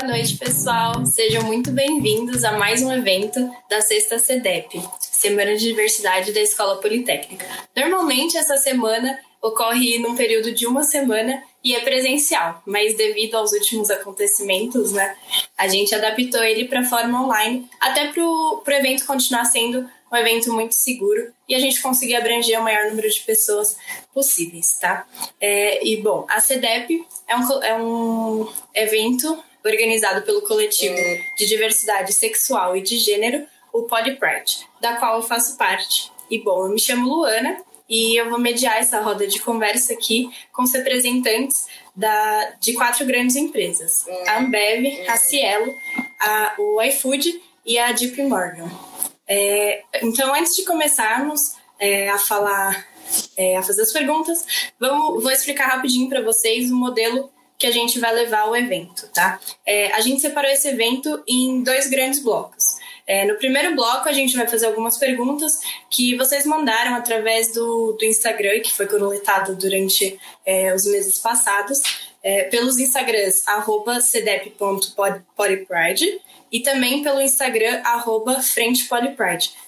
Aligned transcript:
Boa 0.00 0.12
noite, 0.14 0.38
pessoal. 0.38 1.04
Sejam 1.04 1.42
muito 1.42 1.70
bem-vindos 1.72 2.42
a 2.42 2.52
mais 2.52 2.80
um 2.80 2.90
evento 2.90 3.54
da 3.68 3.82
Sexta 3.82 4.18
CEDEP, 4.18 4.82
Semana 4.98 5.54
de 5.54 5.64
Diversidade 5.64 6.32
da 6.32 6.40
Escola 6.40 6.80
Politécnica. 6.80 7.46
Normalmente, 7.76 8.34
essa 8.34 8.56
semana 8.56 9.18
ocorre 9.42 9.98
num 9.98 10.16
período 10.16 10.52
de 10.52 10.66
uma 10.66 10.84
semana 10.84 11.42
e 11.62 11.74
é 11.74 11.80
presencial, 11.80 12.62
mas 12.64 12.96
devido 12.96 13.34
aos 13.34 13.52
últimos 13.52 13.90
acontecimentos, 13.90 14.92
né, 14.92 15.14
a 15.56 15.68
gente 15.68 15.94
adaptou 15.94 16.42
ele 16.42 16.64
para 16.64 16.82
forma 16.82 17.22
online, 17.22 17.68
até 17.78 18.10
para 18.10 18.24
o 18.24 18.62
evento 18.68 19.04
continuar 19.04 19.44
sendo 19.44 19.86
um 20.10 20.16
evento 20.16 20.50
muito 20.50 20.74
seguro 20.74 21.30
e 21.46 21.54
a 21.54 21.60
gente 21.60 21.80
conseguir 21.82 22.16
abranger 22.16 22.58
o 22.58 22.64
maior 22.64 22.86
número 22.86 23.08
de 23.08 23.20
pessoas 23.20 23.76
possíveis, 24.14 24.78
tá? 24.80 25.06
É, 25.38 25.86
e, 25.86 25.98
bom, 25.98 26.24
a 26.28 26.40
CEDEP 26.40 27.06
é 27.28 27.36
um, 27.36 27.62
é 27.62 27.76
um 27.76 28.48
evento 28.74 29.44
organizado 29.64 30.22
pelo 30.22 30.42
coletivo 30.42 30.96
de 31.36 31.46
diversidade 31.46 32.12
sexual 32.12 32.76
e 32.76 32.82
de 32.82 32.96
gênero, 32.96 33.46
o 33.72 33.82
Polypride, 33.82 34.66
da 34.80 34.96
qual 34.96 35.16
eu 35.16 35.22
faço 35.22 35.56
parte. 35.56 36.10
E, 36.30 36.38
bom, 36.38 36.66
eu 36.66 36.72
me 36.72 36.80
chamo 36.80 37.08
Luana 37.08 37.56
e 37.88 38.16
eu 38.16 38.30
vou 38.30 38.38
mediar 38.38 38.78
essa 38.78 39.00
roda 39.00 39.26
de 39.26 39.40
conversa 39.40 39.92
aqui 39.92 40.30
com 40.52 40.62
os 40.62 40.72
representantes 40.72 41.66
da, 41.94 42.54
de 42.60 42.72
quatro 42.74 43.04
grandes 43.04 43.36
empresas: 43.36 44.06
a 44.26 44.38
Ambev, 44.38 45.08
a 45.08 45.16
Cielo, 45.16 45.72
a, 46.20 46.54
o 46.58 46.80
iFood 46.82 47.42
e 47.66 47.78
a 47.78 47.92
Deep 47.92 48.22
Morgan. 48.22 48.70
É, 49.26 49.82
então, 50.02 50.34
antes 50.34 50.56
de 50.56 50.64
começarmos 50.64 51.54
é, 51.78 52.08
a 52.08 52.18
falar, 52.18 52.86
é, 53.36 53.56
a 53.56 53.62
fazer 53.62 53.82
as 53.82 53.92
perguntas, 53.92 54.44
vamos, 54.78 55.22
vou 55.22 55.32
explicar 55.32 55.66
rapidinho 55.66 56.08
para 56.08 56.22
vocês 56.22 56.70
o 56.70 56.76
modelo 56.76 57.30
que 57.60 57.66
a 57.66 57.70
gente 57.70 58.00
vai 58.00 58.12
levar 58.14 58.40
ao 58.40 58.56
evento, 58.56 59.06
tá? 59.12 59.38
É, 59.66 59.92
a 59.92 60.00
gente 60.00 60.22
separou 60.22 60.50
esse 60.50 60.66
evento 60.66 61.22
em 61.28 61.62
dois 61.62 61.90
grandes 61.90 62.20
blocos. 62.20 62.64
É, 63.06 63.26
no 63.26 63.34
primeiro 63.34 63.74
bloco, 63.74 64.08
a 64.08 64.12
gente 64.12 64.34
vai 64.34 64.48
fazer 64.48 64.64
algumas 64.64 64.96
perguntas 64.96 65.60
que 65.90 66.16
vocês 66.16 66.46
mandaram 66.46 66.94
através 66.94 67.52
do, 67.52 67.92
do 67.92 68.04
Instagram, 68.04 68.60
que 68.60 68.72
foi 68.72 68.86
coletado 68.86 69.54
durante 69.56 70.18
é, 70.46 70.74
os 70.74 70.86
meses 70.86 71.18
passados, 71.18 71.80
é, 72.22 72.44
pelos 72.44 72.78
Instagrams 72.78 73.46
arroba 73.46 73.98
e 76.52 76.60
também 76.60 77.02
pelo 77.02 77.20
Instagram 77.20 77.80
arroba. 77.84 78.40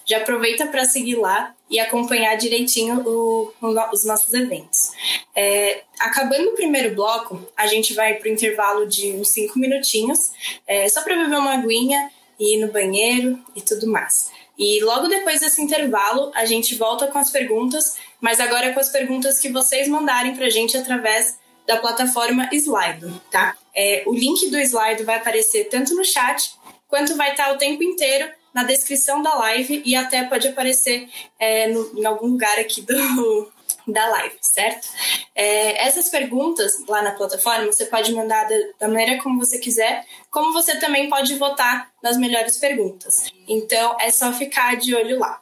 Já 0.05 0.17
aproveita 0.17 0.67
para 0.67 0.85
seguir 0.85 1.15
lá 1.15 1.55
e 1.69 1.79
acompanhar 1.79 2.35
direitinho 2.35 3.01
o, 3.07 3.53
o, 3.61 3.91
os 3.91 4.05
nossos 4.05 4.33
eventos. 4.33 4.91
É, 5.35 5.81
acabando 5.99 6.49
o 6.49 6.55
primeiro 6.55 6.93
bloco, 6.93 7.41
a 7.55 7.67
gente 7.67 7.93
vai 7.93 8.15
para 8.15 8.29
o 8.29 8.31
intervalo 8.31 8.85
de 8.85 9.13
uns 9.13 9.29
cinco 9.29 9.57
minutinhos, 9.57 10.31
é, 10.67 10.87
só 10.89 11.01
para 11.01 11.15
beber 11.15 11.37
uma 11.37 11.53
aguinha 11.53 12.11
ir 12.39 12.57
no 12.57 12.71
banheiro 12.71 13.39
e 13.55 13.61
tudo 13.61 13.87
mais. 13.87 14.31
E 14.57 14.83
logo 14.83 15.07
depois 15.07 15.39
desse 15.39 15.61
intervalo, 15.61 16.31
a 16.35 16.45
gente 16.45 16.75
volta 16.75 17.07
com 17.07 17.17
as 17.17 17.31
perguntas, 17.31 17.97
mas 18.21 18.39
agora 18.39 18.73
com 18.73 18.79
as 18.79 18.89
perguntas 18.89 19.39
que 19.39 19.49
vocês 19.49 19.87
mandarem 19.87 20.35
para 20.35 20.45
a 20.45 20.49
gente 20.49 20.77
através 20.77 21.37
da 21.67 21.77
plataforma 21.77 22.49
Slido, 22.51 23.21
tá? 23.31 23.55
É, 23.75 24.03
o 24.05 24.13
link 24.13 24.49
do 24.49 24.57
Slido 24.59 25.05
vai 25.05 25.17
aparecer 25.17 25.65
tanto 25.65 25.95
no 25.95 26.03
chat 26.03 26.53
quanto 26.87 27.15
vai 27.15 27.31
estar 27.31 27.51
o 27.51 27.57
tempo 27.57 27.83
inteiro 27.83 28.29
na 28.53 28.63
descrição 28.63 29.21
da 29.21 29.33
live 29.35 29.81
e 29.83 29.95
até 29.95 30.23
pode 30.25 30.47
aparecer 30.47 31.09
é, 31.39 31.67
no, 31.67 31.99
em 31.99 32.05
algum 32.05 32.27
lugar 32.27 32.59
aqui 32.59 32.81
do, 32.81 33.51
da 33.87 34.05
live, 34.09 34.35
certo? 34.41 34.87
É, 35.33 35.85
essas 35.85 36.09
perguntas 36.09 36.85
lá 36.87 37.01
na 37.01 37.11
plataforma 37.11 37.65
você 37.65 37.85
pode 37.85 38.13
mandar 38.13 38.47
da, 38.47 38.55
da, 38.79 38.87
maneira 38.87 39.21
como 39.21 39.39
você 39.39 39.57
quiser, 39.57 40.05
como 40.29 40.53
você 40.53 40.77
também 40.77 41.09
pode 41.09 41.35
votar 41.35 41.91
nas 42.01 42.15
melhores 42.17 42.57
perguntas. 42.57 43.31
Então 43.47 43.97
é 43.99 44.11
só 44.11 44.31
ficar 44.31 44.75
de 44.77 44.95
olho 44.95 45.17
lá. 45.17 45.41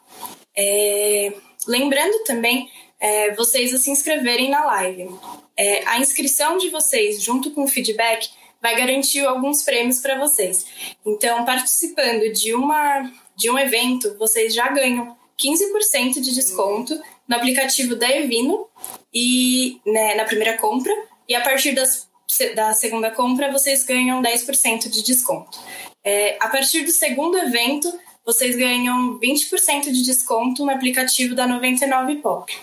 É, 0.56 1.32
lembrando 1.66 2.24
também 2.24 2.70
é, 2.98 3.34
vocês 3.34 3.74
a 3.74 3.78
se 3.78 3.90
inscreverem 3.90 4.48
na 4.48 4.64
live. 4.64 5.10
É, 5.56 5.86
a 5.86 5.98
inscrição 5.98 6.56
de 6.58 6.68
vocês, 6.70 7.22
junto 7.22 7.50
com 7.50 7.64
o 7.64 7.68
feedback, 7.68 8.30
vai 8.60 8.76
garantir 8.76 9.26
alguns 9.26 9.62
prêmios 9.62 9.98
para 9.98 10.18
vocês. 10.18 10.64
Então, 11.04 11.44
participando 11.44 12.32
de, 12.32 12.54
uma, 12.54 13.10
de 13.36 13.50
um 13.50 13.58
evento, 13.58 14.16
vocês 14.18 14.54
já 14.54 14.68
ganham 14.68 15.16
15% 15.38 16.20
de 16.20 16.34
desconto 16.34 16.98
no 17.26 17.36
aplicativo 17.36 17.96
da 17.96 18.08
Evino 18.08 18.68
e 19.12 19.80
né, 19.84 20.14
na 20.14 20.24
primeira 20.24 20.56
compra. 20.56 20.92
E 21.28 21.34
a 21.34 21.40
partir 21.40 21.72
das, 21.72 22.08
da 22.54 22.72
segunda 22.72 23.10
compra, 23.10 23.50
vocês 23.50 23.84
ganham 23.84 24.22
10% 24.22 24.88
de 24.88 25.02
desconto. 25.02 25.58
É, 26.04 26.36
a 26.40 26.48
partir 26.48 26.82
do 26.82 26.90
segundo 26.90 27.38
evento, 27.38 27.92
vocês 28.24 28.56
ganham 28.56 29.18
20% 29.18 29.90
de 29.90 30.02
desconto 30.02 30.64
no 30.64 30.70
aplicativo 30.70 31.34
da 31.34 31.46
99 31.46 32.16
Pop. 32.16 32.56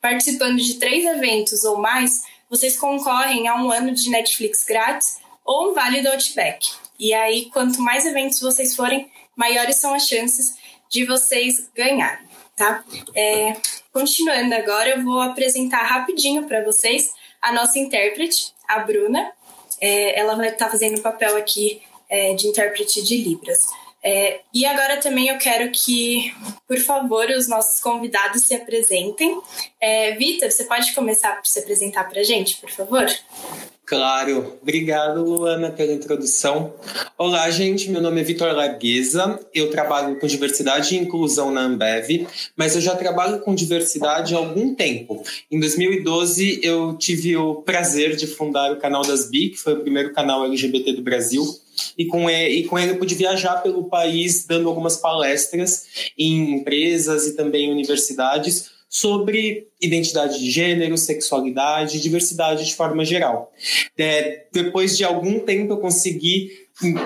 Participando 0.00 0.58
de 0.58 0.74
três 0.74 1.04
eventos 1.04 1.64
ou 1.64 1.78
mais, 1.78 2.22
vocês 2.48 2.78
concorrem 2.78 3.48
a 3.48 3.56
um 3.56 3.70
ano 3.70 3.92
de 3.92 4.10
Netflix 4.10 4.64
grátis 4.64 5.18
ou 5.44 5.70
um 5.70 5.74
vale 5.74 6.02
do 6.02 6.08
Outback. 6.08 6.70
E 6.98 7.12
aí, 7.12 7.50
quanto 7.50 7.80
mais 7.80 8.06
eventos 8.06 8.40
vocês 8.40 8.76
forem, 8.76 9.10
maiores 9.36 9.76
são 9.76 9.94
as 9.94 10.06
chances 10.06 10.54
de 10.88 11.04
vocês 11.04 11.68
ganharem, 11.74 12.28
tá? 12.56 12.84
É, 13.14 13.56
continuando 13.92 14.54
agora, 14.54 14.90
eu 14.90 15.02
vou 15.02 15.20
apresentar 15.20 15.82
rapidinho 15.82 16.44
para 16.44 16.62
vocês 16.62 17.10
a 17.40 17.52
nossa 17.52 17.78
intérprete, 17.78 18.52
a 18.68 18.80
Bruna. 18.80 19.32
É, 19.80 20.20
ela 20.20 20.36
vai 20.36 20.50
estar 20.50 20.66
tá 20.66 20.70
fazendo 20.70 20.98
o 20.98 21.02
papel 21.02 21.36
aqui 21.36 21.82
é, 22.08 22.34
de 22.34 22.46
intérprete 22.46 23.02
de 23.02 23.16
Libras. 23.16 23.66
É, 24.04 24.40
e 24.52 24.66
agora 24.66 24.96
também 24.96 25.28
eu 25.28 25.38
quero 25.38 25.70
que, 25.70 26.34
por 26.66 26.78
favor, 26.78 27.28
os 27.30 27.48
nossos 27.48 27.78
convidados 27.80 28.42
se 28.42 28.54
apresentem. 28.54 29.40
É, 29.80 30.16
Vitor, 30.16 30.50
você 30.50 30.64
pode 30.64 30.92
começar 30.92 31.38
a 31.38 31.44
se 31.44 31.60
apresentar 31.60 32.08
para 32.08 32.20
a 32.20 32.24
gente, 32.24 32.56
por 32.56 32.70
favor? 32.70 33.06
Claro. 33.84 34.58
Obrigado, 34.62 35.22
Luana, 35.22 35.70
pela 35.70 35.92
introdução. 35.92 36.72
Olá, 37.18 37.50
gente. 37.50 37.90
Meu 37.90 38.00
nome 38.00 38.22
é 38.22 38.24
Vitor 38.24 38.50
Largueza. 38.54 39.38
Eu 39.52 39.70
trabalho 39.70 40.18
com 40.18 40.26
diversidade 40.26 40.94
e 40.94 40.98
inclusão 40.98 41.50
na 41.50 41.62
Ambev, 41.62 42.26
mas 42.56 42.74
eu 42.74 42.80
já 42.80 42.96
trabalho 42.96 43.40
com 43.40 43.54
diversidade 43.54 44.34
há 44.34 44.38
algum 44.38 44.74
tempo. 44.74 45.22
Em 45.50 45.60
2012, 45.60 46.60
eu 46.62 46.96
tive 46.96 47.36
o 47.36 47.56
prazer 47.56 48.16
de 48.16 48.26
fundar 48.26 48.72
o 48.72 48.78
canal 48.78 49.02
das 49.02 49.28
BI, 49.28 49.50
que 49.50 49.58
foi 49.58 49.74
o 49.74 49.80
primeiro 49.80 50.12
canal 50.14 50.44
LGBT 50.46 50.94
do 50.94 51.02
Brasil. 51.02 51.44
E 51.96 52.06
com, 52.06 52.28
ele, 52.28 52.54
e 52.54 52.64
com 52.64 52.78
ele 52.78 52.92
eu 52.92 52.98
pude 52.98 53.14
viajar 53.14 53.56
pelo 53.62 53.84
país 53.84 54.44
dando 54.46 54.68
algumas 54.68 54.96
palestras 54.96 56.12
em 56.18 56.54
empresas 56.54 57.26
e 57.26 57.36
também 57.36 57.70
universidades 57.70 58.70
sobre 58.88 59.68
identidade 59.80 60.38
de 60.38 60.50
gênero, 60.50 60.98
sexualidade 60.98 61.98
diversidade 61.98 62.66
de 62.66 62.74
forma 62.74 63.06
geral. 63.06 63.50
É, 63.96 64.44
depois 64.52 64.98
de 64.98 65.02
algum 65.02 65.40
tempo, 65.40 65.72
eu 65.72 65.78
consegui 65.78 66.50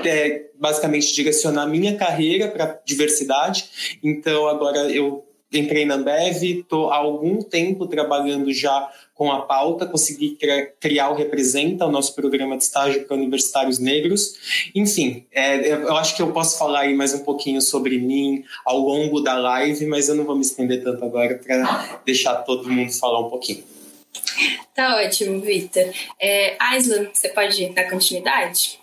é, 0.05 0.47
basicamente 0.59 1.15
direcionar 1.15 1.66
minha 1.69 1.97
carreira 1.97 2.49
para 2.49 2.81
diversidade. 2.84 3.99
Então, 4.03 4.49
agora 4.49 4.91
eu 4.91 5.25
entrei 5.53 5.84
na 5.84 5.94
Ambev, 5.94 6.43
estou 6.43 6.91
há 6.91 6.97
algum 6.97 7.41
tempo 7.41 7.87
trabalhando 7.87 8.53
já 8.53 8.91
com 9.16 9.32
a 9.32 9.41
pauta, 9.41 9.87
consegui 9.87 10.38
criar 10.78 11.09
o 11.09 11.15
Representa, 11.15 11.87
o 11.87 11.91
nosso 11.91 12.15
programa 12.15 12.56
de 12.56 12.65
estágio 12.65 13.04
para 13.06 13.16
universitários 13.16 13.78
negros. 13.78 14.71
Enfim, 14.75 15.25
é, 15.32 15.72
eu 15.72 15.97
acho 15.97 16.15
que 16.15 16.21
eu 16.21 16.32
posso 16.32 16.59
falar 16.59 16.81
aí 16.81 16.94
mais 16.94 17.15
um 17.15 17.25
pouquinho 17.25 17.62
sobre 17.62 17.99
mim 17.99 18.44
ao 18.65 18.78
longo 18.78 19.21
da 19.21 19.34
live, 19.34 19.87
mas 19.87 20.10
eu 20.10 20.15
não 20.15 20.25
vou 20.25 20.37
me 20.37 20.43
estender 20.43 20.84
tanto 20.84 21.03
agora 21.03 21.41
para 21.43 22.00
deixar 22.05 22.37
todo 22.43 22.69
mundo 22.69 22.93
falar 22.93 23.21
um 23.21 23.31
pouquinho. 23.31 23.65
Tá 24.75 24.96
ótimo, 24.96 25.41
Vitor. 25.41 25.91
É, 26.20 26.55
Aislan, 26.61 27.08
você 27.11 27.31
pode 27.31 27.70
dar 27.70 27.88
continuidade? 27.88 28.79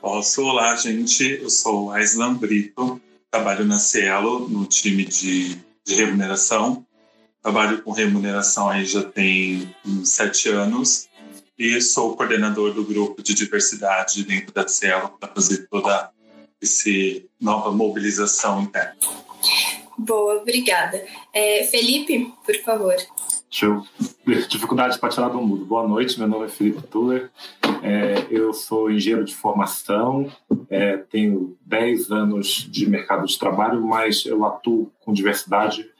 Posso. 0.00 0.42
Olá, 0.42 0.74
gente. 0.74 1.38
Eu 1.40 1.48
sou 1.48 1.92
Aislan 1.92 2.34
Brito, 2.34 3.00
trabalho 3.30 3.64
na 3.64 3.78
Cielo, 3.78 4.48
no 4.48 4.66
time 4.66 5.04
de 5.04 5.56
de 5.84 5.94
remuneração. 5.94 6.84
Trabalho 7.42 7.82
com 7.82 7.90
remuneração 7.90 8.68
aí 8.68 8.84
já 8.84 9.02
tem 9.02 9.74
uns 9.84 10.10
sete 10.10 10.48
anos 10.48 11.08
e 11.58 11.80
sou 11.80 12.16
coordenador 12.16 12.72
do 12.72 12.84
grupo 12.84 13.20
de 13.20 13.34
diversidade 13.34 14.22
dentro 14.22 14.52
da 14.52 14.66
Cielo 14.68 15.08
para 15.18 15.28
fazer 15.28 15.66
toda 15.68 16.10
essa 16.62 16.90
nova 17.40 17.72
mobilização 17.72 18.62
interna. 18.62 18.94
Boa, 19.98 20.36
obrigada. 20.36 21.04
É, 21.34 21.64
Felipe, 21.64 22.32
por 22.46 22.54
favor. 22.62 22.94
Deixa 23.50 23.66
eu 23.66 23.84
dificuldade 24.48 24.98
para 24.98 25.08
tirar 25.10 25.28
do 25.28 25.42
mudo. 25.42 25.64
Boa 25.66 25.86
noite, 25.86 26.18
meu 26.18 26.28
nome 26.28 26.46
é 26.46 26.48
Felipe 26.48 26.80
Tuller. 26.86 27.28
É, 27.82 28.24
eu 28.30 28.54
sou 28.54 28.90
engenheiro 28.90 29.24
de 29.24 29.34
formação, 29.34 30.30
é, 30.70 30.96
tenho 30.96 31.58
10 31.66 32.10
anos 32.12 32.68
de 32.70 32.88
mercado 32.88 33.26
de 33.26 33.36
trabalho, 33.36 33.84
mas 33.84 34.24
eu 34.24 34.44
atuo 34.44 34.90
com 35.00 35.12
diversidade 35.12 35.90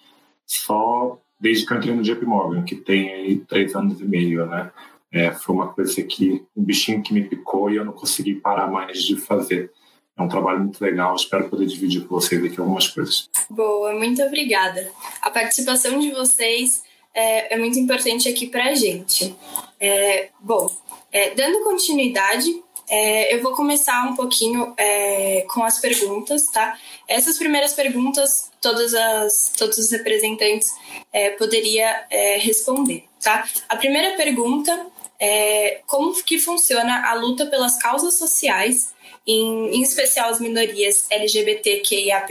só 0.47 1.19
desde 1.43 1.67
que 1.67 1.73
eu 1.73 1.77
entrei 1.77 1.95
no 1.95 2.03
JP 2.03 2.25
Morgan, 2.25 2.63
que 2.63 2.77
tem 2.77 3.13
aí 3.13 3.37
3 3.37 3.75
anos 3.75 4.01
e 4.01 4.05
meio, 4.05 4.47
né? 4.47 4.71
é, 5.13 5.31
foi 5.31 5.55
uma 5.55 5.73
coisa 5.73 6.03
que, 6.03 6.43
um 6.57 6.65
bichinho 6.65 7.03
que 7.03 7.13
me 7.13 7.23
picou 7.23 7.71
e 7.71 7.77
eu 7.77 7.85
não 7.85 7.93
consegui 7.93 8.35
parar 8.35 8.67
mais 8.69 9.03
de 9.03 9.17
fazer. 9.17 9.71
É 10.17 10.23
um 10.23 10.29
trabalho 10.29 10.61
muito 10.61 10.83
legal, 10.83 11.15
espero 11.15 11.49
poder 11.49 11.67
dividir 11.67 12.07
com 12.07 12.15
vocês 12.15 12.43
aqui 12.43 12.59
algumas 12.59 12.89
coisas. 12.89 13.29
Boa, 13.51 13.93
muito 13.95 14.23
obrigada. 14.23 14.91
A 15.21 15.31
participação 15.31 15.99
de 15.99 16.11
vocês 16.11 16.83
é, 17.15 17.55
é 17.55 17.59
muito 17.59 17.79
importante 17.79 18.29
aqui 18.29 18.47
para 18.47 18.67
a 18.67 18.75
gente. 18.75 19.35
É, 19.79 20.31
bom, 20.41 20.71
é, 21.11 21.35
dando 21.35 21.63
continuidade, 21.63 22.63
é, 22.95 23.35
eu 23.35 23.43
vou 23.43 23.53
começar 23.53 24.07
um 24.07 24.15
pouquinho 24.15 24.75
é, 24.77 25.47
com 25.49 25.65
as 25.65 25.79
perguntas, 25.81 26.47
tá? 26.49 26.79
Essas 27.09 27.39
primeiras 27.39 27.73
perguntas, 27.73 28.51
todas 28.61 28.93
as, 28.93 29.51
todos 29.57 29.79
os 29.79 29.91
representantes 29.91 30.71
é, 31.11 31.31
poderia 31.31 32.05
é, 32.11 32.37
responder, 32.37 33.05
tá? 33.19 33.49
A 33.67 33.77
primeira 33.77 34.15
pergunta 34.15 34.87
é 35.19 35.81
como 35.87 36.13
que 36.23 36.39
funciona 36.39 37.09
a 37.09 37.15
luta 37.15 37.47
pelas 37.47 37.79
causas 37.79 38.19
sociais, 38.19 38.93
em, 39.27 39.75
em 39.75 39.81
especial 39.81 40.29
as 40.29 40.39
minorias 40.39 41.07
LGBTQIAP+, 41.09 42.29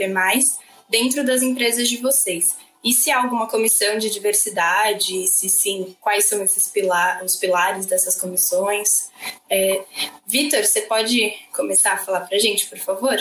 dentro 0.88 1.24
das 1.24 1.42
empresas 1.42 1.88
de 1.88 1.96
vocês? 1.96 2.56
E 2.84 2.92
se 2.92 3.10
há 3.10 3.22
alguma 3.22 3.46
comissão 3.46 3.96
de 3.98 4.10
diversidade? 4.10 5.26
Se 5.28 5.48
sim, 5.48 5.96
quais 6.00 6.24
são 6.24 6.42
esses 6.42 6.68
pilar, 6.68 7.22
os 7.24 7.36
pilares 7.36 7.86
dessas 7.86 8.20
comissões? 8.20 9.10
É, 9.48 9.82
Vitor, 10.26 10.64
você 10.64 10.82
pode 10.82 11.32
começar 11.54 11.92
a 11.92 11.98
falar 11.98 12.20
para 12.20 12.36
a 12.36 12.40
gente, 12.40 12.66
por 12.66 12.78
favor? 12.78 13.16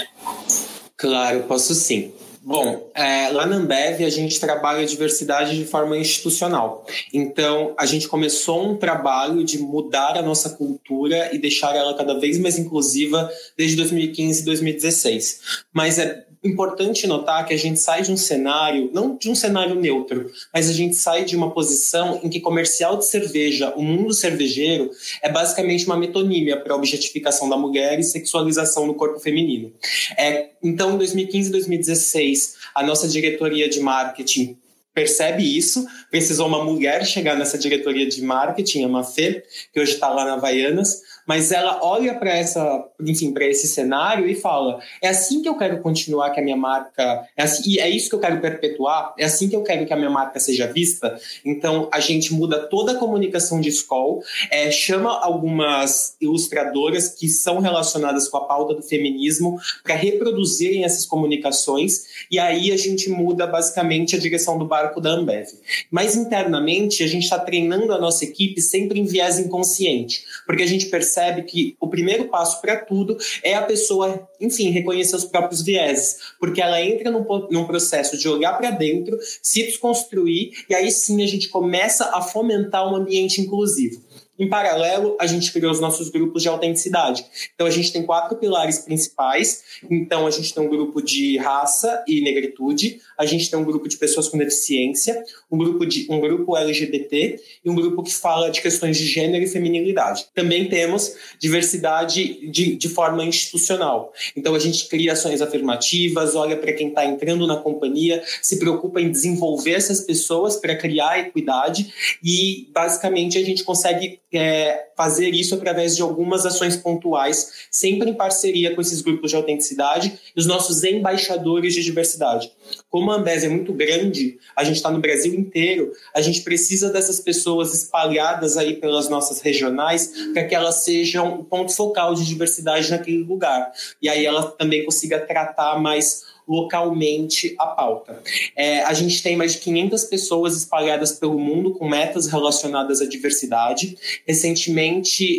Claro, 0.97 1.43
posso 1.43 1.75
sim. 1.75 2.13
Bom, 2.43 2.89
é, 2.95 3.29
lá 3.29 3.45
na 3.45 3.57
Ambev 3.57 4.03
a 4.03 4.09
gente 4.09 4.39
trabalha 4.39 4.81
a 4.81 4.85
diversidade 4.85 5.55
de 5.55 5.63
forma 5.63 5.95
institucional. 5.95 6.87
Então, 7.13 7.75
a 7.77 7.85
gente 7.85 8.07
começou 8.07 8.67
um 8.67 8.75
trabalho 8.75 9.43
de 9.43 9.59
mudar 9.59 10.17
a 10.17 10.23
nossa 10.23 10.49
cultura 10.49 11.29
e 11.31 11.37
deixar 11.37 11.75
ela 11.75 11.95
cada 11.95 12.19
vez 12.19 12.39
mais 12.39 12.57
inclusiva 12.57 13.31
desde 13.55 13.75
2015 13.75 14.41
e 14.41 14.45
2016. 14.45 15.41
Mas 15.71 15.99
é 15.99 16.25
importante 16.43 17.05
notar 17.05 17.45
que 17.45 17.53
a 17.53 17.57
gente 17.57 17.79
sai 17.79 18.01
de 18.01 18.11
um 18.11 18.17
cenário, 18.17 18.89
não 18.93 19.15
de 19.15 19.29
um 19.29 19.35
cenário 19.35 19.75
neutro, 19.75 20.31
mas 20.53 20.69
a 20.69 20.73
gente 20.73 20.95
sai 20.95 21.23
de 21.23 21.35
uma 21.35 21.51
posição 21.51 22.19
em 22.23 22.29
que 22.29 22.39
comercial 22.39 22.97
de 22.97 23.07
cerveja, 23.07 23.73
o 23.75 23.83
mundo 23.83 24.13
cervejeiro, 24.13 24.89
é 25.21 25.31
basicamente 25.31 25.85
uma 25.85 25.97
metonímia 25.97 26.59
para 26.59 26.73
a 26.73 26.77
objetificação 26.77 27.47
da 27.47 27.57
mulher 27.57 27.99
e 27.99 28.03
sexualização 28.03 28.87
do 28.87 28.95
corpo 28.95 29.19
feminino. 29.19 29.71
É, 30.17 30.49
então, 30.63 30.95
em 30.95 30.97
2015 30.97 31.49
e 31.49 31.51
2016, 31.51 32.55
a 32.73 32.83
nossa 32.83 33.07
diretoria 33.07 33.69
de 33.69 33.79
marketing 33.79 34.57
percebe 34.93 35.43
isso, 35.43 35.85
precisou 36.09 36.47
uma 36.47 36.63
mulher 36.63 37.05
chegar 37.05 37.37
nessa 37.37 37.57
diretoria 37.57 38.05
de 38.07 38.21
marketing, 38.21 38.83
a 38.83 38.87
Mafê, 38.87 39.43
que 39.73 39.79
hoje 39.79 39.93
está 39.93 40.09
lá 40.09 40.25
na 40.25 40.33
Havaianas, 40.33 41.01
mas 41.27 41.51
ela 41.51 41.79
olha 41.83 42.15
para 42.15 42.35
essa, 42.35 42.85
enfim, 42.99 43.31
para 43.31 43.45
esse 43.45 43.67
cenário 43.67 44.27
e 44.27 44.35
fala: 44.35 44.79
é 45.01 45.09
assim 45.09 45.41
que 45.41 45.49
eu 45.49 45.57
quero 45.57 45.79
continuar 45.81 46.31
que 46.31 46.39
a 46.39 46.43
minha 46.43 46.57
marca, 46.57 47.25
é 47.37 47.43
assim, 47.43 47.71
e 47.71 47.79
é 47.79 47.89
isso 47.89 48.09
que 48.09 48.15
eu 48.15 48.19
quero 48.19 48.41
perpetuar, 48.41 49.13
é 49.17 49.25
assim 49.25 49.47
que 49.47 49.55
eu 49.55 49.63
quero 49.63 49.85
que 49.85 49.93
a 49.93 49.95
minha 49.95 50.09
marca 50.09 50.39
seja 50.39 50.67
vista. 50.67 51.19
Então 51.45 51.89
a 51.91 51.99
gente 51.99 52.33
muda 52.33 52.59
toda 52.67 52.93
a 52.93 52.95
comunicação 52.95 53.61
de 53.61 53.69
escola, 53.69 54.19
é, 54.49 54.71
chama 54.71 55.19
algumas 55.19 56.15
ilustradoras 56.19 57.09
que 57.09 57.27
são 57.27 57.59
relacionadas 57.59 58.27
com 58.27 58.37
a 58.37 58.45
pauta 58.45 58.73
do 58.73 58.81
feminismo 58.81 59.59
para 59.83 59.95
reproduzirem 59.95 60.83
essas 60.83 61.05
comunicações 61.05 62.03
e 62.29 62.39
aí 62.39 62.71
a 62.71 62.77
gente 62.77 63.09
muda 63.09 63.45
basicamente 63.45 64.15
a 64.15 64.19
direção 64.19 64.57
do 64.57 64.65
barco 64.65 64.99
da 64.99 65.11
Ambev. 65.11 65.47
Mas 65.89 66.15
internamente 66.15 67.03
a 67.03 67.07
gente 67.07 67.23
está 67.23 67.39
treinando 67.39 67.93
a 67.93 67.99
nossa 67.99 68.23
equipe 68.23 68.61
sempre 68.61 68.99
em 68.99 69.05
viés 69.05 69.39
inconsciente, 69.39 70.23
porque 70.45 70.63
a 70.63 70.67
gente 70.67 70.87
percebe 70.87 71.10
percebe 71.11 71.43
que 71.43 71.75
o 71.79 71.87
primeiro 71.87 72.25
passo 72.25 72.61
para 72.61 72.77
tudo 72.77 73.17
é 73.43 73.53
a 73.53 73.61
pessoa, 73.61 74.27
enfim, 74.39 74.69
reconhecer 74.69 75.15
os 75.15 75.25
próprios 75.25 75.61
vieses, 75.61 76.17
porque 76.39 76.61
ela 76.61 76.81
entra 76.81 77.11
num, 77.11 77.25
num 77.51 77.65
processo 77.65 78.17
de 78.17 78.29
olhar 78.29 78.57
para 78.57 78.71
dentro, 78.71 79.17
se 79.41 79.63
desconstruir, 79.63 80.51
e 80.69 80.73
aí 80.73 80.89
sim 80.89 81.21
a 81.21 81.27
gente 81.27 81.49
começa 81.49 82.05
a 82.15 82.21
fomentar 82.21 82.89
um 82.89 82.95
ambiente 82.95 83.41
inclusivo. 83.41 84.01
Em 84.39 84.47
paralelo, 84.47 85.17
a 85.19 85.27
gente 85.27 85.51
criou 85.51 85.71
os 85.71 85.79
nossos 85.79 86.09
grupos 86.09 86.41
de 86.41 86.47
autenticidade. 86.47 87.23
Então, 87.53 87.67
a 87.67 87.69
gente 87.69 87.91
tem 87.91 88.03
quatro 88.03 88.37
pilares 88.37 88.79
principais. 88.79 89.63
Então, 89.89 90.25
a 90.25 90.31
gente 90.31 90.53
tem 90.53 90.63
um 90.63 90.69
grupo 90.69 91.01
de 91.01 91.37
raça 91.37 92.03
e 92.07 92.21
negritude, 92.21 92.99
a 93.17 93.25
gente 93.25 93.51
tem 93.51 93.59
um 93.59 93.63
grupo 93.63 93.87
de 93.87 93.97
pessoas 93.97 94.29
com 94.29 94.37
deficiência, 94.37 95.23
um 95.51 95.57
grupo, 95.57 95.85
de, 95.85 96.07
um 96.09 96.19
grupo 96.19 96.55
LGBT 96.55 97.39
e 97.63 97.69
um 97.69 97.75
grupo 97.75 98.01
que 98.01 98.13
fala 98.13 98.49
de 98.49 98.61
questões 98.61 98.97
de 98.97 99.05
gênero 99.05 99.43
e 99.43 99.47
feminilidade. 99.47 100.25
Também 100.33 100.67
temos 100.67 101.13
diversidade 101.37 102.49
de, 102.49 102.75
de 102.75 102.89
forma 102.89 103.23
institucional. 103.23 104.11
Então, 104.35 104.55
a 104.55 104.59
gente 104.59 104.87
cria 104.87 105.13
ações 105.13 105.41
afirmativas, 105.41 106.35
olha 106.35 106.57
para 106.57 106.73
quem 106.73 106.87
está 106.87 107.05
entrando 107.05 107.45
na 107.45 107.57
companhia, 107.57 108.23
se 108.41 108.57
preocupa 108.57 109.01
em 109.01 109.11
desenvolver 109.11 109.73
essas 109.73 110.01
pessoas 110.01 110.55
para 110.55 110.75
criar 110.75 111.19
equidade 111.19 111.93
e, 112.23 112.69
basicamente, 112.73 113.37
a 113.37 113.43
gente 113.43 113.63
consegue 113.63 114.19
é, 114.33 114.90
fazer 115.01 115.33
isso 115.33 115.55
através 115.55 115.95
de 115.95 116.03
algumas 116.03 116.45
ações 116.45 116.77
pontuais, 116.77 117.65
sempre 117.71 118.11
em 118.11 118.13
parceria 118.13 118.75
com 118.75 118.81
esses 118.81 119.01
grupos 119.01 119.31
de 119.31 119.35
autenticidade 119.35 120.19
e 120.35 120.39
os 120.39 120.45
nossos 120.45 120.83
embaixadores 120.83 121.73
de 121.73 121.83
diversidade. 121.83 122.51
Como 122.87 123.11
a 123.11 123.15
Ambev 123.15 123.43
é 123.43 123.49
muito 123.49 123.73
grande, 123.73 124.37
a 124.55 124.63
gente 124.63 124.75
está 124.75 124.91
no 124.91 124.99
Brasil 124.99 125.33
inteiro, 125.33 125.91
a 126.13 126.21
gente 126.21 126.41
precisa 126.41 126.91
dessas 126.91 127.19
pessoas 127.19 127.73
espalhadas 127.73 128.57
aí 128.57 128.75
pelas 128.75 129.09
nossas 129.09 129.41
regionais 129.41 130.11
para 130.33 130.43
que 130.43 130.53
elas 130.53 130.83
sejam 130.83 131.39
o 131.39 131.43
ponto 131.43 131.75
focal 131.75 132.13
de 132.13 132.23
diversidade 132.23 132.91
naquele 132.91 133.23
lugar. 133.23 133.71
E 133.99 134.07
aí 134.07 134.23
ela 134.23 134.51
também 134.51 134.85
consiga 134.85 135.19
tratar 135.19 135.81
mais 135.81 136.29
localmente 136.51 137.55
a 137.57 137.67
pauta. 137.67 138.21
É, 138.55 138.83
a 138.83 138.93
gente 138.93 139.23
tem 139.23 139.37
mais 139.37 139.53
de 139.53 139.59
500 139.59 140.03
pessoas 140.05 140.57
espalhadas 140.57 141.13
pelo 141.13 141.39
mundo 141.39 141.71
com 141.71 141.87
metas 141.87 142.27
relacionadas 142.27 143.01
à 143.01 143.05
diversidade. 143.05 143.97
Recentemente, 144.27 144.90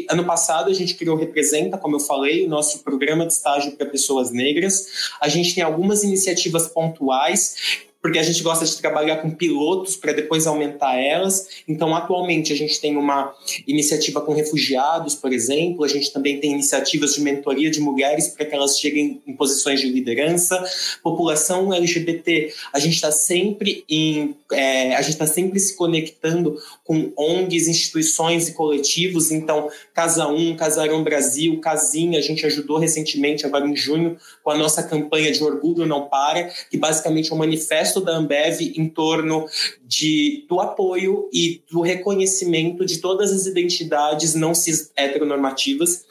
ano 0.08 0.25
passado, 0.25 0.70
a 0.70 0.75
gente 0.75 0.94
criou 0.94 1.16
Representa, 1.16 1.76
como 1.76 1.96
eu 1.96 2.00
falei, 2.00 2.46
o 2.46 2.49
nosso 2.49 2.81
programa 2.81 3.26
de 3.26 3.32
estágio 3.32 3.72
para 3.72 3.87
pessoas 3.87 4.31
negras. 4.31 5.10
A 5.20 5.28
gente 5.28 5.54
tem 5.54 5.62
algumas 5.62 6.02
iniciativas 6.02 6.69
pontuais 6.69 7.56
porque 8.02 8.19
a 8.19 8.22
gente 8.22 8.43
gosta 8.43 8.64
de 8.64 8.76
trabalhar 8.76 9.19
com 9.19 9.31
pilotos 9.31 9.94
para 9.94 10.12
depois 10.12 10.46
aumentar 10.46 10.99
elas. 10.99 11.62
Então, 11.69 11.94
atualmente, 11.94 12.52
a 12.52 12.56
gente 12.56 12.81
tem 12.81 12.96
uma 12.96 13.32
iniciativa 13.66 14.21
com 14.21 14.35
refugiados, 14.35 15.14
por 15.14 15.32
exemplo, 15.32 15.85
a 15.85 15.88
gente 15.88 16.12
também 16.12 16.40
tem 16.40 16.52
iniciativas 16.52 17.14
de 17.14 17.21
mentoria 17.21 17.71
de 17.71 17.80
mulheres 17.80 18.28
para 18.28 18.44
que 18.44 18.54
elas 18.54 18.78
cheguem 18.78 19.23
em 19.25 19.32
posições 19.35 19.80
de 19.80 19.88
liderança. 19.88 20.62
População 21.02 21.73
LGBT, 21.73 22.52
a 22.73 22.80
gente 22.80 22.94
está 22.94 23.12
sempre 23.12 23.85
em, 23.88 24.35
é, 24.50 24.97
a 24.97 25.00
gente 25.00 25.12
está 25.12 25.26
sempre 25.26 25.61
se 25.61 25.76
conectando 25.76 26.59
com 26.82 27.12
ONGs, 27.16 27.68
instituições 27.68 28.49
e 28.49 28.54
coletivos. 28.54 29.30
Então, 29.30 29.71
Casa 29.94 30.26
1, 30.26 30.56
Casarão 30.56 31.04
Brasil, 31.04 31.61
Casinha, 31.61 32.18
a 32.18 32.23
gente 32.23 32.44
ajudou 32.44 32.78
recentemente, 32.78 33.47
agora 33.47 33.64
em 33.66 33.76
junho, 33.76 34.16
com 34.42 34.50
a 34.50 34.56
nossa 34.56 34.82
campanha 34.82 35.30
de 35.32 35.42
Orgulho 35.42 35.87
Não 35.87 36.08
Para, 36.08 36.50
que 36.70 36.76
basicamente 36.76 37.30
é 37.30 37.34
um 37.34 37.38
manifesto 37.38 38.00
da 38.00 38.16
Ambev 38.16 38.61
em 38.61 38.88
torno 38.88 39.46
de, 39.84 40.44
do 40.49 40.61
apoio 40.61 41.28
e 41.32 41.62
do 41.70 41.80
reconhecimento 41.80 42.84
de 42.84 42.99
todas 42.99 43.32
as 43.32 43.46
identidades 43.46 44.34
não 44.34 44.54
cis 44.54 44.90
heteronormativas. 44.96 46.04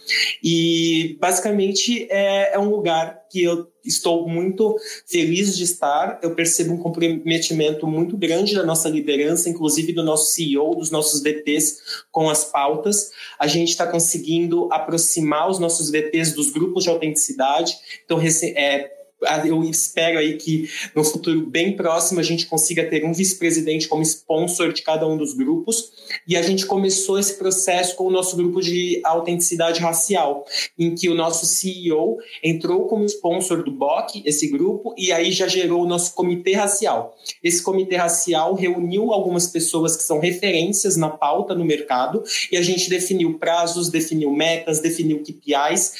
E, 0.43 1.17
basicamente, 1.19 2.07
é, 2.09 2.53
é 2.53 2.59
um 2.59 2.69
lugar 2.69 3.21
que 3.31 3.43
eu 3.43 3.67
estou 3.83 4.27
muito 4.27 4.75
feliz 5.07 5.55
de 5.55 5.63
estar. 5.63 6.19
Eu 6.21 6.35
percebo 6.35 6.73
um 6.73 6.77
comprometimento 6.77 7.88
muito 7.88 8.17
grande 8.17 8.53
da 8.53 8.65
nossa 8.65 8.89
liderança, 8.89 9.50
inclusive 9.50 9.93
do 9.93 10.03
nosso 10.03 10.31
CEO, 10.31 10.75
dos 10.75 10.91
nossos 10.91 11.21
VPs 11.21 12.03
com 12.11 12.29
as 12.29 12.43
pautas. 12.43 13.11
A 13.39 13.47
gente 13.47 13.69
está 13.69 13.88
conseguindo 13.88 14.67
aproximar 14.71 15.50
os 15.50 15.59
nossos 15.59 15.89
VPs 15.89 16.33
dos 16.33 16.51
grupos 16.51 16.83
de 16.83 16.89
autenticidade. 16.89 17.75
Então, 18.03 18.19
é, 18.55 19.00
eu 19.46 19.63
espero 19.63 20.18
aí 20.20 20.38
que 20.38 20.70
no 20.96 21.04
futuro 21.04 21.46
bem 21.46 21.75
próximo 21.75 22.20
a 22.20 22.24
gente 22.24 22.46
consiga 22.46 22.86
ter 22.86 23.06
um 23.06 23.13
vice-presidente 23.13 23.88
como 23.88 24.01
sponsor 24.01 24.74
de 24.74 24.82
cada 24.82 25.08
um 25.08 25.18
dos 25.18 25.34
grupos. 25.34 25.92
E 26.28 26.36
a 26.36 26.42
gente 26.42 26.66
começou 26.66 27.20
esse 27.20 27.36
processo 27.38 27.96
com 27.96 28.06
o 28.06 28.12
nosso 28.12 28.36
grupo 28.36 28.62
de 28.62 29.01
autenticidade 29.04 29.80
racial, 29.80 30.46
em 30.78 30.96
que 30.96 31.10
o 31.10 31.16
nosso 31.16 31.46
CEO 31.46 32.18
entrou 32.44 32.88
como 32.88 33.06
sponsor 33.06 33.63
do 33.63 33.72
BOC, 33.72 34.24
esse 34.25 34.48
grupo, 34.48 34.94
e 34.98 35.12
aí 35.12 35.32
já 35.32 35.48
gerou 35.48 35.84
o 35.84 35.88
nosso 35.88 36.13
comitê 36.13 36.54
racial. 36.54 37.16
Esse 37.44 37.62
comitê 37.62 37.96
racial 37.96 38.54
reuniu 38.54 39.12
algumas 39.12 39.48
pessoas 39.48 39.96
que 39.96 40.04
são 40.04 40.20
referências 40.20 40.98
na 40.98 41.10
pauta 41.10 41.54
no 41.54 41.66
mercado 41.66 42.24
e 42.51 42.58
a 42.58 42.62
gente 42.62 42.90
definiu 42.90 43.38
prazos, 43.38 43.90
definiu 43.90 44.32
metas, 44.32 44.80
definiu 44.80 45.24
KPIs 45.24 45.94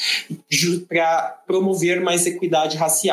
para 0.88 1.42
promover 1.46 2.01
mais 2.01 2.25
equidade 2.25 2.78
racial. 2.78 3.11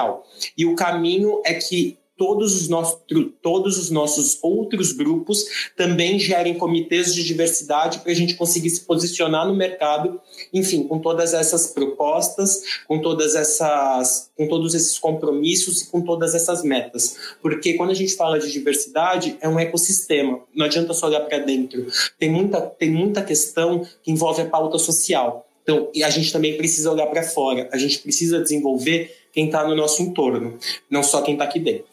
E 0.57 0.67
o 0.67 0.75
caminho 0.75 1.41
é 1.45 1.55
que 1.55 1.99
todos 2.19 2.61
os, 2.61 2.69
nossos, 2.69 2.99
todos 3.41 3.79
os 3.79 3.91
nossos 3.91 4.39
outros 4.43 4.93
grupos 4.93 5.71
também 5.77 6.19
gerem 6.19 6.59
comitês 6.59 7.15
de 7.15 7.23
diversidade 7.23 8.01
para 8.01 8.11
a 8.11 8.15
gente 8.15 8.35
conseguir 8.35 8.69
se 8.71 8.81
posicionar 8.81 9.47
no 9.47 9.55
mercado, 9.55 10.21
enfim, 10.53 10.83
com 10.83 10.99
todas 10.99 11.33
essas 11.33 11.69
propostas, 11.69 12.83
com 12.87 13.01
todas 13.01 13.37
essas, 13.37 14.31
com 14.37 14.49
todos 14.49 14.75
esses 14.75 14.99
compromissos 14.99 15.83
e 15.83 15.91
com 15.91 16.03
todas 16.03 16.35
essas 16.35 16.65
metas. 16.65 17.17
Porque 17.41 17.75
quando 17.75 17.91
a 17.91 17.95
gente 17.95 18.17
fala 18.17 18.39
de 18.39 18.51
diversidade, 18.51 19.39
é 19.41 19.49
um 19.49 19.59
ecossistema. 19.59 20.41
Não 20.55 20.67
adianta 20.67 20.93
só 20.93 21.07
olhar 21.07 21.21
para 21.21 21.39
dentro. 21.39 21.87
Tem 22.19 22.29
muita, 22.29 22.61
tem 22.61 22.91
muita 22.91 23.23
questão 23.23 23.87
que 24.03 24.11
envolve 24.11 24.43
a 24.43 24.47
pauta 24.47 24.77
social. 24.77 25.47
Então, 25.63 25.91
a 26.03 26.11
gente 26.11 26.33
também 26.33 26.57
precisa 26.57 26.91
olhar 26.91 27.07
para 27.09 27.23
fora. 27.23 27.69
A 27.71 27.77
gente 27.77 27.99
precisa 27.99 28.41
desenvolver 28.41 29.15
quem 29.33 29.47
está 29.47 29.67
no 29.67 29.75
nosso 29.75 30.03
entorno, 30.03 30.59
não 30.91 31.03
só 31.03 31.23
quem 31.23 31.35
está 31.35 31.45
aqui 31.45 31.61
dentro. 31.61 31.87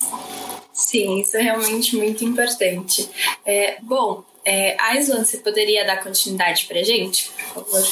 Sim, 0.74 1.22
isso 1.22 1.38
é 1.38 1.42
realmente 1.42 1.96
muito 1.96 2.26
importante. 2.26 3.10
É, 3.46 3.78
bom, 3.82 4.26
é, 4.44 4.76
Aislan, 4.80 5.24
você 5.24 5.38
poderia 5.38 5.86
dar 5.86 6.04
continuidade 6.04 6.66
para 6.66 6.80
a 6.80 6.84
gente, 6.84 7.32
por 7.32 7.66
favor? 7.66 7.88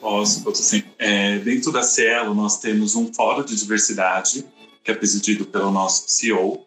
Posso, 0.00 0.42
posso 0.42 0.62
sim. 0.62 0.82
É, 0.98 1.38
dentro 1.38 1.72
da 1.72 1.82
Cielo, 1.82 2.34
nós 2.34 2.58
temos 2.58 2.94
um 2.94 3.12
fórum 3.12 3.44
de 3.44 3.56
diversidade, 3.56 4.44
que 4.82 4.90
é 4.90 4.94
presidido 4.94 5.46
pelo 5.46 5.70
nosso 5.70 6.04
CEO, 6.08 6.66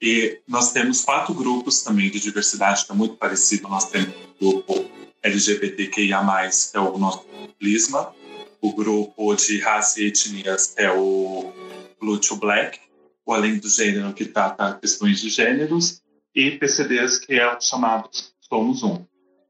e 0.00 0.38
nós 0.46 0.72
temos 0.72 1.02
quatro 1.02 1.34
grupos 1.34 1.82
também 1.82 2.10
de 2.10 2.20
diversidade, 2.20 2.86
que 2.86 2.92
é 2.92 2.94
muito 2.94 3.16
parecido. 3.16 3.68
Nós 3.68 3.86
temos 3.86 4.14
o 4.40 4.50
grupo 4.52 4.84
LGBTQIA+, 5.22 6.50
que 6.70 6.76
é 6.76 6.80
o 6.80 6.96
nosso 6.96 7.24
Plisma, 7.58 8.14
o 8.60 8.74
grupo 8.74 9.34
de 9.34 9.58
raça 9.58 10.00
e 10.00 10.06
etnias 10.06 10.74
é 10.76 10.90
o 10.92 11.52
Blue 11.98 12.18
to 12.18 12.36
Black, 12.36 12.78
o 13.24 13.32
Além 13.32 13.58
do 13.58 13.68
Gênero, 13.68 14.12
que 14.12 14.24
trata 14.24 14.74
questões 14.74 15.20
de 15.20 15.30
gêneros, 15.30 16.02
e 16.34 16.52
PCDs, 16.52 17.18
que 17.18 17.34
é 17.34 17.56
o 17.56 17.60
chamado 17.60 18.08
Somos 18.40 18.82
Um. 18.82 19.04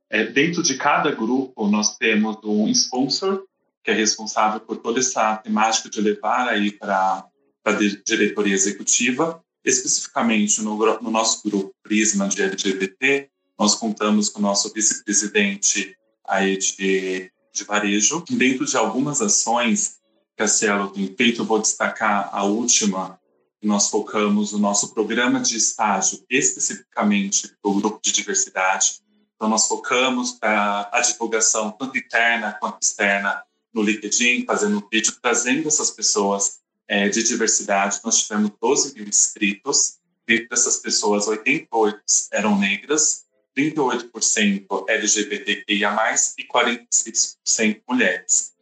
É, 0.09 0.25
dentro 0.25 0.63
de 0.63 0.77
cada 0.77 1.11
grupo, 1.11 1.67
nós 1.69 1.97
temos 1.97 2.37
um 2.45 2.69
sponsor, 2.69 3.45
que 3.83 3.91
é 3.91 3.95
responsável 3.95 4.61
por 4.61 4.77
toda 4.77 4.99
essa 4.99 5.37
temática 5.37 5.89
de 5.89 6.01
levar 6.01 6.49
aí 6.49 6.73
para 6.73 7.25
a 7.65 7.73
diretoria 8.05 8.55
executiva. 8.55 9.43
Especificamente 9.65 10.63
no, 10.63 10.77
no 11.01 11.11
nosso 11.11 11.43
grupo 11.49 11.75
Prisma 11.83 12.29
de 12.29 12.43
LGBT, 12.43 13.29
nós 13.59 13.75
contamos 13.75 14.29
com 14.29 14.39
o 14.39 14.43
nosso 14.43 14.73
vice-presidente 14.73 15.95
aí 16.27 16.57
de 16.57 17.31
de 17.53 17.65
varejo. 17.65 18.25
Dentro 18.31 18.65
de 18.65 18.77
algumas 18.77 19.21
ações 19.21 19.99
que 20.37 20.43
a 20.43 20.49
Cielo 20.49 20.91
tem 20.91 21.15
feito, 21.15 21.43
eu 21.43 21.45
vou 21.45 21.59
destacar 21.59 22.31
a 22.33 22.45
última, 22.45 23.19
nós 23.63 23.91
focamos 23.91 24.53
no 24.53 24.59
nosso 24.59 24.95
programa 24.95 25.41
de 25.41 25.57
estágio, 25.57 26.25
especificamente 26.31 27.49
para 27.61 27.71
o 27.71 27.75
grupo 27.75 28.01
de 28.03 28.13
diversidade. 28.13 29.01
Então, 29.35 29.49
nós 29.49 29.67
focamos 29.67 30.39
a, 30.41 30.99
a 30.99 31.01
divulgação 31.01 31.71
tanto 31.71 31.99
interna 31.99 32.57
quanto 32.61 32.83
externa 32.83 33.43
no 33.73 33.83
LinkedIn, 33.83 34.45
fazendo 34.45 34.87
vídeo, 34.91 35.15
trazendo 35.21 35.69
essas 35.69 35.91
pessoas 35.91 36.61
é, 36.89 37.09
de 37.09 37.23
diversidade. 37.23 38.01
Nós 38.05 38.23
tivemos 38.23 38.51
12 38.61 38.95
mil 38.95 39.07
inscritos, 39.07 40.01
e 40.29 40.47
dessas 40.49 40.77
pessoas, 40.77 41.27
88 41.27 42.01
eram 42.33 42.59
negras, 42.59 43.25
38% 43.61 44.85
LGBTQIA+, 44.89 46.15
e 46.39 46.45
46% 46.45 47.81
mulheres. 47.89 48.53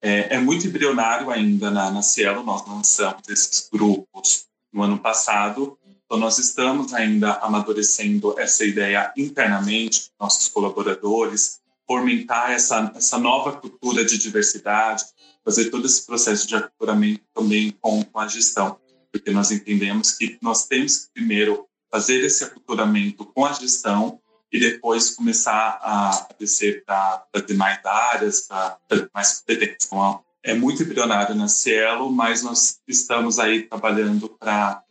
É, 0.00 0.36
é, 0.36 0.38
muito 0.38 0.66
embrionário 0.66 1.30
ainda 1.30 1.70
na, 1.70 1.90
na 1.90 2.02
Cielo, 2.02 2.42
nós 2.42 2.66
lançamos 2.66 3.28
esses 3.28 3.68
grupos 3.70 4.46
no 4.72 4.82
ano 4.82 4.98
passado, 4.98 5.78
então 6.04 6.18
nós 6.18 6.38
estamos 6.38 6.94
ainda 6.94 7.32
amadurecendo 7.38 8.38
essa 8.38 8.64
ideia 8.64 9.12
internamente, 9.16 10.10
nossos 10.20 10.48
colaboradores, 10.48 11.60
fomentar 11.86 12.52
essa, 12.52 12.92
essa 12.94 13.18
nova 13.18 13.52
cultura 13.52 14.04
de 14.04 14.16
diversidade, 14.18 15.04
fazer 15.44 15.70
todo 15.70 15.86
esse 15.86 16.04
processo 16.04 16.46
de 16.46 16.56
aculturamento 16.56 17.22
também 17.34 17.74
com, 17.80 18.02
com 18.04 18.18
a 18.18 18.28
gestão, 18.28 18.78
porque 19.10 19.30
nós 19.30 19.50
entendemos 19.50 20.12
que 20.12 20.38
nós 20.42 20.66
temos 20.66 20.98
que 20.98 21.12
primeiro 21.14 21.66
fazer 21.90 22.24
esse 22.24 22.44
aculturamento 22.44 23.24
com 23.24 23.44
a 23.44 23.52
gestão 23.52 24.20
e 24.52 24.60
depois 24.60 25.10
começar 25.10 25.78
a 25.82 26.28
descer 26.38 26.84
para 26.84 27.26
demais 27.46 27.84
áreas, 27.84 28.42
para 28.42 28.78
mais 29.14 29.40
competências. 29.40 29.86
Então, 29.86 30.20
é 30.42 30.54
muito 30.54 30.82
embrionário 30.82 31.34
na 31.34 31.48
Cielo, 31.48 32.10
mas 32.10 32.42
nós 32.42 32.78
estamos 32.86 33.38
aí 33.38 33.62
trabalhando 33.62 34.28
para 34.28 34.82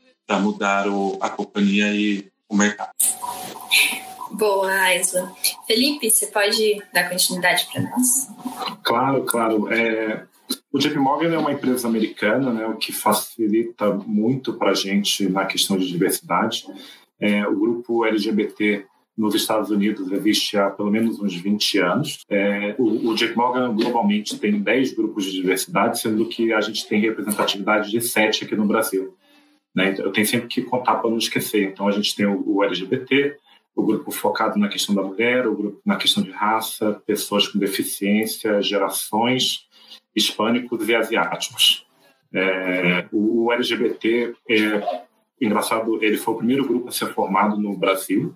mudar 0.41 0.87
o, 0.87 1.17
a 1.21 1.29
companhia 1.29 1.93
e 1.93 2.29
o 2.49 2.55
mercado. 2.55 2.91
Boa, 4.31 4.69
Aisla. 4.69 5.31
Felipe, 5.65 6.11
você 6.11 6.27
pode 6.27 6.83
dar 6.93 7.09
continuidade 7.09 7.67
para 7.71 7.81
nós? 7.83 8.27
Claro, 8.83 9.23
claro. 9.23 9.73
É, 9.73 10.25
o 10.73 10.77
JP 10.77 10.97
Morgan 10.97 11.33
é 11.33 11.37
uma 11.37 11.53
empresa 11.53 11.87
americana, 11.87 12.51
né, 12.51 12.67
o 12.67 12.75
que 12.75 12.91
facilita 12.91 13.93
muito 13.93 14.53
para 14.53 14.71
a 14.71 14.75
gente 14.75 15.29
na 15.29 15.45
questão 15.45 15.77
de 15.77 15.87
diversidade. 15.87 16.67
É, 17.17 17.47
o 17.47 17.57
grupo 17.57 18.05
LGBT 18.05 18.85
nos 19.17 19.33
Estados 19.33 19.69
Unidos 19.69 20.11
existe 20.11 20.57
há 20.57 20.69
pelo 20.69 20.91
menos 20.91 21.19
uns 21.19 21.35
20 21.35 21.79
anos. 21.79 22.19
É, 22.29 22.75
o, 22.77 23.09
o 23.09 23.15
Jack 23.15 23.35
Morgan 23.35 23.73
globalmente 23.73 24.37
tem 24.37 24.59
10 24.59 24.93
grupos 24.93 25.25
de 25.25 25.31
diversidade, 25.31 25.99
sendo 25.99 26.27
que 26.27 26.51
a 26.51 26.59
gente 26.59 26.87
tem 26.87 26.99
representatividade 26.99 27.89
de 27.89 28.01
7 28.01 28.43
aqui 28.43 28.55
no 28.55 28.65
Brasil. 28.65 29.15
Né? 29.73 29.91
Então, 29.91 30.05
eu 30.05 30.11
tenho 30.11 30.27
sempre 30.27 30.47
que 30.47 30.61
contar 30.61 30.95
para 30.95 31.09
não 31.09 31.17
esquecer. 31.17 31.63
Então, 31.63 31.87
a 31.87 31.91
gente 31.91 32.15
tem 32.15 32.25
o, 32.25 32.43
o, 32.45 32.63
LGBT, 32.63 33.37
o 33.75 33.83
grupo 33.83 34.11
focado 34.11 34.57
na 34.57 34.69
questão 34.69 34.93
da 34.93 35.01
mulher, 35.01 35.47
o 35.47 35.55
grupo 35.55 35.81
na 35.85 35.97
questão 35.97 36.23
de 36.23 36.31
raça, 36.31 37.01
pessoas 37.05 37.47
com 37.47 37.59
deficiência, 37.59 38.61
gerações, 38.61 39.67
hispânicos 40.15 40.87
e 40.87 40.95
asiáticos. 40.95 41.85
É, 42.33 43.05
o, 43.11 43.45
o 43.45 43.51
LGBT, 43.51 44.33
é, 44.49 45.03
engraçado, 45.41 46.01
ele 46.03 46.17
foi 46.17 46.33
o 46.33 46.37
primeiro 46.37 46.65
grupo 46.65 46.87
a 46.89 46.91
ser 46.91 47.07
formado 47.13 47.57
no 47.57 47.77
Brasil. 47.77 48.33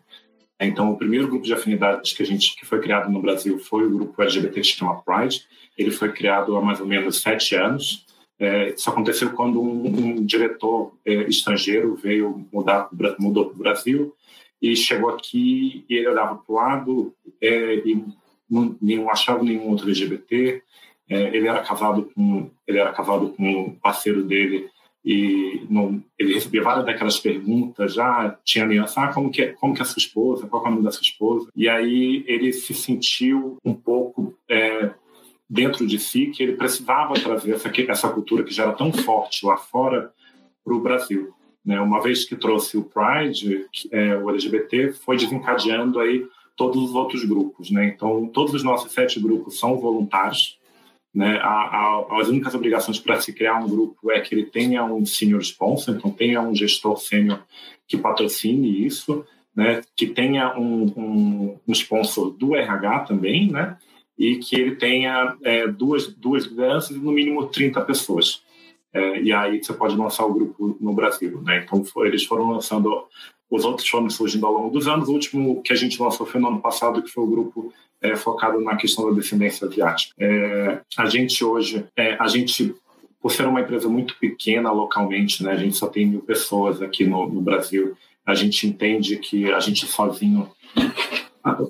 Então, 0.59 0.91
o 0.91 0.97
primeiro 0.97 1.27
grupo 1.27 1.45
de 1.45 1.53
afinidades 1.53 2.11
que 2.11 2.21
a 2.21 2.25
gente 2.25 2.55
que 2.55 2.65
foi 2.65 2.81
criado 2.81 3.09
no 3.09 3.21
Brasil 3.21 3.57
foi 3.59 3.85
o 3.85 3.89
grupo 3.89 4.21
LGBT 4.21 4.59
que 4.59 4.67
chama 4.67 5.01
Pride. 5.01 5.45
Ele 5.77 5.89
foi 5.89 6.11
criado 6.11 6.55
há 6.57 6.61
mais 6.61 6.81
ou 6.81 6.85
menos 6.85 7.21
sete 7.21 7.55
anos. 7.55 8.05
É, 8.37 8.69
isso 8.73 8.89
aconteceu 8.89 9.31
quando 9.31 9.61
um, 9.61 9.85
um 9.87 10.25
diretor 10.25 10.93
é, 11.05 11.13
estrangeiro 11.23 11.95
veio 11.95 12.45
mudar 12.51 12.89
mudou 13.19 13.47
para 13.47 13.55
o 13.55 13.57
Brasil 13.57 14.15
e 14.61 14.75
chegou 14.75 15.09
aqui 15.09 15.85
e 15.89 15.95
ele 15.95 16.07
olhava 16.07 16.35
para 16.35 16.53
o 16.53 16.55
lado 16.55 17.13
é, 17.41 17.75
e 17.75 18.03
não, 18.49 18.77
não 18.81 19.09
achava 19.09 19.43
nenhum 19.43 19.69
outro 19.69 19.87
LGBT. 19.87 20.61
É, 21.09 21.35
ele 21.35 21.47
era 21.47 21.61
casado 21.61 22.11
com 22.13 22.49
ele 22.67 22.77
era 22.77 22.91
casado 22.91 23.29
com 23.29 23.43
um 23.43 23.75
parceiro 23.75 24.23
dele 24.23 24.69
e 25.03 25.65
não, 25.69 26.03
ele 26.17 26.33
recebia 26.33 26.61
várias 26.61 26.85
daquelas 26.85 27.19
perguntas, 27.19 27.93
já 27.93 28.37
tinha 28.43 28.65
aliança, 28.65 29.01
ah, 29.01 29.13
como 29.13 29.31
que, 29.31 29.41
é, 29.41 29.47
como 29.53 29.73
que 29.73 29.79
é 29.79 29.83
a 29.83 29.85
sua 29.85 29.99
esposa, 29.99 30.47
qual 30.47 30.65
é 30.65 30.67
o 30.67 30.71
nome 30.71 30.83
da 30.83 30.91
sua 30.91 31.01
esposa? 31.01 31.49
E 31.55 31.69
aí 31.69 32.23
ele 32.27 32.51
se 32.51 32.73
sentiu 32.73 33.57
um 33.63 33.73
pouco 33.73 34.37
é, 34.49 34.91
dentro 35.49 35.87
de 35.87 35.97
si 35.97 36.27
que 36.27 36.43
ele 36.43 36.57
precisava 36.57 37.13
trazer 37.15 37.53
essa, 37.53 37.71
essa 37.87 38.09
cultura 38.09 38.43
que 38.43 38.53
já 38.53 38.63
era 38.63 38.73
tão 38.73 38.91
forte 38.91 39.45
lá 39.45 39.57
fora 39.57 40.13
para 40.63 40.73
o 40.73 40.81
Brasil. 40.81 41.33
Né? 41.65 41.79
Uma 41.79 42.01
vez 42.01 42.25
que 42.25 42.35
trouxe 42.35 42.77
o 42.77 42.83
Pride, 42.83 43.65
é, 43.91 44.15
o 44.17 44.29
LGBT, 44.29 44.93
foi 44.93 45.17
desencadeando 45.17 45.99
aí 45.99 46.25
todos 46.55 46.81
os 46.83 46.93
outros 46.93 47.23
grupos. 47.23 47.71
Né? 47.71 47.87
Então, 47.87 48.27
todos 48.27 48.53
os 48.53 48.63
nossos 48.63 48.91
sete 48.91 49.19
grupos 49.19 49.59
são 49.59 49.77
voluntários, 49.79 50.58
né? 51.13 51.39
A, 51.41 51.47
a, 51.47 52.19
as 52.21 52.27
únicas 52.27 52.53
obrigações 52.53 52.99
para 52.99 53.19
se 53.19 53.33
criar 53.33 53.57
um 53.57 53.67
grupo 53.67 54.11
é 54.11 54.19
que 54.19 54.33
ele 54.33 54.45
tenha 54.45 54.83
um 54.83 55.05
senior 55.05 55.41
sponsor, 55.41 55.95
então 55.95 56.11
tenha 56.11 56.41
um 56.41 56.55
gestor 56.55 56.97
sênior 56.97 57.41
que 57.87 57.97
patrocine 57.97 58.85
isso, 58.85 59.25
né? 59.55 59.81
que 59.95 60.07
tenha 60.07 60.57
um, 60.57 60.85
um, 60.95 61.59
um, 61.67 61.71
sponsor 61.73 62.29
do 62.29 62.55
RH 62.55 62.99
também, 62.99 63.51
né? 63.51 63.77
e 64.17 64.37
que 64.37 64.55
ele 64.55 64.75
tenha 64.75 65.35
é, 65.43 65.67
duas, 65.67 66.07
duas 66.07 66.45
lideranças 66.45 66.95
e 66.95 66.99
no 66.99 67.11
mínimo 67.11 67.47
30 67.47 67.81
pessoas. 67.81 68.43
É, 68.93 69.21
e 69.21 69.33
aí 69.33 69.63
você 69.63 69.73
pode 69.73 69.95
lançar 69.95 70.25
o 70.25 70.33
grupo 70.33 70.77
no 70.79 70.93
Brasil. 70.93 71.41
Né? 71.41 71.63
Então 71.63 71.83
eles 72.05 72.23
foram 72.25 72.51
lançando, 72.51 73.07
os 73.49 73.65
outros 73.65 73.87
foram 73.87 74.09
surgindo 74.09 74.45
ao 74.45 74.53
longo 74.53 74.69
dos 74.69 74.87
anos. 74.87 75.07
O 75.07 75.13
último 75.13 75.61
que 75.61 75.73
a 75.73 75.75
gente 75.75 76.01
lançou 76.01 76.25
foi 76.25 76.39
no 76.39 76.47
ano 76.47 76.61
passado, 76.61 77.01
que 77.01 77.09
foi 77.09 77.23
o 77.23 77.27
grupo 77.27 77.73
é, 78.01 78.15
focado 78.15 78.61
na 78.61 78.75
questão 78.75 79.09
da 79.09 79.15
descendência 79.15 79.67
asiática. 79.67 80.13
É, 80.19 80.81
a 80.97 81.05
gente 81.05 81.43
hoje, 81.43 81.85
é, 81.95 82.15
a 82.19 82.27
gente 82.27 82.75
por 83.21 83.31
ser 83.31 83.45
uma 83.45 83.61
empresa 83.61 83.89
muito 83.89 84.17
pequena 84.17 84.71
localmente, 84.71 85.43
né, 85.43 85.51
a 85.51 85.57
gente 85.57 85.75
só 85.75 85.87
tem 85.87 86.05
mil 86.05 86.21
pessoas 86.21 86.81
aqui 86.81 87.05
no, 87.05 87.27
no 87.29 87.41
Brasil, 87.41 87.97
a 88.25 88.33
gente 88.33 88.65
entende 88.65 89.17
que 89.17 89.51
a 89.51 89.59
gente 89.59 89.85
sozinho 89.85 90.49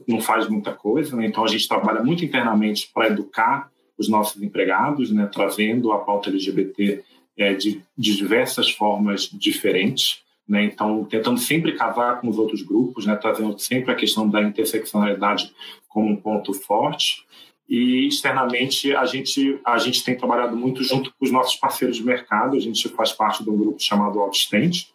não 0.07 0.19
faz 0.19 0.47
muita 0.47 0.73
coisa, 0.73 1.15
né? 1.15 1.25
então 1.25 1.43
a 1.43 1.47
gente 1.47 1.67
trabalha 1.67 2.03
muito 2.03 2.23
internamente 2.25 2.89
para 2.93 3.07
educar 3.07 3.71
os 3.97 4.09
nossos 4.09 4.41
empregados, 4.41 5.11
né? 5.11 5.29
trazendo 5.31 5.91
a 5.91 5.99
pauta 5.99 6.29
LGBT 6.29 7.03
é, 7.37 7.53
de, 7.53 7.81
de 7.97 8.15
diversas 8.15 8.69
formas 8.69 9.29
diferentes. 9.31 10.21
Né? 10.49 10.63
Então, 10.63 11.05
tentando 11.05 11.39
sempre 11.39 11.73
casar 11.73 12.19
com 12.19 12.27
os 12.27 12.39
outros 12.39 12.63
grupos, 12.63 13.05
né? 13.05 13.15
trazendo 13.15 13.57
sempre 13.59 13.91
a 13.91 13.95
questão 13.95 14.27
da 14.27 14.41
interseccionalidade 14.41 15.53
como 15.87 16.09
um 16.09 16.15
ponto 16.15 16.51
forte. 16.53 17.23
E 17.69 18.07
externamente 18.07 18.95
a 18.95 19.05
gente 19.05 19.59
a 19.63 19.77
gente 19.77 20.03
tem 20.03 20.17
trabalhado 20.17 20.57
muito 20.57 20.83
junto 20.83 21.11
com 21.11 21.23
os 21.23 21.31
nossos 21.31 21.55
parceiros 21.55 21.97
de 21.97 22.03
mercado. 22.03 22.57
A 22.57 22.59
gente 22.59 22.89
faz 22.89 23.11
parte 23.11 23.43
de 23.43 23.49
um 23.51 23.55
grupo 23.55 23.79
chamado 23.79 24.19
Outstand, 24.19 24.87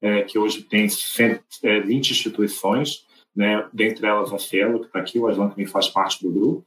é, 0.00 0.22
que 0.22 0.38
hoje 0.38 0.62
tem 0.62 0.88
120 0.88 1.42
é, 1.64 1.92
instituições, 1.92 3.04
né? 3.34 3.66
Dentre 3.72 4.06
elas 4.06 4.32
a 4.32 4.38
Cielo, 4.38 4.78
que 4.78 4.86
está 4.86 5.00
aqui, 5.00 5.18
o 5.18 5.26
Aslan 5.26 5.48
também 5.48 5.66
faz 5.66 5.88
parte 5.88 6.22
do 6.22 6.30
grupo. 6.30 6.64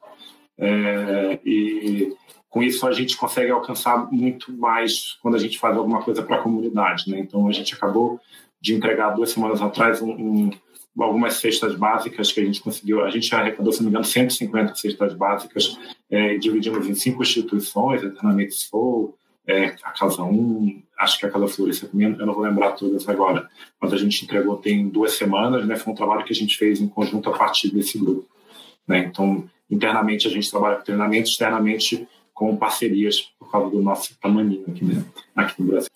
É, 0.57 1.39
e 1.45 2.13
com 2.55 2.63
isso 2.63 2.87
a 2.87 2.93
gente 2.93 3.17
consegue 3.17 3.51
alcançar 3.51 4.09
muito 4.09 4.53
mais 4.53 5.17
quando 5.21 5.35
a 5.35 5.37
gente 5.37 5.59
faz 5.59 5.75
alguma 5.75 6.01
coisa 6.01 6.23
para 6.23 6.37
a 6.37 6.41
comunidade, 6.41 7.11
né? 7.11 7.19
Então 7.19 7.49
a 7.49 7.51
gente 7.51 7.73
acabou 7.73 8.17
de 8.61 8.73
entregar 8.73 9.09
duas 9.09 9.31
semanas 9.31 9.61
atrás 9.61 10.01
um, 10.01 10.11
um, 10.11 10.49
algumas 10.97 11.33
cestas 11.33 11.75
básicas 11.75 12.31
que 12.31 12.39
a 12.39 12.45
gente 12.45 12.61
conseguiu. 12.61 13.03
A 13.03 13.09
gente 13.09 13.35
arrecadou, 13.35 13.73
se 13.73 13.79
não 13.79 13.87
me 13.87 13.89
engano, 13.89 14.05
150 14.05 14.73
cestas 14.75 15.13
básicas, 15.15 15.77
é, 16.09 16.37
dividimos 16.37 16.87
em 16.87 16.95
cinco 16.95 17.23
instituições, 17.23 18.01
Eternamente 18.01 18.53
Soul, 18.53 19.17
é, 19.45 19.75
a 19.83 19.91
Casa 19.91 20.23
1, 20.23 20.81
acho 20.97 21.19
que 21.19 21.25
a 21.25 21.29
Casa 21.29 21.49
Florescer 21.49 21.89
também, 21.89 22.15
eu 22.17 22.25
não 22.25 22.33
vou 22.33 22.41
lembrar 22.41 22.71
todas 22.71 23.05
agora, 23.09 23.49
mas 23.81 23.91
a 23.91 23.97
gente 23.97 24.23
entregou 24.23 24.55
tem 24.55 24.87
duas 24.87 25.11
semanas, 25.11 25.67
né? 25.67 25.75
Foi 25.75 25.91
um 25.91 25.95
trabalho 25.95 26.23
que 26.23 26.31
a 26.31 26.35
gente 26.35 26.55
fez 26.57 26.79
em 26.79 26.87
conjunto 26.87 27.29
a 27.29 27.37
partir 27.37 27.69
desse 27.69 27.99
grupo. 27.99 28.25
Né? 28.87 28.99
Então, 28.99 29.43
internamente 29.69 30.25
a 30.25 30.31
gente 30.31 30.49
trabalha 30.49 30.77
com 30.77 30.83
treinamento, 30.83 31.27
externamente 31.27 32.07
com 32.35 32.55
parcerias 32.57 33.21
por 33.39 33.49
causa 33.49 33.71
do 33.71 33.81
nosso 33.81 34.13
tamanho 34.21 34.63
aqui, 34.67 34.83
né? 34.83 35.03
aqui 35.35 35.61
no 35.61 35.69
Brasil. 35.69 35.89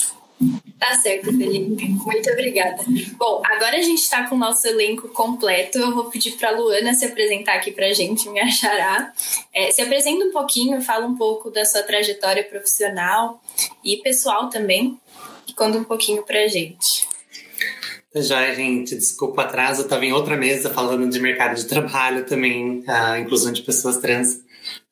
Tá 0.79 0.95
certo, 0.95 1.25
Felipe. 1.25 1.89
Muito 1.89 2.31
obrigada. 2.31 2.81
Bom, 3.17 3.41
agora 3.45 3.75
a 3.75 3.81
gente 3.81 3.99
está 3.99 4.25
com 4.25 4.35
o 4.35 4.39
nosso 4.39 4.65
elenco 4.65 5.09
completo. 5.09 5.77
Eu 5.77 5.93
vou 5.93 6.05
pedir 6.05 6.37
para 6.37 6.51
a 6.51 6.57
Luana 6.57 6.93
se 6.93 7.03
apresentar 7.05 7.55
aqui 7.55 7.71
para 7.71 7.87
a 7.87 7.93
gente, 7.93 8.29
me 8.29 8.39
achará. 8.39 9.11
É, 9.53 9.69
se 9.69 9.81
apresenta 9.81 10.23
um 10.23 10.31
pouquinho, 10.31 10.81
fala 10.81 11.05
um 11.05 11.17
pouco 11.17 11.51
da 11.51 11.65
sua 11.65 11.83
trajetória 11.83 12.43
profissional 12.45 13.43
e 13.83 13.97
pessoal 13.97 14.49
também, 14.49 14.97
e 15.45 15.53
conta 15.53 15.77
um 15.77 15.83
pouquinho 15.83 16.23
para 16.23 16.39
a 16.39 16.47
gente. 16.47 17.05
Tá 18.13 18.21
já, 18.21 18.53
gente, 18.55 18.95
desculpa 18.95 19.41
o 19.41 19.45
atraso, 19.45 19.81
eu 19.81 19.83
estava 19.83 20.05
em 20.05 20.13
outra 20.13 20.37
mesa 20.37 20.69
falando 20.69 21.07
de 21.09 21.19
mercado 21.19 21.55
de 21.55 21.65
trabalho 21.65 22.25
também, 22.25 22.81
a 22.87 23.19
inclusão 23.19 23.51
de 23.51 23.61
pessoas 23.61 23.97
trans. 23.97 24.39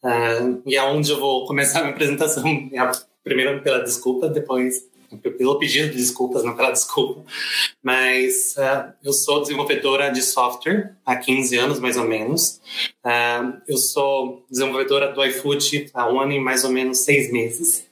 Uh, 0.07 0.61
e 0.65 0.77
é 0.77 0.79
eu 0.79 1.19
vou 1.19 1.45
começar 1.45 1.79
a 1.79 1.81
minha 1.81 1.93
apresentação. 1.93 2.43
É 2.47 2.91
primeiro 3.25 3.61
pela 3.61 3.83
desculpa, 3.83 4.29
depois 4.29 4.87
pelo 5.37 5.59
pedido 5.59 5.89
de 5.89 5.97
desculpas, 5.97 6.43
não 6.43 6.55
pela 6.55 6.71
desculpa. 6.71 7.25
Mas 7.83 8.55
uh, 8.57 8.93
eu 9.03 9.11
sou 9.11 9.41
desenvolvedora 9.41 10.09
de 10.09 10.21
software 10.21 10.95
há 11.05 11.15
15 11.15 11.57
anos, 11.57 11.79
mais 11.79 11.97
ou 11.97 12.05
menos. 12.05 12.61
Uh, 13.05 13.61
eu 13.67 13.77
sou 13.77 14.45
desenvolvedora 14.49 15.11
do 15.11 15.23
iFood 15.25 15.89
há 15.93 16.09
um 16.09 16.21
ano 16.21 16.31
e 16.31 16.39
mais 16.39 16.63
ou 16.63 16.71
menos 16.71 16.99
seis 16.99 17.29
meses. 17.31 17.85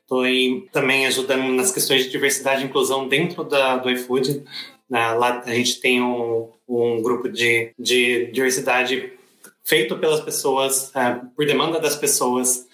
Estou 0.00 0.24
também 0.72 1.06
ajudando 1.06 1.52
nas 1.52 1.70
questões 1.70 2.04
de 2.04 2.10
diversidade 2.10 2.62
e 2.62 2.66
inclusão 2.66 3.06
dentro 3.06 3.44
da, 3.44 3.76
do 3.76 3.88
iFood. 3.90 4.42
Uh, 4.90 5.18
lá 5.18 5.42
a 5.46 5.54
gente 5.54 5.80
tem 5.80 6.02
um, 6.02 6.48
um 6.68 7.00
grupo 7.00 7.28
de, 7.28 7.72
de 7.78 8.26
diversidade 8.32 9.19
feito 9.70 9.96
pelas 9.98 10.18
pessoas, 10.18 10.92
por 11.36 11.46
demanda 11.46 11.78
das 11.78 11.94
pessoas 11.94 12.66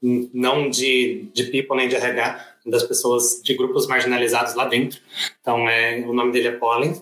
não 0.00 0.70
de, 0.70 1.28
de 1.34 1.44
people 1.44 1.76
nem 1.76 1.88
de 1.88 1.96
RH, 1.96 2.46
das 2.66 2.84
pessoas 2.84 3.40
de 3.42 3.54
grupos 3.54 3.88
marginalizados 3.88 4.54
lá 4.54 4.64
dentro. 4.64 5.00
Então, 5.40 5.68
é, 5.68 6.04
o 6.06 6.12
nome 6.12 6.30
dele 6.30 6.48
é 6.48 6.52
Pollen. 6.52 6.94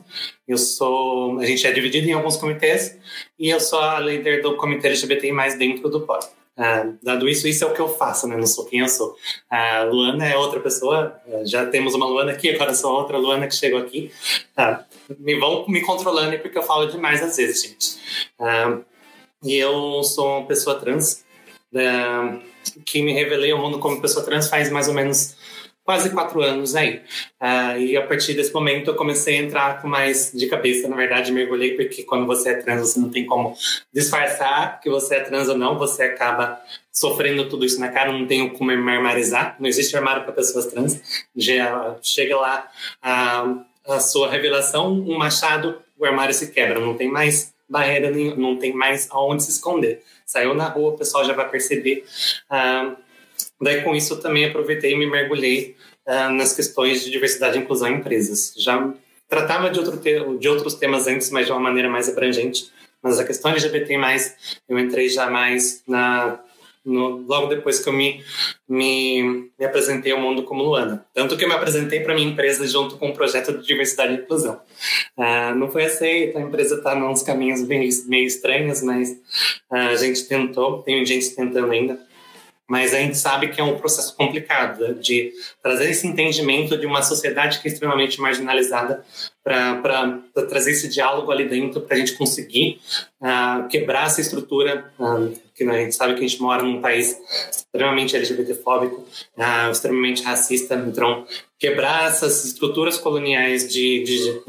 Eu 0.46 0.56
sou, 0.56 1.38
a 1.38 1.44
gente 1.44 1.66
é 1.66 1.72
dividido 1.72 2.08
em 2.08 2.12
alguns 2.12 2.38
comitês 2.38 2.98
e 3.38 3.50
eu 3.50 3.60
sou 3.60 3.80
a 3.80 4.00
líder 4.00 4.40
do 4.40 4.56
comitê 4.56 4.88
LGBT 4.88 5.30
mais 5.30 5.58
dentro 5.58 5.90
do 5.90 6.00
Pollen. 6.00 6.28
Ah, 6.60 6.92
dado 7.00 7.28
isso, 7.28 7.46
isso 7.46 7.62
é 7.62 7.68
o 7.68 7.72
que 7.72 7.80
eu 7.80 7.88
faço, 7.88 8.26
né? 8.26 8.36
Não 8.36 8.46
sou 8.46 8.64
quem 8.64 8.80
eu 8.80 8.88
sou. 8.88 9.14
A 9.48 9.84
Luana 9.84 10.26
é 10.26 10.36
outra 10.36 10.58
pessoa, 10.58 11.16
já 11.44 11.64
temos 11.64 11.94
uma 11.94 12.04
Luana 12.04 12.32
aqui, 12.32 12.50
agora 12.50 12.74
sou 12.74 12.92
outra 12.92 13.16
Luana 13.16 13.46
que 13.46 13.54
chegou 13.54 13.78
aqui. 13.78 14.10
Ah, 14.56 14.84
me 15.20 15.38
vão 15.38 15.64
me 15.68 15.80
controlando 15.82 16.36
porque 16.40 16.58
eu 16.58 16.62
falo 16.64 16.88
demais 16.88 17.22
às 17.22 17.36
vezes, 17.36 17.62
gente. 17.62 17.96
Ah, 18.40 18.80
e 19.44 19.54
eu 19.54 20.02
sou 20.02 20.38
uma 20.38 20.46
pessoa 20.46 20.80
trans, 20.80 21.24
que 22.84 23.02
me 23.02 23.12
revelei 23.12 23.52
ao 23.52 23.58
mundo 23.60 23.78
como 23.78 24.00
pessoa 24.00 24.24
trans 24.24 24.48
faz 24.48 24.68
mais 24.68 24.88
ou 24.88 24.94
menos 24.94 25.36
quase 25.88 26.10
quatro 26.10 26.42
anos 26.42 26.76
aí. 26.76 27.00
Uh, 27.40 27.78
e 27.78 27.96
a 27.96 28.06
partir 28.06 28.34
desse 28.34 28.52
momento 28.52 28.90
eu 28.90 28.94
comecei 28.94 29.38
a 29.38 29.42
entrar 29.42 29.80
com 29.80 29.88
mais 29.88 30.30
de 30.34 30.46
cabeça, 30.46 30.86
na 30.86 30.94
verdade, 30.94 31.32
mergulhei, 31.32 31.76
porque 31.76 32.02
quando 32.02 32.26
você 32.26 32.50
é 32.50 32.54
trans, 32.56 32.80
você 32.80 33.00
não 33.00 33.08
tem 33.08 33.24
como 33.24 33.56
disfarçar 33.90 34.82
que 34.82 34.90
você 34.90 35.14
é 35.14 35.20
trans 35.20 35.48
ou 35.48 35.56
não, 35.56 35.78
você 35.78 36.02
acaba 36.02 36.60
sofrendo 36.92 37.48
tudo 37.48 37.64
isso 37.64 37.80
na 37.80 37.88
cara, 37.88 38.12
não 38.12 38.26
tem 38.26 38.50
como 38.50 38.70
armarizar, 38.70 39.56
não 39.58 39.66
existe 39.66 39.96
armário 39.96 40.24
para 40.24 40.32
pessoas 40.32 40.66
trans. 40.66 41.00
Já 41.34 41.96
chega 42.02 42.36
lá 42.36 42.68
a, 43.00 43.54
a 43.86 43.98
sua 43.98 44.28
revelação, 44.28 44.92
um 44.92 45.16
machado, 45.16 45.80
o 45.98 46.04
armário 46.04 46.34
se 46.34 46.52
quebra, 46.52 46.78
não 46.78 46.98
tem 46.98 47.10
mais 47.10 47.54
barreira, 47.66 48.10
não 48.36 48.58
tem 48.58 48.74
mais 48.74 49.08
aonde 49.10 49.42
se 49.42 49.52
esconder. 49.52 50.02
Saiu 50.26 50.52
na 50.52 50.68
rua, 50.68 50.90
o 50.90 50.98
pessoal 50.98 51.24
já 51.24 51.32
vai 51.32 51.48
perceber. 51.48 52.04
Ah, 52.50 52.94
daí, 53.60 53.82
com 53.82 53.94
isso, 53.94 54.14
eu 54.14 54.20
também 54.20 54.44
aproveitei 54.44 54.92
e 54.92 54.96
me 54.96 55.06
mergulhei 55.06 55.76
ah, 56.06 56.30
nas 56.30 56.52
questões 56.52 57.04
de 57.04 57.10
diversidade 57.10 57.58
e 57.58 57.60
inclusão 57.60 57.88
em 57.88 57.96
empresas. 57.96 58.54
Já 58.56 58.92
tratava 59.28 59.70
de, 59.70 59.78
outro 59.78 59.96
te 59.98 60.18
de 60.38 60.48
outros 60.48 60.74
temas 60.74 61.06
antes, 61.06 61.30
mas 61.30 61.46
de 61.46 61.52
uma 61.52 61.60
maneira 61.60 61.88
mais 61.88 62.08
abrangente. 62.08 62.70
Mas 63.02 63.18
a 63.18 63.24
questão 63.24 63.50
LGBT+, 63.52 63.94
eu 64.68 64.78
entrei 64.78 65.08
já 65.08 65.30
mais 65.30 65.82
na 65.86 66.40
no, 66.88 67.24
logo 67.26 67.48
depois 67.48 67.78
que 67.80 67.88
eu 67.88 67.92
me, 67.92 68.22
me, 68.68 69.50
me, 69.58 69.64
apresentei 69.64 70.12
ao 70.12 70.20
mundo 70.20 70.42
como 70.42 70.62
Luana. 70.62 71.04
Tanto 71.12 71.36
que 71.36 71.44
eu 71.44 71.48
me 71.48 71.54
apresentei 71.54 72.00
para 72.00 72.14
minha 72.14 72.28
empresa 72.28 72.66
junto 72.66 72.96
com 72.96 73.08
um 73.08 73.12
projeto 73.12 73.52
de 73.52 73.66
diversidade 73.66 74.14
e 74.14 74.16
inclusão. 74.16 74.60
Uh, 75.16 75.54
não 75.54 75.70
foi 75.70 75.84
aceito, 75.84 76.38
a 76.38 76.40
empresa 76.40 76.76
está 76.76 76.94
nos 76.94 77.22
caminhos 77.22 77.62
bem, 77.62 77.88
meio 78.06 78.26
estranhos, 78.26 78.82
mas 78.82 79.10
uh, 79.70 79.74
a 79.90 79.96
gente 79.96 80.26
tentou, 80.26 80.82
tem 80.82 81.04
gente 81.04 81.34
tentando 81.34 81.70
ainda. 81.70 82.07
Mas 82.68 82.92
a 82.92 82.98
gente 82.98 83.16
sabe 83.16 83.48
que 83.48 83.60
é 83.60 83.64
um 83.64 83.78
processo 83.78 84.14
complicado 84.14 84.94
de 84.94 85.32
trazer 85.62 85.88
esse 85.88 86.06
entendimento 86.06 86.76
de 86.76 86.86
uma 86.86 87.02
sociedade 87.02 87.60
que 87.60 87.68
é 87.68 87.70
extremamente 87.70 88.20
marginalizada 88.20 89.02
para 89.42 90.20
trazer 90.48 90.72
esse 90.72 90.88
diálogo 90.88 91.32
ali 91.32 91.48
dentro 91.48 91.80
para 91.80 91.96
a 91.96 91.98
gente 91.98 92.12
conseguir 92.12 92.78
uh, 93.22 93.66
quebrar 93.68 94.06
essa 94.06 94.20
estrutura 94.20 94.92
uh, 94.98 95.32
que 95.54 95.64
a 95.64 95.72
gente 95.72 95.94
sabe 95.94 96.14
que 96.14 96.24
a 96.24 96.28
gente 96.28 96.40
mora 96.42 96.62
num 96.62 96.80
país 96.82 97.18
extremamente 97.50 98.14
LGBTfóbico, 98.14 99.04
uh, 99.36 99.70
extremamente 99.70 100.22
racista, 100.22 100.74
então 100.74 101.26
quebrar 101.58 102.08
essas 102.08 102.44
estruturas 102.44 102.98
coloniais 102.98 103.72
de, 103.72 104.04
de, 104.04 104.24
de 104.24 104.40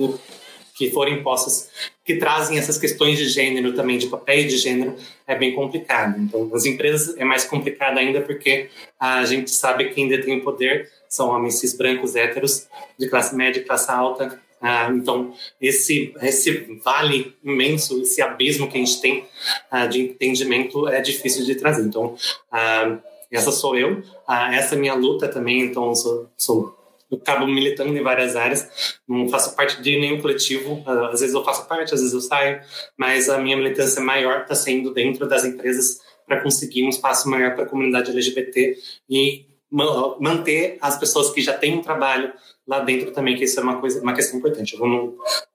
que 0.80 0.90
foram 0.92 1.12
impostas, 1.12 1.70
que 2.06 2.16
trazem 2.16 2.58
essas 2.58 2.78
questões 2.78 3.18
de 3.18 3.28
gênero 3.28 3.74
também, 3.74 3.98
de 3.98 4.08
papéis 4.08 4.50
de 4.50 4.58
gênero, 4.58 4.96
é 5.28 5.36
bem 5.36 5.54
complicado. 5.54 6.18
Então, 6.18 6.50
as 6.54 6.66
empresas 6.66 7.18
é 7.18 7.26
mais 7.26 7.44
complicado 7.44 7.98
ainda 7.98 8.22
porque 8.22 8.70
a 8.98 9.26
gente 9.26 9.52
sabe 9.52 9.90
que 9.90 10.02
ainda 10.02 10.22
tem 10.22 10.38
o 10.38 10.42
poder 10.42 10.90
são 11.10 11.30
homens 11.30 11.56
cis 11.56 11.76
brancos 11.76 12.16
héteros 12.16 12.68
de 12.98 13.10
classe 13.10 13.36
média, 13.36 13.62
classe 13.62 13.92
alta. 13.92 14.40
Ah, 14.62 14.90
então, 14.94 15.34
esse, 15.60 16.14
esse 16.22 16.80
vale 16.84 17.36
imenso, 17.44 18.02
esse 18.02 18.22
abismo 18.22 18.70
que 18.70 18.78
a 18.78 18.80
gente 18.80 19.02
tem 19.02 19.26
ah, 19.70 19.86
de 19.86 20.00
entendimento 20.00 20.88
é 20.88 21.02
difícil 21.02 21.44
de 21.44 21.56
trazer. 21.56 21.82
Então, 21.82 22.16
ah, 22.52 23.00
essa 23.30 23.52
sou 23.52 23.78
eu, 23.78 24.02
ah, 24.26 24.56
essa 24.56 24.76
é 24.76 24.78
minha 24.78 24.94
luta 24.94 25.28
também. 25.28 25.62
Então, 25.62 25.94
sou, 25.96 26.30
sou 26.38 26.79
eu 27.12 27.18
acabo 27.18 27.48
militando 27.48 27.96
em 27.98 28.02
várias 28.02 28.36
áreas, 28.36 29.00
não 29.08 29.28
faço 29.30 29.56
parte 29.56 29.82
de 29.82 30.00
nenhum 30.00 30.22
coletivo, 30.22 30.84
ah, 30.86 31.10
às 31.12 31.22
vezes 31.22 31.34
eu 31.34 31.44
faço 31.44 31.68
parte, 31.68 31.94
às 31.94 32.00
vezes 32.00 32.14
eu 32.14 32.22
saio, 32.22 32.62
mas 32.98 33.30
a 33.30 33.38
minha 33.38 33.58
militância 33.58 34.02
maior 34.02 34.42
está 34.42 34.56
sendo 34.56 34.94
dentro 34.94 35.28
das 35.28 35.44
empresas 35.44 36.00
para 36.28 36.42
conseguir 36.42 36.84
um 36.84 36.90
espaço 36.90 37.28
maior 37.28 37.56
para 37.56 37.64
a 37.64 37.68
comunidade 37.68 38.12
LGBT 38.12 38.78
e 39.10 39.48
manter 39.72 40.78
as 40.82 40.98
pessoas 40.98 41.32
que 41.32 41.42
já 41.42 41.54
têm 41.54 41.78
um 41.78 41.82
trabalho 41.82 42.34
lá 42.68 42.80
dentro 42.80 43.12
também, 43.12 43.36
que 43.36 43.44
isso 43.44 43.60
é 43.60 43.64
uma 43.64 43.80
coisa, 43.80 44.02
uma 44.02 44.14
questão 44.14 44.40
importante. 44.40 44.78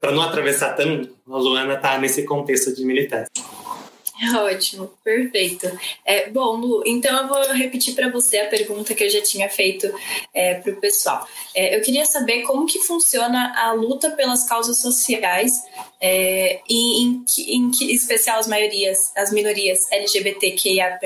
Para 0.01 0.13
não 0.13 0.23
atravessar 0.23 0.75
tanto, 0.75 1.17
a 1.29 1.37
Luana 1.37 1.75
está 1.75 1.99
nesse 1.99 2.25
contexto 2.25 2.75
de 2.75 2.85
militância. 2.85 3.31
Ótimo, 4.37 4.93
perfeito. 5.03 5.71
É, 6.05 6.31
bom, 6.31 6.57
Lu, 6.57 6.83
então 6.87 7.17
eu 7.23 7.29
vou 7.29 7.53
repetir 7.53 7.95
para 7.95 8.11
você 8.11 8.39
a 8.39 8.49
pergunta 8.49 8.95
que 8.95 9.05
eu 9.05 9.11
já 9.11 9.21
tinha 9.23 9.49
feito 9.49 9.93
é, 10.33 10.55
para 10.55 10.73
o 10.73 10.81
pessoal. 10.81 11.27
É, 11.55 11.77
eu 11.77 11.83
queria 11.83 12.05
saber 12.07 12.43
como 12.43 12.67
que 12.67 12.81
funciona 12.81 13.55
a 13.57 13.73
luta 13.73 14.11
pelas 14.11 14.47
causas 14.49 14.81
sociais 14.81 15.63
é, 16.01 16.61
e 16.69 17.03
em, 17.03 17.25
em 17.49 17.71
que 17.71 17.93
especial 17.95 18.39
as 18.39 18.47
maiorias, 18.47 19.13
as 19.17 19.33
minorias 19.33 19.91
LGBTQIAP+, 19.91 21.01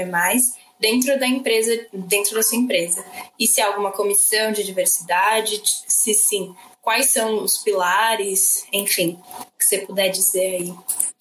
dentro 0.80 1.18
da 1.18 1.26
empresa, 1.26 1.86
dentro 1.92 2.34
da 2.34 2.42
sua 2.42 2.58
empresa. 2.58 3.04
E 3.38 3.46
se 3.46 3.60
há 3.60 3.66
alguma 3.66 3.92
comissão 3.92 4.52
de 4.52 4.62
diversidade, 4.62 5.60
se 5.86 6.14
sim, 6.14 6.54
quais 6.80 7.10
são 7.10 7.42
os 7.42 7.58
pilares, 7.58 8.64
enfim, 8.72 9.18
que 9.58 9.64
você 9.64 9.78
puder 9.78 10.08
dizer 10.08 10.56
aí. 10.56 10.74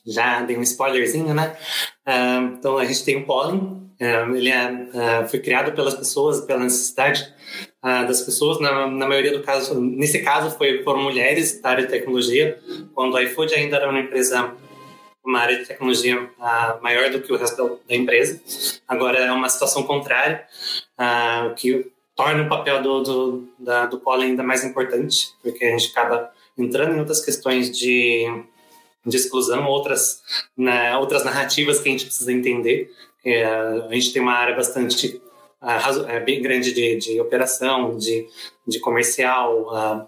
Já 0.08 0.42
dei 0.42 0.58
um 0.58 0.62
spoilerzinho, 0.62 1.34
né? 1.34 1.56
Uh, 2.08 2.56
então 2.58 2.78
a 2.78 2.86
gente 2.86 3.04
tem 3.04 3.18
o 3.18 3.26
Pollen, 3.26 3.58
uh, 3.58 4.36
ele 4.36 4.50
é, 4.50 4.72
uh, 4.72 5.28
foi 5.28 5.40
criado 5.40 5.74
pelas 5.74 5.96
pessoas, 5.96 6.42
pela 6.42 6.64
necessidade 6.64 7.34
das 7.84 8.22
pessoas. 8.22 8.60
Na, 8.60 8.88
na, 8.88 9.08
maioria 9.08 9.32
do 9.32 9.42
caso, 9.42 9.80
nesse 9.80 10.20
caso, 10.20 10.58
foi 10.58 10.80
por 10.80 10.98
mulheres 10.98 11.62
da 11.62 11.70
área 11.70 11.86
de 11.86 11.90
tecnologia, 11.90 12.60
quando 12.94 13.16
a 13.16 13.24
iFood 13.24 13.54
ainda 13.54 13.78
era 13.78 13.90
uma 13.90 14.00
empresa 14.00 14.54
uma 15.28 15.40
área 15.40 15.58
de 15.58 15.66
tecnologia 15.66 16.24
uh, 16.24 16.82
maior 16.82 17.10
do 17.12 17.22
que 17.22 17.34
o 17.34 17.38
resto 17.38 17.82
da, 17.88 17.96
empresa. 17.96 18.42
Agora 18.88 19.20
é 19.20 19.32
uma 19.32 19.50
situação 19.50 19.84
contrária, 19.84 20.46
uh, 20.98 21.54
que 21.56 21.92
torna 22.16 22.44
o 22.44 22.50
papel 22.50 22.82
do, 22.82 23.04
do, 23.04 23.48
da, 23.60 23.86
do 23.86 24.00
polo 24.00 24.22
ainda 24.22 24.42
mais 24.42 24.64
importante, 24.64 25.28
porque 25.44 25.66
a 25.66 25.78
gente 25.78 25.92
acaba 25.92 26.32
entrando 26.58 26.96
em 26.96 27.00
outras 27.00 27.24
questões 27.24 27.78
de, 27.78 28.26
de 29.08 29.18
exclusão, 29.18 29.66
outras, 29.66 30.22
né, 30.58 30.96
outras 30.98 31.24
narrativas 31.24 31.80
que 31.80 31.90
a 31.90 31.92
gente 31.92 32.06
precisa 32.06 32.32
entender. 32.32 32.92
Uh, 33.26 33.90
a 33.90 33.94
gente 33.94 34.14
tem 34.14 34.22
uma 34.22 34.34
área 34.34 34.56
bastante 34.56 35.22
é 35.60 36.20
bem 36.20 36.40
grande 36.42 36.72
de, 36.72 36.98
de 36.98 37.20
operação, 37.20 37.98
de, 37.98 38.28
de 38.68 38.80
comercial 38.80 39.64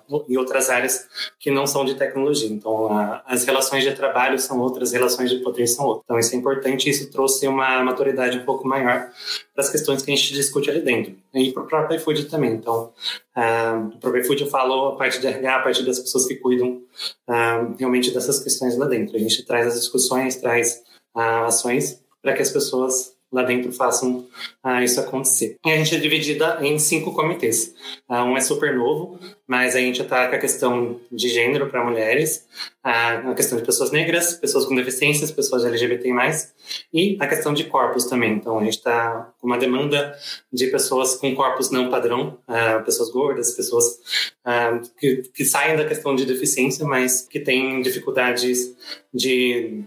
uh, 0.07 0.25
e 0.27 0.37
outras 0.37 0.69
áreas 0.69 1.07
que 1.39 1.49
não 1.49 1.65
são 1.65 1.83
de 1.83 1.95
tecnologia. 1.95 2.47
Então, 2.47 2.85
uh, 2.85 3.19
as 3.25 3.45
relações 3.45 3.83
de 3.83 3.91
trabalho 3.93 4.37
são 4.37 4.59
outras, 4.59 4.91
relações 4.91 5.31
de 5.31 5.39
poder 5.39 5.65
são 5.65 5.85
outras. 5.85 6.03
Então, 6.05 6.19
isso 6.19 6.35
é 6.35 6.37
importante 6.37 6.89
isso 6.89 7.09
trouxe 7.09 7.47
uma 7.47 7.83
maturidade 7.83 8.37
um 8.37 8.45
pouco 8.45 8.67
maior 8.67 9.09
para 9.53 9.63
as 9.63 9.69
questões 9.69 10.03
que 10.03 10.11
a 10.11 10.15
gente 10.15 10.33
discute 10.33 10.69
ali 10.69 10.81
dentro. 10.81 11.15
E 11.33 11.51
para 11.51 11.63
o 11.63 11.67
próprio 11.67 11.97
iFood 11.97 12.25
também. 12.25 12.51
Então, 12.51 12.93
uh, 13.35 13.87
o 13.87 13.97
próprio 13.97 14.21
iFood 14.21 14.43
eu 14.43 14.49
falo 14.49 14.89
a 14.89 14.95
parte 14.97 15.19
de 15.19 15.25
RH, 15.25 15.55
a 15.55 15.63
parte 15.63 15.83
das 15.83 15.99
pessoas 15.99 16.27
que 16.27 16.35
cuidam 16.35 16.81
realmente 17.77 18.11
dessas 18.11 18.39
questões 18.39 18.77
lá 18.77 18.85
dentro. 18.85 19.15
A 19.15 19.19
gente 19.19 19.43
traz 19.45 19.67
as 19.67 19.79
discussões, 19.79 20.35
traz 20.35 20.83
ações 21.15 22.03
para 22.21 22.33
que 22.33 22.41
as 22.41 22.51
pessoas 22.51 23.13
lá 23.31 23.43
dentro 23.43 23.71
façam 23.71 24.27
ah, 24.63 24.83
isso 24.83 24.99
acontecer. 24.99 25.57
E 25.65 25.71
a 25.71 25.77
gente 25.77 25.95
é 25.95 25.99
dividida 25.99 26.59
em 26.61 26.79
cinco 26.79 27.13
comitês. 27.13 27.73
Ah, 28.07 28.23
um 28.23 28.35
é 28.35 28.41
super 28.41 28.75
novo, 28.75 29.19
mas 29.47 29.75
a 29.75 29.79
gente 29.79 30.03
com 30.03 30.15
a 30.15 30.37
questão 30.37 30.99
de 31.11 31.29
gênero 31.29 31.67
para 31.69 31.83
mulheres, 31.83 32.47
a 32.83 33.33
questão 33.35 33.57
de 33.57 33.65
pessoas 33.65 33.91
negras, 33.91 34.33
pessoas 34.33 34.65
com 34.65 34.75
deficiências, 34.75 35.31
pessoas 35.31 35.63
LGBT+, 35.65 36.09
e 36.93 37.17
a 37.19 37.27
questão 37.27 37.53
de 37.53 37.65
corpos 37.65 38.05
também. 38.05 38.33
Então, 38.33 38.57
a 38.57 38.63
gente 38.63 38.77
está 38.77 39.31
com 39.39 39.47
uma 39.47 39.57
demanda 39.57 40.17
de 40.51 40.67
pessoas 40.67 41.15
com 41.15 41.35
corpos 41.35 41.69
não 41.69 41.89
padrão, 41.89 42.37
ah, 42.47 42.79
pessoas 42.79 43.11
gordas, 43.11 43.51
pessoas 43.51 43.99
ah, 44.43 44.81
que, 44.99 45.23
que 45.33 45.45
saem 45.45 45.75
da 45.75 45.85
questão 45.85 46.15
de 46.15 46.25
deficiência, 46.25 46.85
mas 46.85 47.21
que 47.21 47.39
têm 47.39 47.81
dificuldades 47.81 48.75
de 49.13 49.83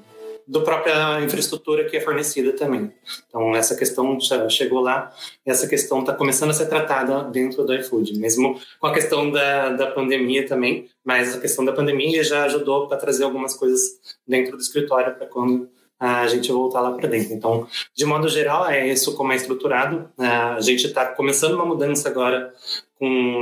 do 0.47 0.63
própria 0.63 1.21
infraestrutura 1.23 1.85
que 1.85 1.97
é 1.97 2.01
fornecida 2.01 2.53
também. 2.53 2.93
Então, 3.29 3.55
essa 3.55 3.75
questão 3.75 4.19
já 4.21 4.49
chegou 4.49 4.81
lá, 4.81 5.13
essa 5.45 5.67
questão 5.67 6.01
está 6.01 6.13
começando 6.13 6.51
a 6.51 6.55
ser 6.55 6.67
tratada 6.67 7.25
dentro 7.25 7.65
do 7.65 7.75
iFood, 7.75 8.19
mesmo 8.19 8.61
com 8.79 8.87
a 8.87 8.93
questão 8.95 9.31
da, 9.31 9.71
da 9.71 9.87
pandemia 9.89 10.47
também, 10.47 10.89
mas 11.05 11.37
a 11.37 11.41
questão 11.41 11.65
da 11.65 11.73
pandemia 11.73 12.23
já 12.23 12.45
ajudou 12.45 12.89
para 12.89 12.97
trazer 12.97 13.25
algumas 13.25 13.55
coisas 13.55 13.81
dentro 14.27 14.57
do 14.57 14.63
escritório 14.63 15.15
para 15.15 15.27
quando 15.27 15.69
a 15.99 16.27
gente 16.27 16.51
voltar 16.51 16.81
lá 16.81 16.91
para 16.93 17.09
dentro. 17.09 17.33
Então, 17.33 17.69
de 17.95 18.05
modo 18.05 18.29
geral, 18.29 18.69
é 18.69 18.89
isso 18.89 19.15
como 19.15 19.33
é 19.33 19.37
estruturado. 19.37 20.11
A 20.19 20.61
gente 20.61 20.87
está 20.87 21.07
começando 21.07 21.55
uma 21.55 21.65
mudança 21.65 22.09
agora 22.09 22.53
com 22.99 23.41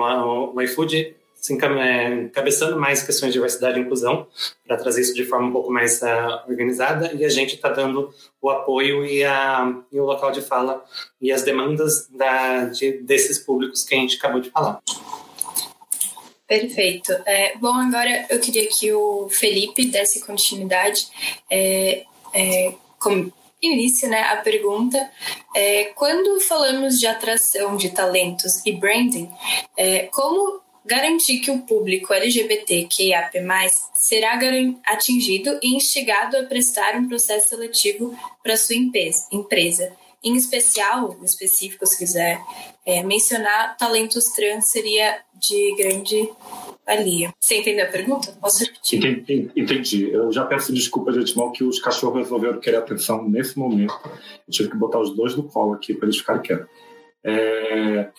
o 0.54 0.60
iFood 0.60 1.16
se 1.40 1.55
encabeçando 1.55 2.79
mais 2.79 3.03
questões 3.03 3.33
de 3.33 3.38
diversidade 3.38 3.79
e 3.79 3.83
inclusão, 3.83 4.26
para 4.66 4.76
trazer 4.76 5.00
isso 5.00 5.14
de 5.14 5.24
forma 5.24 5.48
um 5.48 5.53
pouco 5.53 5.72
mais 5.72 6.03
uh, 6.03 6.48
organizada, 6.48 7.12
e 7.14 7.24
a 7.24 7.29
gente 7.31 7.55
está 7.55 7.70
dando 7.70 8.12
o 8.42 8.50
apoio 8.50 9.07
e, 9.07 9.24
a, 9.24 9.74
e, 9.90 9.98
o 9.98 10.05
local 10.05 10.31
de 10.31 10.42
fala 10.42 10.85
e 11.20 11.33
as 11.33 11.42
demandas 11.42 12.07
da, 12.11 12.66
de, 12.66 12.98
desses 12.98 13.38
públicos 13.38 13.83
que 13.85 13.94
a 13.94 13.98
gente 13.98 14.16
acabou 14.16 14.40
de 14.40 14.50
falar. 14.50 14.81
Perfeito. 16.46 17.12
É, 17.24 17.57
bom, 17.57 17.72
agora 17.72 18.26
eu 18.29 18.38
queria 18.38 18.68
que 18.68 18.92
o 18.92 19.29
Felipe 19.31 19.87
desse 19.87 20.20
continuidade. 20.20 21.07
É, 21.48 22.05
é, 22.35 22.74
como 22.98 23.33
início, 23.62 24.09
né, 24.09 24.22
a 24.22 24.37
pergunta 24.37 25.11
é, 25.55 25.85
quando 25.94 26.40
falamos 26.40 26.98
de 26.98 27.07
atração 27.07 27.76
de 27.76 27.90
talentos 27.90 28.64
e 28.66 28.72
branding, 28.72 29.31
é, 29.76 30.07
como 30.07 30.61
garantir 30.85 31.40
que 31.40 31.51
o 31.51 31.61
público 31.61 32.12
LGBTQIAP+, 32.12 33.38
será 33.95 34.38
atingido 34.87 35.59
e 35.62 35.77
instigado 35.77 36.37
a 36.37 36.45
prestar 36.45 36.97
um 36.97 37.07
processo 37.07 37.51
seletivo 37.51 38.16
para 38.43 38.57
sua 38.57 38.77
empresa. 38.77 39.93
Em 40.23 40.37
especial, 40.37 41.16
no 41.19 41.25
específico, 41.25 41.87
se 41.87 41.97
quiser 41.97 42.40
é, 42.85 43.03
mencionar, 43.03 43.77
talentos 43.79 44.27
trans 44.33 44.71
seria 44.71 45.19
de 45.35 45.75
grande 45.77 46.29
valia. 46.87 47.33
Você 47.40 47.57
entendeu 47.57 47.87
a 47.87 47.88
pergunta? 47.88 48.37
Posso 48.40 48.64
repetir? 48.64 48.99
Entendi. 48.99 49.51
entendi. 49.57 50.11
Eu 50.11 50.31
já 50.31 50.45
peço 50.45 50.75
desculpa 50.75 51.11
de 51.12 51.21
antemão 51.21 51.53
que 51.53 51.64
os 51.64 51.79
cachorros 51.81 52.19
resolveram 52.19 52.61
querer 52.61 52.77
atenção 52.77 53.27
nesse 53.27 53.59
momento. 53.59 53.99
Eu 54.05 54.53
tive 54.53 54.71
que 54.71 54.77
botar 54.77 54.99
os 54.99 55.16
dois 55.16 55.35
no 55.35 55.45
colo 55.45 55.73
aqui 55.73 55.95
para 55.95 56.07
eles 56.07 56.19
ficarem 56.19 56.43
quietos. 56.43 56.69
É, 57.25 58.11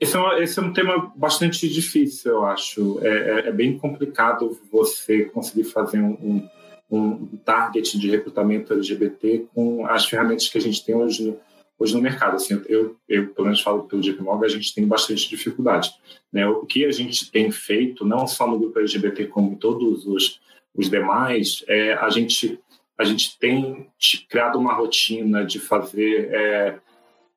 esse 0.00 0.16
é, 0.16 0.20
um, 0.20 0.32
esse 0.38 0.58
é 0.58 0.62
um 0.62 0.72
tema 0.72 1.12
bastante 1.14 1.68
difícil, 1.68 2.32
eu 2.32 2.44
acho. 2.44 2.98
É, 3.00 3.08
é, 3.08 3.48
é 3.48 3.52
bem 3.52 3.78
complicado 3.78 4.58
você 4.70 5.24
conseguir 5.26 5.64
fazer 5.64 6.00
um, 6.00 6.12
um, 6.12 6.48
um, 6.90 7.26
target 7.44 7.98
de 7.98 8.10
recrutamento 8.10 8.72
LGBT 8.72 9.46
com 9.54 9.86
as 9.86 10.06
ferramentas 10.06 10.48
que 10.48 10.58
a 10.58 10.60
gente 10.60 10.84
tem 10.84 10.94
hoje 10.94 11.24
no, 11.24 11.38
hoje 11.78 11.94
no 11.94 12.02
mercado. 12.02 12.36
Assim, 12.36 12.60
eu, 12.68 12.96
eu, 13.08 13.28
pelo 13.28 13.46
menos 13.46 13.60
falo 13.60 13.84
pelo 13.84 14.02
JP 14.02 14.20
Morgan, 14.20 14.46
a 14.46 14.50
gente 14.50 14.74
tem 14.74 14.86
bastante 14.86 15.28
dificuldade. 15.28 15.92
Né? 16.32 16.46
O 16.46 16.66
que 16.66 16.84
a 16.84 16.92
gente 16.92 17.30
tem 17.30 17.50
feito, 17.52 18.04
não 18.04 18.26
só 18.26 18.48
no 18.48 18.58
grupo 18.58 18.80
LGBT, 18.80 19.28
como 19.28 19.52
em 19.52 19.56
todos 19.56 20.06
os, 20.06 20.40
os 20.74 20.90
demais, 20.90 21.64
é 21.68 21.92
a 21.92 22.10
gente, 22.10 22.58
a 22.98 23.04
gente 23.04 23.38
tem 23.38 23.86
criado 24.28 24.58
uma 24.58 24.74
rotina 24.74 25.44
de 25.44 25.60
fazer 25.60 26.30
é, 26.32 26.78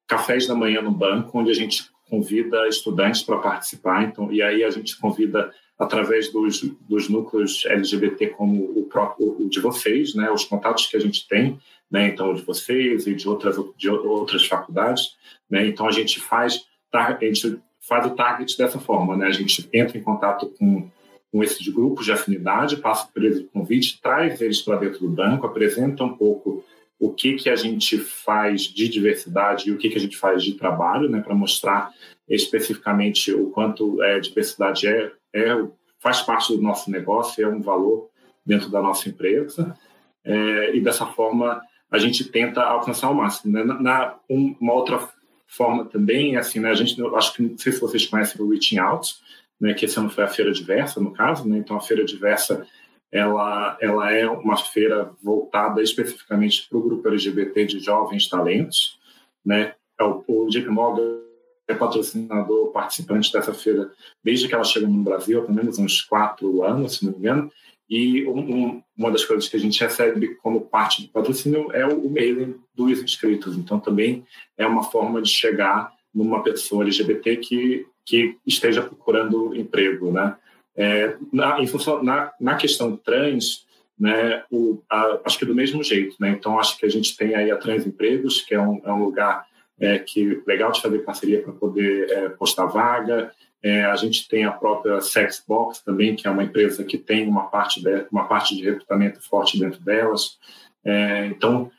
cafés 0.08 0.48
da 0.48 0.56
manhã 0.56 0.82
no 0.82 0.92
banco, 0.92 1.38
onde 1.38 1.52
a 1.52 1.56
gente 1.56 1.96
convida 2.10 2.68
estudantes 2.68 3.22
para 3.22 3.38
participar, 3.38 4.04
então, 4.04 4.32
e 4.32 4.42
aí 4.42 4.64
a 4.64 4.70
gente 4.70 4.98
convida 5.00 5.52
através 5.78 6.32
dos, 6.32 6.62
dos 6.88 7.08
núcleos 7.08 7.64
LGBT 7.66 8.28
como 8.28 8.64
o 8.64 8.84
próprio 8.86 9.36
o 9.40 9.50
de 9.50 9.60
vocês, 9.60 10.16
né, 10.16 10.32
os 10.32 10.44
contatos 10.44 10.88
que 10.88 10.98
a 10.98 11.00
gente 11.00 11.28
tem, 11.28 11.60
né, 11.90 12.08
então 12.08 12.34
de 12.34 12.42
vocês 12.42 13.06
e 13.06 13.14
de 13.14 13.30
outras 13.30 13.56
de 13.78 13.90
outras 13.90 14.46
faculdades, 14.46 15.16
né, 15.50 15.68
então 15.68 15.88
a 15.88 15.92
gente 15.92 16.20
faz 16.20 16.66
a 16.92 17.18
gente 17.22 17.60
faz 17.80 18.06
o 18.06 18.16
target 18.16 18.58
dessa 18.58 18.80
forma, 18.80 19.16
né, 19.16 19.28
a 19.28 19.32
gente 19.32 19.70
entra 19.72 19.98
em 19.98 20.04
contato 20.04 20.48
com 20.58 20.90
com 21.32 21.44
esses 21.44 21.68
grupos 21.68 22.06
de 22.06 22.12
afinidade, 22.12 22.78
passa 22.78 23.08
por 23.14 23.24
eles 23.24 23.42
o 23.42 23.48
convite, 23.50 24.00
traz 24.02 24.40
eles 24.42 24.62
para 24.62 24.78
dentro 24.78 25.02
do 25.02 25.10
banco, 25.10 25.46
apresenta 25.46 26.04
um 26.04 26.16
pouco 26.16 26.64
o 27.00 27.12
que, 27.14 27.36
que 27.36 27.50
a 27.50 27.56
gente 27.56 27.98
faz 27.98 28.64
de 28.64 28.90
diversidade 28.90 29.70
e 29.70 29.72
o 29.72 29.78
que, 29.78 29.90
que 29.90 29.98
a 29.98 30.02
gente 30.02 30.18
faz 30.18 30.44
de 30.44 30.54
trabalho, 30.54 31.10
né, 31.10 31.22
para 31.22 31.36
mostrar 31.36 31.92
especificamente 32.28 33.32
o 33.32 33.50
quanto 33.52 34.02
é, 34.02 34.20
diversidade 34.20 34.88
é, 34.88 35.12
é, 35.34 35.66
faz 36.00 36.22
parte 36.22 36.56
do 36.56 36.62
nosso 36.62 36.90
negócio, 36.90 37.44
é 37.44 37.48
um 37.48 37.62
valor 37.62 38.10
dentro 38.46 38.70
da 38.70 38.82
nossa 38.82 39.10
empresa, 39.10 39.78
é, 40.24 40.76
e 40.76 40.82
dessa 40.82 41.06
forma 41.06 41.62
a 41.90 41.98
gente 41.98 42.26
tenta 42.26 42.62
alcançar 42.62 43.10
o 43.10 43.16
máximo. 43.16 43.54
Né? 43.54 43.64
Na, 43.64 43.80
na 43.80 44.16
um, 44.30 44.56
uma 44.60 44.74
outra 44.74 45.08
forma 45.48 45.86
também, 45.86 46.36
assim, 46.36 46.60
né, 46.60 46.70
a 46.70 46.76
gente, 46.76 47.02
acho 47.16 47.34
que 47.34 47.42
não 47.42 47.58
sei 47.58 47.72
se 47.72 47.80
vocês 47.80 48.06
conhecem 48.06 48.42
o 48.42 48.50
Reaching 48.50 48.80
Out, 48.80 49.16
né, 49.60 49.74
que 49.74 49.86
esse 49.86 49.98
ano 49.98 50.10
foi 50.10 50.24
a 50.24 50.28
Feira 50.28 50.52
Diversa, 50.52 51.00
no 51.00 51.14
caso, 51.14 51.48
né, 51.48 51.58
então 51.58 51.78
a 51.78 51.82
Feira 51.82 52.04
Diversa 52.04 52.68
ela, 53.12 53.78
ela 53.82 54.12
é 54.12 54.28
uma 54.28 54.58
feira 54.58 55.12
voltada 55.22 55.82
especificamente 55.82 56.68
para 56.68 56.78
o 56.78 56.82
grupo 56.82 57.08
LGBT 57.08 57.66
de 57.66 57.80
jovens 57.80 58.28
talentos. 58.28 59.00
Né? 59.46 59.74
É 60.00 60.04
o, 60.04 60.24
o 60.28 60.50
JP 60.50 60.70
Morgan 60.70 61.20
é 61.68 61.74
patrocinador, 61.74 62.72
participante 62.72 63.32
dessa 63.32 63.54
feira 63.54 63.92
desde 64.24 64.48
que 64.48 64.56
ela 64.56 64.64
chegou 64.64 64.90
no 64.90 65.04
Brasil, 65.04 65.40
há 65.40 65.42
pelo 65.44 65.56
menos 65.56 65.78
uns 65.78 66.02
quatro 66.02 66.64
anos, 66.64 66.96
se 66.96 67.06
não 67.06 67.12
me 67.12 67.20
engano. 67.20 67.52
E 67.90 68.26
um, 68.28 68.82
uma 68.98 69.12
das 69.12 69.24
coisas 69.24 69.48
que 69.48 69.56
a 69.56 69.60
gente 69.60 69.80
recebe 69.80 70.36
como 70.36 70.62
parte 70.62 71.04
do 71.04 71.10
patrocínio 71.10 71.72
é 71.72 71.86
o, 71.86 72.08
o 72.08 72.12
mailing 72.12 72.56
dos 72.76 73.02
inscritos. 73.02 73.58
Então, 73.58 73.80
também 73.80 74.26
é 74.58 74.66
uma 74.66 74.84
forma 74.84 75.22
de 75.22 75.30
chegar 75.30 75.94
numa 76.14 76.44
pessoa 76.44 76.84
LGBT 76.84 77.38
que, 77.38 77.86
que 78.06 78.38
esteja 78.46 78.82
procurando 78.82 79.56
emprego, 79.56 80.12
né? 80.12 80.36
É, 80.78 81.16
na, 81.34 81.60
em 81.60 81.68
função, 81.68 82.04
na, 82.04 82.32
na 82.40 82.56
questão 82.56 82.96
trans, 82.96 83.66
né, 84.00 84.44
o, 84.52 84.84
a, 84.90 85.20
acho 85.26 85.40
que 85.40 85.46
do 85.46 85.56
mesmo 85.56 85.84
jeito. 85.84 86.16
Né? 86.20 86.30
Então, 86.30 86.60
acho 86.60 86.78
que 86.78 86.86
a 86.86 86.90
gente 86.90 87.18
tem 87.18 87.36
aí 87.36 87.50
a 87.50 87.58
Trans 87.58 87.86
Empregos, 87.86 88.42
que 88.42 88.54
é 88.54 88.62
um, 88.62 88.80
é 88.86 88.92
um 88.92 89.04
lugar 89.04 89.48
é, 89.80 90.00
que 90.00 90.42
legal 90.46 90.72
de 90.72 90.82
fazer 90.82 91.00
parceria 91.00 91.42
para 91.42 91.54
poder 91.54 92.10
é, 92.12 92.30
postar 92.30 92.66
vaga. 92.66 93.32
É, 93.64 93.86
a 93.86 93.96
gente 93.96 94.28
tem 94.28 94.46
a 94.46 94.52
própria 94.52 95.02
Sexbox 95.02 95.82
também, 95.82 96.16
que 96.16 96.28
é 96.28 96.32
uma 96.32 96.44
empresa 96.44 96.84
que 96.84 96.98
tem 96.98 97.28
uma 97.28 97.50
parte 97.50 97.82
de, 97.82 98.06
uma 98.12 98.28
parte 98.28 98.56
de 98.56 98.64
recrutamento 98.64 99.20
forte 99.28 99.60
dentro 99.60 99.82
delas. 99.82 100.38
É, 100.86 101.26
então, 101.26 101.72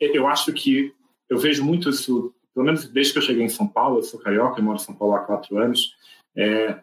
eu 0.00 0.26
acho 0.26 0.52
que 0.52 0.92
eu 1.28 1.38
vejo 1.38 1.64
muito 1.64 1.88
isso, 1.88 2.34
pelo 2.52 2.66
menos 2.66 2.88
desde 2.88 3.12
que 3.12 3.18
eu 3.20 3.22
cheguei 3.22 3.44
em 3.44 3.48
São 3.48 3.66
Paulo, 3.68 3.98
eu 3.98 4.02
sou 4.02 4.18
carioca, 4.18 4.58
eu 4.58 4.64
moro 4.64 4.76
em 4.76 4.84
São 4.84 4.94
Paulo 4.94 5.14
há 5.14 5.20
quatro 5.20 5.56
anos. 5.56 5.94
É, 6.36 6.80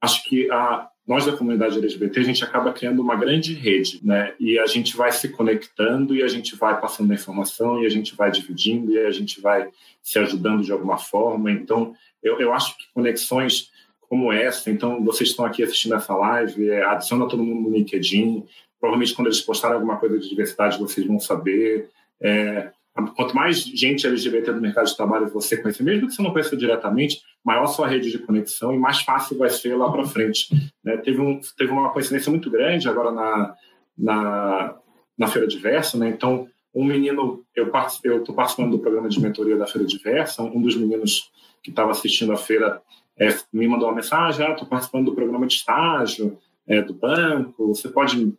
acho 0.00 0.22
que 0.24 0.50
a, 0.50 0.88
nós 1.06 1.24
da 1.24 1.36
comunidade 1.36 1.78
LGBT 1.78 2.18
a 2.18 2.24
gente 2.24 2.42
acaba 2.42 2.72
criando 2.72 3.00
uma 3.00 3.14
grande 3.14 3.54
rede, 3.54 4.00
né? 4.02 4.34
E 4.40 4.58
a 4.58 4.66
gente 4.66 4.96
vai 4.96 5.12
se 5.12 5.28
conectando 5.28 6.16
e 6.16 6.22
a 6.22 6.28
gente 6.28 6.56
vai 6.56 6.80
passando 6.80 7.12
a 7.12 7.14
informação 7.14 7.82
e 7.82 7.86
a 7.86 7.88
gente 7.88 8.16
vai 8.16 8.30
dividindo 8.30 8.92
e 8.92 8.98
a 8.98 9.10
gente 9.12 9.40
vai 9.40 9.68
se 10.02 10.18
ajudando 10.18 10.64
de 10.64 10.72
alguma 10.72 10.98
forma. 10.98 11.50
Então, 11.52 11.94
eu, 12.22 12.40
eu 12.40 12.52
acho 12.52 12.76
que 12.76 12.84
conexões 12.92 13.70
como 14.00 14.32
essa. 14.32 14.68
Então, 14.68 15.04
vocês 15.04 15.30
estão 15.30 15.44
aqui 15.44 15.62
assistindo 15.62 15.94
essa 15.94 16.14
live, 16.14 16.70
é, 16.70 16.84
adiciona 16.84 17.28
todo 17.28 17.42
mundo 17.42 17.68
no 17.68 17.76
LinkedIn. 17.76 18.44
Provavelmente, 18.80 19.14
quando 19.14 19.28
eles 19.28 19.40
postarem 19.40 19.76
alguma 19.76 19.98
coisa 19.98 20.18
de 20.18 20.28
diversidade, 20.28 20.78
vocês 20.78 21.06
vão 21.06 21.20
saber. 21.20 21.88
É, 22.20 22.70
quanto 23.14 23.34
mais 23.34 23.58
gente 23.58 24.06
LGBT 24.06 24.52
no 24.52 24.60
mercado 24.60 24.86
de 24.86 24.96
trabalho 24.96 25.28
você 25.28 25.56
conhecer, 25.56 25.82
mesmo 25.82 26.06
que 26.06 26.14
você 26.14 26.22
não 26.22 26.32
conheça 26.32 26.56
diretamente, 26.56 27.20
maior 27.44 27.66
sua 27.66 27.86
rede 27.86 28.10
de 28.10 28.18
conexão 28.18 28.74
e 28.74 28.78
mais 28.78 29.00
fácil 29.00 29.36
vai 29.36 29.50
ser 29.50 29.76
lá 29.76 29.90
para 29.90 30.04
frente. 30.04 30.48
Né? 30.82 30.96
Teve, 30.98 31.20
um, 31.20 31.40
teve 31.56 31.70
uma 31.70 31.90
coincidência 31.90 32.30
muito 32.30 32.50
grande 32.50 32.88
agora 32.88 33.10
na, 33.10 33.54
na, 33.96 34.76
na 35.16 35.26
Feira 35.26 35.46
Diversa, 35.46 35.98
né? 35.98 36.08
então 36.08 36.48
um 36.74 36.84
menino, 36.84 37.42
eu 37.54 37.68
estou 37.68 38.34
participando 38.34 38.72
do 38.72 38.78
programa 38.78 39.08
de 39.08 39.18
mentoria 39.18 39.56
da 39.56 39.66
Feira 39.66 39.86
Diversa, 39.86 40.42
um 40.42 40.60
dos 40.60 40.76
meninos 40.76 41.30
que 41.62 41.70
estava 41.70 41.90
assistindo 41.90 42.32
a 42.32 42.36
feira 42.36 42.82
é, 43.18 43.28
me 43.50 43.66
mandou 43.66 43.88
uma 43.88 43.94
mensagem, 43.94 44.46
ah, 44.46 44.52
estou 44.52 44.68
participando 44.68 45.06
do 45.06 45.14
programa 45.14 45.46
de 45.46 45.54
estágio 45.54 46.38
é, 46.66 46.82
do 46.82 46.92
banco, 46.92 47.68
você 47.68 47.88
pode 47.88 48.34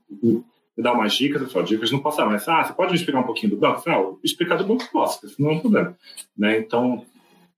me, 0.77 0.83
dar 0.83 0.93
umas 0.93 1.13
dicas? 1.13 1.41
Eu 1.41 1.49
falei, 1.49 1.67
dicas 1.67 1.91
não 1.91 1.99
posso 1.99 2.17
dar, 2.17 2.25
mas 2.25 2.47
ah, 2.47 2.63
você 2.63 2.73
pode 2.73 2.91
me 2.91 2.97
explicar 2.97 3.19
um 3.19 3.25
pouquinho 3.25 3.51
do 3.51 3.57
banco? 3.57 3.81
Ah, 3.87 4.13
explicar 4.23 4.57
do 4.57 4.65
banco 4.65 4.87
posso, 4.91 5.25
isso 5.25 5.41
não 5.41 5.51
é 5.51 5.53
um 5.53 5.59
problema. 5.59 5.97
Né? 6.37 6.59
Então, 6.59 7.05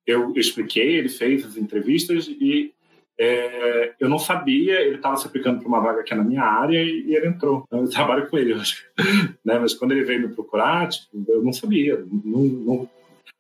eu 0.06 0.34
expliquei, 0.36 0.96
ele 0.96 1.10
fez 1.10 1.46
as 1.46 1.58
entrevistas 1.58 2.28
e 2.28 2.74
é, 3.20 3.94
eu 4.00 4.08
não 4.08 4.18
sabia, 4.18 4.82
ele 4.82 4.96
estava 4.96 5.18
se 5.18 5.28
aplicando 5.28 5.60
para 5.60 5.68
uma 5.68 5.82
vaga 5.82 6.04
é 6.10 6.16
na 6.16 6.24
minha 6.24 6.44
área 6.44 6.82
e, 6.82 7.08
e 7.08 7.16
ele 7.16 7.28
entrou. 7.28 7.66
Então, 7.68 7.82
eu 7.82 7.90
trabalho 7.90 8.28
com 8.30 8.38
ele, 8.38 8.54
acho. 8.60 8.86
né? 9.44 9.60
Mas 9.60 9.74
quando 9.74 9.92
ele 9.92 10.06
veio 10.06 10.22
me 10.22 10.34
procurar, 10.34 10.88
tipo, 10.88 11.26
eu 11.28 11.44
não 11.44 11.52
sabia, 11.52 12.04
não, 12.24 12.42
não, 12.42 12.90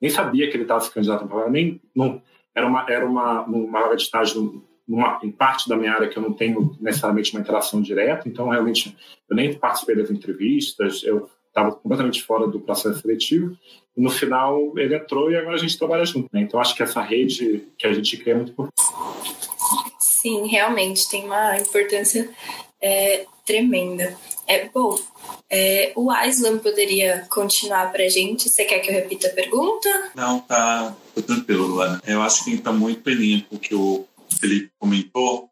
nem 0.02 0.12
sabia 0.12 0.50
que 0.50 0.58
ele 0.58 0.64
estava 0.64 0.82
se 0.82 0.94
candidatando 0.94 1.30
para 1.30 1.50
nem 1.50 1.82
não, 1.96 2.22
era 2.54 2.68
uma, 2.68 2.86
era 2.90 3.06
uma, 3.06 3.42
uma 3.44 3.82
vaga 3.82 3.96
de 3.96 4.04
estágio 4.04 4.64
numa, 4.90 5.20
em 5.24 5.32
parte 5.32 5.70
da 5.70 5.78
minha 5.78 5.94
área 5.94 6.10
que 6.10 6.18
eu 6.18 6.24
não 6.24 6.34
tenho 6.34 6.76
necessariamente 6.82 7.32
uma 7.32 7.42
interação 7.42 7.80
direta, 7.80 8.28
então 8.28 8.50
realmente 8.50 8.98
eu 9.30 9.36
nem 9.36 9.54
participei 9.54 9.96
das 9.96 10.10
entrevistas, 10.10 11.04
eu 11.04 11.30
estava 11.48 11.72
completamente 11.72 12.24
fora 12.24 12.48
do 12.48 12.60
processo 12.60 13.02
seletivo, 13.02 13.56
e 13.96 14.02
no 14.02 14.10
final 14.10 14.74
ele 14.78 14.96
entrou 14.96 15.32
e 15.32 15.38
agora 15.38 15.56
a 15.56 15.60
gente 15.60 15.78
trabalha 15.78 16.06
junto. 16.06 16.28
Né? 16.34 16.42
Então 16.42 16.60
acho 16.60 16.76
que 16.76 16.82
essa 16.82 17.02
rede 17.02 17.68
que 17.78 17.86
a 17.86 17.94
gente 17.94 18.18
cria 18.18 18.34
é 18.34 18.38
muito 18.38 18.52
importante. 18.52 18.82
Sim, 20.00 20.48
realmente 20.48 21.08
tem 21.08 21.26
uma 21.26 21.58
importância 21.58 22.30
é, 22.82 23.26
tremenda. 23.46 24.18
É, 24.48 24.68
bom, 24.70 24.98
é, 25.50 25.92
o 25.96 26.10
Aislan 26.10 26.58
poderia 26.58 27.26
continuar 27.30 27.92
para 27.92 28.04
a 28.04 28.10
gente? 28.10 28.50
Você 28.50 28.66
quer 28.66 28.80
que 28.80 28.90
eu 28.90 28.94
repita 28.96 29.28
a 29.28 29.32
pergunta? 29.32 30.12
Não, 30.16 30.40
tá, 30.40 30.96
tá 31.16 31.22
tranquilo, 31.22 31.68
Luana. 31.68 32.02
Eu 32.06 32.22
acho 32.22 32.44
que 32.44 32.56
está 32.56 32.72
muito 32.72 33.02
bem 33.04 33.46
com 33.50 33.56
o 33.56 33.60
que 33.60 33.76
o 33.76 34.06
Felipe 34.40 34.72
comentou. 34.80 35.50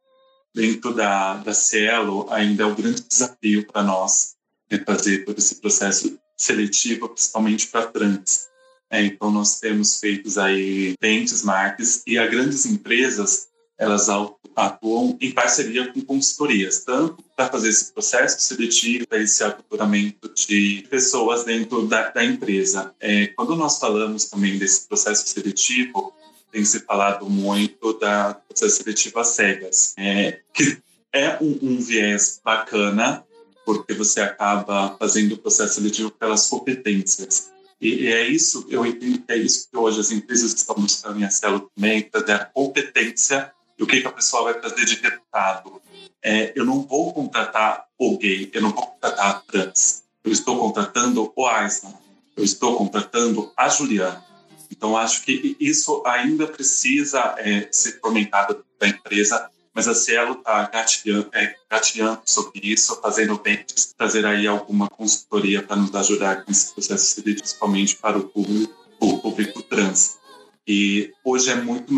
Dentro 0.56 0.92
da, 0.92 1.36
da 1.38 1.54
Cielo, 1.54 2.26
ainda 2.32 2.64
é 2.64 2.66
um 2.66 2.74
grande 2.74 3.04
desafio 3.04 3.68
para 3.68 3.84
nós 3.84 4.36
né, 4.72 4.82
fazer 4.84 5.24
todo 5.24 5.38
esse 5.38 5.56
processo 5.56 6.18
seletivo, 6.36 7.10
principalmente 7.10 7.68
para 7.68 7.86
trans. 7.86 8.48
É, 8.90 9.04
então, 9.04 9.30
nós 9.30 9.60
temos 9.60 10.00
feitos 10.00 10.38
aí 10.38 10.96
benchmarks 11.00 12.02
e 12.08 12.18
as 12.18 12.30
grandes 12.30 12.66
empresas 12.66 13.50
elas 13.78 14.08
atuam 14.56 15.16
em 15.22 15.32
parceria 15.32 15.92
com 15.94 16.02
consultorias, 16.02 16.84
tanto 16.84 17.24
para 17.36 17.48
fazer 17.48 17.70
esse 17.70 17.94
processo 17.94 18.42
seletivo, 18.42 19.06
esse 19.12 19.44
aculturamento 19.44 20.34
de 20.34 20.84
pessoas 20.90 21.44
dentro 21.44 21.86
da, 21.86 22.10
da 22.10 22.26
empresa. 22.26 22.92
É, 23.00 23.28
quando 23.28 23.56
nós 23.56 23.78
falamos 23.78 24.26
também 24.26 24.58
desse 24.58 24.88
processo 24.88 25.28
seletivo, 25.28 26.12
tem 26.58 26.66
se 26.66 26.80
falado 26.80 27.30
muito 27.30 27.94
da 28.00 28.34
processo 28.34 28.78
seletivo 28.78 29.20
às 29.20 29.28
cegas, 29.28 29.94
é, 29.96 30.40
que 30.52 30.82
é 31.14 31.38
um, 31.40 31.60
um 31.62 31.80
viés 31.80 32.42
bacana, 32.44 33.24
porque 33.64 33.94
você 33.94 34.22
acaba 34.22 34.96
fazendo 34.98 35.34
o 35.34 35.38
processo 35.38 35.76
seletivo 35.76 36.10
pelas 36.10 36.48
competências. 36.48 37.52
E, 37.80 38.08
é 38.08 38.28
isso, 38.28 38.66
eu 38.72 38.84
entendo 38.84 39.20
que 39.20 39.32
é 39.32 39.38
isso 39.38 39.70
que 39.70 39.78
hoje 39.78 40.00
as 40.00 40.10
empresas 40.10 40.52
estão 40.52 40.76
buscando 40.78 41.20
em 41.20 41.26
a 41.26 41.30
Celo 41.30 41.70
também, 41.76 42.02
trazer 42.02 42.34
a 42.34 42.46
competência 42.46 43.52
e 43.78 43.84
o 43.84 43.86
que, 43.86 44.02
que 44.02 44.08
a 44.08 44.12
pessoa 44.12 44.46
vai 44.46 44.60
trazer 44.60 44.84
de 44.84 44.96
resultado. 44.96 45.80
É, 46.24 46.54
eu 46.56 46.66
não 46.66 46.82
vou 46.82 47.14
contratar 47.14 47.86
o 48.00 48.18
gay, 48.18 48.50
eu 48.52 48.64
não 48.64 48.72
vou 48.72 48.88
contratar 48.88 49.30
a 49.30 49.34
trans. 49.34 50.02
Eu 50.24 50.32
estou 50.32 50.58
contratando 50.58 51.32
o 51.36 51.46
Aislan, 51.46 51.94
eu 52.36 52.44
estou 52.44 52.76
contratando 52.76 53.52
a 53.56 53.70
Juliana. 53.70 54.27
Então, 54.72 54.98
acho 54.98 55.24
que 55.24 55.56
isso 55.60 56.04
ainda 56.06 56.48
precisa 56.48 57.36
é, 57.38 57.68
ser 57.72 58.00
fomentado 58.00 58.64
da 58.80 58.88
empresa, 58.88 59.50
mas 59.74 59.88
a 59.88 59.94
Cielo 59.94 60.34
está 60.34 60.68
gatilhando, 60.68 61.30
é, 61.34 61.56
gatilhando 61.70 62.22
sobre 62.26 62.62
isso, 62.64 63.00
fazendo 63.02 63.38
bem, 63.38 63.64
trazer 63.98 64.26
aí 64.26 64.48
alguma 64.48 64.90
consultoria 64.90 65.62
para 65.62 65.76
nos 65.76 65.94
ajudar 65.94 66.44
com 66.44 66.52
esse 66.52 66.74
processo, 66.74 67.22
principalmente 67.22 67.96
para 67.96 68.18
o 68.18 68.28
público, 68.28 68.74
o 69.00 69.20
público 69.20 69.62
trans. 69.62 70.18
E 70.68 71.14
hoje 71.24 71.50
é 71.50 71.56
muito 71.56 71.94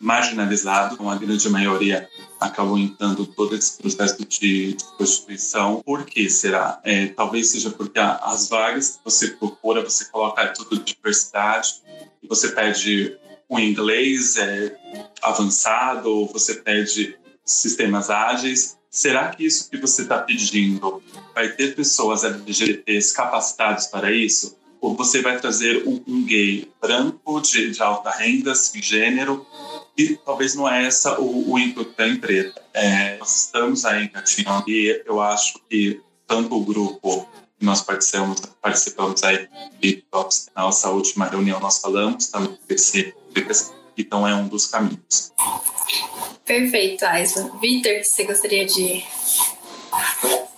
marginalizado, 0.00 0.94
então 0.94 1.10
a 1.10 1.16
grande 1.16 1.48
maioria 1.48 2.08
acabam 2.38 2.78
entrando 2.78 3.26
todo 3.26 3.56
esse 3.56 3.76
processo 3.76 4.24
de, 4.24 4.74
de 4.74 4.84
prostituição. 4.96 5.82
Por 5.84 6.04
que 6.04 6.30
será? 6.30 6.80
É, 6.84 7.08
talvez 7.08 7.48
seja 7.48 7.70
porque 7.70 7.98
as 7.98 8.48
vagas 8.48 8.90
que 8.90 9.04
você 9.04 9.28
procura, 9.32 9.82
você 9.82 10.04
coloca 10.04 10.46
tudo 10.48 10.78
de 10.78 10.94
diversidade, 10.94 11.82
você 12.28 12.52
pede 12.52 13.18
um 13.50 13.58
inglês 13.58 14.36
é, 14.36 14.76
avançado, 15.20 16.08
ou 16.08 16.28
você 16.28 16.54
pede 16.54 17.16
sistemas 17.44 18.10
ágeis. 18.10 18.78
Será 18.88 19.30
que 19.30 19.44
isso 19.44 19.68
que 19.68 19.76
você 19.76 20.02
está 20.02 20.18
pedindo 20.18 21.02
vai 21.34 21.48
ter 21.48 21.74
pessoas 21.74 22.22
LGBTs 22.22 23.12
capacitadas 23.12 23.88
para 23.88 24.12
isso? 24.12 24.56
ou 24.82 24.96
você 24.96 25.22
vai 25.22 25.38
trazer 25.38 25.86
um, 25.86 26.02
um 26.08 26.24
gay 26.24 26.68
branco, 26.80 27.11
de, 27.42 27.70
de, 27.70 27.82
alta 27.82 28.10
renda, 28.10 28.52
gênero, 28.74 29.46
e 29.96 30.16
talvez 30.16 30.54
não 30.54 30.68
é 30.68 30.86
essa 30.86 31.20
o, 31.20 31.52
o 31.52 31.58
intuito 31.58 31.94
da 31.96 32.08
empresa. 32.08 32.54
É, 32.74 33.16
nós 33.18 33.44
estamos 33.44 33.84
aí 33.84 34.04
engatinhando 34.04 34.68
e 34.68 35.02
eu 35.06 35.20
acho 35.20 35.60
que 35.68 36.00
tanto 36.26 36.54
o 36.54 36.64
grupo 36.64 37.28
que 37.58 37.64
nós 37.64 37.82
participamos, 37.82 38.40
participamos 38.60 39.22
aí 39.22 39.48
de 39.80 40.04
na 40.54 40.62
nossa 40.62 40.90
última 40.90 41.26
reunião 41.26 41.60
nós 41.60 41.78
falamos 41.78 42.26
também 42.28 42.58
desse, 42.66 43.14
desse 43.32 43.72
então 43.96 44.26
é 44.26 44.34
um 44.34 44.48
dos 44.48 44.66
caminhos. 44.66 45.32
Perfeito, 46.44 47.04
Aisla. 47.04 47.50
Vitor, 47.60 48.04
você 48.04 48.24
gostaria 48.24 48.66
de 48.66 49.04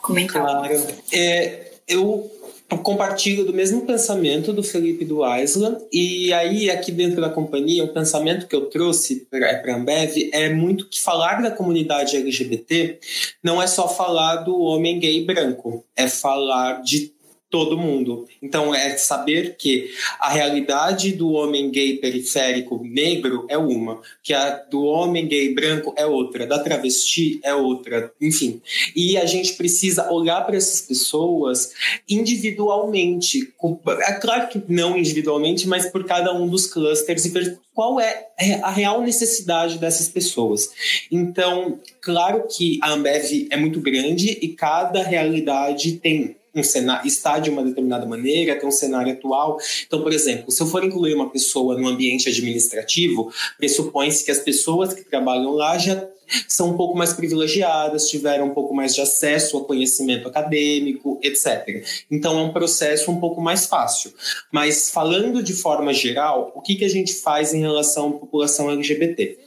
comentar? 0.00 0.42
Claro. 0.42 0.86
É, 1.12 1.72
eu 1.86 2.30
compartilho 2.68 3.44
do 3.44 3.52
mesmo 3.52 3.86
pensamento 3.86 4.52
do 4.52 4.62
Felipe 4.62 5.04
do 5.04 5.20
Island 5.24 5.78
e 5.92 6.32
aí 6.32 6.70
aqui 6.70 6.90
dentro 6.90 7.20
da 7.20 7.30
companhia 7.30 7.84
o 7.84 7.92
pensamento 7.92 8.46
que 8.46 8.56
eu 8.56 8.66
trouxe 8.66 9.26
para 9.30 9.72
a 9.72 9.76
Ambev 9.76 10.30
é 10.32 10.50
muito 10.52 10.88
que 10.88 11.00
falar 11.00 11.40
da 11.40 11.50
comunidade 11.50 12.16
LGBT 12.16 12.98
não 13.42 13.62
é 13.62 13.66
só 13.66 13.88
falar 13.88 14.36
do 14.36 14.58
homem 14.60 14.98
gay 14.98 15.24
branco, 15.24 15.84
é 15.94 16.08
falar 16.08 16.82
de 16.82 17.13
todo 17.54 17.78
mundo. 17.78 18.26
Então, 18.42 18.74
é 18.74 18.98
saber 18.98 19.54
que 19.56 19.88
a 20.18 20.28
realidade 20.28 21.12
do 21.12 21.30
homem 21.30 21.70
gay 21.70 21.98
periférico 21.98 22.82
negro 22.82 23.46
é 23.48 23.56
uma, 23.56 24.02
que 24.24 24.34
a 24.34 24.50
do 24.56 24.82
homem 24.82 25.28
gay 25.28 25.54
branco 25.54 25.94
é 25.96 26.04
outra, 26.04 26.48
da 26.48 26.58
travesti 26.58 27.38
é 27.44 27.54
outra, 27.54 28.12
enfim. 28.20 28.60
E 28.96 29.16
a 29.16 29.24
gente 29.24 29.52
precisa 29.52 30.10
olhar 30.12 30.44
para 30.44 30.56
essas 30.56 30.80
pessoas 30.80 31.70
individualmente. 32.10 33.54
É 34.00 34.14
claro 34.14 34.48
que 34.48 34.60
não 34.68 34.98
individualmente, 34.98 35.68
mas 35.68 35.86
por 35.86 36.04
cada 36.04 36.34
um 36.34 36.48
dos 36.48 36.66
clusters 36.66 37.24
e 37.24 37.28
ver 37.28 37.60
qual 37.72 38.00
é 38.00 38.30
a 38.64 38.70
real 38.72 39.00
necessidade 39.00 39.78
dessas 39.78 40.08
pessoas. 40.08 40.70
Então, 41.08 41.78
claro 42.00 42.48
que 42.48 42.80
a 42.82 42.90
Ambev 42.90 43.46
é 43.48 43.56
muito 43.56 43.80
grande 43.80 44.38
e 44.42 44.48
cada 44.48 45.04
realidade 45.04 45.92
tem 45.98 46.34
um 46.54 46.62
cenário, 46.62 47.06
está 47.06 47.38
de 47.38 47.50
uma 47.50 47.62
determinada 47.62 48.06
maneira, 48.06 48.58
tem 48.58 48.68
um 48.68 48.72
cenário 48.72 49.12
atual. 49.12 49.58
Então, 49.86 50.02
por 50.02 50.12
exemplo, 50.12 50.50
se 50.50 50.62
eu 50.62 50.66
for 50.66 50.84
incluir 50.84 51.14
uma 51.14 51.30
pessoa 51.30 51.76
no 51.76 51.88
ambiente 51.88 52.28
administrativo, 52.28 53.32
pressupõe-se 53.58 54.24
que 54.24 54.30
as 54.30 54.38
pessoas 54.38 54.94
que 54.94 55.02
trabalham 55.02 55.52
lá 55.52 55.76
já 55.78 56.08
são 56.48 56.70
um 56.70 56.76
pouco 56.76 56.96
mais 56.96 57.12
privilegiadas, 57.12 58.08
tiveram 58.08 58.46
um 58.46 58.54
pouco 58.54 58.74
mais 58.74 58.94
de 58.94 59.00
acesso 59.00 59.56
ao 59.56 59.64
conhecimento 59.64 60.28
acadêmico, 60.28 61.18
etc. 61.22 61.84
Então 62.10 62.38
é 62.38 62.42
um 62.42 62.52
processo 62.52 63.10
um 63.10 63.20
pouco 63.20 63.40
mais 63.40 63.66
fácil. 63.66 64.12
Mas 64.50 64.90
falando 64.90 65.42
de 65.42 65.52
forma 65.52 65.92
geral, 65.92 66.52
o 66.54 66.60
que, 66.60 66.76
que 66.76 66.84
a 66.84 66.88
gente 66.88 67.14
faz 67.14 67.52
em 67.52 67.60
relação 67.60 68.08
à 68.08 68.12
população 68.12 68.70
LGBT? 68.70 69.38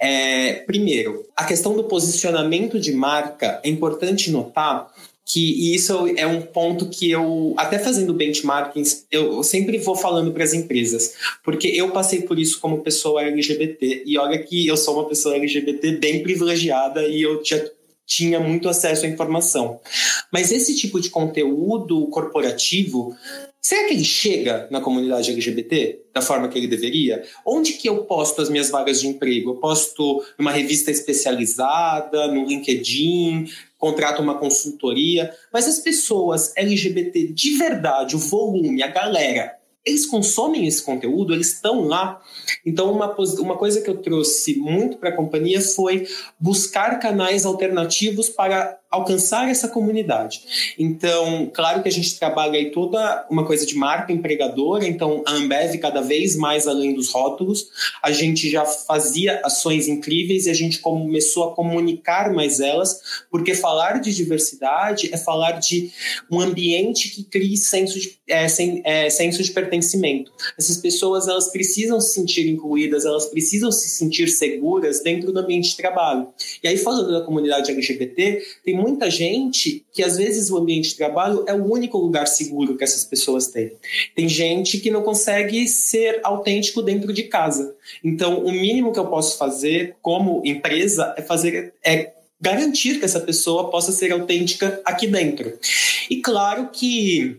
É, 0.00 0.54
primeiro, 0.66 1.26
a 1.36 1.44
questão 1.44 1.74
do 1.74 1.84
posicionamento 1.84 2.78
de 2.78 2.92
marca 2.92 3.60
é 3.62 3.68
importante 3.68 4.30
notar 4.30 4.92
que 5.24 5.74
isso 5.74 6.06
é 6.16 6.26
um 6.26 6.42
ponto 6.42 6.90
que 6.90 7.10
eu, 7.10 7.54
até 7.56 7.78
fazendo 7.78 8.12
benchmarkings, 8.12 9.06
eu 9.10 9.42
sempre 9.42 9.78
vou 9.78 9.96
falando 9.96 10.32
para 10.32 10.44
as 10.44 10.52
empresas, 10.52 11.14
porque 11.42 11.68
eu 11.68 11.90
passei 11.92 12.22
por 12.22 12.38
isso 12.38 12.60
como 12.60 12.82
pessoa 12.82 13.22
LGBT, 13.22 14.02
e 14.04 14.18
olha 14.18 14.38
que 14.38 14.66
eu 14.66 14.76
sou 14.76 14.94
uma 14.94 15.08
pessoa 15.08 15.36
LGBT 15.36 15.92
bem 15.92 16.22
privilegiada 16.22 17.06
e 17.08 17.22
eu 17.22 17.42
já 17.42 17.58
tinha 18.06 18.38
muito 18.38 18.68
acesso 18.68 19.06
à 19.06 19.08
informação. 19.08 19.80
Mas 20.32 20.52
esse 20.52 20.76
tipo 20.76 21.00
de 21.00 21.08
conteúdo 21.08 22.06
corporativo, 22.08 23.16
será 23.60 23.88
que 23.88 23.94
ele 23.94 24.04
chega 24.04 24.68
na 24.70 24.80
comunidade 24.80 25.30
LGBT 25.30 26.00
da 26.12 26.20
forma 26.20 26.48
que 26.48 26.58
ele 26.58 26.68
deveria? 26.68 27.24
Onde 27.46 27.72
que 27.74 27.88
eu 27.88 28.04
posto 28.04 28.42
as 28.42 28.50
minhas 28.50 28.70
vagas 28.70 29.00
de 29.00 29.08
emprego? 29.08 29.52
Eu 29.52 29.56
posto 29.56 30.22
numa 30.38 30.52
revista 30.52 30.90
especializada, 30.90 32.28
no 32.28 32.44
LinkedIn, 32.46 33.46
contrata 33.84 34.22
uma 34.22 34.38
consultoria, 34.38 35.30
mas 35.52 35.68
as 35.68 35.78
pessoas 35.78 36.54
LGBT 36.56 37.26
de 37.26 37.58
verdade, 37.58 38.16
o 38.16 38.18
volume, 38.18 38.82
a 38.82 38.88
galera, 38.88 39.58
eles 39.84 40.06
consomem 40.06 40.66
esse 40.66 40.82
conteúdo, 40.82 41.34
eles 41.34 41.52
estão 41.52 41.82
lá. 41.82 42.18
Então, 42.64 42.90
uma, 42.90 43.14
uma 43.14 43.58
coisa 43.58 43.82
que 43.82 43.90
eu 43.90 43.98
trouxe 43.98 44.56
muito 44.56 44.96
para 44.96 45.10
a 45.10 45.16
companhia 45.16 45.60
foi 45.60 46.06
buscar 46.40 46.98
canais 46.98 47.44
alternativos 47.44 48.30
para 48.30 48.80
alcançar 48.94 49.48
essa 49.48 49.68
comunidade. 49.68 50.42
Então, 50.78 51.50
claro 51.52 51.82
que 51.82 51.88
a 51.88 51.92
gente 51.92 52.18
trabalha 52.18 52.58
aí 52.58 52.70
toda 52.70 53.26
uma 53.30 53.44
coisa 53.44 53.66
de 53.66 53.74
marca 53.76 54.12
empregadora, 54.12 54.86
então 54.86 55.22
a 55.26 55.32
Ambev 55.32 55.76
cada 55.78 56.00
vez 56.00 56.36
mais 56.36 56.66
além 56.66 56.94
dos 56.94 57.10
rótulos, 57.10 57.68
a 58.02 58.12
gente 58.12 58.50
já 58.50 58.64
fazia 58.64 59.40
ações 59.44 59.88
incríveis 59.88 60.46
e 60.46 60.50
a 60.50 60.54
gente 60.54 60.78
começou 60.78 61.44
a 61.44 61.54
comunicar 61.54 62.32
mais 62.32 62.60
elas, 62.60 63.24
porque 63.30 63.54
falar 63.54 64.00
de 64.00 64.14
diversidade 64.14 65.10
é 65.12 65.16
falar 65.16 65.52
de 65.52 65.90
um 66.30 66.40
ambiente 66.40 67.10
que 67.10 67.24
crie 67.24 67.56
senso 67.56 67.98
de, 67.98 68.16
é, 68.28 68.48
sem, 68.48 68.80
é, 68.84 69.10
senso 69.10 69.42
de 69.42 69.50
pertencimento. 69.50 70.32
Essas 70.58 70.78
pessoas 70.78 71.28
elas 71.28 71.50
precisam 71.50 72.00
se 72.00 72.14
sentir 72.14 72.46
incluídas, 72.48 73.04
elas 73.04 73.26
precisam 73.26 73.70
se 73.72 73.88
sentir 73.88 74.28
seguras 74.28 75.02
dentro 75.02 75.32
do 75.32 75.38
ambiente 75.40 75.70
de 75.70 75.76
trabalho. 75.76 76.28
E 76.62 76.68
aí 76.68 76.76
falando 76.76 77.12
da 77.12 77.22
comunidade 77.22 77.70
LGBT, 77.70 78.42
tem 78.64 78.76
muita 78.84 79.10
gente 79.10 79.82
que 79.92 80.02
às 80.02 80.18
vezes 80.18 80.50
o 80.50 80.58
ambiente 80.58 80.90
de 80.90 80.96
trabalho 80.96 81.42
é 81.48 81.54
o 81.54 81.64
único 81.64 81.96
lugar 81.96 82.26
seguro 82.26 82.76
que 82.76 82.84
essas 82.84 83.04
pessoas 83.04 83.46
têm. 83.46 83.72
Tem 84.14 84.28
gente 84.28 84.78
que 84.78 84.90
não 84.90 85.02
consegue 85.02 85.66
ser 85.66 86.20
autêntico 86.22 86.82
dentro 86.82 87.12
de 87.12 87.22
casa. 87.22 87.74
Então, 88.02 88.44
o 88.44 88.52
mínimo 88.52 88.92
que 88.92 88.98
eu 88.98 89.06
posso 89.06 89.38
fazer 89.38 89.96
como 90.02 90.42
empresa 90.44 91.14
é 91.16 91.22
fazer 91.22 91.72
é 91.82 92.12
garantir 92.38 92.98
que 92.98 93.06
essa 93.06 93.20
pessoa 93.20 93.70
possa 93.70 93.90
ser 93.90 94.12
autêntica 94.12 94.82
aqui 94.84 95.06
dentro. 95.06 95.58
E 96.10 96.20
claro 96.20 96.68
que 96.70 97.38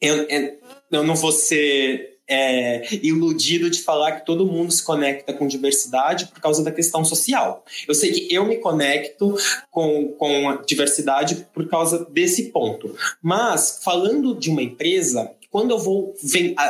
eu, 0.00 0.26
eu 0.28 1.02
não 1.02 1.14
vou 1.14 1.32
ser 1.32 2.13
é, 2.28 2.82
iludido 3.04 3.68
de 3.68 3.82
falar 3.82 4.12
que 4.12 4.26
todo 4.26 4.46
mundo 4.46 4.72
se 4.72 4.82
conecta 4.82 5.32
com 5.32 5.46
diversidade 5.46 6.26
por 6.26 6.40
causa 6.40 6.62
da 6.62 6.72
questão 6.72 7.04
social. 7.04 7.64
Eu 7.86 7.94
sei 7.94 8.12
que 8.12 8.34
eu 8.34 8.44
me 8.46 8.56
conecto 8.56 9.36
com, 9.70 10.08
com 10.08 10.48
a 10.48 10.56
diversidade 10.56 11.46
por 11.52 11.68
causa 11.68 12.06
desse 12.10 12.50
ponto. 12.50 12.94
Mas, 13.22 13.80
falando 13.82 14.34
de 14.34 14.50
uma 14.50 14.62
empresa, 14.62 15.30
quando 15.54 15.70
eu 15.70 15.78
vou 15.78 16.12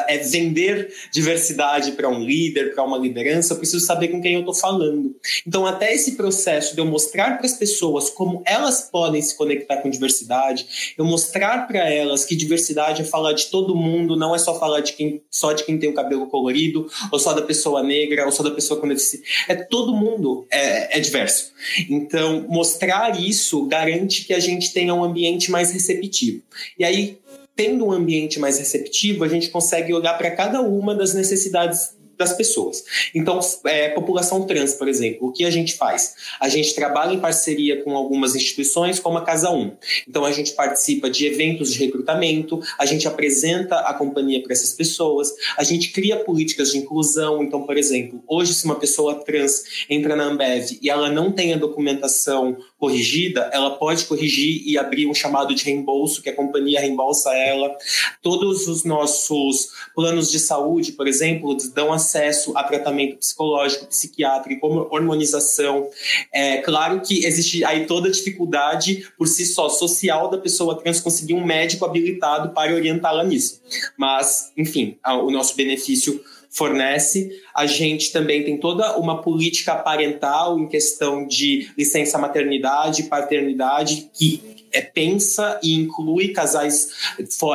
é, 0.08 0.18
vender 0.18 0.92
diversidade 1.10 1.92
para 1.92 2.06
um 2.06 2.22
líder, 2.22 2.74
para 2.74 2.84
uma 2.84 2.98
liderança, 2.98 3.54
eu 3.54 3.56
preciso 3.56 3.82
saber 3.82 4.08
com 4.08 4.20
quem 4.20 4.34
eu 4.34 4.40
estou 4.40 4.52
falando. 4.52 5.16
Então, 5.46 5.64
até 5.64 5.94
esse 5.94 6.16
processo 6.16 6.74
de 6.74 6.82
eu 6.82 6.84
mostrar 6.84 7.38
para 7.38 7.46
as 7.46 7.54
pessoas 7.54 8.10
como 8.10 8.42
elas 8.44 8.82
podem 8.92 9.22
se 9.22 9.34
conectar 9.38 9.78
com 9.78 9.88
diversidade, 9.88 10.94
eu 10.98 11.04
mostrar 11.06 11.66
para 11.66 11.88
elas 11.90 12.26
que 12.26 12.36
diversidade 12.36 13.00
é 13.00 13.04
falar 13.06 13.32
de 13.32 13.46
todo 13.46 13.74
mundo, 13.74 14.16
não 14.16 14.34
é 14.34 14.38
só 14.38 14.58
falar 14.60 14.80
de 14.80 14.92
quem, 14.92 15.22
só 15.30 15.54
de 15.54 15.64
quem 15.64 15.78
tem 15.78 15.88
o 15.88 15.94
cabelo 15.94 16.26
colorido, 16.26 16.86
ou 17.10 17.18
só 17.18 17.32
da 17.32 17.40
pessoa 17.40 17.82
negra, 17.82 18.26
ou 18.26 18.32
só 18.32 18.42
da 18.42 18.50
pessoa 18.50 18.78
com 18.78 18.86
deficiência. 18.86 19.26
É 19.48 19.54
todo 19.54 19.96
mundo 19.96 20.46
é, 20.50 20.98
é 20.98 21.00
diverso. 21.00 21.54
Então, 21.88 22.44
mostrar 22.50 23.18
isso 23.18 23.64
garante 23.64 24.26
que 24.26 24.34
a 24.34 24.40
gente 24.40 24.74
tenha 24.74 24.92
um 24.92 25.02
ambiente 25.02 25.50
mais 25.50 25.72
receptivo. 25.72 26.42
E 26.78 26.84
aí, 26.84 27.16
tendo 27.56 27.86
um 27.86 27.92
ambiente 27.92 28.38
mais 28.38 28.58
receptivo, 28.58 29.24
a 29.24 29.28
gente 29.28 29.48
consegue 29.50 29.92
olhar 29.92 30.14
para 30.14 30.30
cada 30.30 30.60
uma 30.60 30.94
das 30.94 31.14
necessidades 31.14 31.94
das 32.16 32.32
pessoas. 32.32 32.84
Então, 33.14 33.38
é, 33.66 33.88
população 33.90 34.46
trans, 34.46 34.74
por 34.74 34.88
exemplo, 34.88 35.28
o 35.28 35.32
que 35.32 35.44
a 35.44 35.50
gente 35.50 35.74
faz? 35.74 36.14
A 36.40 36.48
gente 36.48 36.74
trabalha 36.74 37.12
em 37.12 37.20
parceria 37.20 37.82
com 37.82 37.96
algumas 37.96 38.34
instituições, 38.34 38.98
como 38.98 39.18
a 39.18 39.24
Casa 39.24 39.50
1. 39.50 39.76
Então, 40.08 40.24
a 40.24 40.32
gente 40.32 40.52
participa 40.52 41.10
de 41.10 41.26
eventos 41.26 41.72
de 41.72 41.78
recrutamento, 41.78 42.60
a 42.78 42.86
gente 42.86 43.06
apresenta 43.06 43.80
a 43.80 43.94
companhia 43.94 44.42
para 44.42 44.52
essas 44.52 44.72
pessoas, 44.72 45.32
a 45.56 45.64
gente 45.64 45.90
cria 45.90 46.16
políticas 46.16 46.70
de 46.70 46.78
inclusão. 46.78 47.42
Então, 47.42 47.62
por 47.62 47.76
exemplo, 47.76 48.22
hoje, 48.26 48.54
se 48.54 48.64
uma 48.64 48.76
pessoa 48.76 49.24
trans 49.24 49.84
entra 49.88 50.16
na 50.16 50.24
Ambev 50.24 50.78
e 50.80 50.88
ela 50.88 51.10
não 51.10 51.32
tem 51.32 51.52
a 51.52 51.56
documentação 51.56 52.56
corrigida, 52.84 53.48
ela 53.50 53.70
pode 53.70 54.04
corrigir 54.04 54.62
e 54.66 54.76
abrir 54.76 55.06
um 55.06 55.14
chamado 55.14 55.54
de 55.54 55.64
reembolso, 55.64 56.20
que 56.20 56.28
a 56.28 56.36
companhia 56.36 56.80
reembolsa 56.80 57.34
ela. 57.34 57.74
Todos 58.20 58.68
os 58.68 58.84
nossos 58.84 59.70
planos 59.94 60.30
de 60.30 60.38
saúde, 60.38 60.92
por 60.92 61.08
exemplo, 61.08 61.56
dão 61.72 61.90
acesso 61.90 62.52
a 62.54 62.62
tratamento 62.62 63.16
psicológico, 63.16 63.86
psiquiátrico, 63.86 64.66
hormonização. 64.90 65.88
É 66.30 66.58
claro 66.58 67.00
que 67.00 67.24
existe 67.24 67.64
aí 67.64 67.86
toda 67.86 68.08
a 68.08 68.12
dificuldade 68.12 69.08
por 69.16 69.26
si 69.28 69.46
só 69.46 69.70
social 69.70 70.28
da 70.28 70.36
pessoa 70.36 70.78
trans 70.78 71.00
conseguir 71.00 71.32
um 71.32 71.44
médico 71.44 71.86
habilitado 71.86 72.50
para 72.50 72.74
orientá-la 72.74 73.24
nisso. 73.24 73.62
Mas, 73.96 74.52
enfim, 74.58 74.98
o 75.06 75.30
nosso 75.30 75.56
benefício 75.56 76.22
fornece. 76.54 77.30
A 77.54 77.66
gente 77.66 78.12
também 78.12 78.44
tem 78.44 78.56
toda 78.56 78.96
uma 78.96 79.20
política 79.20 79.74
parental 79.74 80.58
em 80.58 80.68
questão 80.68 81.26
de 81.26 81.68
licença 81.76 82.16
maternidade, 82.16 83.02
paternidade, 83.04 84.08
que 84.14 84.68
é, 84.72 84.80
pensa 84.80 85.58
e 85.62 85.74
inclui 85.74 86.28
casais, 86.28 86.90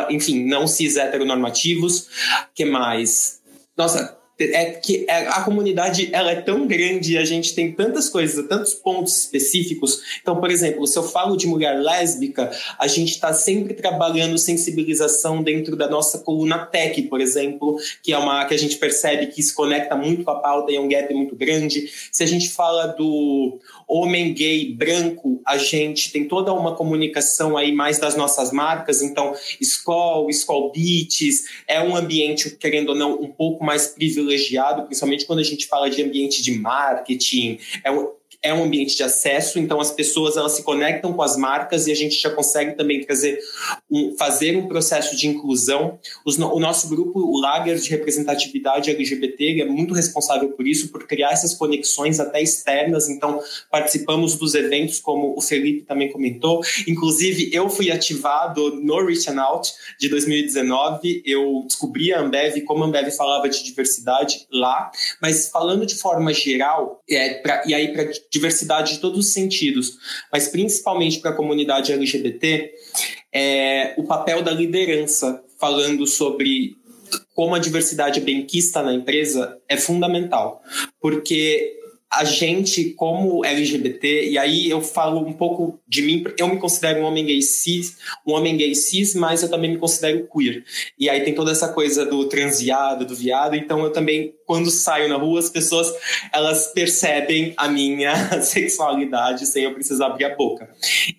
enfim, 0.09 0.45
não 0.45 0.67
cis 0.67 0.97
heteronormativos. 0.97 2.07
que 2.53 2.65
mais? 2.65 3.39
Nossa, 3.77 4.18
é 4.39 4.71
que 4.71 5.06
é, 5.08 5.28
a 5.28 5.41
comunidade 5.41 6.10
ela 6.13 6.32
é 6.32 6.41
tão 6.41 6.65
grande 6.65 7.13
e 7.13 7.17
a 7.17 7.25
gente 7.25 7.54
tem 7.54 7.71
tantas 7.71 8.10
coisas, 8.10 8.47
tantos 8.47 8.73
pontos 8.73 9.17
específicos. 9.17 10.02
Então, 10.21 10.39
por 10.39 10.49
exemplo, 10.49 10.88
se 10.88 10.97
eu 10.97 11.04
falo 11.04 11.36
de 11.36 11.45
mulher 11.45 11.80
lésbica, 11.80 12.49
a 12.78 12.88
gente 12.88 13.12
está 13.12 13.34
sempre 13.34 13.73
trabalhando 13.73 14.38
sensibilização 14.38 15.43
dentro 15.43 15.75
da 15.75 15.89
nossa 15.89 16.19
coluna 16.19 16.65
tech, 16.65 17.02
por 17.04 17.19
exemplo, 17.19 17.78
que 18.02 18.13
é 18.13 18.17
uma 18.17 18.45
que 18.45 18.54
a 18.54 18.58
gente 18.58 18.78
percebe 18.78 19.28
que 19.28 19.43
se 19.43 19.54
conecta 19.54 19.95
muito 19.95 20.23
com 20.23 20.32
a 20.32 20.39
pauta 20.39 20.71
e 20.71 20.75
é 20.75 20.80
um 20.80 20.88
gap 20.88 21.13
muito 21.13 21.36
grande. 21.36 21.91
Se 22.12 22.23
a 22.23 22.28
gente 22.28 22.49
fala 22.49 22.88
do 22.88 23.60
homem 23.89 24.34
gay 24.34 24.71
branco, 24.71 25.41
a 25.45 25.58
gente 25.58 26.12
tem 26.12 26.28
toda 26.28 26.54
uma 26.54 26.75
comunicação 26.75 27.58
aí 27.58 27.71
mais 27.71 27.97
das 27.97 28.15
nossas 28.15 28.52
marcas, 28.52 29.02
então 29.02 29.34
Skoll, 29.60 30.30
Skoll 30.30 30.71
Beats, 30.71 31.45
é 31.67 31.82
um 31.82 31.95
ambiente, 31.95 32.52
querendo 32.52 32.89
ou 32.89 32.95
não, 32.95 33.19
um 33.19 33.28
pouco 33.28 33.63
mais 33.63 33.88
privilegiado, 33.88 34.84
principalmente 34.84 35.25
quando 35.25 35.39
a 35.39 35.43
gente 35.43 35.65
fala 35.65 35.89
de 35.89 36.04
ambiente 36.04 36.43
de 36.43 36.52
marketing, 36.52 37.58
é 37.84 37.89
é 38.41 38.54
um 38.54 38.63
ambiente 38.63 38.95
de 38.95 39.03
acesso, 39.03 39.59
então 39.59 39.82
as 39.82 39.91
pessoas 39.91 40.38
elas 40.38 40.53
se 40.53 40.63
conectam 40.63 41.11
com 41.11 41.22
as 41.22 41.36
marcas 41.36 41.88
e 41.88 41.91
a 41.91 41.95
gente 41.95 42.16
já 42.16 42.30
consegue 42.30 42.76
também 42.76 43.03
trazer 43.03 43.38
um, 43.91 44.16
fazer 44.18 44.55
um 44.55 44.68
processo 44.68 45.16
de 45.16 45.28
inclusão. 45.28 45.99
Os, 46.26 46.38
o 46.38 46.59
nosso 46.59 46.88
grupo, 46.88 47.20
o 47.20 47.39
Lager 47.39 47.78
de 47.78 47.89
representatividade 47.89 48.89
LGBT, 48.89 49.61
é 49.61 49.66
muito 49.66 49.93
responsável 49.93 50.49
por 50.51 50.66
isso, 50.66 50.89
por 50.89 51.05
criar 51.05 51.32
essas 51.32 51.53
conexões 51.53 52.20
até 52.20 52.41
externas. 52.41 53.09
Então 53.09 53.41
participamos 53.70 54.36
dos 54.36 54.55
eventos, 54.55 54.99
como 54.99 55.36
o 55.38 55.41
Felipe 55.41 55.84
também 55.84 56.09
comentou. 56.09 56.61
Inclusive 56.88 57.49
eu 57.53 57.70
fui 57.70 57.91
ativado 57.91 58.76
no 58.76 59.05
Reach 59.05 59.30
Out 59.30 59.74
de 59.99 60.07
2019. 60.07 61.24
Eu 61.26 61.63
descobri 61.66 62.13
a 62.13 62.22
Ambev, 62.22 62.61
como 62.61 62.86
a 62.86 62.88
Ambev 62.88 63.11
falava 63.11 63.49
de 63.49 63.63
diversidade 63.63 64.47
lá, 64.51 64.91
mas 65.22 65.49
falando 65.49 65.86
de 65.86 65.95
forma 65.95 66.34
geral, 66.34 67.03
é, 67.09 67.36
pra, 67.36 67.63
e 67.66 67.74
aí 67.74 67.91
para 67.91 68.05
diversidade 68.32 68.93
de 68.93 68.99
todos 68.99 69.19
os 69.19 69.34
sentidos, 69.34 69.97
mas 70.32 70.47
principalmente 70.47 71.19
para 71.19 71.32
a 71.32 71.36
comunidade 71.36 71.91
LGBT, 71.91 72.71
é 73.34 73.93
o 73.97 74.03
papel 74.03 74.41
da 74.41 74.51
liderança, 74.51 75.43
falando 75.59 76.05
sobre 76.05 76.77
como 77.34 77.55
a 77.55 77.59
diversidade 77.59 78.19
benquista 78.19 78.84
na 78.84 78.93
empresa 78.93 79.57
é 79.67 79.77
fundamental, 79.77 80.61
porque 81.01 81.78
a 82.12 82.24
gente, 82.24 82.91
como 82.91 83.45
LGBT, 83.45 84.30
e 84.30 84.38
aí 84.38 84.68
eu 84.70 84.82
falo 84.82 85.20
um 85.20 85.34
pouco 85.34 85.80
de 85.88 86.01
mim, 86.01 86.24
eu 86.39 86.47
me 86.47 86.57
considero 86.57 87.01
um 87.01 87.03
homem 87.03 87.24
gay 87.24 87.41
cis, 87.41 87.97
um 88.26 88.34
homem 88.34 88.57
gay 88.57 88.74
cis, 88.74 89.14
mas 89.14 89.43
eu 89.43 89.49
também 89.49 89.72
me 89.72 89.78
considero 89.78 90.28
queer. 90.28 90.64
E 90.97 91.07
aí 91.07 91.22
tem 91.22 91.36
toda 91.36 91.51
essa 91.51 91.72
coisa 91.72 92.05
do 92.05 92.28
transviado, 92.28 93.05
do 93.05 93.16
viado, 93.16 93.55
então 93.55 93.84
eu 93.84 93.91
também, 93.91 94.34
quando 94.45 94.72
saio 94.72 95.07
na 95.07 95.18
rua, 95.18 95.39
as 95.39 95.49
pessoas, 95.49 95.93
elas 96.34 96.74
percebem 96.74 97.53
a 97.55 97.68
minha 97.68 98.16
sexualidade 98.41 99.45
sem 99.45 99.66
eu 99.66 99.74
precisar 99.74 100.07
abrir 100.07 100.26
a 100.26 100.36
boca. 100.36 100.68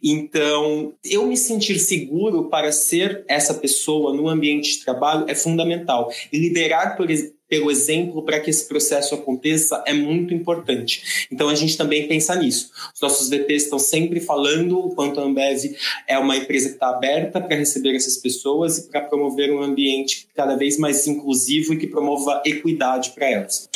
Então, 0.02 0.92
eu 1.04 1.24
me 1.24 1.36
sentir 1.36 1.78
seguro 1.78 2.48
para 2.48 2.72
ser 2.72 3.24
essa 3.28 3.54
pessoa 3.54 4.12
no 4.12 4.28
ambiente 4.28 4.78
de 4.78 4.84
trabalho 4.84 5.24
é 5.28 5.34
fundamental. 5.36 6.12
Liderar, 6.32 6.96
por 6.96 7.10
pelo 7.50 7.70
exemplo 7.70 8.22
para 8.22 8.38
que 8.38 8.48
esse 8.48 8.66
processo 8.66 9.14
aconteça 9.14 9.82
é 9.84 9.92
muito 9.92 10.32
importante. 10.32 11.26
Então 11.30 11.48
a 11.48 11.54
gente 11.54 11.76
também 11.76 12.06
pensa 12.06 12.34
nisso. 12.36 12.70
Os 12.94 13.00
nossos 13.00 13.28
VPs 13.28 13.64
estão 13.64 13.78
sempre 13.78 14.20
falando 14.20 14.78
o 14.78 14.94
quanto 14.94 15.20
a 15.20 15.24
Ambev 15.24 15.76
é 16.06 16.16
uma 16.16 16.36
empresa 16.36 16.68
que 16.68 16.74
está 16.74 16.90
aberta 16.90 17.40
para 17.40 17.56
receber 17.56 17.96
essas 17.96 18.16
pessoas 18.16 18.78
e 18.78 18.88
para 18.88 19.00
promover 19.00 19.52
um 19.52 19.60
ambiente 19.60 20.28
cada 20.34 20.54
vez 20.54 20.78
mais 20.78 21.06
inclusivo 21.08 21.74
e 21.74 21.76
que 21.76 21.88
promova 21.88 22.40
equidade 22.46 23.10
para 23.10 23.28
elas. 23.28 23.68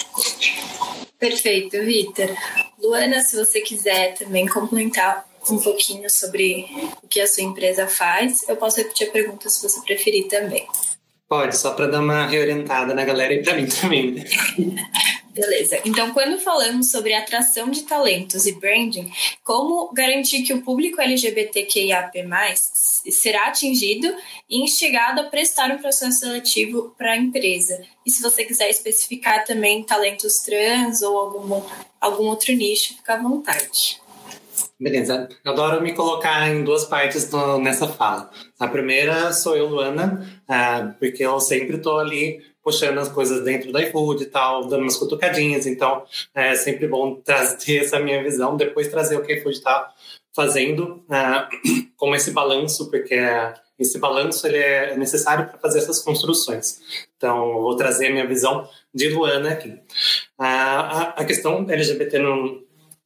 Perfeito, 1.19 1.83
Vitor. 1.83 2.29
Luana, 2.81 3.23
se 3.23 3.37
você 3.37 3.61
quiser 3.61 4.15
também 4.15 4.47
complementar 4.47 5.27
um 5.51 5.59
pouquinho 5.59 6.09
sobre 6.09 6.67
o 7.03 7.09
que 7.09 7.21
a 7.21 7.27
sua 7.27 7.43
empresa 7.43 7.87
faz, 7.87 8.49
eu 8.49 8.57
posso 8.57 8.79
repetir 8.79 9.09
a 9.09 9.11
pergunta 9.11 9.49
se 9.49 9.63
você 9.63 9.81
preferir 9.81 10.29
também. 10.29 10.67
Pode, 11.29 11.57
só 11.57 11.73
para 11.73 11.87
dar 11.87 12.01
uma 12.01 12.27
reorientada 12.27 12.95
na 12.95 13.05
galera 13.05 13.35
e 13.35 13.43
para 13.43 13.55
mim 13.55 13.67
também. 13.67 14.15
Beleza. 15.35 15.81
Então, 15.85 16.13
quando 16.13 16.39
falamos 16.39 16.93
sobre 16.93 17.13
atração 17.13 17.69
de 17.69 17.83
talentos 17.83 18.47
e 18.47 18.53
branding, 18.53 19.11
como 19.43 19.93
garantir 19.93 20.45
que 20.45 20.55
o 20.55 20.63
público 20.63 21.01
LGBTQIAP+, 21.01 22.25
será 23.11 23.49
atingido 23.49 24.15
e 24.49 24.63
instigado 24.63 25.21
a 25.21 25.25
prestar 25.25 25.73
um 25.73 25.79
processo 25.79 26.21
seletivo 26.21 26.95
para 26.97 27.13
a 27.13 27.17
empresa? 27.17 27.83
E 28.07 28.11
se 28.13 28.23
você 28.23 28.45
quiser 28.45 28.71
especificar 28.71 29.45
também 29.45 29.83
talentos 29.83 30.39
trans 30.39 31.03
ou 31.03 31.19
algum, 31.19 31.63
algum 32.01 32.27
outro 32.27 32.55
nicho, 32.55 32.95
fica 32.95 33.15
à 33.15 33.21
vontade. 33.21 34.01
Beleza. 34.85 35.31
Adoro 35.43 35.81
me 35.81 35.95
colocar 35.95 36.47
em 36.47 36.63
duas 36.63 36.85
partes 36.85 37.31
nessa 37.63 37.89
fala. 37.89 38.31
A 38.61 38.69
primeira 38.69 39.33
sou 39.33 39.57
eu, 39.57 39.67
Luana, 39.67 40.29
uh, 40.47 40.93
porque 40.99 41.25
eu 41.25 41.41
sempre 41.41 41.77
estou 41.77 41.99
ali 41.99 42.43
puxando 42.63 42.99
as 42.99 43.09
coisas 43.09 43.43
dentro 43.43 43.73
da 43.73 43.81
iFood 43.81 44.25
e 44.25 44.27
tal, 44.27 44.67
dando 44.67 44.83
umas 44.83 44.99
cutucadinhas. 44.99 45.67
Então, 45.67 46.05
é 46.35 46.55
sempre 46.55 46.87
bom 46.87 47.15
trazer 47.15 47.79
essa 47.79 47.99
minha 47.99 48.23
visão, 48.23 48.59
depois 48.59 48.89
trazer 48.89 49.17
o 49.17 49.23
que 49.23 49.33
a 49.33 49.37
iFood 49.39 49.57
está 49.57 49.91
fazendo 50.37 51.03
uh, 51.09 51.49
com 51.97 52.15
esse 52.15 52.33
balanço, 52.33 52.91
porque 52.91 53.19
esse 53.79 53.99
balanço 53.99 54.47
ele 54.47 54.59
é 54.59 54.95
necessário 54.99 55.47
para 55.47 55.57
fazer 55.61 55.79
essas 55.79 56.01
construções. 56.01 56.83
Então, 57.17 57.55
vou 57.55 57.75
trazer 57.75 58.09
a 58.09 58.11
minha 58.11 58.27
visão 58.27 58.69
de 58.95 59.09
Luana 59.09 59.53
aqui. 59.53 59.71
Uh, 59.71 60.43
a, 60.43 61.15
a 61.17 61.25
questão 61.25 61.65
LGBT 61.67 62.19
não 62.19 62.63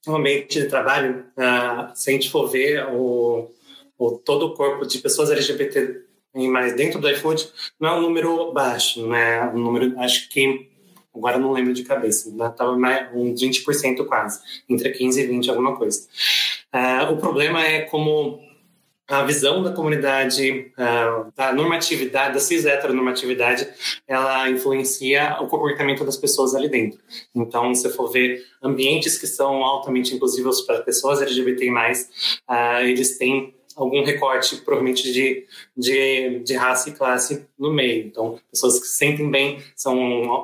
no 0.06 0.16
ambiente 0.16 0.60
de 0.60 0.68
trabalho, 0.68 1.24
uh, 1.36 1.94
se 1.94 2.10
a 2.10 2.12
gente 2.12 2.30
for 2.30 2.48
ver 2.48 2.86
o, 2.86 3.50
o, 3.98 4.12
todo 4.12 4.46
o 4.46 4.54
corpo 4.54 4.86
de 4.86 4.98
pessoas 4.98 5.30
LGBT 5.30 6.06
mais 6.34 6.74
dentro 6.74 7.00
do 7.00 7.10
iFood, 7.10 7.48
não 7.80 7.88
é 7.88 7.92
um 7.94 8.02
número 8.02 8.52
baixo, 8.52 9.06
né? 9.08 9.48
Um 9.48 9.58
número, 9.58 9.98
acho 9.98 10.28
que, 10.28 10.70
agora 11.14 11.38
não 11.38 11.52
lembro 11.52 11.72
de 11.72 11.82
cabeça, 11.82 12.28
estava 12.28 12.76
mais 12.78 13.08
uns 13.12 13.40
20% 13.40 14.06
quase, 14.06 14.40
entre 14.68 14.90
15 14.90 15.20
e 15.20 15.26
20, 15.26 15.50
alguma 15.50 15.76
coisa. 15.76 16.06
Uh, 16.72 17.12
o 17.12 17.16
problema 17.16 17.64
é 17.64 17.80
como 17.80 18.40
a 19.08 19.22
visão 19.22 19.62
da 19.62 19.72
comunidade, 19.72 20.70
da 21.34 21.52
normatividade, 21.54 22.34
da 22.34 22.40
cis-heteronormatividade, 22.40 23.66
ela 24.06 24.50
influencia 24.50 25.38
o 25.40 25.46
comportamento 25.46 26.04
das 26.04 26.18
pessoas 26.18 26.54
ali 26.54 26.68
dentro. 26.68 27.00
Então, 27.34 27.74
se 27.74 27.88
for 27.88 28.10
ver 28.10 28.44
ambientes 28.62 29.16
que 29.16 29.26
são 29.26 29.64
altamente 29.64 30.14
inclusivos 30.14 30.60
para 30.60 30.82
pessoas 30.82 31.22
LGBT+, 31.22 31.72
eles 32.82 33.16
têm 33.16 33.54
algum 33.74 34.04
recorte, 34.04 34.56
provavelmente, 34.56 35.10
de, 35.10 35.46
de, 35.74 36.40
de 36.40 36.54
raça 36.54 36.90
e 36.90 36.92
classe 36.92 37.46
no 37.58 37.72
meio. 37.72 38.06
Então, 38.06 38.38
pessoas 38.50 38.78
que 38.78 38.86
se 38.86 38.96
sentem 38.96 39.30
bem 39.30 39.62
são 39.74 39.96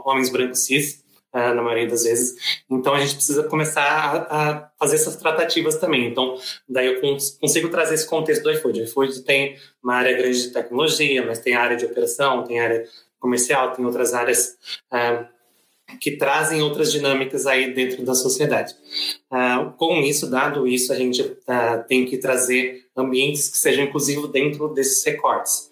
homens 0.06 0.30
brancos 0.30 0.64
cis, 0.64 1.03
na 1.34 1.62
maioria 1.62 1.88
das 1.88 2.04
vezes. 2.04 2.62
Então 2.70 2.94
a 2.94 3.00
gente 3.00 3.16
precisa 3.16 3.42
começar 3.44 3.82
a, 3.82 4.50
a, 4.50 4.70
fazer 4.78 4.96
essas 4.96 5.16
tratativas 5.16 5.76
também. 5.76 6.06
Então, 6.06 6.38
daí 6.68 6.86
eu 6.86 7.00
cons 7.00 7.36
consigo 7.40 7.68
trazer 7.68 7.94
esse 7.94 8.06
contexto 8.06 8.44
do 8.44 8.52
iFood. 8.52 8.80
O 8.80 8.84
iFood 8.84 9.22
tem 9.22 9.56
uma 9.82 9.94
área 9.94 10.16
grande 10.16 10.40
de 10.40 10.50
tecnologia, 10.50 11.26
mas 11.26 11.40
tem 11.40 11.54
área 11.54 11.76
de 11.76 11.84
operação, 11.84 12.44
tem 12.44 12.60
área 12.60 12.84
comercial, 13.18 13.72
tem 13.72 13.84
outras 13.84 14.14
áreas 14.14 14.56
uh, 14.92 15.26
que 15.98 16.12
trazem 16.12 16.62
outras 16.62 16.92
dinâmicas 16.92 17.46
aí 17.46 17.74
dentro 17.74 18.04
da 18.04 18.14
sociedade. 18.14 18.74
Uh, 19.32 19.72
com 19.76 19.96
isso, 20.00 20.30
dado 20.30 20.68
isso, 20.68 20.92
a 20.92 20.96
gente 20.96 21.36
tem 21.88 22.04
que 22.04 22.16
trazer 22.18 22.84
ambientes 22.96 23.48
que 23.48 23.58
sejam 23.58 23.84
inclusivos 23.84 24.30
dentro 24.30 24.68
desses 24.68 25.04
recortes. 25.04 25.70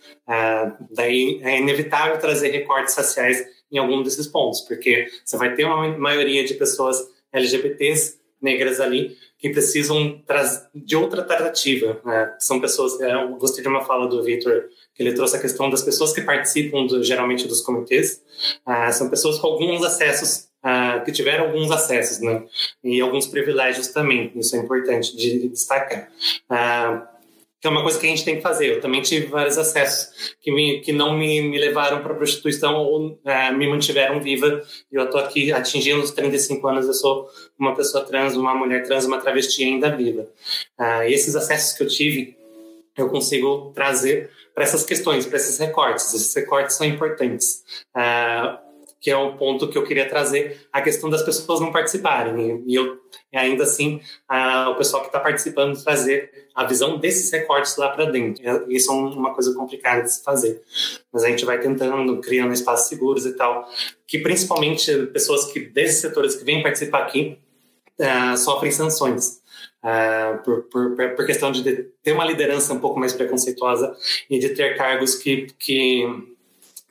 Daí 0.90 1.40
é 1.42 1.58
inevitável 1.58 2.18
trazer 2.18 2.50
recortes 2.50 2.94
raciais 2.94 3.44
em 3.72 3.78
algum 3.78 4.02
desses 4.02 4.26
pontos, 4.26 4.60
porque 4.60 5.06
você 5.24 5.36
vai 5.36 5.54
ter 5.54 5.64
uma 5.64 5.96
maioria 5.98 6.44
de 6.44 6.54
pessoas 6.54 6.98
LGBTs 7.32 8.20
negras 8.40 8.80
ali 8.80 9.16
que 9.38 9.48
precisam 9.50 10.22
de 10.74 10.96
outra 10.96 11.22
tratativa. 11.22 12.00
Né? 12.04 12.36
São 12.38 12.60
pessoas, 12.60 13.00
é, 13.00 13.12
eu 13.12 13.36
gostei 13.36 13.62
de 13.62 13.68
uma 13.68 13.84
fala 13.84 14.06
do 14.06 14.22
Victor, 14.22 14.66
que 14.94 15.02
ele 15.02 15.14
trouxe 15.14 15.36
a 15.36 15.40
questão 15.40 15.70
das 15.70 15.82
pessoas 15.82 16.12
que 16.12 16.20
participam 16.20 16.86
do, 16.86 17.02
geralmente 17.02 17.48
dos 17.48 17.60
comitês, 17.60 18.22
uh, 18.66 18.92
são 18.92 19.08
pessoas 19.08 19.38
com 19.38 19.46
alguns 19.48 19.82
acessos, 19.82 20.48
uh, 20.62 21.04
que 21.04 21.10
tiveram 21.10 21.46
alguns 21.46 21.70
acessos, 21.70 22.20
né? 22.20 22.44
E 22.84 23.00
alguns 23.00 23.26
privilégios 23.26 23.88
também, 23.88 24.30
isso 24.36 24.54
é 24.54 24.58
importante 24.58 25.16
de 25.16 25.48
destacar. 25.48 26.08
Uh, 26.50 27.11
que 27.62 27.68
é 27.68 27.70
uma 27.70 27.82
coisa 27.82 27.96
que 27.96 28.06
a 28.06 28.08
gente 28.08 28.24
tem 28.24 28.34
que 28.34 28.42
fazer. 28.42 28.66
Eu 28.66 28.80
também 28.80 29.00
tive 29.00 29.26
vários 29.26 29.56
acessos 29.56 30.34
que, 30.40 30.50
me, 30.50 30.80
que 30.80 30.90
não 30.90 31.16
me, 31.16 31.40
me 31.42 31.56
levaram 31.60 32.02
para 32.02 32.12
prostituição 32.12 32.74
ou 32.74 33.20
é, 33.24 33.52
me 33.52 33.68
mantiveram 33.68 34.20
viva. 34.20 34.60
Eu 34.90 35.04
estou 35.04 35.20
aqui 35.20 35.52
atingindo 35.52 36.02
os 36.02 36.10
35 36.10 36.66
anos, 36.66 36.86
eu 36.88 36.92
sou 36.92 37.28
uma 37.56 37.72
pessoa 37.72 38.04
trans, 38.04 38.34
uma 38.34 38.52
mulher 38.52 38.82
trans, 38.82 39.04
uma 39.04 39.20
travesti 39.20 39.62
ainda 39.62 39.94
viva. 39.94 40.22
Uh, 40.76 41.04
e 41.06 41.14
esses 41.14 41.36
acessos 41.36 41.76
que 41.76 41.84
eu 41.84 41.86
tive, 41.86 42.36
eu 42.98 43.08
consigo 43.08 43.70
trazer 43.72 44.28
para 44.52 44.64
essas 44.64 44.84
questões, 44.84 45.24
para 45.24 45.36
esses 45.36 45.56
recortes. 45.56 46.12
Esses 46.12 46.34
recortes 46.34 46.74
são 46.74 46.84
importantes. 46.84 47.62
Uh, 47.96 48.71
que 49.02 49.10
é 49.10 49.16
um 49.16 49.36
ponto 49.36 49.68
que 49.68 49.76
eu 49.76 49.82
queria 49.82 50.08
trazer, 50.08 50.68
a 50.72 50.80
questão 50.80 51.10
das 51.10 51.24
pessoas 51.24 51.58
não 51.58 51.72
participarem. 51.72 52.62
E 52.64 52.74
eu, 52.76 53.00
ainda 53.34 53.64
assim, 53.64 54.00
a, 54.28 54.70
o 54.70 54.76
pessoal 54.76 55.02
que 55.02 55.08
está 55.08 55.18
participando 55.18 55.82
trazer 55.82 56.48
a 56.54 56.64
visão 56.64 56.98
desses 57.00 57.28
recortes 57.32 57.76
lá 57.76 57.88
para 57.88 58.04
dentro. 58.04 58.44
Isso 58.70 58.92
é 58.92 58.94
uma 58.94 59.34
coisa 59.34 59.52
complicada 59.54 60.02
de 60.02 60.12
se 60.12 60.22
fazer. 60.22 60.62
Mas 61.12 61.24
a 61.24 61.28
gente 61.28 61.44
vai 61.44 61.58
tentando, 61.58 62.20
criando 62.20 62.52
espaços 62.52 62.88
seguros 62.88 63.26
e 63.26 63.32
tal, 63.32 63.68
que 64.06 64.18
principalmente 64.18 65.06
pessoas 65.06 65.46
que 65.46 65.58
desses 65.58 66.00
setores 66.00 66.36
que 66.36 66.44
vêm 66.44 66.62
participar 66.62 67.02
aqui 67.02 67.36
uh, 67.98 68.36
sofrem 68.36 68.70
sanções. 68.70 69.42
Uh, 69.82 70.38
por, 70.44 70.62
por, 70.64 70.94
por, 71.16 71.26
questão 71.26 71.50
de 71.50 71.64
ter 72.04 72.12
uma 72.12 72.24
liderança 72.24 72.72
um 72.72 72.78
pouco 72.78 73.00
mais 73.00 73.12
preconceituosa 73.12 73.96
e 74.30 74.38
de 74.38 74.50
ter 74.50 74.76
cargos 74.76 75.16
que, 75.16 75.48
que 75.58 76.06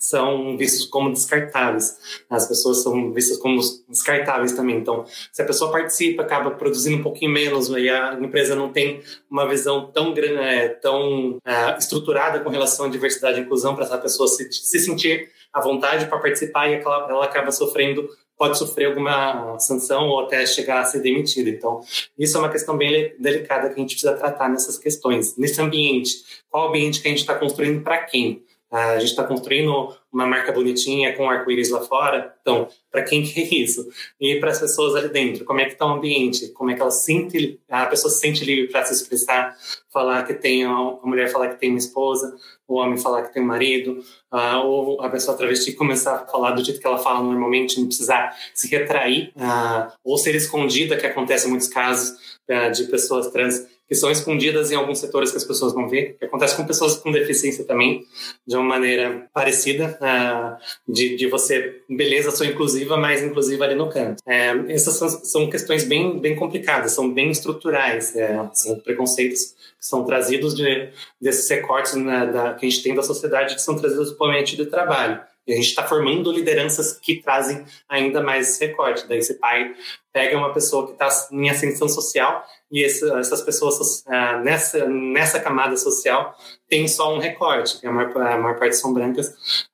são 0.02 0.58
vistos 0.58 0.88
como 0.88 1.14
descartáveis. 1.14 2.24
As 2.28 2.47
pessoas 2.47 2.82
são 2.82 3.14
vistas 3.14 3.38
como 3.38 3.62
descartáveis 3.88 4.52
também. 4.54 4.78
Então, 4.78 5.06
se 5.32 5.43
a 5.43 5.45
pessoa 5.45 5.72
participa, 5.72 6.24
acaba 6.24 6.49
produzindo 6.49 6.97
um 6.97 7.04
pouquinho 7.04 7.32
menos, 7.32 7.70
e 7.70 7.88
a 7.88 8.18
empresa 8.20 8.56
não 8.56 8.72
tem 8.72 9.04
uma 9.30 9.47
visão 9.47 9.91
tão 9.91 10.12
grande, 10.12 10.39
é, 10.39 10.70
tão 10.70 11.38
é, 11.45 11.78
estruturada 11.78 12.39
com 12.39 12.49
relação 12.49 12.88
à 12.88 12.89
diversidade 12.89 13.39
e 13.39 13.43
inclusão 13.43 13.76
para 13.76 13.86
essa 13.86 13.97
pessoa 13.99 14.28
se, 14.28 14.52
se 14.52 14.80
sentir 14.80 15.30
à 15.54 15.62
vontade 15.62 16.08
para 16.08 16.18
participar 16.18 16.68
e 16.68 16.76
ela, 16.76 17.08
ela 17.08 17.26
acaba 17.26 17.52
sofrendo 17.52 18.10
pode 18.41 18.58
sofrer 18.58 18.88
alguma 18.88 19.60
sanção 19.60 20.08
ou 20.08 20.22
até 20.22 20.43
chegar 20.47 20.82
a 20.82 20.84
ser 20.84 20.99
demitida. 20.99 21.47
Então, 21.47 21.80
isso 22.18 22.36
é 22.36 22.39
uma 22.39 22.49
questão 22.49 22.76
bem 22.76 23.14
delicada 23.20 23.70
que 23.70 23.76
a 23.76 23.78
gente 23.78 23.91
precisa 23.91 24.16
tratar 24.16 24.49
nessas 24.49 24.80
questões. 24.80 25.38
Nesse 25.38 25.62
ambiente, 25.62 26.24
qual 26.49 26.70
ambiente 26.70 26.99
que 26.99 27.08
a 27.08 27.12
gente 27.12 27.20
está 27.20 27.36
construindo 27.36 27.84
para 27.84 27.99
quem? 27.99 28.43
A 28.72 28.97
gente 28.99 29.09
está 29.09 29.26
construindo 29.26 29.93
uma 30.11 30.26
marca 30.26 30.51
bonitinha 30.51 31.15
com 31.15 31.30
arco-íris 31.30 31.69
lá 31.69 31.82
fora. 31.82 32.34
Então, 32.41 32.69
para 32.89 33.03
quem 33.03 33.22
que 33.22 33.41
é 33.41 33.55
isso? 33.55 33.86
E 34.19 34.39
para 34.39 34.51
as 34.51 34.59
pessoas 34.59 34.95
ali 34.95 35.09
dentro, 35.09 35.43
como 35.43 35.59
é 35.59 35.65
que 35.65 35.74
está 35.74 35.86
o 35.86 35.89
ambiente? 35.89 36.49
Como 36.53 36.72
é 36.72 36.76
que 36.76 36.82
ela 36.82 36.91
sente, 36.91 37.59
a 37.69 37.86
pessoa 37.88 38.09
se 38.09 38.19
sente 38.19 38.45
livre 38.45 38.72
para 38.72 38.86
se 38.86 38.93
expressar, 38.93 39.57
falar 39.91 40.24
que 40.26 40.34
tem, 40.34 40.63
a 40.63 40.74
mulher 41.03 41.30
falar 41.30 41.49
que 41.49 41.59
tem 41.59 41.69
uma 41.69 41.80
esposa, 41.80 42.34
o 42.65 42.76
homem 42.76 42.97
falar 42.97 43.24
que 43.24 43.34
tem 43.34 43.43
um 43.43 43.47
marido, 43.47 44.03
uh, 44.32 44.65
ou 44.65 45.01
a 45.01 45.09
pessoa 45.09 45.36
travesti 45.36 45.74
começar 45.74 46.15
a 46.15 46.26
falar 46.26 46.51
do 46.51 46.63
jeito 46.63 46.80
que 46.80 46.88
ela 46.88 46.97
fala 46.97 47.22
normalmente, 47.22 47.78
não 47.78 47.88
precisar 47.88 48.34
se 48.53 48.69
retrair, 48.69 49.34
uh, 49.36 49.91
ou 50.03 50.17
ser 50.17 50.34
escondida, 50.36 50.95
que 50.95 51.05
acontece 51.05 51.47
em 51.47 51.49
muitos 51.49 51.67
casos 51.67 52.17
uh, 52.49 52.72
de 52.72 52.86
pessoas 52.86 53.30
trans 53.32 53.67
que 53.92 53.96
são 53.96 54.10
escondidas 54.10 54.72
em 54.72 54.76
alguns 54.76 55.00
setores 55.00 55.32
que 55.32 55.38
as 55.38 55.44
pessoas 55.44 55.76
não 55.76 55.89
vê, 55.89 56.16
que 56.18 56.24
acontece 56.24 56.56
com 56.56 56.66
pessoas 56.66 56.96
com 56.96 57.12
deficiência 57.12 57.66
também, 57.66 58.06
de 58.48 58.56
uma 58.56 58.64
maneira 58.64 59.28
parecida, 59.34 60.00
uh, 60.00 60.56
de, 60.89 61.18
de 61.18 61.28
você, 61.28 61.82
beleza, 61.89 62.32
sou 62.32 62.46
inclusiva, 62.46 62.96
mas 62.96 63.22
inclusiva 63.22 63.66
ali 63.66 63.76
no 63.76 63.89
canto. 63.89 64.24
É, 64.26 64.54
essas 64.70 64.96
são, 64.96 65.10
são, 65.10 65.50
questões 65.50 65.84
bem, 65.84 66.18
bem 66.22 66.38
complicadas, 66.38 66.94
são 66.94 67.14
bem 67.14 67.32
estruturais, 67.32 68.16
é, 68.16 68.39
são 68.54 68.80
preconceitos 68.80 69.56
que 69.78 69.86
são 69.86 70.06
trazidos 70.06 70.56
de, 70.56 70.88
desses 71.20 71.50
recortes 71.50 71.94
né, 71.96 72.28
da, 72.28 72.54
que 72.54 72.66
a 72.66 72.70
gente 72.70 72.82
tem 72.82 72.96
da 72.96 73.04
sociedade, 73.04 73.56
que 73.56 73.62
são 73.62 73.76
trazidos 73.76 74.14
para 74.14 74.26
o 74.26 74.30
ambiente 74.30 74.56
de 74.56 74.68
trabalho. 74.68 75.20
E 75.48 75.54
a 75.54 75.56
gente 75.56 75.68
está 75.68 75.88
formando 75.88 76.32
lideranças 76.32 76.94
que 76.94 77.22
trazem 77.22 77.66
ainda 77.89 78.22
mais 78.22 78.50
esse 78.50 78.66
recorte. 78.68 79.08
Daí 79.08 79.18
esse 79.18 79.36
pai 79.36 79.74
pega 80.14 80.38
uma 80.38 80.54
pessoa 80.54 80.86
que 80.86 80.94
está 80.94 81.10
em 81.32 81.50
ascensão 81.50 81.89
social 81.89 82.46
e 82.72 82.84
essas 82.84 83.42
pessoas 83.42 84.02
uh, 84.02 84.44
nessa, 84.44 84.86
nessa 84.88 85.39
camada 85.39 85.76
social 85.78 86.38
tem 86.70 86.88
só 86.88 87.14
um 87.14 87.20
recorte. 87.20 87.86
A 87.86 87.92
maior, 87.92 88.18
a 88.18 88.38
maior 88.38 88.60
parte 88.60 88.76
são 88.76 88.94
brancas, 88.94 89.30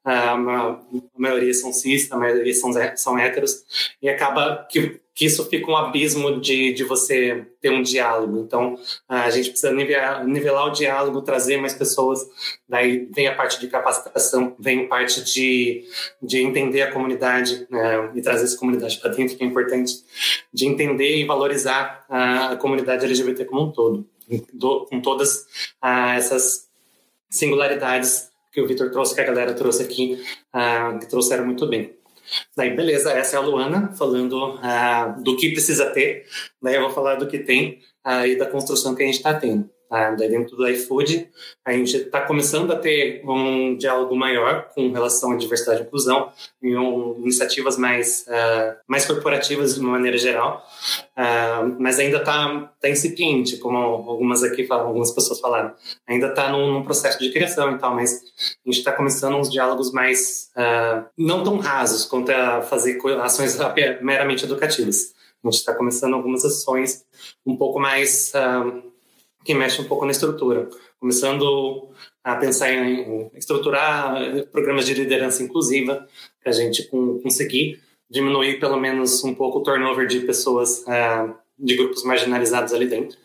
uh, 0.06 0.10
a, 0.10 0.80
maioria 1.18 1.54
são 1.54 1.74
cis, 1.74 2.12
a 2.12 2.18
maioria 2.18 2.54
são, 2.54 2.72
são 2.96 3.20
héteros. 3.20 3.64
E 4.02 4.10
acaba 4.10 4.66
que 4.72 5.02
que 5.18 5.26
isso 5.26 5.44
fica 5.50 5.72
um 5.72 5.76
abismo 5.76 6.40
de, 6.40 6.72
de 6.74 6.84
você 6.84 7.48
ter 7.60 7.72
um 7.72 7.82
diálogo. 7.82 8.38
Então, 8.38 8.78
a 9.10 9.32
gente 9.32 9.50
precisa 9.50 9.74
nivelar, 9.74 10.24
nivelar 10.24 10.68
o 10.68 10.72
diálogo, 10.72 11.24
trazer 11.24 11.58
mais 11.58 11.74
pessoas. 11.74 12.20
Daí 12.70 13.10
vem 13.12 13.26
a 13.26 13.34
parte 13.34 13.60
de 13.60 13.68
capacitação, 13.68 14.56
vem 14.60 14.86
a 14.86 14.88
parte 14.88 15.24
de, 15.24 15.84
de 16.22 16.38
entender 16.38 16.84
a 16.84 16.92
comunidade 16.92 17.66
né, 17.68 18.12
e 18.14 18.22
trazer 18.22 18.44
essa 18.44 18.58
comunidade 18.60 19.00
para 19.00 19.10
dentro, 19.10 19.36
que 19.36 19.44
é 19.44 19.48
importante, 19.48 19.92
de 20.54 20.68
entender 20.68 21.18
e 21.18 21.26
valorizar 21.26 22.06
a, 22.08 22.56
comunidade 22.58 23.04
LGBT 23.04 23.46
como 23.46 23.64
um 23.64 23.72
todo, 23.72 24.08
do, 24.54 24.86
com 24.86 25.02
todas 25.02 25.48
essas 26.16 26.68
singularidades 27.28 28.30
que 28.52 28.62
o 28.62 28.68
Vitor 28.68 28.92
trouxe, 28.92 29.16
que 29.16 29.22
a 29.22 29.26
galera 29.26 29.56
trouxe 29.56 29.82
aqui, 29.82 30.24
que 31.00 31.10
trouxeram 31.10 31.44
muito 31.44 31.66
bem. 31.66 31.97
Daí, 32.56 32.76
beleza, 32.76 33.12
essa 33.12 33.36
é 33.36 33.40
a 33.40 33.42
Luana 33.42 33.94
falando 33.94 34.56
uh, 34.56 35.24
do 35.24 35.38
que 35.38 35.52
precisa 35.52 35.90
ter. 35.92 36.26
Daí 36.62 36.76
eu 36.76 36.82
vou 36.82 36.92
falar 36.92 37.16
do 37.16 37.28
que 37.28 37.40
tem 37.40 37.80
uh, 38.06 38.26
e 38.26 38.38
da 38.38 38.46
construção 38.46 38.96
que 38.96 39.04
a 39.04 39.06
gente 39.06 39.16
está 39.16 39.34
tendo. 39.34 39.70
Ah, 39.90 40.12
dentro 40.12 40.58
do 40.58 40.68
iFood, 40.68 41.30
a 41.64 41.72
gente 41.72 41.96
está 41.96 42.20
começando 42.20 42.72
a 42.72 42.76
ter 42.76 43.24
um 43.26 43.78
diálogo 43.78 44.14
maior 44.18 44.68
com 44.76 44.92
relação 44.92 45.32
à 45.32 45.38
diversidade 45.38 45.82
e 45.82 45.86
inclusão, 45.86 46.30
em 46.62 46.74
iniciativas 47.22 47.78
mais, 47.78 48.26
uh, 48.28 48.76
mais 48.86 49.06
corporativas 49.06 49.76
de 49.76 49.80
uma 49.80 49.92
maneira 49.92 50.18
geral, 50.18 50.62
uh, 51.18 51.74
mas 51.80 52.00
ainda 52.00 52.18
está 52.18 52.74
tá 52.82 52.90
incipiente, 52.90 53.56
como 53.58 53.78
algumas 53.78 54.44
aqui 54.44 54.68
falam, 54.68 54.88
algumas 54.88 55.12
pessoas 55.12 55.40
falaram. 55.40 55.74
Ainda 56.06 56.28
está 56.28 56.52
num, 56.52 56.74
num, 56.74 56.84
processo 56.84 57.18
de 57.20 57.32
criação 57.32 57.74
e 57.74 57.78
tal, 57.78 57.96
mas 57.96 58.12
a 58.12 58.70
gente 58.70 58.80
está 58.80 58.92
começando 58.92 59.38
uns 59.38 59.50
diálogos 59.50 59.94
mais 59.94 60.50
uh, 60.58 61.06
não 61.18 61.46
tão 61.46 61.60
rasos 61.60 62.04
quanto 62.04 62.30
a 62.30 62.62
fazer 62.62 63.00
ações 63.22 63.58
meramente 64.02 64.44
educativas. 64.44 65.16
A 65.42 65.50
gente 65.50 65.60
está 65.60 65.74
começando 65.74 66.14
algumas 66.14 66.44
ações 66.44 67.06
um 67.46 67.56
pouco 67.56 67.80
mais 67.80 68.34
que 69.48 69.54
mexe 69.54 69.82
um 69.82 69.86
pouco 69.86 70.04
na 70.04 70.12
estrutura, 70.12 70.70
começando 71.00 71.88
a 72.22 72.36
pensar 72.36 72.70
em 72.70 73.32
estruturar 73.34 74.46
programas 74.52 74.86
de 74.86 74.94
liderança 74.94 75.42
inclusiva 75.42 76.06
para 76.44 76.52
a 76.52 76.54
gente 76.54 76.84
conseguir 77.24 77.82
diminuir 78.10 78.60
pelo 78.60 78.78
menos 78.78 79.24
um 79.24 79.34
pouco 79.34 79.60
o 79.60 79.64
turnover 79.64 80.06
de 80.06 80.20
pessoas 80.20 80.82
uh, 80.82 81.34
de 81.58 81.78
grupos 81.78 82.04
marginalizados 82.04 82.74
ali 82.74 82.88
dentro. 82.88 83.18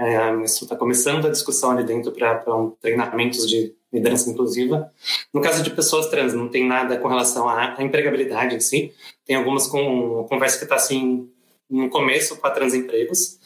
Uh, 0.00 0.42
isso 0.42 0.64
está 0.64 0.74
começando 0.74 1.26
a 1.26 1.30
discussão 1.30 1.72
ali 1.72 1.84
dentro 1.84 2.12
para 2.12 2.56
um, 2.56 2.70
treinamentos 2.80 3.46
de 3.46 3.74
liderança 3.92 4.30
inclusiva. 4.30 4.90
No 5.34 5.42
caso 5.42 5.62
de 5.62 5.68
pessoas 5.68 6.06
trans, 6.06 6.32
não 6.32 6.48
tem 6.48 6.66
nada 6.66 6.96
com 6.96 7.08
relação 7.08 7.46
à, 7.46 7.76
empregabilidade 7.78 8.56
em 8.56 8.60
si. 8.60 8.90
Tem 9.26 9.36
algumas 9.36 9.66
com 9.66 10.24
conversa 10.30 10.56
que 10.56 10.64
está 10.64 10.76
assim 10.76 11.28
no 11.68 11.90
começo 11.90 12.36
com 12.36 12.46
a 12.46 12.50
Transempregos. 12.50 13.38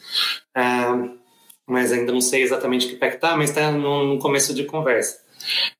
Uh, 0.55 1.21
mas 1.67 1.91
ainda 1.91 2.11
não 2.11 2.21
sei 2.21 2.41
exatamente 2.41 2.87
que 2.87 2.95
pé 2.95 3.11
que 3.11 3.17
tá, 3.17 3.35
mas 3.35 3.49
está 3.49 3.71
no 3.71 4.19
começo 4.19 4.53
de 4.53 4.65
conversa. 4.65 5.21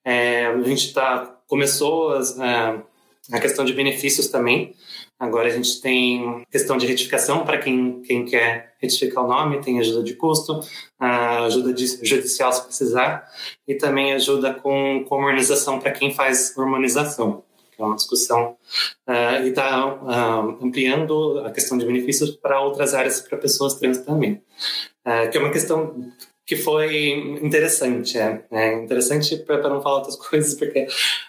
É, 0.06 0.48
a 0.48 0.62
gente 0.62 0.94
tá, 0.94 1.38
começou 1.48 2.14
as, 2.14 2.40
a, 2.40 2.82
a 3.32 3.40
questão 3.40 3.64
de 3.66 3.74
benefícios 3.74 4.28
também. 4.28 4.76
Agora 5.20 5.48
a 5.48 5.52
gente 5.52 5.80
tem 5.82 6.44
questão 6.52 6.78
de 6.78 6.86
retificação 6.86 7.46
para 7.46 7.58
quem, 7.58 8.02
quem 8.02 8.26
quer 8.26 8.76
retificar 8.82 9.24
o 9.24 9.28
nome, 9.28 9.62
tem 9.62 9.80
ajuda 9.80 10.04
de 10.04 10.16
custo, 10.16 10.60
ajuda 11.00 11.74
judicial 11.78 12.52
se 12.52 12.66
precisar, 12.66 13.26
e 13.66 13.76
também 13.76 14.14
ajuda 14.14 14.54
com, 14.54 15.06
com 15.08 15.16
hormonização 15.16 15.80
para 15.80 15.92
quem 15.92 16.14
faz 16.14 16.54
hormonização 16.58 17.44
que 17.76 17.82
é 17.82 17.86
uma 17.86 17.96
discussão, 17.96 18.56
uh, 19.08 19.44
e 19.44 19.50
está 19.50 19.88
uh, 19.88 20.10
ah, 20.10 20.58
ampliando 20.62 21.40
a 21.46 21.52
questão 21.52 21.78
de 21.78 21.86
benefícios 21.86 22.32
para 22.32 22.62
outras 22.62 22.94
áreas 22.94 23.22
para 23.22 23.38
pessoas 23.38 23.76
trans 23.76 24.00
também. 24.00 24.42
Uh, 25.06 25.30
que 25.30 25.38
é 25.38 25.40
uma 25.40 25.52
questão 25.52 26.12
que 26.46 26.56
foi 26.58 27.40
interessante, 27.42 28.18
é, 28.18 28.44
é 28.52 28.74
interessante 28.74 29.38
para 29.38 29.70
não 29.70 29.82
falar 29.82 29.98
outras 29.98 30.16
coisas, 30.30 30.56
porque 30.56 30.88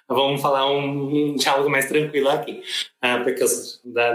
vamos 0.09 0.40
falar 0.40 0.70
um, 0.70 1.32
um 1.32 1.36
diálogo 1.36 1.70
mais 1.70 1.86
tranquilo 1.86 2.28
aqui, 2.28 2.62
porque 3.22 3.42
eu, 3.42 3.49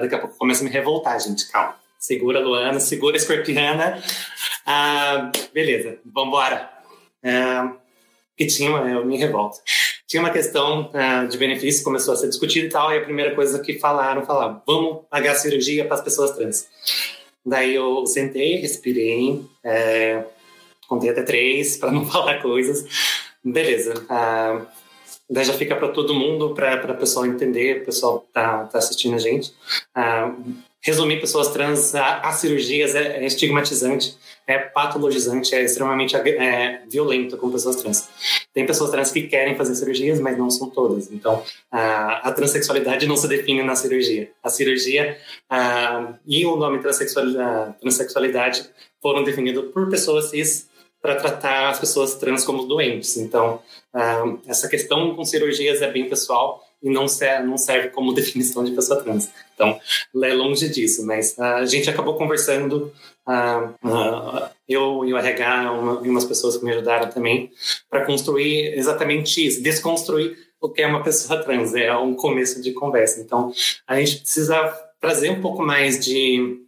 daqui 0.02 0.16
a 0.16 0.20
pouco 0.20 0.38
começa 0.38 0.62
a 0.62 0.66
me 0.66 0.70
revoltar, 0.70 1.20
gente, 1.20 1.50
calma. 1.50 1.76
Segura, 1.98 2.40
Luana, 2.40 2.80
segura, 2.80 3.18
Escorpiana. 3.18 4.02
beleza, 5.54 6.00
vamos 6.06 6.30
embora. 6.30 6.70
que 8.38 8.46
tinha, 8.46 8.70
eu 8.70 9.06
me 9.06 9.18
revolto 9.18 9.60
tinha 10.10 10.24
uma 10.24 10.32
questão 10.32 10.90
uh, 10.90 11.28
de 11.28 11.38
benefício 11.38 11.84
começou 11.84 12.16
a 12.16 12.18
ser 12.18 12.28
discutida 12.28 12.66
e 12.66 12.70
tal, 12.70 12.92
e 12.92 12.98
a 12.98 13.02
primeira 13.02 13.36
coisa 13.36 13.60
que 13.60 13.78
falaram, 13.78 14.26
falaram, 14.26 14.60
vamos 14.66 15.02
pagar 15.08 15.36
cirurgia 15.36 15.86
para 15.86 15.98
as 15.98 16.02
pessoas 16.02 16.32
trans. 16.32 16.68
Daí 17.46 17.76
eu 17.76 18.04
sentei, 18.08 18.56
respirei, 18.56 19.40
é, 19.64 20.24
contei 20.88 21.12
até 21.12 21.22
três 21.22 21.78
para 21.78 21.92
não 21.92 22.06
falar 22.10 22.42
coisas. 22.42 22.88
Beleza. 23.44 23.94
Uh, 24.06 24.66
daí 25.30 25.46
já 25.46 25.54
fica 25.54 25.76
para 25.76 25.90
todo 25.90 26.16
mundo, 26.16 26.56
para 26.56 26.92
o 26.92 26.98
pessoal 26.98 27.28
entender, 27.28 27.84
o 27.84 27.86
pessoal 27.86 28.28
tá, 28.34 28.64
tá 28.64 28.80
assistindo 28.80 29.14
a 29.14 29.20
gente. 29.20 29.54
Uh, 29.96 30.56
resumir 30.82 31.20
pessoas 31.20 31.50
trans 31.50 31.94
a, 31.94 32.20
a 32.20 32.32
cirurgias 32.32 32.96
é, 32.96 33.18
é, 33.18 33.26
estigmatizante, 33.26 34.18
é 34.48 34.58
patologizante, 34.58 35.54
é 35.54 35.64
extremamente 35.64 36.16
é, 36.16 36.82
violento 36.90 37.38
com 37.38 37.52
pessoas 37.52 37.76
trans. 37.78 38.10
Tem 38.54 38.66
pessoas 38.66 38.90
trans 38.90 39.12
que 39.12 39.24
querem 39.24 39.56
fazer 39.56 39.76
cirurgias, 39.76 40.20
mas 40.20 40.38
não 40.38 40.50
são 40.50 40.70
todas. 40.70 41.12
Então, 41.12 41.44
a, 41.72 42.30
a 42.30 42.32
transexualidade 42.32 43.06
não 43.06 43.16
se 43.16 43.28
define 43.28 43.62
na 43.62 43.76
cirurgia. 43.76 44.32
A 44.42 44.50
cirurgia 44.50 45.18
a, 45.50 46.14
e 46.26 46.46
o 46.46 46.56
nome 46.56 46.80
transexualidade, 46.80 47.76
transexualidade 47.80 48.70
foram 49.02 49.24
definidos 49.24 49.72
por 49.72 49.90
pessoas 49.90 50.30
cis 50.30 50.68
para 51.02 51.16
tratar 51.16 51.70
as 51.70 51.80
pessoas 51.80 52.16
trans 52.16 52.44
como 52.44 52.66
doentes. 52.66 53.16
Então, 53.18 53.62
essa 54.46 54.68
questão 54.68 55.16
com 55.16 55.24
cirurgias 55.24 55.82
é 55.82 55.90
bem 55.90 56.10
pessoal 56.10 56.62
e 56.82 56.90
não 56.90 57.08
serve, 57.08 57.46
não 57.46 57.58
serve 57.58 57.90
como 57.90 58.14
definição 58.16 58.64
de 58.64 58.72
pessoa 58.72 59.02
trans. 59.04 59.30
Então, 59.54 59.80
é 60.24 60.34
longe 60.34 60.70
disso, 60.70 61.06
mas 61.06 61.38
a 61.38 61.66
gente 61.66 61.90
acabou 61.90 62.16
conversando, 62.16 62.94
uh, 63.28 63.88
uh, 63.88 64.50
eu 64.68 65.04
e 65.06 65.14
o 65.14 65.18
RH 65.18 65.72
uma, 65.74 66.08
e 66.08 66.10
umas 66.10 66.26
pessoas 66.26 66.58
que 66.58 66.64
me 66.64 66.72
ajudaram 66.72 67.10
também, 67.10 67.52
para 67.90 68.06
construir 68.06 68.78
exatamente 68.78 69.46
isso, 69.46 69.62
desconstruir 69.62 70.38
o 70.62 70.70
que 70.70 70.82
é 70.82 70.88
uma 70.88 71.04
pessoa 71.04 71.42
trans, 71.44 71.74
é 71.74 71.96
um 71.96 72.14
começo 72.14 72.62
de 72.62 72.72
conversa. 72.72 73.20
Então, 73.22 73.52
a 73.88 74.00
gente 74.00 74.22
precisa 74.22 74.74
trazer 75.00 75.30
um 75.30 75.42
pouco 75.42 75.62
mais 75.62 76.04
de 76.04 76.62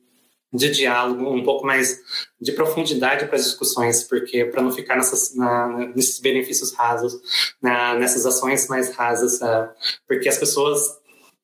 de 0.53 0.69
diálogo, 0.69 1.29
um 1.33 1.43
pouco 1.43 1.65
mais 1.65 1.99
de 2.39 2.51
profundidade 2.51 3.25
para 3.25 3.35
as 3.35 3.45
discussões, 3.45 4.03
porque 4.03 4.45
para 4.45 4.61
não 4.61 4.71
ficar 4.71 4.95
nessas, 4.95 5.35
na, 5.35 5.91
nesses 5.95 6.19
benefícios 6.19 6.73
rasos, 6.73 7.13
na, 7.61 7.95
nessas 7.95 8.25
ações 8.25 8.67
mais 8.67 8.93
rasas, 8.95 9.39
uh, 9.41 9.69
porque 10.07 10.27
as 10.27 10.37
pessoas 10.37 10.81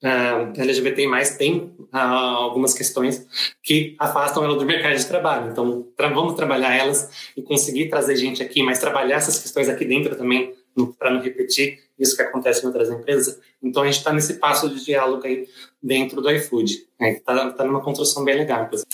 uh, 0.04 0.06
ah, 0.06 0.54
LGBT 0.58 1.08
mais 1.08 1.38
têm 1.38 1.74
uh, 1.94 1.98
algumas 1.98 2.74
questões 2.74 3.26
que 3.64 3.96
afastam 3.98 4.44
ela 4.44 4.58
do 4.58 4.66
mercado 4.66 4.98
de 4.98 5.06
trabalho. 5.06 5.52
Então, 5.52 5.88
tra 5.96 6.10
vamos 6.10 6.34
trabalhar 6.34 6.76
elas 6.76 7.32
e 7.36 7.42
conseguir 7.42 7.90
trazer 7.90 8.16
gente 8.18 8.44
aqui, 8.44 8.62
mas 8.62 8.80
trabalhar 8.80 9.16
essas 9.16 9.40
questões 9.40 9.70
aqui 9.70 9.86
dentro 9.86 10.16
também, 10.16 10.54
para 10.86 11.10
não 11.10 11.22
repetir 11.22 11.80
isso 11.98 12.16
que 12.16 12.22
acontece 12.22 12.64
em 12.64 12.68
outras 12.68 12.90
empresas. 12.90 13.40
Então 13.62 13.84
a 13.84 13.86
gente 13.88 13.98
está 13.98 14.14
nesse 14.14 14.36
passo 14.36 14.70
de 14.70 14.84
diálogo 14.86 15.26
aí 15.26 15.48
dentro 15.82 16.22
do 16.22 16.30
iFood. 16.30 16.88
Está 17.02 17.34
né? 17.34 17.52
tá 17.52 17.64
numa 17.64 17.82
construção 17.82 18.24
bem 18.24 18.36
legal, 18.36 18.66
inclusive. 18.66 18.88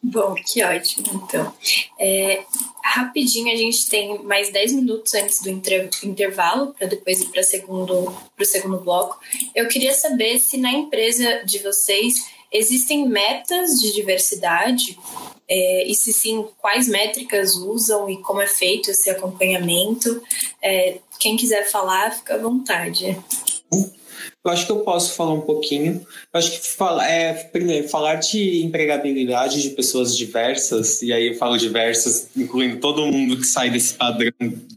Bom, 0.00 0.34
que 0.34 0.62
ótimo, 0.62 1.24
então. 1.24 1.52
É, 1.98 2.44
rapidinho, 2.84 3.52
a 3.52 3.56
gente 3.56 3.88
tem 3.88 4.22
mais 4.22 4.50
10 4.52 4.74
minutos 4.74 5.12
antes 5.14 5.42
do 5.42 5.50
inter, 5.50 5.90
intervalo, 6.04 6.72
para 6.72 6.86
depois 6.86 7.20
ir 7.20 7.26
para 7.26 7.42
segundo, 7.42 8.14
o 8.38 8.44
segundo 8.44 8.78
bloco. 8.78 9.18
Eu 9.54 9.66
queria 9.66 9.92
saber 9.92 10.38
se 10.38 10.56
na 10.56 10.70
empresa 10.70 11.42
de 11.44 11.58
vocês 11.58 12.14
existem 12.52 13.08
metas 13.08 13.80
de 13.80 13.92
diversidade 13.92 14.98
é, 15.48 15.84
e 15.86 15.94
se 15.94 16.12
sim, 16.12 16.46
quais 16.58 16.88
métricas 16.88 17.56
usam 17.56 18.08
e 18.08 18.18
como 18.22 18.40
é 18.40 18.46
feito 18.46 18.90
esse 18.90 19.10
acompanhamento. 19.10 20.22
É, 20.62 20.98
quem 21.18 21.36
quiser 21.36 21.70
falar, 21.70 22.12
fica 22.12 22.34
à 22.34 22.38
vontade. 22.38 23.16
Eu 24.44 24.52
acho 24.52 24.66
que 24.66 24.72
eu 24.72 24.80
posso 24.80 25.14
falar 25.14 25.34
um 25.34 25.40
pouquinho. 25.40 26.00
Eu 26.32 26.38
acho 26.38 26.52
que 26.52 26.68
fala, 26.68 27.06
é, 27.06 27.34
primeiro, 27.34 27.88
falar 27.88 28.14
de 28.14 28.62
empregabilidade 28.64 29.60
de 29.60 29.70
pessoas 29.70 30.16
diversas, 30.16 31.02
e 31.02 31.12
aí 31.12 31.28
eu 31.28 31.34
falo 31.34 31.58
diversas, 31.58 32.28
incluindo 32.36 32.78
todo 32.78 33.04
mundo 33.04 33.36
que 33.36 33.44
sai 33.44 33.68
desse 33.68 33.94
padrão 33.94 34.32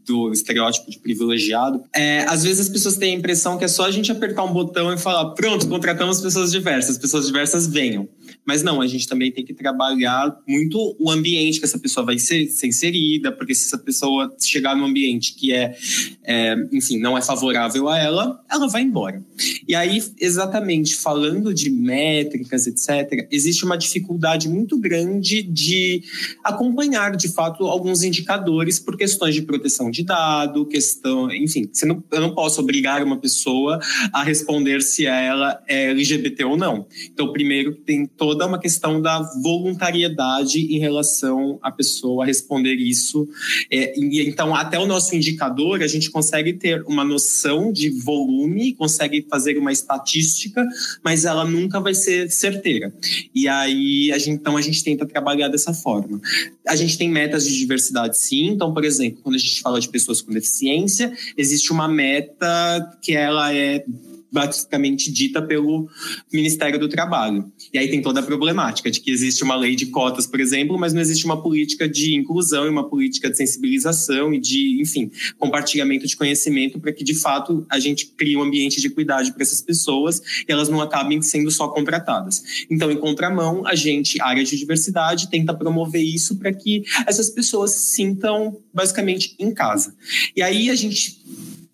do 0.05 0.33
estereótipo 0.33 0.89
de 0.89 0.99
privilegiado. 0.99 1.83
É, 1.95 2.25
às 2.27 2.43
vezes 2.43 2.67
as 2.67 2.69
pessoas 2.69 2.97
têm 2.97 3.13
a 3.13 3.17
impressão 3.17 3.57
que 3.57 3.63
é 3.63 3.67
só 3.67 3.85
a 3.85 3.91
gente 3.91 4.11
apertar 4.11 4.43
um 4.43 4.51
botão 4.51 4.91
e 4.91 4.97
falar: 4.97 5.29
pronto, 5.35 5.67
contratamos 5.69 6.19
pessoas 6.19 6.51
diversas, 6.51 6.97
pessoas 6.97 7.27
diversas 7.27 7.67
venham. 7.67 8.09
Mas 8.45 8.63
não, 8.63 8.81
a 8.81 8.87
gente 8.87 9.07
também 9.07 9.31
tem 9.31 9.45
que 9.45 9.53
trabalhar 9.53 10.35
muito 10.47 10.95
o 10.99 11.11
ambiente 11.11 11.59
que 11.59 11.65
essa 11.65 11.77
pessoa 11.77 12.05
vai 12.05 12.17
ser, 12.17 12.47
ser 12.47 12.67
inserida, 12.67 13.31
porque 13.31 13.53
se 13.53 13.67
essa 13.67 13.77
pessoa 13.77 14.33
chegar 14.39 14.75
num 14.75 14.85
ambiente 14.85 15.35
que 15.35 15.53
é, 15.53 15.75
é, 16.23 16.55
enfim, 16.71 16.97
não 16.97 17.17
é 17.17 17.21
favorável 17.21 17.87
a 17.87 17.97
ela, 17.97 18.43
ela 18.49 18.67
vai 18.67 18.81
embora. 18.81 19.23
E 19.67 19.75
aí, 19.75 20.03
exatamente, 20.19 20.95
falando 20.95 21.53
de 21.53 21.69
métricas, 21.69 22.67
etc., 22.67 23.27
existe 23.31 23.63
uma 23.63 23.77
dificuldade 23.77 24.49
muito 24.49 24.77
grande 24.77 25.43
de 25.43 26.03
acompanhar, 26.43 27.15
de 27.15 27.29
fato, 27.29 27.65
alguns 27.65 28.03
indicadores 28.03 28.79
por 28.79 28.97
questões 28.97 29.35
de 29.35 29.41
proteção 29.43 29.91
de 29.91 30.03
dado, 30.03 30.65
questão, 30.65 31.31
enfim, 31.31 31.69
não, 31.83 32.03
eu 32.11 32.21
não 32.21 32.33
posso 32.33 32.61
obrigar 32.61 33.03
uma 33.03 33.17
pessoa 33.17 33.79
a 34.11 34.23
responder 34.23 34.81
se 34.81 35.05
ela 35.05 35.61
é 35.67 35.91
LGBT 35.91 36.43
ou 36.45 36.57
não. 36.57 36.87
Então, 37.05 37.31
primeiro, 37.31 37.75
tem 37.75 38.05
uma 38.45 38.59
questão 38.59 39.01
da 39.01 39.21
voluntariedade 39.41 40.59
em 40.59 40.79
relação 40.79 41.59
à 41.61 41.71
pessoa 41.71 42.25
responder 42.25 42.75
isso. 42.75 43.27
É, 43.71 43.97
e, 43.99 44.27
então, 44.27 44.55
até 44.55 44.79
o 44.79 44.85
nosso 44.85 45.15
indicador, 45.15 45.81
a 45.81 45.87
gente 45.87 46.09
consegue 46.09 46.53
ter 46.53 46.83
uma 46.83 47.03
noção 47.03 47.71
de 47.71 47.89
volume, 47.89 48.73
consegue 48.73 49.25
fazer 49.29 49.57
uma 49.57 49.71
estatística, 49.71 50.65
mas 51.03 51.25
ela 51.25 51.45
nunca 51.45 51.79
vai 51.79 51.93
ser 51.93 52.29
certeira. 52.31 52.93
E 53.33 53.47
aí, 53.47 54.11
a 54.11 54.17
gente, 54.17 54.39
então, 54.39 54.57
a 54.57 54.61
gente 54.61 54.83
tenta 54.83 55.05
trabalhar 55.05 55.47
dessa 55.47 55.73
forma. 55.73 56.19
A 56.67 56.75
gente 56.75 56.97
tem 56.97 57.09
metas 57.09 57.45
de 57.45 57.57
diversidade, 57.57 58.17
sim. 58.17 58.47
Então, 58.47 58.73
por 58.73 58.83
exemplo, 58.83 59.21
quando 59.21 59.35
a 59.35 59.39
gente 59.39 59.61
fala 59.61 59.79
de 59.79 59.89
pessoas 59.89 60.21
com 60.21 60.31
deficiência, 60.31 61.11
existe 61.37 61.71
uma 61.71 61.87
meta 61.87 62.97
que 63.01 63.13
ela 63.13 63.53
é 63.53 63.83
basicamente 64.31 65.11
dita 65.11 65.41
pelo 65.41 65.89
Ministério 66.31 66.79
do 66.79 66.87
Trabalho. 66.87 67.51
E 67.73 67.77
aí 67.77 67.89
tem 67.89 68.01
toda 68.01 68.21
a 68.21 68.23
problemática 68.23 68.89
de 68.89 69.01
que 69.01 69.11
existe 69.11 69.43
uma 69.43 69.55
lei 69.55 69.75
de 69.75 69.87
cotas, 69.87 70.25
por 70.25 70.39
exemplo, 70.39 70.77
mas 70.79 70.93
não 70.93 71.01
existe 71.01 71.25
uma 71.25 71.41
política 71.41 71.87
de 71.87 72.15
inclusão 72.15 72.65
e 72.65 72.69
uma 72.69 72.89
política 72.89 73.29
de 73.29 73.37
sensibilização 73.37 74.33
e 74.33 74.39
de, 74.39 74.81
enfim, 74.81 75.11
compartilhamento 75.37 76.07
de 76.07 76.15
conhecimento 76.15 76.79
para 76.79 76.93
que, 76.93 77.03
de 77.03 77.15
fato, 77.15 77.65
a 77.69 77.79
gente 77.79 78.05
crie 78.07 78.37
um 78.37 78.41
ambiente 78.41 78.79
de 78.79 78.87
equidade 78.87 79.33
para 79.33 79.43
essas 79.43 79.61
pessoas 79.61 80.21
e 80.47 80.51
elas 80.51 80.69
não 80.69 80.81
acabem 80.81 81.21
sendo 81.21 81.51
só 81.51 81.67
contratadas. 81.67 82.65
Então, 82.69 82.91
em 82.91 82.97
contramão, 82.97 83.65
a 83.65 83.75
gente, 83.75 84.21
área 84.21 84.43
de 84.43 84.57
diversidade, 84.57 85.29
tenta 85.29 85.53
promover 85.53 86.03
isso 86.03 86.37
para 86.37 86.53
que 86.53 86.83
essas 87.05 87.29
pessoas 87.29 87.71
se 87.71 87.95
sintam 87.95 88.57
basicamente 88.73 89.35
em 89.37 89.53
casa. 89.53 89.95
E 90.35 90.41
aí 90.41 90.69
a 90.69 90.75
gente 90.75 91.21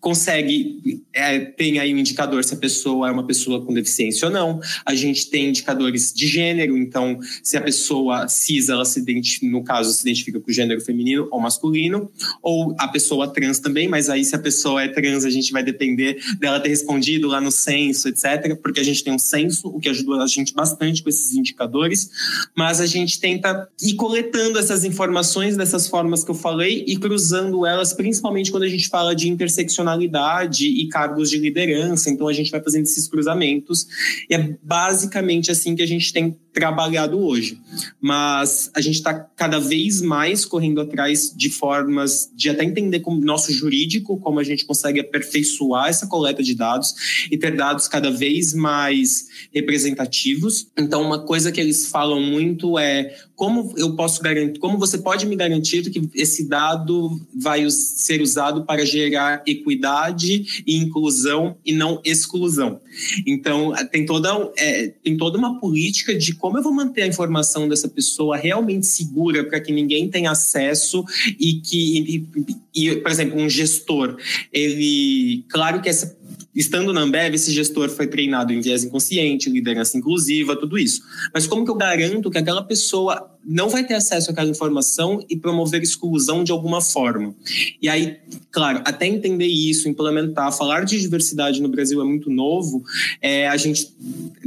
consegue, 0.00 1.02
é, 1.12 1.40
tem 1.40 1.78
aí 1.78 1.92
um 1.92 1.98
indicador 1.98 2.44
se 2.44 2.54
a 2.54 2.56
pessoa 2.56 3.08
é 3.08 3.10
uma 3.10 3.26
pessoa 3.26 3.64
com 3.64 3.74
deficiência 3.74 4.28
ou 4.28 4.32
não. 4.32 4.60
A 4.86 4.94
gente 4.94 5.28
tem 5.28 5.48
indicadores 5.48 6.12
de 6.12 6.26
gênero, 6.26 6.76
então 6.76 7.18
se 7.42 7.56
a 7.56 7.60
pessoa 7.60 8.28
cis, 8.28 8.68
ela 8.68 8.84
se 8.84 9.00
identifica, 9.00 9.46
no 9.46 9.64
caso, 9.64 9.92
se 9.92 10.02
identifica 10.02 10.40
com 10.40 10.52
gênero 10.52 10.80
feminino 10.80 11.28
ou 11.30 11.40
masculino, 11.40 12.10
ou 12.42 12.74
a 12.78 12.86
pessoa 12.88 13.32
trans 13.32 13.58
também, 13.58 13.88
mas 13.88 14.08
aí 14.08 14.24
se 14.24 14.34
a 14.36 14.38
pessoa 14.38 14.82
é 14.82 14.88
trans, 14.88 15.24
a 15.24 15.30
gente 15.30 15.52
vai 15.52 15.64
depender 15.64 16.20
dela 16.38 16.60
ter 16.60 16.68
respondido 16.68 17.26
lá 17.26 17.40
no 17.40 17.50
censo, 17.50 18.08
etc., 18.08 18.56
porque 18.62 18.80
a 18.80 18.84
gente 18.84 19.02
tem 19.02 19.12
um 19.12 19.18
censo, 19.18 19.68
o 19.68 19.80
que 19.80 19.88
ajuda 19.88 20.22
a 20.22 20.26
gente 20.26 20.54
bastante 20.54 21.02
com 21.02 21.08
esses 21.08 21.34
indicadores, 21.34 22.10
mas 22.56 22.80
a 22.80 22.86
gente 22.86 23.18
tenta 23.18 23.68
ir 23.82 23.94
coletando 23.94 24.58
essas 24.58 24.84
informações 24.84 25.56
dessas 25.56 25.88
formas 25.88 26.22
que 26.22 26.30
eu 26.30 26.34
falei 26.34 26.84
e 26.86 26.96
cruzando 26.96 27.66
elas, 27.66 27.92
principalmente 27.92 28.50
quando 28.50 28.62
a 28.62 28.68
gente 28.68 28.88
fala 28.88 29.14
de 29.14 29.28
interseccionalidade 29.28 29.88
personalidade 29.98 30.66
e 30.66 30.88
cargos 30.88 31.30
de 31.30 31.38
liderança. 31.38 32.10
Então 32.10 32.28
a 32.28 32.32
gente 32.32 32.50
vai 32.50 32.62
fazendo 32.62 32.84
esses 32.84 33.08
cruzamentos 33.08 33.86
e 34.30 34.34
é 34.34 34.56
basicamente 34.62 35.50
assim 35.50 35.74
que 35.74 35.82
a 35.82 35.86
gente 35.86 36.12
tem 36.12 36.36
trabalhado 36.58 37.20
hoje. 37.20 37.60
Mas 38.00 38.68
a 38.74 38.80
gente 38.80 38.96
está 38.96 39.14
cada 39.14 39.60
vez 39.60 40.02
mais 40.02 40.44
correndo 40.44 40.80
atrás 40.80 41.32
de 41.34 41.50
formas 41.50 42.28
de 42.34 42.50
até 42.50 42.64
entender 42.64 42.98
como 42.98 43.24
nosso 43.24 43.52
jurídico, 43.52 44.18
como 44.18 44.40
a 44.40 44.44
gente 44.44 44.64
consegue 44.64 44.98
aperfeiçoar 44.98 45.88
essa 45.88 46.08
coleta 46.08 46.42
de 46.42 46.56
dados 46.56 46.92
e 47.30 47.38
ter 47.38 47.54
dados 47.54 47.86
cada 47.86 48.10
vez 48.10 48.52
mais 48.52 49.28
representativos. 49.54 50.66
Então, 50.76 51.00
uma 51.00 51.20
coisa 51.20 51.52
que 51.52 51.60
eles 51.60 51.88
falam 51.88 52.20
muito 52.20 52.76
é 52.76 53.16
como 53.36 53.72
eu 53.76 53.94
posso 53.94 54.20
garantir, 54.20 54.58
como 54.58 54.78
você 54.78 54.98
pode 54.98 55.24
me 55.24 55.36
garantir 55.36 55.88
que 55.90 56.10
esse 56.12 56.48
dado 56.48 57.20
vai 57.40 57.70
ser 57.70 58.20
usado 58.20 58.64
para 58.64 58.84
gerar 58.84 59.44
equidade 59.46 60.64
e 60.66 60.76
inclusão 60.76 61.56
e 61.64 61.72
não 61.72 62.00
exclusão. 62.04 62.80
Então, 63.24 63.72
tem 63.92 64.04
toda, 64.04 64.50
é, 64.56 64.88
tem 65.04 65.16
toda 65.16 65.38
uma 65.38 65.60
política 65.60 66.16
de 66.16 66.34
como 66.34 66.47
eu 66.56 66.62
vou 66.62 66.72
manter 66.72 67.02
a 67.02 67.06
informação 67.06 67.68
dessa 67.68 67.88
pessoa 67.88 68.36
realmente 68.36 68.86
segura 68.86 69.44
para 69.44 69.60
que 69.60 69.72
ninguém 69.72 70.08
tenha 70.08 70.30
acesso 70.30 71.04
e 71.38 71.60
que, 71.60 72.26
e, 72.74 72.88
e, 72.88 72.96
por 72.96 73.10
exemplo, 73.10 73.40
um 73.40 73.48
gestor, 73.48 74.16
ele, 74.52 75.44
claro 75.48 75.80
que 75.80 75.88
essa 75.88 76.17
estando 76.58 76.92
na 76.92 77.02
Ambev, 77.02 77.36
esse 77.36 77.52
gestor 77.52 77.88
foi 77.88 78.08
treinado 78.08 78.52
em 78.52 78.60
viés 78.60 78.82
inconsciente, 78.82 79.48
liderança 79.48 79.96
inclusiva, 79.96 80.56
tudo 80.56 80.76
isso. 80.76 81.02
Mas 81.32 81.46
como 81.46 81.64
que 81.64 81.70
eu 81.70 81.76
garanto 81.76 82.28
que 82.28 82.36
aquela 82.36 82.62
pessoa 82.62 83.32
não 83.44 83.68
vai 83.68 83.86
ter 83.86 83.94
acesso 83.94 84.32
àquela 84.32 84.50
informação 84.50 85.24
e 85.30 85.36
promover 85.36 85.80
exclusão 85.80 86.42
de 86.42 86.50
alguma 86.50 86.80
forma? 86.80 87.32
E 87.80 87.88
aí, 87.88 88.16
claro, 88.50 88.82
até 88.84 89.06
entender 89.06 89.46
isso, 89.46 89.88
implementar, 89.88 90.52
falar 90.52 90.84
de 90.84 91.00
diversidade 91.00 91.62
no 91.62 91.68
Brasil 91.68 92.00
é 92.00 92.04
muito 92.04 92.28
novo, 92.28 92.82
é, 93.22 93.46
a 93.46 93.56
gente 93.56 93.94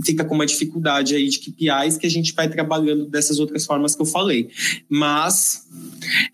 fica 0.05 0.25
com 0.25 0.35
uma 0.35 0.45
dificuldade 0.45 1.15
aí 1.15 1.29
de 1.29 1.39
KPIs 1.39 1.97
que 1.97 2.07
a 2.07 2.11
gente 2.11 2.33
vai 2.33 2.49
trabalhando 2.49 3.05
dessas 3.05 3.39
outras 3.39 3.65
formas 3.65 3.95
que 3.95 4.01
eu 4.01 4.05
falei. 4.05 4.49
Mas 4.89 5.65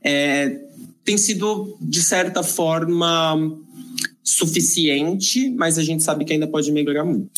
é, 0.04 0.60
tem 1.06 1.18
sido, 1.18 1.78
de 1.80 2.02
certa 2.02 2.42
forma, 2.42 3.58
suficiente, 4.28 5.50
mas 5.52 5.78
a 5.78 5.84
gente 5.84 6.04
sabe 6.04 6.26
que 6.26 6.34
ainda 6.34 6.48
pode 6.48 6.70
melhorar 6.70 7.06
muito. 7.06 7.30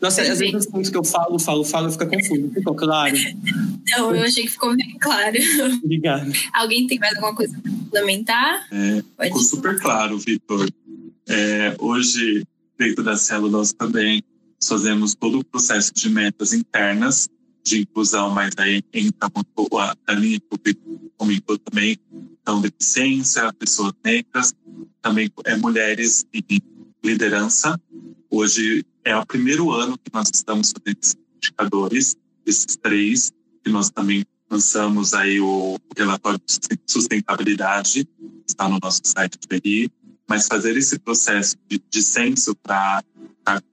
Nossa, 0.00 0.22
às 0.22 0.38
vezes 0.38 0.54
os 0.54 0.66
pontos 0.66 0.88
que 0.88 0.96
eu 0.96 1.04
falo, 1.04 1.38
falo, 1.38 1.62
falo, 1.62 1.92
fica 1.92 2.06
confuso. 2.06 2.50
Ficou 2.54 2.74
claro? 2.74 3.14
Não, 3.90 4.14
eu 4.14 4.22
achei 4.22 4.44
que 4.44 4.50
ficou 4.50 4.74
bem 4.74 4.96
claro. 4.98 5.36
Obrigado. 5.84 6.32
Alguém 6.54 6.86
tem 6.86 6.98
mais 6.98 7.14
alguma 7.16 7.34
coisa 7.34 7.58
para 7.60 7.70
complementar? 7.70 8.66
É, 8.72 9.24
ficou 9.24 9.42
super 9.42 9.78
claro, 9.78 10.18
Vitor. 10.18 10.66
É, 11.28 11.76
hoje, 11.78 12.44
dentro 12.78 13.04
da 13.04 13.16
célula, 13.16 13.58
nós 13.58 13.74
também 13.74 14.22
fazemos 14.66 15.14
todo 15.14 15.40
o 15.40 15.44
processo 15.44 15.92
de 15.92 16.08
metas 16.08 16.54
internas 16.54 17.28
de 17.62 17.82
inclusão, 17.82 18.30
mas 18.30 18.54
aí 18.56 18.82
entra 18.92 19.30
muito 19.34 19.78
a, 19.78 19.94
a 20.06 20.12
linha 20.14 20.40
que 20.40 20.76
comentou 21.18 21.58
também, 21.58 21.98
então 22.46 22.60
deficiência, 22.60 23.52
pessoas 23.54 23.92
negras, 24.04 24.54
também 25.02 25.28
é 25.44 25.56
mulheres 25.56 26.24
em 26.32 26.60
liderança. 27.02 27.76
Hoje 28.30 28.86
é 29.04 29.16
o 29.16 29.26
primeiro 29.26 29.72
ano 29.72 29.98
que 29.98 30.12
nós 30.14 30.30
estamos 30.32 30.70
fazendo 30.70 30.96
esses 31.02 31.16
indicadores, 31.36 32.14
esses 32.46 32.76
três, 32.76 33.32
que 33.64 33.70
nós 33.72 33.90
também 33.90 34.24
lançamos 34.48 35.12
aí 35.12 35.40
o 35.40 35.76
relatório 35.96 36.38
de 36.38 36.78
sustentabilidade, 36.86 38.08
está 38.46 38.68
no 38.68 38.78
nosso 38.80 39.00
site 39.04 39.36
do 39.40 39.48
mas 40.28 40.46
fazer 40.46 40.76
esse 40.76 41.00
processo 41.00 41.56
de, 41.68 41.82
de 41.90 42.00
censo 42.00 42.54
para 42.54 43.02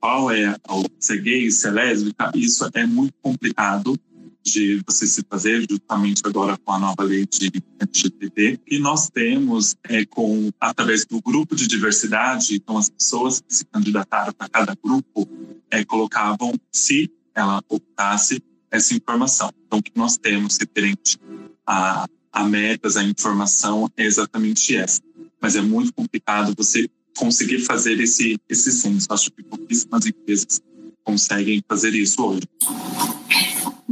qual 0.00 0.32
é 0.32 0.56
o 0.68 0.84
ser 0.98 1.20
gay, 1.20 1.48
ser 1.48 1.70
lésbica, 1.70 2.32
isso 2.34 2.68
é 2.74 2.84
muito 2.84 3.14
complicado 3.22 3.96
de 4.44 4.82
você 4.86 5.06
se 5.06 5.24
fazer 5.28 5.66
justamente 5.68 6.22
agora 6.24 6.56
com 6.58 6.72
a 6.72 6.78
nova 6.78 7.02
lei 7.02 7.26
de 7.26 7.50
LGTB. 7.80 8.60
E 8.68 8.78
nós 8.78 9.08
temos, 9.08 9.74
é, 9.84 10.04
com 10.04 10.50
através 10.60 11.06
do 11.06 11.20
grupo 11.20 11.56
de 11.56 11.66
diversidade, 11.66 12.56
então 12.56 12.76
as 12.76 12.90
pessoas 12.90 13.40
que 13.40 13.54
se 13.54 13.64
candidataram 13.64 14.32
para 14.32 14.48
cada 14.48 14.76
grupo 14.82 15.26
é, 15.70 15.84
colocavam, 15.84 16.52
se 16.70 17.10
ela 17.34 17.62
optasse, 17.68 18.42
essa 18.70 18.94
informação. 18.94 19.50
Então, 19.66 19.78
o 19.78 19.82
que 19.82 19.92
nós 19.94 20.16
temos 20.18 20.58
referente 20.58 21.18
a, 21.66 22.06
a 22.32 22.44
metas, 22.44 22.96
a 22.96 23.04
informação 23.04 23.88
é 23.96 24.04
exatamente 24.04 24.76
essa. 24.76 25.00
Mas 25.40 25.56
é 25.56 25.60
muito 25.62 25.92
complicado 25.92 26.54
você 26.56 26.88
conseguir 27.16 27.60
fazer 27.60 28.00
esse, 28.00 28.38
esse 28.48 28.72
censo. 28.72 29.06
Acho 29.10 29.30
que 29.30 29.42
pouquíssimas 29.42 30.06
empresas 30.06 30.60
conseguem 31.04 31.62
fazer 31.68 31.94
isso 31.94 32.22
hoje. 32.24 32.42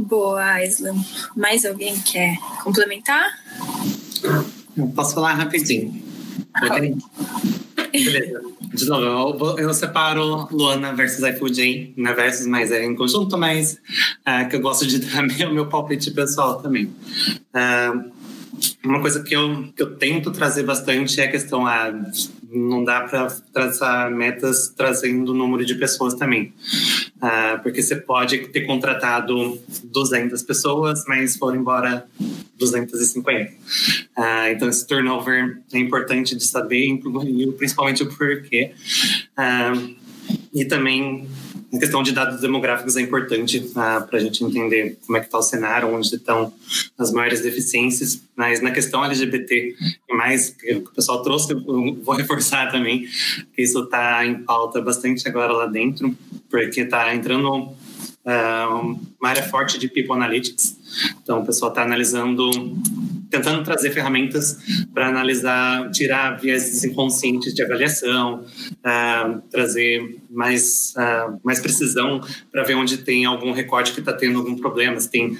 Boa, 0.07 0.63
Isla. 0.63 0.93
Mais 1.35 1.65
alguém 1.65 1.99
quer 2.01 2.37
complementar? 2.63 3.39
Eu 4.75 4.87
posso 4.89 5.15
falar 5.15 5.33
rapidinho. 5.33 6.03
Beleza. 7.91 8.41
De 8.73 8.85
novo, 8.85 9.45
eu, 9.45 9.59
eu 9.59 9.73
separo 9.73 10.47
Luana 10.51 10.93
versus 10.93 11.23
iFood 11.23 11.61
aí, 11.61 11.93
na 11.95 12.11
versus, 12.13 12.47
mas 12.47 12.71
é 12.71 12.83
em 12.83 12.95
conjunto, 12.95 13.37
mas 13.37 13.73
uh, 14.27 14.49
que 14.49 14.55
eu 14.55 14.61
gosto 14.61 14.85
de 14.87 14.97
dar 15.05 15.21
meu, 15.21 15.53
meu 15.53 15.67
palpite 15.67 16.09
pessoal 16.11 16.61
também. 16.61 16.85
Uh, 16.85 18.11
uma 18.83 18.99
coisa 18.99 19.23
que 19.23 19.35
eu, 19.35 19.71
que 19.75 19.83
eu 19.83 19.95
tento 19.95 20.31
trazer 20.31 20.63
bastante 20.63 21.19
é 21.21 21.25
a 21.25 21.31
questão, 21.31 21.67
ah, 21.67 21.93
não 22.53 22.83
dá 22.83 23.01
para 23.01 23.27
traçar 23.51 24.11
metas 24.11 24.73
trazendo 24.75 25.31
o 25.31 25.35
número 25.35 25.65
de 25.65 25.75
pessoas 25.75 26.13
também. 26.13 26.53
Ah, 27.21 27.59
porque 27.61 27.81
você 27.81 27.95
pode 27.95 28.37
ter 28.49 28.61
contratado 28.61 29.59
200 29.85 30.41
pessoas, 30.43 31.03
mas 31.07 31.37
foram 31.37 31.57
embora 31.57 32.05
250. 32.57 33.53
Ah, 34.15 34.51
então, 34.51 34.69
esse 34.69 34.85
turnover 34.85 35.61
é 35.71 35.79
importante 35.79 36.35
de 36.35 36.43
saber, 36.43 36.99
principalmente 37.57 38.03
o 38.03 38.07
porquê. 38.07 38.71
Ah, 39.35 39.73
e 40.53 40.65
também 40.65 41.27
a 41.73 41.79
questão 41.79 42.03
de 42.03 42.11
dados 42.11 42.39
demográficos 42.39 42.95
é 42.95 43.01
importante 43.01 43.71
ah, 43.75 44.05
para 44.07 44.19
a 44.19 44.21
gente 44.21 44.43
entender 44.43 44.97
como 45.05 45.17
é 45.17 45.21
que 45.21 45.25
está 45.25 45.39
o 45.39 45.41
cenário, 45.41 45.89
onde 45.89 46.15
estão 46.15 46.53
as 46.97 47.11
maiores 47.11 47.41
deficiências. 47.41 48.21
Mas 48.35 48.61
na 48.61 48.69
questão 48.71 49.03
LGBT, 49.03 49.75
mais 50.11 50.51
que 50.51 50.73
o 50.73 50.91
pessoal 50.91 51.23
trouxe, 51.23 51.51
eu 51.51 51.63
vou 52.03 52.15
reforçar 52.15 52.71
também 52.71 53.07
que 53.55 53.63
isso 53.63 53.79
está 53.79 54.23
em 54.23 54.35
pauta 54.43 54.79
bastante 54.81 55.27
agora 55.27 55.51
lá 55.51 55.65
dentro, 55.65 56.15
porque 56.47 56.81
está 56.81 57.13
entrando 57.15 57.49
uh, 57.55 58.99
uma 59.19 59.29
área 59.29 59.43
forte 59.43 59.79
de 59.79 59.87
People 59.87 60.13
Analytics. 60.13 60.77
Então, 61.23 61.41
o 61.41 61.45
pessoal 61.45 61.69
está 61.71 61.81
analisando 61.81 62.51
tentando 63.33 63.63
trazer 63.63 63.89
ferramentas 63.89 64.59
para 64.93 65.07
analisar, 65.07 65.89
tirar 65.89 66.39
viés 66.39 66.83
inconscientes 66.83 67.51
de 67.55 67.63
avaliação, 67.63 68.45
uh, 68.45 69.41
trazer 69.49 70.21
mais, 70.29 70.93
uh, 70.95 71.39
mais 71.43 71.59
precisão 71.59 72.21
para 72.51 72.63
ver 72.63 72.75
onde 72.75 72.97
tem 72.97 73.25
algum 73.25 73.51
recorte 73.51 73.91
que 73.91 74.01
está 74.01 74.13
tendo 74.13 74.37
algum 74.37 74.55
problema, 74.55 74.99
se 74.99 75.09
tem 75.09 75.31
uh, 75.31 75.37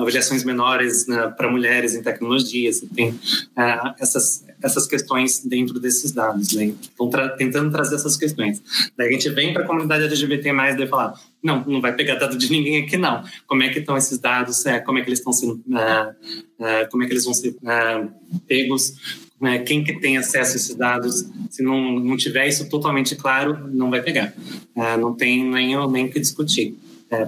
avaliações 0.00 0.44
menores 0.44 1.08
né, 1.08 1.34
para 1.36 1.50
mulheres 1.50 1.96
em 1.96 2.02
tecnologia, 2.02 2.72
se 2.72 2.86
tem 2.86 3.18
essas, 3.98 4.44
essas 4.62 4.86
questões 4.86 5.44
dentro 5.44 5.78
desses 5.78 6.12
dados. 6.12 6.52
Né? 6.52 6.74
Estão 6.80 7.08
tra 7.08 7.28
tentando 7.30 7.70
trazer 7.70 7.94
essas 7.94 8.16
questões. 8.16 8.62
Daí 8.96 9.08
a 9.08 9.12
gente 9.12 9.28
vem 9.30 9.52
para 9.52 9.64
a 9.64 9.66
comunidade 9.66 10.04
LGBT+, 10.04 10.52
daí 10.52 10.86
falar, 10.86 11.14
não, 11.42 11.64
não 11.64 11.80
vai 11.80 11.94
pegar 11.94 12.16
dado 12.16 12.36
de 12.36 12.50
ninguém 12.50 12.82
aqui 12.82 12.96
não. 12.96 13.22
Como 13.46 13.62
é 13.62 13.68
que 13.68 13.78
estão 13.78 13.96
esses 13.96 14.18
dados? 14.18 14.64
É, 14.66 14.80
como 14.80 14.98
é 14.98 15.02
que 15.02 15.08
eles 15.08 15.20
estão 15.20 15.32
sendo, 15.32 15.54
uh, 15.54 16.10
uh, 16.58 16.90
como 16.90 17.02
é 17.02 17.06
que 17.06 17.12
eles 17.12 17.24
vão 17.24 17.34
ser 17.34 17.56
pegos? 18.46 18.94
Né? 19.40 19.60
Quem 19.60 19.84
que 19.84 20.00
tem 20.00 20.18
acesso 20.18 20.52
a 20.52 20.56
esses 20.56 20.74
dados? 20.74 21.24
Se 21.50 21.62
não, 21.62 22.00
não 22.00 22.16
tiver 22.16 22.48
isso 22.48 22.68
totalmente 22.68 23.14
claro, 23.14 23.68
não 23.72 23.90
vai 23.90 24.02
pegar. 24.02 24.34
não 24.98 25.14
tem 25.14 25.44
nem 25.44 25.76
nem 25.88 26.08
que 26.10 26.18
discutir, 26.18 26.76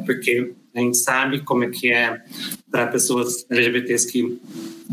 porque 0.04 0.52
a 0.74 0.80
gente 0.80 0.96
sabe 0.96 1.40
como 1.40 1.64
é 1.64 1.70
que 1.70 1.92
é 1.92 2.22
para 2.70 2.86
pessoas 2.86 3.44
LGBTs 3.50 4.10
que 4.10 4.40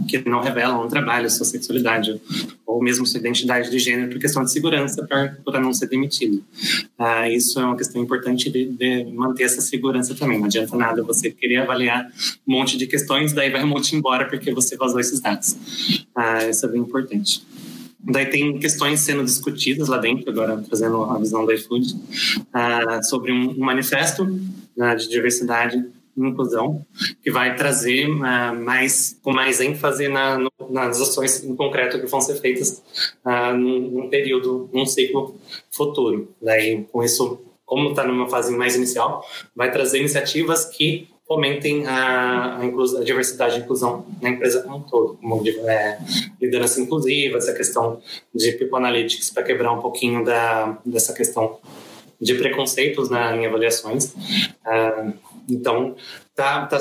que 0.08 0.30
não 0.30 0.42
revelam 0.42 0.84
no 0.84 0.90
trabalho 0.90 1.30
sua 1.30 1.46
sexualidade 1.46 2.20
ou 2.66 2.82
mesmo 2.84 3.06
sua 3.06 3.20
identidade 3.20 3.72
de 3.72 3.80
gênero 3.80 4.12
por 4.12 4.20
questão 4.20 4.44
de 4.44 4.52
segurança 4.52 5.06
para 5.08 5.60
não 5.60 5.74
ser 5.74 5.88
demitido. 5.88 6.44
Ah, 6.98 7.28
isso 7.30 7.60
é 7.60 7.66
uma 7.66 7.76
questão 7.76 8.02
importante 8.02 8.50
de, 8.50 8.66
de, 8.66 9.06
manter 9.06 9.44
essa 9.44 9.62
segurança 9.62 10.14
também. 10.14 10.38
Não 10.38 10.46
adianta 10.46 10.76
nada 10.78 11.02
você 11.02 11.32
querer 11.32 11.58
avaliar 11.58 12.12
um 12.48 12.52
monte 12.52 12.78
de 12.78 12.86
questões, 12.86 13.34
daí 13.34 13.50
vai 13.50 13.64
um 13.64 13.68
monte 13.68 13.96
embora 13.96 14.26
porque 14.26 14.54
você 14.54 14.76
vazou 14.78 15.00
esses 15.00 15.20
dados. 15.20 15.56
Ah, 16.14 16.48
isso 16.48 16.66
é 16.66 16.70
bem 16.70 16.82
importante. 16.82 17.42
Daí 18.00 18.26
tem 18.28 18.60
questões 18.60 19.00
sendo 19.02 19.24
discutidas 19.24 19.88
lá 19.88 19.98
dentro, 19.98 20.30
agora 20.30 20.64
trazendo 20.68 21.04
a 21.04 21.18
visão 21.18 21.46
do 21.46 21.52
iFood, 21.52 21.96
ah, 22.54 23.02
sobre 23.04 23.32
um, 23.32 23.52
um 23.52 23.60
manifesto 23.60 24.26
né, 24.76 24.96
de 24.96 25.10
diversidade 25.10 25.84
inclusão, 26.26 26.86
que 27.22 27.32
vai 27.32 27.56
trazer 27.56 28.10
uh, 28.10 28.56
mais, 28.56 29.18
com 29.22 29.32
mais 29.32 29.62
ênfase 29.62 30.08
na, 30.08 30.38
no, 30.38 30.52
nas 30.70 31.00
ações 31.00 31.44
em 31.44 31.56
concreto 31.56 32.00
que 32.00 32.08
vão 32.08 32.20
ser 32.22 32.36
feitas 32.36 32.84
uh, 33.24 33.56
num, 33.56 33.92
num, 33.92 34.10
período, 34.10 34.70
num 34.74 34.86
ciclo 34.86 35.36
futuro. 35.70 36.34
Daí, 36.42 36.86
com 36.92 37.04
isso, 37.04 37.42
como 37.66 37.90
está 37.90 38.04
numa 38.04 38.28
fase 38.30 38.56
mais 38.56 38.76
inicial, 38.76 39.24
vai 39.56 39.72
trazer 39.72 40.00
iniciativas 40.00 40.66
que 40.66 41.08
fomentem 41.28 41.86
a, 41.86 42.58
a, 42.58 43.04
diversidade 43.04 43.58
e 43.58 43.60
inclusão 43.60 44.06
na 44.22 44.30
empresa 44.30 44.64
como 44.64 44.78
um 44.78 44.82
todo, 44.82 45.18
como 45.18 45.44
é, 45.68 46.00
liderança 46.42 46.80
inclusiva, 46.80 47.38
essa 47.38 47.54
questão 47.54 48.02
de 48.34 48.54
People 48.54 48.78
Analytics 48.78 49.30
para 49.32 49.44
quebrar 49.44 49.74
um 49.74 49.82
pouquinho 49.82 50.24
da, 50.24 50.78
dessa 50.86 51.14
questão 51.14 51.60
de 52.20 52.34
preconceitos 52.36 53.10
na, 53.10 53.36
em 53.36 53.46
avaliações. 53.46 54.14
Uh, 54.66 55.14
então, 55.50 55.96
tá, 56.36 56.66
tá 56.66 56.80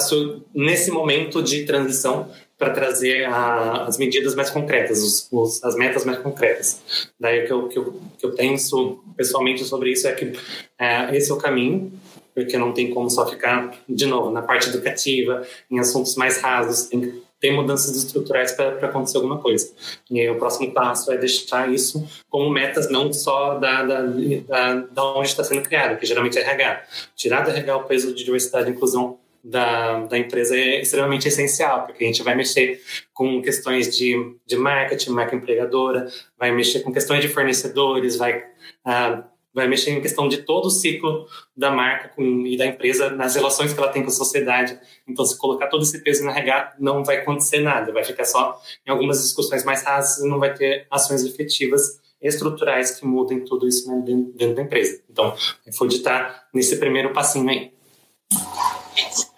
nesse 0.54 0.90
momento 0.90 1.42
de 1.42 1.64
transição 1.64 2.28
para 2.58 2.70
trazer 2.70 3.24
a, 3.26 3.84
as 3.84 3.98
medidas 3.98 4.34
mais 4.34 4.48
concretas, 4.48 5.02
os, 5.02 5.28
os, 5.30 5.62
as 5.62 5.76
metas 5.76 6.04
mais 6.04 6.18
concretas. 6.18 7.10
Daí 7.20 7.44
o 7.44 7.46
que 7.46 7.52
eu, 7.52 7.68
que 7.68 7.78
eu, 7.78 8.00
que 8.18 8.26
eu 8.26 8.32
penso 8.32 8.98
pessoalmente 9.16 9.64
sobre 9.64 9.92
isso 9.92 10.08
é 10.08 10.12
que 10.12 10.32
é, 10.78 11.14
esse 11.16 11.30
é 11.30 11.34
o 11.34 11.36
caminho, 11.36 11.92
porque 12.36 12.58
não 12.58 12.70
tem 12.70 12.90
como 12.90 13.08
só 13.08 13.26
ficar, 13.26 13.74
de 13.88 14.04
novo, 14.04 14.30
na 14.30 14.42
parte 14.42 14.68
educativa, 14.68 15.42
em 15.70 15.78
assuntos 15.78 16.16
mais 16.16 16.38
rasos, 16.38 16.82
tem 16.88 17.24
ter 17.40 17.50
mudanças 17.50 17.96
estruturais 17.96 18.52
para 18.52 18.86
acontecer 18.86 19.16
alguma 19.16 19.38
coisa. 19.38 19.72
E 20.10 20.20
aí, 20.20 20.28
o 20.28 20.38
próximo 20.38 20.72
passo 20.72 21.10
é 21.12 21.16
deixar 21.16 21.72
isso 21.72 22.06
como 22.28 22.50
metas 22.50 22.90
não 22.90 23.12
só 23.12 23.58
da, 23.58 23.82
da, 23.84 24.02
da, 24.02 24.74
da 24.74 25.04
onde 25.14 25.28
está 25.28 25.44
sendo 25.44 25.62
criado, 25.62 25.98
que 25.98 26.06
geralmente 26.06 26.38
é 26.38 26.42
RH. 26.42 26.82
Tirar 27.14 27.42
do 27.42 27.50
RH 27.50 27.76
o 27.76 27.84
peso 27.84 28.14
de 28.14 28.24
diversidade 28.24 28.68
e 28.68 28.72
inclusão 28.72 29.18
da, 29.42 30.00
da 30.06 30.18
empresa 30.18 30.56
é 30.56 30.80
extremamente 30.80 31.28
essencial, 31.28 31.86
porque 31.86 32.04
a 32.04 32.06
gente 32.06 32.22
vai 32.22 32.34
mexer 32.34 32.80
com 33.14 33.40
questões 33.40 33.96
de, 33.96 34.14
de 34.46 34.56
marketing, 34.56 35.10
marca 35.10 35.36
empregadora, 35.36 36.06
vai 36.38 36.50
mexer 36.50 36.80
com 36.80 36.92
questões 36.92 37.20
de 37.20 37.28
fornecedores, 37.28 38.16
vai 38.16 38.38
uh, 38.38 39.22
vai 39.56 39.66
mexer 39.66 39.90
em 39.92 40.02
questão 40.02 40.28
de 40.28 40.42
todo 40.42 40.66
o 40.66 40.70
ciclo 40.70 41.26
da 41.56 41.70
marca 41.70 42.10
com, 42.10 42.46
e 42.46 42.58
da 42.58 42.66
empresa, 42.66 43.08
nas 43.08 43.34
relações 43.34 43.72
que 43.72 43.80
ela 43.80 43.88
tem 43.88 44.02
com 44.02 44.08
a 44.08 44.12
sociedade. 44.12 44.78
Então, 45.08 45.24
se 45.24 45.38
colocar 45.38 45.68
todo 45.68 45.82
esse 45.82 45.98
peso 46.02 46.22
na 46.26 46.30
regata, 46.30 46.76
não 46.78 47.02
vai 47.02 47.16
acontecer 47.16 47.60
nada, 47.60 47.90
vai 47.90 48.04
ficar 48.04 48.26
só 48.26 48.60
em 48.86 48.90
algumas 48.90 49.22
discussões 49.22 49.64
mais 49.64 49.82
rasas 49.82 50.22
e 50.22 50.28
não 50.28 50.38
vai 50.38 50.52
ter 50.52 50.86
ações 50.90 51.24
efetivas 51.24 51.98
estruturais 52.20 53.00
que 53.00 53.06
mudem 53.06 53.46
tudo 53.46 53.66
isso 53.66 53.90
né, 53.90 54.02
dentro, 54.04 54.32
dentro, 54.34 54.56
da 54.56 54.62
empresa. 54.62 55.00
Então, 55.10 55.34
foi 55.74 55.88
de 55.88 55.96
estar 55.96 56.48
nesse 56.52 56.76
primeiro 56.76 57.14
passinho 57.14 57.48
aí. 57.48 57.72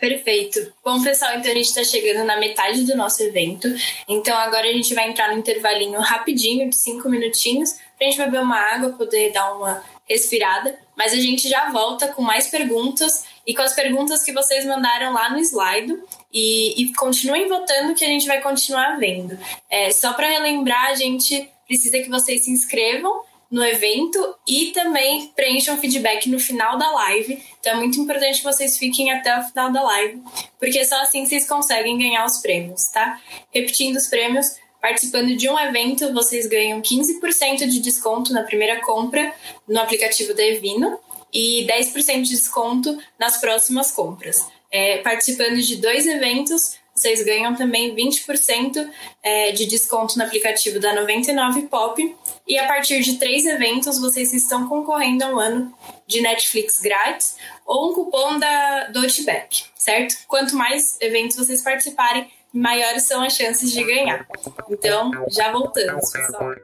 Perfeito. 0.00 0.72
Bom, 0.84 1.00
pessoal, 1.00 1.32
então 1.36 1.50
a 1.50 1.54
gente 1.54 1.66
está 1.66 1.84
chegando 1.84 2.24
na 2.26 2.38
metade 2.38 2.84
do 2.84 2.96
nosso 2.96 3.22
evento. 3.22 3.68
Então 4.08 4.36
agora 4.36 4.66
a 4.66 4.72
gente 4.72 4.94
vai 4.94 5.08
entrar 5.08 5.32
no 5.32 5.38
intervalinho 5.38 6.00
rapidinho, 6.00 6.68
de 6.70 6.76
cinco 6.80 7.08
minutinhos, 7.08 7.72
para 7.96 8.06
a 8.06 8.10
gente 8.10 8.18
beber 8.18 8.40
uma 8.40 8.56
água, 8.56 8.92
poder 8.92 9.32
dar 9.32 9.52
uma 9.56 9.82
respirada, 10.08 10.78
mas 10.96 11.12
a 11.12 11.16
gente 11.16 11.48
já 11.48 11.70
volta 11.70 12.08
com 12.08 12.22
mais 12.22 12.48
perguntas 12.48 13.24
e 13.46 13.54
com 13.54 13.62
as 13.62 13.74
perguntas 13.74 14.22
que 14.22 14.32
vocês 14.32 14.64
mandaram 14.64 15.12
lá 15.12 15.30
no 15.30 15.38
slide. 15.38 15.96
E, 16.32 16.82
e 16.82 16.94
continuem 16.94 17.48
votando 17.48 17.94
que 17.94 18.04
a 18.04 18.08
gente 18.08 18.26
vai 18.26 18.40
continuar 18.40 18.98
vendo. 18.98 19.38
É, 19.70 19.90
só 19.90 20.12
para 20.12 20.28
relembrar, 20.28 20.86
a 20.86 20.94
gente 20.94 21.48
precisa 21.66 21.98
que 21.98 22.08
vocês 22.08 22.44
se 22.44 22.50
inscrevam 22.50 23.22
no 23.50 23.64
evento 23.64 24.36
e 24.46 24.72
também 24.72 25.28
preencham 25.34 25.78
feedback 25.78 26.28
no 26.28 26.38
final 26.38 26.76
da 26.76 26.90
live. 26.90 27.42
Então 27.60 27.72
é 27.72 27.76
muito 27.76 27.98
importante 27.98 28.38
que 28.38 28.44
vocês 28.44 28.76
fiquem 28.76 29.10
até 29.10 29.38
o 29.38 29.44
final 29.44 29.72
da 29.72 29.82
live, 29.82 30.22
porque 30.58 30.84
só 30.84 31.00
assim 31.00 31.24
vocês 31.24 31.48
conseguem 31.48 31.98
ganhar 31.98 32.26
os 32.26 32.38
prêmios, 32.38 32.84
tá? 32.88 33.18
Repetindo 33.50 33.96
os 33.96 34.06
prêmios, 34.06 34.46
Participando 34.80 35.36
de 35.36 35.48
um 35.48 35.58
evento, 35.58 36.12
vocês 36.12 36.46
ganham 36.46 36.80
15% 36.80 37.66
de 37.66 37.80
desconto 37.80 38.32
na 38.32 38.44
primeira 38.44 38.80
compra 38.80 39.34
no 39.66 39.80
aplicativo 39.80 40.34
da 40.34 40.44
Evino 40.44 40.98
e 41.32 41.66
10% 41.66 42.22
de 42.22 42.30
desconto 42.30 42.98
nas 43.18 43.38
próximas 43.38 43.90
compras. 43.90 44.46
É, 44.70 44.98
participando 44.98 45.60
de 45.60 45.76
dois 45.76 46.06
eventos, 46.06 46.76
vocês 46.98 47.22
ganham 47.24 47.54
também 47.54 47.94
20% 47.94 48.88
é, 49.22 49.52
de 49.52 49.66
desconto 49.66 50.18
no 50.18 50.24
aplicativo 50.24 50.80
da 50.80 50.94
99 50.94 51.62
Pop. 51.62 52.16
E 52.46 52.58
a 52.58 52.66
partir 52.66 53.00
de 53.00 53.18
três 53.18 53.46
eventos, 53.46 53.98
vocês 53.98 54.32
estão 54.32 54.68
concorrendo 54.68 55.24
a 55.24 55.28
um 55.28 55.38
ano 55.38 55.74
de 56.06 56.20
Netflix 56.20 56.80
grátis 56.80 57.36
ou 57.66 57.90
um 57.90 57.94
cupom 57.94 58.38
da 58.38 58.90
Outback, 58.94 59.64
certo? 59.76 60.16
Quanto 60.26 60.56
mais 60.56 60.96
eventos 61.00 61.36
vocês 61.36 61.62
participarem, 61.62 62.28
maiores 62.52 63.04
são 63.04 63.22
as 63.22 63.34
chances 63.34 63.70
de 63.72 63.84
ganhar. 63.84 64.26
Então, 64.70 65.10
já 65.30 65.52
voltamos, 65.52 66.10
pessoal. 66.10 66.54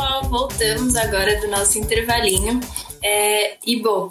Pessoal, 0.00 0.22
voltamos 0.24 0.96
agora 0.96 1.38
do 1.40 1.48
nosso 1.48 1.78
intervalinho. 1.78 2.58
É, 3.02 3.58
e, 3.66 3.76
bom, 3.82 4.10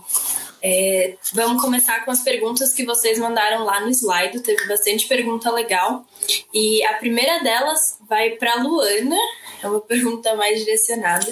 é, 0.61 1.15
vamos 1.33 1.61
começar 1.61 2.05
com 2.05 2.11
as 2.11 2.21
perguntas 2.21 2.73
que 2.73 2.85
vocês 2.85 3.17
mandaram 3.17 3.63
lá 3.63 3.81
no 3.81 3.89
slide. 3.89 4.39
Teve 4.41 4.67
bastante 4.67 5.07
pergunta 5.07 5.51
legal. 5.51 6.05
E 6.53 6.83
a 6.83 6.93
primeira 6.93 7.39
delas 7.43 7.97
vai 8.07 8.31
para 8.31 8.61
Luana. 8.61 9.17
É 9.63 9.67
uma 9.67 9.81
pergunta 9.81 10.35
mais 10.35 10.59
direcionada. 10.59 11.27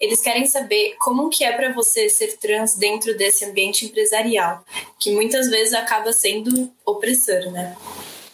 Eles 0.00 0.20
querem 0.20 0.46
saber 0.46 0.96
como 0.98 1.30
que 1.30 1.44
é 1.44 1.52
para 1.52 1.72
você 1.72 2.08
ser 2.08 2.36
trans 2.38 2.74
dentro 2.74 3.16
desse 3.16 3.44
ambiente 3.44 3.86
empresarial, 3.86 4.64
que 4.98 5.12
muitas 5.12 5.48
vezes 5.48 5.72
acaba 5.72 6.12
sendo 6.12 6.72
opressor, 6.84 7.52
né? 7.52 7.76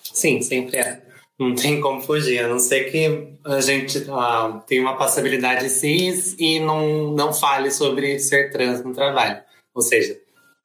Sim, 0.03 0.41
sempre 0.41 0.79
é. 0.79 1.06
Não 1.39 1.55
tem 1.55 1.81
como 1.81 2.01
fugir, 2.01 2.39
a 2.39 2.49
não 2.49 2.59
ser 2.59 2.91
que 2.91 3.37
a 3.45 3.61
gente 3.61 3.99
uh, 3.99 4.61
tenha 4.67 4.81
uma 4.81 4.97
passabilidade 4.97 5.69
cis 5.69 6.35
e 6.39 6.59
não, 6.59 7.13
não 7.13 7.33
fale 7.33 7.71
sobre 7.71 8.19
ser 8.19 8.51
trans 8.51 8.83
no 8.83 8.95
trabalho. 8.95 9.43
Ou 9.75 9.83
seja, 9.83 10.19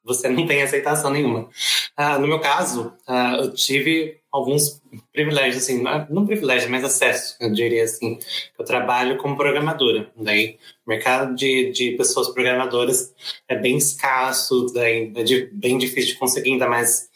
você 0.04 0.28
não 0.28 0.46
tem 0.46 0.62
aceitação 0.62 1.10
nenhuma. 1.10 1.48
Ah, 1.96 2.18
no 2.18 2.26
meu 2.26 2.40
caso, 2.40 2.92
ah, 3.06 3.36
eu 3.40 3.54
tive 3.54 4.20
alguns 4.32 4.80
privilégios, 5.12 5.62
assim, 5.62 5.82
não 6.08 6.26
privilégio, 6.26 6.70
mas 6.70 6.82
acesso, 6.82 7.36
eu 7.38 7.52
diria 7.52 7.84
assim. 7.84 8.18
Eu 8.58 8.64
trabalho 8.64 9.18
como 9.18 9.36
programadora, 9.36 10.10
daí 10.16 10.58
o 10.86 10.90
mercado 10.90 11.34
de, 11.34 11.70
de 11.70 11.92
pessoas 11.92 12.30
programadoras 12.30 13.14
é 13.46 13.54
bem 13.54 13.76
escasso, 13.76 14.66
daí 14.74 15.12
é 15.14 15.22
de, 15.22 15.50
bem 15.52 15.76
difícil 15.76 16.14
de 16.14 16.18
conseguir, 16.18 16.52
ainda 16.52 16.68
mais 16.68 17.10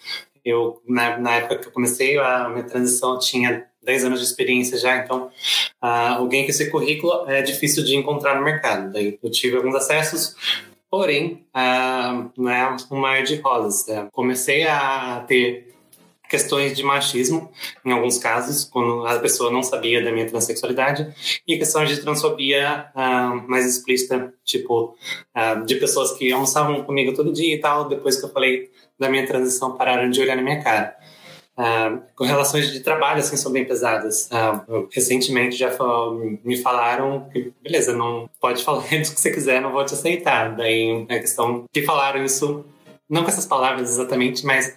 eu, 0.46 0.80
na, 0.86 1.18
na 1.18 1.36
época 1.36 1.58
que 1.58 1.68
eu 1.68 1.72
comecei 1.72 2.18
a 2.18 2.48
minha 2.48 2.64
transição, 2.64 3.18
tinha 3.18 3.66
10 3.82 4.04
anos 4.04 4.20
de 4.20 4.26
experiência 4.26 4.78
já, 4.78 4.96
então 4.96 5.26
uh, 5.82 6.16
alguém 6.18 6.44
com 6.44 6.50
esse 6.50 6.70
currículo 6.70 7.28
é 7.28 7.42
difícil 7.42 7.84
de 7.84 7.96
encontrar 7.96 8.36
no 8.36 8.44
mercado. 8.44 8.92
Daí 8.92 9.18
eu 9.22 9.30
tive 9.30 9.56
alguns 9.56 9.74
acessos, 9.74 10.36
Porém, 10.88 11.44
uh, 11.54 12.30
não 12.36 12.50
é 12.50 12.76
um 12.90 12.96
mar 12.96 13.22
de 13.22 13.36
rosas. 13.36 13.86
Né? 13.86 14.08
Comecei 14.12 14.66
a 14.66 15.24
ter 15.26 15.65
questões 16.28 16.76
de 16.76 16.82
machismo, 16.82 17.50
em 17.84 17.92
alguns 17.92 18.18
casos, 18.18 18.64
quando 18.64 19.06
a 19.06 19.18
pessoa 19.18 19.50
não 19.50 19.62
sabia 19.62 20.02
da 20.02 20.12
minha 20.12 20.26
transexualidade, 20.26 21.08
e 21.46 21.56
questões 21.56 21.90
de 21.90 22.00
transfobia 22.00 22.86
uh, 22.94 23.48
mais 23.48 23.66
explícita, 23.66 24.32
tipo, 24.44 24.96
uh, 25.36 25.64
de 25.64 25.76
pessoas 25.76 26.12
que 26.12 26.32
almoçavam 26.32 26.82
comigo 26.84 27.14
todo 27.14 27.32
dia 27.32 27.54
e 27.54 27.58
tal, 27.58 27.88
depois 27.88 28.16
que 28.16 28.24
eu 28.24 28.30
falei 28.30 28.70
da 28.98 29.08
minha 29.08 29.26
transição, 29.26 29.76
pararam 29.76 30.10
de 30.10 30.20
olhar 30.20 30.36
na 30.36 30.42
minha 30.42 30.62
cara. 30.62 30.96
Uh, 31.58 32.02
com 32.14 32.24
relações 32.24 32.70
de 32.70 32.80
trabalho, 32.80 33.20
assim, 33.20 33.36
são 33.36 33.50
bem 33.50 33.64
pesadas. 33.64 34.28
Uh, 34.30 34.86
recentemente 34.92 35.56
já 35.56 35.70
me 36.44 36.58
falaram 36.58 37.30
que, 37.32 37.50
beleza, 37.62 37.94
não 37.94 38.28
pode 38.38 38.60
falar 38.64 38.82
do 38.82 38.88
que 38.88 39.06
você 39.06 39.30
quiser, 39.30 39.60
não 39.60 39.72
vou 39.72 39.84
te 39.84 39.94
aceitar. 39.94 40.54
Daí 40.54 41.06
a 41.08 41.18
questão 41.18 41.64
que 41.72 41.82
falaram 41.82 42.22
isso, 42.22 42.64
não 43.08 43.22
com 43.22 43.28
essas 43.28 43.46
palavras 43.46 43.90
exatamente, 43.90 44.44
mas 44.44 44.76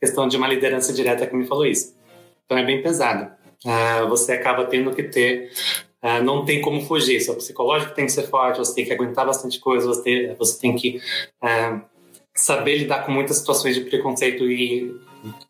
questão 0.00 0.28
de 0.28 0.36
uma 0.36 0.48
liderança 0.48 0.92
direta 0.92 1.26
que 1.26 1.34
me 1.34 1.46
falou 1.46 1.66
isso. 1.66 1.94
Então 2.44 2.58
é 2.58 2.64
bem 2.64 2.82
pesado. 2.82 3.32
Uh, 3.64 4.08
você 4.08 4.32
acaba 4.32 4.64
tendo 4.66 4.94
que 4.94 5.02
ter 5.02 5.50
Uh, 6.04 6.22
não 6.22 6.44
tem 6.44 6.60
como 6.60 6.82
fugir. 6.82 7.18
Seu 7.22 7.34
psicológico 7.34 7.94
tem 7.94 8.04
que 8.04 8.12
ser 8.12 8.28
forte, 8.28 8.58
você 8.58 8.74
tem 8.74 8.84
que 8.84 8.92
aguentar 8.92 9.24
bastante 9.24 9.58
coisa, 9.58 9.86
você, 9.86 10.34
você 10.38 10.60
tem 10.60 10.76
que 10.76 11.00
uh, 11.42 11.80
saber 12.34 12.76
lidar 12.76 13.06
com 13.06 13.10
muitas 13.10 13.38
situações 13.38 13.74
de 13.74 13.80
preconceito 13.80 14.44
e 14.44 14.94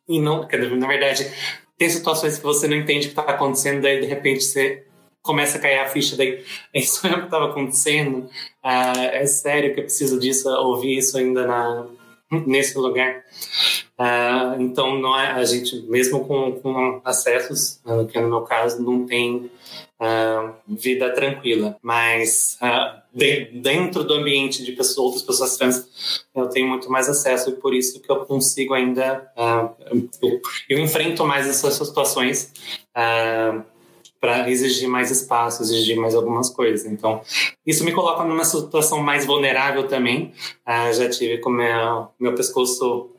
e 0.08 0.20
não, 0.20 0.46
na 0.78 0.86
verdade, 0.86 1.28
tem 1.76 1.90
situações 1.90 2.38
que 2.38 2.44
você 2.44 2.68
não 2.68 2.76
entende 2.76 3.08
o 3.08 3.10
que 3.10 3.20
está 3.20 3.22
acontecendo, 3.22 3.82
daí 3.82 4.00
de 4.00 4.06
repente 4.06 4.44
você 4.44 4.84
começa 5.20 5.58
a 5.58 5.60
cair 5.60 5.80
a 5.80 5.88
ficha, 5.88 6.16
daí 6.16 6.44
é 6.72 6.78
isso 6.78 7.04
mesmo 7.04 7.22
que 7.22 7.24
estava 7.24 7.46
acontecendo, 7.46 8.30
é 8.62 9.26
sério 9.26 9.74
que 9.74 9.80
eu 9.80 9.84
preciso 9.84 10.20
disso, 10.20 10.48
ouvir 10.48 10.98
isso 10.98 11.18
ainda 11.18 11.44
na, 11.44 11.86
nesse 12.47 12.76
lugar. 12.78 13.22
Ah, 13.99 14.57
então, 14.59 14.99
não 14.99 15.18
é, 15.18 15.32
a 15.32 15.45
gente, 15.45 15.82
mesmo 15.82 16.24
com, 16.26 16.53
com 16.61 17.01
acessos, 17.05 17.80
ah, 17.87 18.05
que 18.05 18.20
no 18.20 18.28
meu 18.28 18.43
caso, 18.43 18.82
não 18.82 19.07
tem 19.07 19.51
vida 20.68 21.14
tranquila, 21.14 21.78
mas 21.80 22.59
de, 23.14 23.47
dentro 23.55 24.05
do 24.05 24.12
ambiente 24.14 24.62
de 24.62 24.72
pessoas, 24.72 24.99
outras 24.99 25.22
pessoas 25.22 25.57
trans, 25.57 26.26
eu 26.35 26.47
tenho 26.49 26.68
muito 26.68 26.91
mais 26.91 27.09
acesso 27.09 27.51
e 27.51 27.53
por 27.55 27.72
isso 27.72 28.01
que 28.01 28.11
eu 28.11 28.16
consigo 28.26 28.74
ainda, 28.74 29.32
eu, 30.20 30.43
eu, 30.68 30.78
enfrento 30.78 31.24
mais 31.24 31.47
essas 31.47 31.74
situações 31.74 32.53
uh, 32.95 33.64
para 34.24 34.48
exigir 34.48 34.88
mais 34.88 35.10
espaço, 35.10 35.62
exigir 35.62 35.98
mais 35.98 36.14
algumas 36.14 36.48
coisas. 36.48 36.90
Então, 36.90 37.20
isso 37.66 37.84
me 37.84 37.92
coloca 37.92 38.24
numa 38.24 38.42
situação 38.46 39.02
mais 39.02 39.26
vulnerável 39.26 39.86
também. 39.86 40.32
Uh, 40.66 40.90
já 40.94 41.10
tive 41.10 41.36
com 41.42 41.50
meu, 41.50 42.08
meu 42.18 42.34
pescoço 42.34 43.10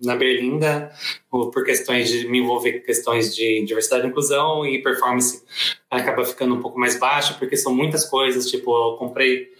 na 0.00 0.14
Berlinda 0.14 0.92
por 1.28 1.64
questões 1.64 2.08
de 2.08 2.28
me 2.28 2.38
envolver 2.38 2.74
com 2.74 2.86
questões 2.86 3.34
de 3.34 3.64
diversidade 3.64 4.06
e 4.06 4.08
inclusão 4.08 4.64
e 4.64 4.80
performance 4.80 5.42
acaba 5.90 6.24
ficando 6.24 6.54
um 6.54 6.62
pouco 6.62 6.78
mais 6.78 6.98
baixa 6.98 7.34
porque 7.34 7.54
são 7.54 7.74
muitas 7.74 8.06
coisas 8.06 8.46
tipo 8.46 8.70
eu 8.70 8.96
comprei 8.96 9.50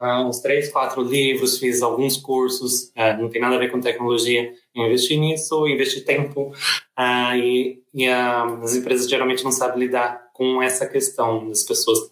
uh, 0.00 0.26
uns 0.26 0.40
três 0.40 0.70
quatro 0.70 1.02
livros 1.02 1.58
fiz 1.58 1.82
alguns 1.82 2.16
cursos 2.16 2.92
uh, 2.96 3.20
não 3.20 3.28
tem 3.28 3.40
nada 3.40 3.56
a 3.56 3.58
ver 3.58 3.70
com 3.70 3.80
tecnologia 3.80 4.52
investi 4.74 5.16
nisso 5.16 5.66
investi 5.66 6.00
tempo 6.02 6.52
uh, 6.98 7.36
e, 7.36 7.82
e 7.94 8.08
as 8.08 8.74
empresas 8.74 9.08
geralmente 9.08 9.44
não 9.44 9.52
sabem 9.52 9.80
lidar 9.80 10.30
com 10.32 10.62
essa 10.62 10.86
questão 10.86 11.48
das 11.48 11.62
pessoas 11.62 12.10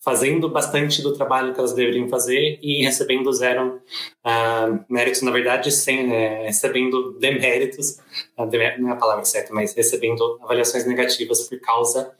fazendo 0.00 0.48
bastante 0.48 1.02
do 1.02 1.12
trabalho 1.12 1.52
que 1.52 1.58
elas 1.58 1.72
deveriam 1.72 2.08
fazer 2.08 2.58
e 2.62 2.82
recebendo 2.82 3.32
zero 3.32 3.80
uh, 4.24 4.84
méritos, 4.88 5.22
na 5.22 5.30
verdade, 5.30 5.70
sem, 5.70 6.12
é, 6.12 6.46
recebendo 6.46 7.18
deméritos, 7.18 7.98
uh, 8.36 8.46
não 8.78 8.90
é 8.90 8.92
a 8.92 8.96
palavra 8.96 9.24
certa, 9.24 9.54
mas 9.54 9.74
recebendo 9.74 10.38
avaliações 10.42 10.86
negativas 10.86 11.48
por 11.48 11.60
causa 11.60 12.12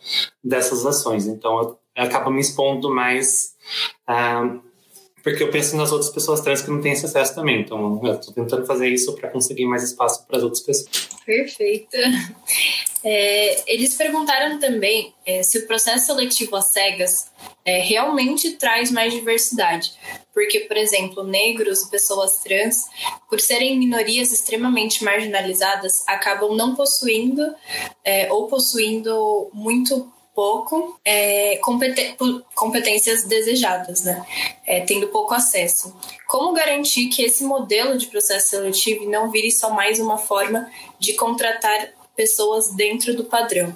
dessas 0.43 0.87
ações. 0.87 1.27
Então, 1.27 1.59
eu, 1.59 1.79
eu 1.97 2.05
acabo 2.05 2.31
me 2.31 2.41
expondo 2.41 2.89
mais. 2.89 3.55
Uh, 4.09 4.72
porque 5.23 5.43
eu 5.43 5.51
penso 5.51 5.77
nas 5.77 5.93
outras 5.93 6.11
pessoas 6.11 6.41
trans 6.41 6.63
que 6.63 6.71
não 6.71 6.81
têm 6.81 6.93
esse 6.93 7.07
acesso 7.07 7.35
também. 7.35 7.61
Então, 7.61 8.01
eu 8.03 8.15
estou 8.15 8.35
tentando 8.35 8.67
fazer 8.67 8.89
isso 8.89 9.15
para 9.15 9.31
conseguir 9.31 9.67
mais 9.67 9.83
espaço 9.83 10.27
para 10.27 10.39
as 10.39 10.43
outras 10.43 10.63
pessoas. 10.63 11.09
Perfeito. 11.25 11.97
É, 13.05 13.65
eles 13.67 13.97
perguntaram 13.97 14.61
também 14.61 15.13
é, 15.27 15.43
se 15.43 15.59
o 15.59 15.67
processo 15.67 16.07
seletivo 16.07 16.55
às 16.55 16.67
cegas 16.67 17.33
é, 17.65 17.81
realmente 17.81 18.53
traz 18.53 18.93
mais 18.93 19.13
diversidade. 19.13 19.93
Porque, 20.33 20.61
por 20.61 20.77
exemplo, 20.77 21.25
negros 21.25 21.83
e 21.83 21.91
pessoas 21.91 22.39
trans, 22.39 22.77
por 23.29 23.41
serem 23.41 23.77
minorias 23.77 24.31
extremamente 24.31 25.03
marginalizadas, 25.03 26.07
acabam 26.07 26.55
não 26.55 26.77
possuindo 26.77 27.43
é, 28.05 28.33
ou 28.33 28.47
possuindo 28.47 29.51
muito 29.53 30.09
pouco 30.35 30.99
é, 31.05 31.59
competências 32.55 33.25
desejadas, 33.25 34.05
né? 34.05 34.25
É, 34.67 34.81
tendo 34.81 35.09
pouco 35.09 35.35
acesso. 35.35 35.95
Como 36.27 36.53
garantir 36.53 37.09
que 37.09 37.23
esse 37.23 37.45
modelo 37.45 37.99
de 37.99 38.07
processo 38.07 38.51
seletivo 38.51 39.09
não 39.09 39.31
vire 39.31 39.51
só 39.51 39.71
mais 39.71 39.99
uma 39.99 40.19
forma 40.19 40.71
de 40.99 41.15
contratar 41.15 41.91
pessoas 42.17 42.75
dentro 42.75 43.15
do 43.15 43.25
padrão? 43.25 43.75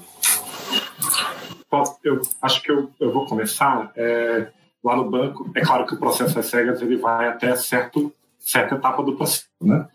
Eu 2.03 2.23
acho 2.41 2.63
que 2.63 2.71
eu, 2.71 2.91
eu 2.99 3.13
vou 3.13 3.27
começar. 3.27 3.93
É, 3.97 4.49
lá 4.83 4.97
no 4.97 5.11
banco, 5.11 5.51
é 5.55 5.61
claro 5.61 5.85
que 5.85 5.95
o 5.95 5.99
processo 5.99 6.39
às 6.39 6.47
cegas 6.47 6.81
ele 6.81 6.97
vai 6.97 7.29
até 7.29 7.55
certo, 7.57 8.13
certa 8.39 8.77
etapa 8.77 9.03
do 9.03 9.17
processo, 9.17 9.49
né? 9.61 9.89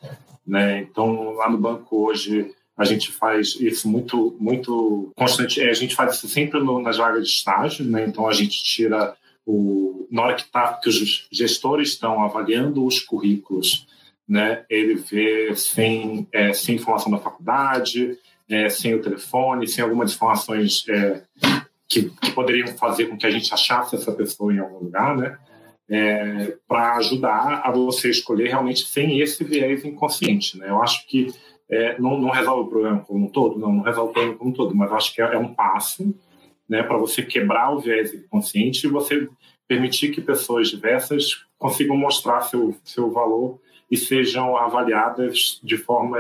né? 0.46 0.82
Então, 0.82 1.34
lá 1.36 1.50
no 1.50 1.58
banco 1.58 2.06
hoje 2.06 2.54
a 2.82 2.86
gente 2.86 3.12
faz 3.12 3.56
isso 3.60 3.88
muito, 3.88 4.36
muito 4.40 5.12
constante. 5.16 5.62
É, 5.62 5.70
a 5.70 5.74
gente 5.74 5.96
faz 5.96 6.16
isso 6.16 6.28
sempre 6.28 6.60
nas 6.82 6.98
vagas 6.98 7.28
de 7.28 7.34
estágio, 7.34 7.86
né? 7.86 8.06
Então 8.08 8.28
a 8.28 8.34
gente 8.34 8.64
tira 8.64 9.16
o 9.46 10.08
na 10.12 10.24
hora 10.24 10.36
que 10.36 10.44
tá 10.46 10.74
que 10.74 10.90
os 10.90 11.28
gestores 11.32 11.90
estão 11.90 12.24
avaliando 12.24 12.86
os 12.86 13.00
currículos, 13.00 13.88
né? 14.28 14.66
Ele 14.70 14.96
vê 14.96 15.56
sem 15.56 16.28
é, 16.32 16.54
sem 16.54 16.76
informação 16.76 17.12
da 17.12 17.18
faculdade, 17.18 18.18
é, 18.50 18.68
sem 18.68 18.94
o 18.94 19.02
telefone, 19.02 19.68
sem 19.68 19.84
algumas 19.84 20.14
informações 20.14 20.84
é, 20.90 21.22
que, 21.88 22.10
que, 22.10 22.32
poderiam 22.32 22.68
fazer 22.70 23.06
com 23.06 23.18
que 23.18 23.26
a 23.26 23.32
gente 23.32 23.54
achasse 23.54 23.96
essa 23.96 24.12
pessoa 24.12 24.54
em 24.54 24.60
algum 24.60 24.80
lugar, 24.80 25.16
né? 25.16 25.38
É, 25.90 26.58
para 26.68 26.96
ajudar 26.98 27.62
a 27.66 27.72
você 27.72 28.10
escolher 28.10 28.48
realmente 28.48 28.86
sem 28.86 29.20
esse 29.20 29.44
viés 29.44 29.84
inconsciente, 29.84 30.58
né? 30.58 30.70
Eu 30.70 30.82
acho 30.82 31.06
que 31.06 31.34
é, 31.72 32.00
não, 32.00 32.20
não, 32.20 32.30
resolve 32.30 32.68
o 32.68 32.70
problema 32.70 33.00
como 33.00 33.26
um 33.26 33.30
todo, 33.30 33.58
não, 33.58 33.72
não 33.72 33.84
resolve 33.84 34.10
o 34.10 34.14
problema 34.14 34.38
como 34.38 34.50
um 34.52 34.54
todo, 34.54 34.76
mas 34.76 34.92
acho 34.92 35.14
que 35.14 35.22
é, 35.22 35.34
é 35.34 35.38
um 35.38 35.54
passo, 35.54 36.14
né, 36.68 36.84
para 36.84 36.98
você 36.98 37.24
quebrar 37.24 37.72
o 37.72 37.80
viés 37.80 38.14
inconsciente 38.14 38.86
e 38.86 38.90
você 38.90 39.30
permitir 39.68 40.12
que 40.12 40.22
pessoas 40.22 40.68
diversas 40.70 41.46
consigam 41.58 41.96
mostrar 41.96 42.42
seu 42.42 42.76
seu 42.84 43.10
valor 43.12 43.60
e 43.92 43.98
sejam 43.98 44.56
avaliadas 44.56 45.60
de 45.62 45.78
forma 45.78 46.18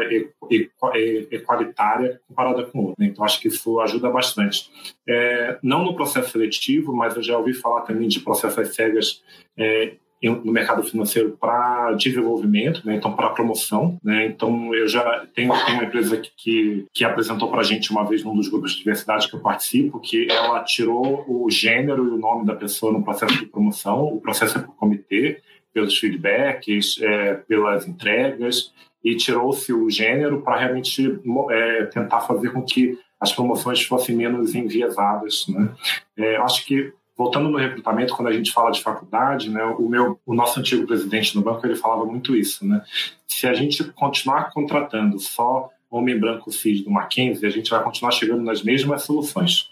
equalitária 1.31 2.19
comparada 2.27 2.65
com 2.65 2.87
outra. 2.87 3.05
Então, 3.05 3.23
acho 3.23 3.39
que 3.39 3.47
isso 3.47 3.79
ajuda 3.79 4.09
bastante. 4.09 4.69
É, 5.07 5.57
não 5.63 5.85
no 5.85 5.95
processo 5.95 6.31
seletivo, 6.31 6.93
mas 6.93 7.15
eu 7.15 7.23
já 7.23 7.37
ouvi 7.37 7.53
falar 7.53 7.81
também 7.81 8.09
de 8.09 8.19
processos 8.19 8.75
cegas 8.75 9.23
é, 9.57 9.93
no 10.29 10.51
mercado 10.51 10.83
financeiro 10.83 11.35
para 11.39 11.93
desenvolvimento, 11.93 12.85
né? 12.85 12.95
então 12.95 13.13
para 13.13 13.29
promoção. 13.29 13.97
Né? 14.03 14.27
Então 14.27 14.73
eu 14.73 14.87
já 14.87 15.25
tenho, 15.33 15.51
tenho 15.65 15.77
uma 15.77 15.83
empresa 15.83 16.17
que, 16.17 16.31
que, 16.37 16.85
que 16.93 17.03
apresentou 17.03 17.49
para 17.49 17.61
a 17.61 17.63
gente 17.63 17.91
uma 17.91 18.07
vez 18.07 18.23
num 18.23 18.35
dos 18.35 18.47
grupos 18.47 18.73
de 18.73 18.79
diversidade 18.79 19.27
que 19.27 19.35
eu 19.35 19.39
participo, 19.39 19.99
que 19.99 20.27
ela 20.29 20.63
tirou 20.63 21.25
o 21.27 21.49
gênero 21.49 22.05
e 22.05 22.11
o 22.11 22.17
nome 22.17 22.45
da 22.45 22.55
pessoa 22.55 22.93
no 22.93 23.03
processo 23.03 23.37
de 23.37 23.45
promoção. 23.47 24.05
O 24.05 24.21
processo 24.21 24.57
é 24.57 24.61
por 24.61 24.75
comitê, 24.75 25.41
pelos 25.73 25.97
feedbacks, 25.97 27.01
é, 27.01 27.35
pelas 27.35 27.87
entregas, 27.87 28.71
e 29.03 29.15
tirou-se 29.15 29.73
o 29.73 29.89
gênero 29.89 30.41
para 30.41 30.57
realmente 30.57 31.19
é, 31.49 31.85
tentar 31.85 32.21
fazer 32.21 32.51
com 32.51 32.61
que 32.61 32.99
as 33.19 33.31
promoções 33.31 33.81
fossem 33.83 34.15
menos 34.15 34.53
enviesadas. 34.55 35.45
Né? 35.47 35.69
É, 36.17 36.37
acho 36.37 36.65
que 36.65 36.93
voltando 37.17 37.49
no 37.49 37.57
recrutamento, 37.57 38.15
quando 38.15 38.29
a 38.29 38.33
gente 38.33 38.51
fala 38.51 38.71
de 38.71 38.81
faculdade, 38.81 39.49
né, 39.49 39.63
o 39.63 39.87
meu, 39.87 40.19
o 40.25 40.33
nosso 40.33 40.59
antigo 40.59 40.87
presidente 40.87 41.35
no 41.35 41.41
banco 41.41 41.65
ele 41.65 41.75
falava 41.75 42.05
muito 42.05 42.35
isso, 42.35 42.65
né? 42.65 42.83
Se 43.27 43.47
a 43.47 43.53
gente 43.53 43.83
continuar 43.93 44.51
contratando 44.51 45.19
só 45.19 45.69
homem 45.89 46.17
branco 46.17 46.51
cis 46.51 46.81
do 46.81 46.89
Mackenzie, 46.89 47.45
a 47.45 47.49
gente 47.49 47.69
vai 47.69 47.83
continuar 47.83 48.11
chegando 48.11 48.41
nas 48.41 48.63
mesmas 48.63 49.03
soluções. 49.03 49.69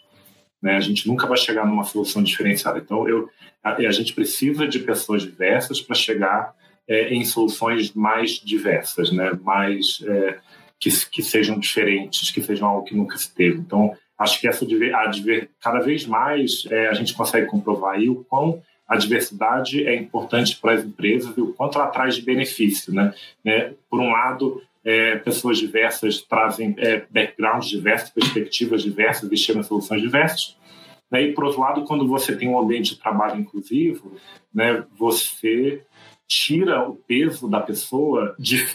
Né? 0.62 0.76
A 0.76 0.82
gente 0.82 1.08
nunca 1.08 1.26
vai 1.26 1.38
chegar 1.38 1.66
numa 1.66 1.86
solução 1.86 2.22
diferenciada. 2.22 2.80
Então, 2.80 3.08
eu, 3.08 3.30
a, 3.64 3.76
a 3.76 3.92
gente 3.92 4.14
precisa 4.14 4.68
de 4.68 4.80
pessoas 4.80 5.24
diversas 5.24 5.80
para 5.80 5.96
chegar 5.96 6.54
é, 6.88 7.14
em 7.14 7.24
soluções 7.24 7.94
mais 7.94 8.32
diversas, 8.32 9.12
né? 9.12 9.32
mais 9.42 10.04
é, 10.06 10.40
que, 10.78 10.90
que 11.10 11.24
sejam 11.24 11.58
diferentes, 11.58 12.32
que 12.32 12.42
sejam 12.42 12.68
algo 12.68 12.84
que 12.84 12.96
nunca 12.96 13.18
se 13.18 13.34
teve. 13.34 13.58
Então, 13.58 13.96
acho 14.20 14.39
que 14.41 14.47
essa 14.47 14.65
cada 15.61 15.80
vez 15.80 16.05
mais 16.05 16.67
é, 16.70 16.89
a 16.89 16.93
gente 16.93 17.13
consegue 17.13 17.47
comprovar 17.47 17.95
aí 17.95 18.09
o 18.09 18.26
quão 18.26 18.61
a 18.88 18.97
diversidade 18.97 19.88
é 19.88 19.95
importante 19.95 20.57
para 20.57 20.74
as 20.74 20.84
empresas 20.84 21.38
e 21.38 21.41
o 21.41 21.53
quanto 21.53 21.78
ela 21.78 21.88
traz 21.88 22.15
de 22.15 22.24
benefício, 22.24 22.93
né? 22.93 23.13
É, 23.45 23.72
por 23.89 23.99
um 23.99 24.11
lado, 24.11 24.61
é, 24.84 25.15
pessoas 25.17 25.59
diversas 25.59 26.22
trazem 26.24 26.76
é, 26.78 27.05
backgrounds 27.09 27.70
diversos, 27.70 28.09
perspectivas 28.09 28.82
diversas 28.82 29.32
e 29.32 29.38
chegam 29.38 29.61
soluções 29.61 30.01
diversas. 30.01 30.57
Né? 31.11 31.24
E, 31.24 31.34
por 31.34 31.45
outro 31.45 31.61
lado, 31.61 31.84
quando 31.84 32.07
você 32.07 32.36
tem 32.36 32.49
um 32.49 32.59
ambiente 32.59 32.95
de 32.95 32.99
trabalho 32.99 33.39
inclusivo, 33.39 34.15
né, 34.53 34.84
você 34.97 35.84
tira 36.28 36.88
o 36.88 36.95
peso 36.95 37.47
da 37.47 37.59
pessoa 37.59 38.36
de 38.39 38.67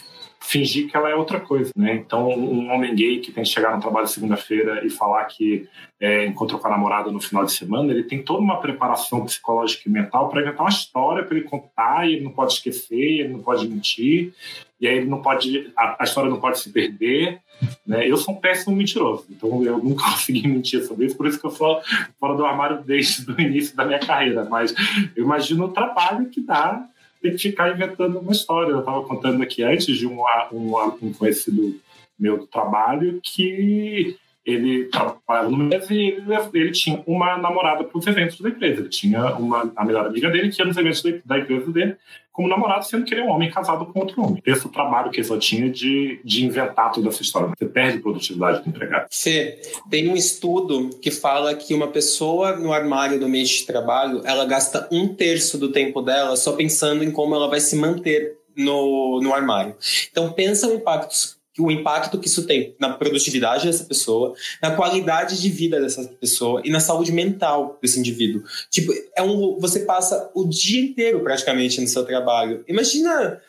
fingir 0.45 0.87
que 0.87 0.95
ela 0.95 1.09
é 1.09 1.15
outra 1.15 1.39
coisa, 1.39 1.71
né? 1.75 1.95
Então, 1.95 2.29
um 2.29 2.71
homem 2.71 2.93
gay 2.93 3.19
que 3.19 3.31
tem 3.31 3.43
que 3.43 3.49
chegar 3.49 3.75
no 3.75 3.81
trabalho 3.81 4.07
segunda-feira 4.07 4.85
e 4.85 4.89
falar 4.89 5.25
que 5.25 5.67
é, 5.99 6.25
encontrou 6.25 6.59
com 6.59 6.67
a 6.67 6.71
namorada 6.71 7.11
no 7.11 7.19
final 7.19 7.43
de 7.43 7.51
semana, 7.51 7.91
ele 7.91 8.03
tem 8.03 8.21
toda 8.21 8.39
uma 8.39 8.59
preparação 8.59 9.25
psicológica 9.25 9.83
e 9.87 9.91
mental 9.91 10.29
para 10.29 10.41
inventar 10.41 10.61
uma 10.61 10.69
história 10.69 11.23
para 11.23 11.35
ele 11.35 11.47
contar, 11.47 12.07
e 12.07 12.13
ele 12.13 12.23
não 12.23 12.31
pode 12.31 12.53
esquecer, 12.53 13.21
ele 13.21 13.29
não 13.29 13.39
pode 13.39 13.67
mentir, 13.67 14.33
e 14.79 14.87
aí 14.87 14.97
ele 14.97 15.09
não 15.09 15.21
pode, 15.21 15.71
a, 15.75 15.97
a 15.99 16.03
história 16.03 16.29
não 16.29 16.39
pode 16.39 16.59
se 16.59 16.71
perder, 16.71 17.39
né? 17.85 18.07
Eu 18.07 18.17
sou 18.17 18.35
um 18.35 18.37
péssimo 18.37 18.75
mentiroso, 18.75 19.25
então 19.29 19.63
eu 19.63 19.79
nunca 19.79 20.03
consegui 20.11 20.47
mentir 20.47 20.83
sobre 20.83 21.07
isso, 21.07 21.17
por 21.17 21.25
isso 21.25 21.39
que 21.39 21.47
eu 21.47 21.51
sou 21.51 21.81
fora 22.19 22.35
do 22.35 22.45
armário 22.45 22.83
desde 22.83 23.31
o 23.31 23.41
início 23.41 23.75
da 23.75 23.85
minha 23.85 23.99
carreira, 23.99 24.45
mas 24.45 24.75
eu 25.15 25.23
imagino 25.23 25.65
o 25.65 25.71
trabalho 25.71 26.29
que 26.29 26.41
dá 26.41 26.87
tem 27.25 27.35
que 27.35 27.49
ficar 27.49 27.73
inventando 27.73 28.19
uma 28.19 28.31
história. 28.31 28.71
Eu 28.71 28.79
estava 28.79 29.03
contando 29.03 29.41
aqui 29.41 29.63
antes 29.63 29.97
de 29.97 30.05
um, 30.05 30.21
um, 30.51 30.77
um 31.01 31.13
conhecido 31.13 31.79
meu 32.17 32.37
do 32.37 32.47
trabalho 32.47 33.19
que 33.21 34.17
ele 34.45 34.85
trabalhava 34.85 35.49
no 35.49 35.57
mês 35.57 35.89
e 35.89 36.23
ele, 36.53 36.71
tinha 36.71 37.01
uma 37.07 37.37
namorada 37.37 37.83
para 37.83 37.97
os 37.97 38.05
eventos 38.05 38.39
da 38.39 38.49
empresa. 38.49 38.81
Ele 38.81 38.89
tinha 38.89 39.35
uma, 39.35 39.71
a 39.75 39.83
melhor 39.83 40.05
amiga 40.05 40.29
dele 40.29 40.49
que 40.49 40.61
ia 40.61 40.65
nos 40.65 40.77
eventos 40.77 41.03
da 41.25 41.39
empresa 41.39 41.71
dele 41.71 41.97
como 42.35 42.49
namorado, 42.49 42.85
sendo 42.85 43.05
que 43.05 43.13
ele 43.13 43.21
é 43.21 43.23
um 43.23 43.29
homem 43.29 43.49
casado 43.49 43.85
com 43.85 44.01
outro 44.01 44.21
homem. 44.21 44.43
Esse 44.45 44.65
é 44.65 44.67
o 44.67 44.71
trabalho 44.71 45.09
que 45.09 45.17
ele 45.17 45.27
só 45.27 45.37
tinha 45.37 45.69
de, 45.69 46.19
de 46.23 46.45
inventar 46.45 46.91
toda 46.91 47.07
essa 47.07 47.21
história. 47.21 47.53
Você 47.57 47.65
perde 47.65 47.99
produtividade 47.99 48.61
do 48.61 48.69
empregado. 48.69 49.07
Fê, 49.09 49.61
tem 49.89 50.09
um 50.09 50.15
estudo 50.17 50.89
que 51.01 51.11
fala 51.11 51.55
que 51.55 51.73
uma 51.73 51.87
pessoa 51.87 52.57
no 52.57 52.73
armário 52.73 53.17
do 53.21 53.29
mês 53.29 53.49
de 53.49 53.65
trabalho, 53.65 54.21
ela 54.25 54.43
gasta 54.43 54.85
um 54.91 55.07
terço 55.07 55.57
do 55.57 55.71
tempo 55.71 56.01
dela 56.01 56.35
só 56.35 56.51
pensando 56.51 57.05
em 57.05 57.11
como 57.11 57.33
ela 57.33 57.47
vai 57.47 57.61
se 57.61 57.77
manter 57.77 58.37
no, 58.55 59.21
no 59.21 59.33
armário. 59.33 59.73
Então 60.11 60.31
pensa 60.33 60.67
o 60.67 60.73
impacto 60.73 61.34
o 61.59 61.71
impacto 61.71 62.19
que 62.19 62.27
isso 62.27 62.45
tem 62.45 62.75
na 62.79 62.89
produtividade 62.93 63.65
dessa 63.65 63.85
pessoa, 63.85 64.35
na 64.61 64.71
qualidade 64.71 65.41
de 65.41 65.49
vida 65.49 65.79
dessa 65.79 66.03
pessoa 66.03 66.61
e 66.65 66.69
na 66.69 66.79
saúde 66.79 67.11
mental 67.11 67.79
desse 67.81 67.99
indivíduo. 67.99 68.43
Tipo, 68.69 68.93
é 69.15 69.21
um, 69.21 69.57
você 69.59 69.79
passa 69.79 70.29
o 70.33 70.47
dia 70.47 70.81
inteiro 70.81 71.21
praticamente 71.21 71.79
no 71.79 71.87
seu 71.87 72.03
trabalho. 72.03 72.63
Imagina 72.67 73.41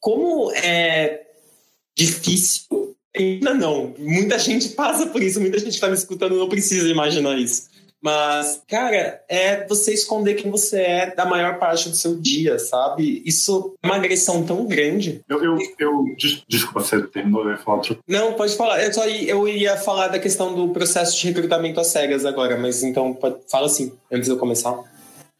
como 0.00 0.52
é 0.52 1.22
difícil. 1.96 2.94
Ainda 3.16 3.54
não. 3.54 3.94
Muita 3.98 4.38
gente 4.38 4.70
passa 4.70 5.06
por 5.06 5.22
isso, 5.22 5.40
muita 5.40 5.58
gente 5.58 5.74
está 5.74 5.86
me 5.86 5.94
escutando 5.94 6.36
não 6.36 6.48
precisa 6.48 6.88
imaginar 6.88 7.38
isso. 7.38 7.73
Mas, 8.04 8.62
cara, 8.68 9.22
é 9.30 9.66
você 9.66 9.94
esconder 9.94 10.34
quem 10.34 10.50
você 10.50 10.78
é 10.78 11.14
da 11.14 11.24
maior 11.24 11.58
parte 11.58 11.88
do 11.88 11.96
seu 11.96 12.14
dia, 12.20 12.58
sabe? 12.58 13.22
Isso 13.24 13.74
é 13.82 13.86
uma 13.86 13.96
agressão 13.96 14.44
tão 14.44 14.66
grande. 14.66 15.22
Eu, 15.26 15.42
eu, 15.42 15.58
eu 15.78 16.04
desculpa, 16.46 16.80
você 16.80 17.00
terminou 17.06 17.50
de 17.50 17.56
falar 17.62 17.78
outro. 17.78 17.98
Não, 18.06 18.34
pode 18.34 18.54
falar. 18.58 18.84
Eu, 18.84 18.92
só, 18.92 19.06
eu 19.06 19.48
ia 19.48 19.78
falar 19.78 20.08
da 20.08 20.18
questão 20.18 20.54
do 20.54 20.68
processo 20.68 21.18
de 21.18 21.28
recrutamento 21.28 21.80
às 21.80 21.86
cegas 21.86 22.26
agora, 22.26 22.58
mas 22.58 22.82
então 22.82 23.14
pode, 23.14 23.36
fala 23.50 23.64
assim, 23.64 23.90
antes 24.12 24.26
de 24.26 24.34
eu 24.34 24.38
começar. 24.38 24.78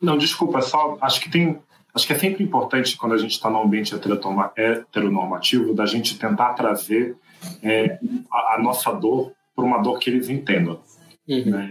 Não, 0.00 0.16
desculpa, 0.16 0.62
só 0.62 0.96
acho 1.02 1.20
que 1.20 1.30
tem. 1.30 1.58
Acho 1.94 2.06
que 2.06 2.14
é 2.14 2.18
sempre 2.18 2.42
importante 2.42 2.96
quando 2.96 3.12
a 3.12 3.18
gente 3.18 3.32
está 3.32 3.50
no 3.50 3.62
ambiente 3.62 3.94
heteronormativo 3.94 5.74
da 5.74 5.84
gente 5.84 6.18
tentar 6.18 6.54
trazer 6.54 7.14
é, 7.62 7.98
a, 8.32 8.54
a 8.54 8.58
nossa 8.58 8.90
dor 8.90 9.32
para 9.54 9.64
uma 9.66 9.82
dor 9.82 9.98
que 9.98 10.08
eles 10.08 10.30
entendam. 10.30 10.80
Uhum. 11.28 11.50
Né? 11.50 11.70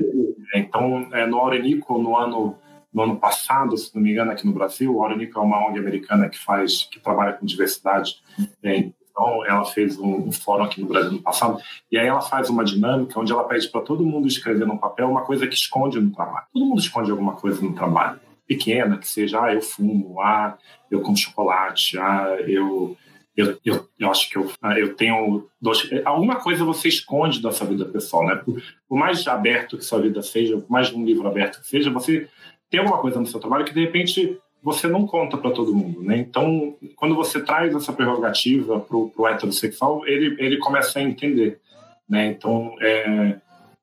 Então, 0.55 1.07
é, 1.11 1.25
no 1.25 1.37
Aurenico, 1.37 1.97
no 1.97 2.17
ano, 2.17 2.55
no 2.93 3.01
ano 3.03 3.17
passado, 3.17 3.77
se 3.77 3.93
não 3.95 4.01
me 4.01 4.11
engano, 4.11 4.31
aqui 4.31 4.45
no 4.45 4.53
Brasil, 4.53 4.99
a 4.99 5.05
Aurenico 5.05 5.39
é 5.39 5.41
uma 5.41 5.67
ONG 5.67 5.79
americana 5.79 6.29
que 6.29 6.37
faz, 6.37 6.83
que 6.83 6.99
trabalha 6.99 7.33
com 7.33 7.45
diversidade. 7.45 8.21
Né? 8.61 8.91
Então, 9.13 9.45
ela 9.45 9.63
fez 9.63 9.97
um, 9.99 10.27
um, 10.27 10.31
fórum 10.31 10.63
aqui 10.63 10.81
no 10.81 10.87
Brasil 10.87 11.11
no 11.11 11.21
passado, 11.21 11.61
e 11.91 11.97
aí 11.97 12.07
ela 12.07 12.21
faz 12.21 12.49
uma 12.49 12.63
dinâmica 12.63 13.19
onde 13.19 13.31
ela 13.31 13.43
pede 13.43 13.67
para 13.69 13.81
todo 13.81 14.05
mundo 14.05 14.27
escrever 14.27 14.65
no 14.65 14.79
papel 14.79 15.09
uma 15.09 15.21
coisa 15.21 15.47
que 15.47 15.53
esconde 15.53 15.99
no 15.99 16.11
trabalho. 16.11 16.47
Todo 16.51 16.65
mundo 16.65 16.79
esconde 16.79 17.11
alguma 17.11 17.33
coisa 17.33 17.61
no 17.61 17.73
trabalho, 17.73 18.19
pequena, 18.47 18.97
que 18.97 19.07
seja, 19.07 19.43
ah, 19.43 19.53
eu 19.53 19.61
fumo, 19.61 20.19
ah, 20.19 20.57
eu 20.89 21.01
como 21.01 21.15
chocolate, 21.15 21.97
ah, 21.99 22.37
eu 22.47 22.97
eu, 23.35 23.57
eu, 23.65 23.87
eu 23.99 24.11
acho 24.11 24.29
que 24.29 24.37
eu, 24.37 24.51
eu 24.77 24.95
tenho 24.95 25.47
dois, 25.59 25.89
alguma 26.05 26.35
coisa 26.35 26.63
você 26.63 26.87
esconde 26.87 27.41
da 27.41 27.51
sua 27.51 27.65
vida 27.65 27.85
pessoal, 27.85 28.25
né? 28.25 28.35
Por, 28.35 28.61
por, 28.87 28.97
mais 28.97 29.27
aberto 29.27 29.77
que 29.77 29.85
sua 29.85 29.99
vida 29.99 30.21
seja, 30.21 30.57
por 30.57 30.69
mais 30.69 30.91
um 30.93 31.03
livro 31.03 31.27
aberto 31.27 31.59
que 31.59 31.67
seja, 31.67 31.89
você 31.89 32.27
tem 32.69 32.79
alguma 32.79 32.99
coisa 32.99 33.19
no 33.19 33.25
seu 33.25 33.39
trabalho 33.39 33.65
que 33.65 33.73
de 33.73 33.81
repente 33.81 34.37
você 34.61 34.87
não 34.87 35.05
conta 35.05 35.35
para 35.35 35.51
todo 35.51 35.75
mundo, 35.75 36.03
né? 36.03 36.17
Então, 36.17 36.75
quando 36.95 37.15
você 37.15 37.41
traz 37.41 37.75
essa 37.75 37.91
prerrogativa 37.91 38.79
para 38.79 38.95
o 38.95 39.27
heterossexual, 39.27 40.07
ele 40.07 40.35
ele 40.39 40.57
começa 40.57 40.99
a 40.99 41.03
entender, 41.03 41.59
né? 42.07 42.27
Então, 42.27 42.75
é, 42.79 43.35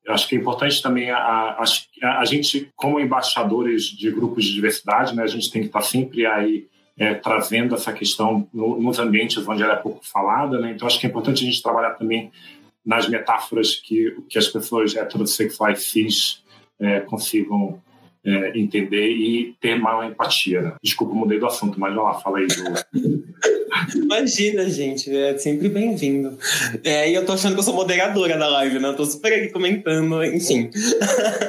eu 0.05 0.13
acho 0.13 0.27
que 0.27 0.35
é 0.35 0.39
importante 0.39 0.81
também 0.81 1.11
a, 1.11 1.17
a, 1.17 1.63
a, 2.19 2.25
gente, 2.25 2.71
como 2.75 2.99
embaixadores 2.99 3.83
de 3.83 4.09
grupos 4.11 4.45
de 4.45 4.53
diversidade, 4.53 5.15
né? 5.15 5.23
A 5.23 5.27
gente 5.27 5.51
tem 5.51 5.61
que 5.61 5.67
estar 5.67 5.81
sempre 5.81 6.25
aí 6.25 6.67
é, 7.01 7.15
trazendo 7.15 7.73
essa 7.73 7.91
questão 7.91 8.47
no, 8.53 8.79
nos 8.79 8.99
ambientes 8.99 9.35
onde 9.47 9.63
ela 9.63 9.73
é 9.73 9.77
pouco 9.77 10.01
falada. 10.03 10.59
Né? 10.59 10.73
Então, 10.75 10.87
acho 10.87 10.99
que 10.99 11.07
é 11.07 11.09
importante 11.09 11.43
a 11.43 11.47
gente 11.47 11.63
trabalhar 11.63 11.95
também 11.95 12.31
nas 12.85 13.09
metáforas 13.09 13.75
que, 13.75 14.15
que 14.29 14.37
as 14.37 14.47
pessoas 14.47 14.95
heterossexuais 14.95 15.81
cis 15.81 16.43
é, 16.79 16.99
consigam 16.99 17.81
é, 18.23 18.55
entender 18.55 19.09
e 19.09 19.55
ter 19.59 19.79
maior 19.79 20.05
empatia. 20.05 20.61
Né? 20.61 20.75
Desculpa, 20.83 21.15
mudei 21.15 21.39
do 21.39 21.47
assunto, 21.47 21.79
mas 21.79 21.91
vai 21.95 22.03
lá, 22.03 22.13
fala 22.19 22.37
aí. 22.37 22.45
Do... 22.45 23.97
Imagina, 23.97 24.69
gente, 24.69 25.09
é 25.09 25.35
sempre 25.39 25.69
bem-vindo. 25.69 26.37
É, 26.83 27.09
e 27.09 27.15
eu 27.15 27.25
tô 27.25 27.33
achando 27.33 27.53
que 27.53 27.61
eu 27.61 27.63
sou 27.63 27.73
moderadora 27.73 28.37
da 28.37 28.47
live, 28.47 28.77
né? 28.77 28.89
Eu 28.89 28.95
tô 28.95 29.05
super 29.05 29.33
aqui 29.33 29.49
comentando, 29.49 30.23
enfim. 30.23 30.69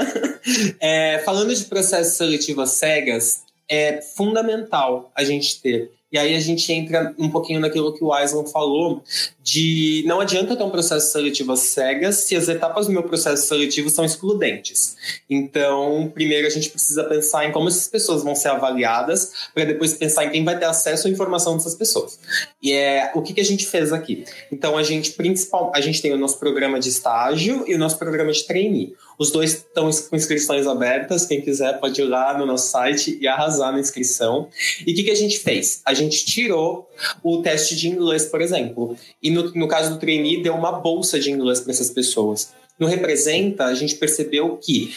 é, 0.81 1.19
falando 1.27 1.55
de 1.55 1.65
processo 1.65 2.17
seletivo 2.17 2.63
às 2.63 2.71
cegas, 2.71 3.45
é 3.69 4.01
fundamental 4.01 5.11
a 5.15 5.25
gente 5.25 5.61
ter 5.61 5.91
e 6.13 6.19
aí 6.19 6.37
a 6.37 6.41
gente 6.41 6.71
entra 6.71 7.15
um 7.19 7.31
pouquinho 7.31 7.59
naquilo 7.59 7.95
que 7.95 8.05
o 8.05 8.13
Aislan 8.13 8.45
falou, 8.45 9.03
de 9.43 10.05
não 10.07 10.21
adianta 10.21 10.55
ter 10.55 10.63
um 10.63 10.69
processo 10.69 11.11
seletivo 11.11 11.53
às 11.53 11.61
cegas 11.61 12.17
se 12.17 12.37
as 12.37 12.49
etapas 12.49 12.87
do 12.87 12.93
meu 12.93 13.03
processo 13.03 13.47
seletivo 13.49 13.89
são 13.89 14.05
excludentes. 14.05 14.95
Então, 15.29 16.13
primeiro 16.13 16.47
a 16.47 16.51
gente 16.51 16.69
precisa 16.69 17.03
pensar 17.05 17.47
em 17.47 17.53
como 17.53 17.69
essas 17.69 17.89
pessoas 17.89 18.23
vão 18.23 18.35
ser 18.35 18.49
avaliadas, 18.49 19.33
para 19.55 19.65
depois 19.65 19.95
pensar 19.95 20.27
em 20.27 20.31
quem 20.31 20.45
vai 20.45 20.59
ter 20.59 20.67
acesso 20.67 21.09
à 21.09 21.11
informação 21.11 21.57
dessas 21.57 21.75
pessoas. 21.75 22.19
E 22.63 22.73
é 22.73 23.11
o 23.15 23.23
que, 23.23 23.33
que 23.33 23.41
a 23.41 23.45
gente 23.45 23.65
fez 23.65 23.91
aqui. 23.91 24.25
Então, 24.53 24.77
a 24.77 24.83
gente 24.83 25.13
principal, 25.13 25.73
a 25.75 25.81
gente 25.81 26.03
tem 26.03 26.13
o 26.13 26.19
nosso 26.19 26.39
programa 26.39 26.79
de 26.79 26.91
estágio 26.91 27.65
e 27.67 27.75
o 27.75 27.79
nosso 27.79 27.99
programa 27.99 28.33
de 28.33 28.45
trainee. 28.45 28.95
Os 29.19 29.31
dois 29.31 29.53
estão 29.53 29.91
com 29.91 30.17
inscrições 30.17 30.67
abertas. 30.67 31.27
Quem 31.27 31.41
quiser 31.41 31.79
pode 31.79 32.01
ir 32.01 32.05
lá 32.05 32.37
no 32.37 32.47
nosso 32.47 32.71
site 32.71 33.19
e 33.21 33.29
arrasar 33.29 33.73
na 33.73 33.81
inscrição. 33.81 34.49
E 34.87 34.93
o 34.93 34.95
que, 34.95 35.05
que 35.05 35.11
a 35.11 35.17
gente 35.17 35.39
fez? 35.39 35.81
A 35.85 35.95
gente 35.95 36.25
tirou 36.25 36.89
o 37.23 37.43
teste 37.43 37.77
de 37.77 37.89
inglês, 37.89 38.27
por 38.27 38.41
exemplo. 38.41 38.97
E 39.23 39.31
no, 39.31 39.53
no 39.55 39.69
caso 39.69 39.91
do 39.91 39.99
trainee, 39.99 40.43
deu 40.43 40.55
uma 40.55 40.73
bolsa 40.73 41.19
de 41.19 41.31
inglês 41.31 41.61
para 41.61 41.73
essas 41.73 41.91
pessoas. 41.91 42.53
No 42.79 42.87
Representa, 42.87 43.67
a 43.67 43.75
gente 43.75 43.95
percebeu 43.95 44.57
que 44.57 44.93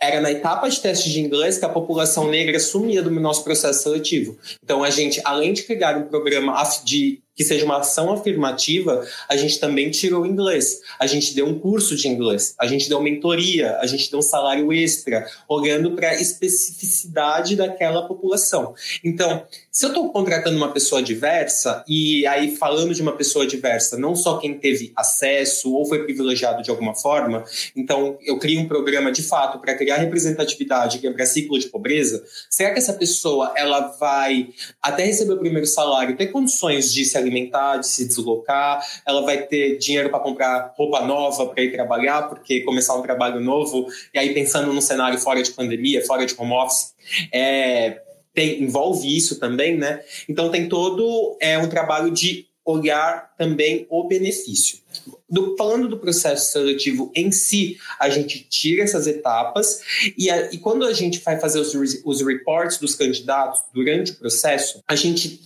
era 0.00 0.20
na 0.20 0.30
etapa 0.30 0.68
de 0.70 0.80
teste 0.80 1.10
de 1.10 1.20
inglês 1.20 1.58
que 1.58 1.64
a 1.64 1.68
população 1.68 2.30
negra 2.30 2.58
sumia 2.58 3.02
do 3.02 3.10
nosso 3.10 3.44
processo 3.44 3.82
seletivo. 3.82 4.38
Então, 4.64 4.82
a 4.82 4.90
gente, 4.90 5.20
além 5.24 5.52
de 5.52 5.64
criar 5.64 5.98
um 5.98 6.04
programa 6.04 6.62
de 6.84 7.20
que 7.36 7.44
seja 7.44 7.64
uma 7.66 7.78
ação 7.78 8.10
afirmativa, 8.10 9.06
a 9.28 9.36
gente 9.36 9.60
também 9.60 9.90
tirou 9.90 10.24
inglês. 10.24 10.80
A 10.98 11.06
gente 11.06 11.34
deu 11.34 11.46
um 11.46 11.58
curso 11.58 11.94
de 11.94 12.08
inglês, 12.08 12.54
a 12.58 12.66
gente 12.66 12.88
deu 12.88 13.00
mentoria, 13.00 13.76
a 13.78 13.86
gente 13.86 14.10
deu 14.10 14.20
um 14.20 14.22
salário 14.22 14.72
extra, 14.72 15.26
olhando 15.46 15.92
para 15.92 16.10
a 16.10 16.14
especificidade 16.14 17.54
daquela 17.54 18.08
população. 18.08 18.74
Então, 19.04 19.44
se 19.70 19.84
eu 19.84 19.88
estou 19.88 20.10
contratando 20.10 20.56
uma 20.56 20.72
pessoa 20.72 21.02
diversa, 21.02 21.84
e 21.86 22.26
aí 22.26 22.56
falando 22.56 22.94
de 22.94 23.02
uma 23.02 23.12
pessoa 23.12 23.46
diversa, 23.46 23.98
não 23.98 24.16
só 24.16 24.38
quem 24.38 24.58
teve 24.58 24.92
acesso 24.96 25.74
ou 25.74 25.84
foi 25.84 26.04
privilegiado 26.04 26.62
de 26.62 26.70
alguma 26.70 26.94
forma, 26.94 27.44
então 27.76 28.16
eu 28.22 28.38
crio 28.38 28.60
um 28.60 28.68
programa 28.68 29.12
de 29.12 29.22
fato 29.22 29.58
para 29.58 29.74
criar 29.74 29.96
representatividade, 29.96 30.98
quebrar 30.98 31.26
ciclo 31.26 31.58
de 31.58 31.68
pobreza, 31.68 32.24
será 32.48 32.72
que 32.72 32.78
essa 32.78 32.94
pessoa 32.94 33.52
ela 33.54 33.88
vai, 34.00 34.48
até 34.80 35.04
receber 35.04 35.34
o 35.34 35.38
primeiro 35.38 35.66
salário, 35.66 36.16
ter 36.16 36.28
condições 36.28 36.90
de 36.92 37.04
se 37.04 37.18
alimentar, 37.26 37.78
de 37.78 37.86
se 37.86 38.06
deslocar, 38.06 38.84
ela 39.04 39.22
vai 39.22 39.42
ter 39.42 39.78
dinheiro 39.78 40.10
para 40.10 40.20
comprar 40.20 40.74
roupa 40.76 41.00
nova 41.04 41.46
para 41.46 41.62
ir 41.62 41.72
trabalhar, 41.72 42.28
porque 42.28 42.60
começar 42.60 42.94
um 42.94 43.02
trabalho 43.02 43.40
novo, 43.40 43.86
e 44.14 44.18
aí 44.18 44.32
pensando 44.32 44.72
num 44.72 44.80
cenário 44.80 45.18
fora 45.18 45.42
de 45.42 45.50
pandemia, 45.50 46.04
fora 46.04 46.24
de 46.24 46.34
home 46.38 46.52
office, 46.52 46.94
é, 47.32 48.02
tem, 48.34 48.62
envolve 48.62 49.16
isso 49.16 49.40
também, 49.40 49.76
né? 49.76 50.00
Então 50.28 50.50
tem 50.50 50.68
todo 50.68 51.36
é, 51.40 51.58
um 51.58 51.68
trabalho 51.68 52.10
de 52.10 52.46
olhar 52.66 53.32
também 53.38 53.86
o 53.88 54.04
benefício. 54.08 54.78
Do, 55.28 55.56
falando 55.56 55.88
do 55.88 55.98
processo 55.98 56.52
seletivo 56.52 57.12
em 57.14 57.30
si, 57.30 57.78
a 57.98 58.10
gente 58.10 58.46
tira 58.48 58.82
essas 58.82 59.06
etapas 59.06 59.80
e, 60.16 60.28
a, 60.28 60.52
e 60.52 60.58
quando 60.58 60.84
a 60.84 60.92
gente 60.92 61.20
vai 61.20 61.38
fazer 61.38 61.60
os, 61.60 61.74
os 62.04 62.20
reports 62.26 62.78
dos 62.78 62.94
candidatos 62.94 63.62
durante 63.72 64.12
o 64.12 64.16
processo, 64.16 64.82
a 64.86 64.96
gente 64.96 65.40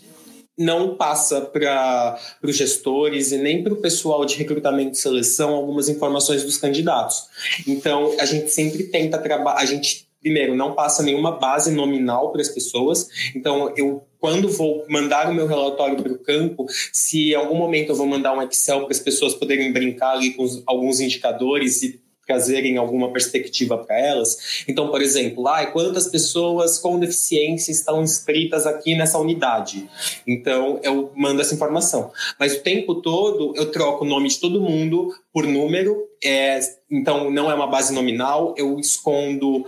não 0.61 0.95
passa 0.95 1.41
para 1.41 2.21
os 2.43 2.55
gestores 2.55 3.33
e 3.33 3.39
nem 3.39 3.65
para 3.65 3.73
o 3.73 3.77
pessoal 3.77 4.27
de 4.27 4.37
recrutamento 4.37 4.93
e 4.93 5.01
seleção 5.01 5.55
algumas 5.55 5.89
informações 5.89 6.45
dos 6.45 6.59
candidatos. 6.59 7.23
Então, 7.67 8.15
a 8.21 8.27
gente 8.27 8.51
sempre 8.51 8.85
tenta 8.85 9.17
trabalhar, 9.19 9.59
a 9.59 9.65
gente 9.65 10.11
primeiro, 10.21 10.55
não 10.55 10.75
passa 10.75 11.03
nenhuma 11.03 11.33
base 11.33 11.71
nominal 11.71 12.31
para 12.31 12.43
as 12.43 12.49
pessoas. 12.51 13.09
Então, 13.35 13.73
eu, 13.75 14.05
quando 14.19 14.51
vou 14.51 14.85
mandar 14.87 15.31
o 15.31 15.35
meu 15.35 15.47
relatório 15.47 15.97
para 15.97 16.13
o 16.13 16.19
campo, 16.19 16.67
se 16.93 17.31
em 17.31 17.35
algum 17.35 17.57
momento 17.57 17.93
eu 17.93 17.97
vou 17.97 18.07
mandar 18.07 18.35
um 18.35 18.43
Excel 18.43 18.81
para 18.83 18.93
as 18.93 19.01
pessoas 19.01 19.35
poderem 19.35 19.73
brincar 19.73 20.13
ali 20.13 20.35
com 20.35 20.47
alguns 20.67 21.01
indicadores 21.01 21.83
e 21.83 22.01
trazerem 22.27 22.77
alguma 22.77 23.13
perspectiva 23.13 23.79
para 23.79 23.99
elas. 23.99 24.65
Então, 24.69 24.89
por 24.89 25.03
exemplo, 25.03 25.47
ah, 25.49 25.67
quantas 25.67 26.09
pessoas 26.09 26.79
com 26.79 26.99
deficiência 26.99 27.73
estão 27.73 28.03
inscritas 28.03 28.67
aqui 28.67 28.95
nessa 28.95 29.19
unidade? 29.19 29.89
Então, 30.27 30.79
eu 30.83 31.13
mando 31.17 31.41
essa 31.41 31.55
informação. 31.55 32.13
Mas 32.39 32.55
o 32.55 32.61
tempo 32.61 32.97
todo 32.97 33.53
eu 33.57 33.71
troco 33.71 34.05
o 34.05 34.09
nome 34.09 34.29
de 34.29 34.39
todo 34.39 34.61
mundo 34.61 35.13
por 35.33 35.47
número, 35.47 35.97
é, 36.23 36.61
então 36.91 37.31
não 37.31 37.51
é 37.51 37.55
uma 37.55 37.67
base 37.67 37.93
nominal, 37.93 38.55
eu 38.57 38.79
escondo, 38.79 39.65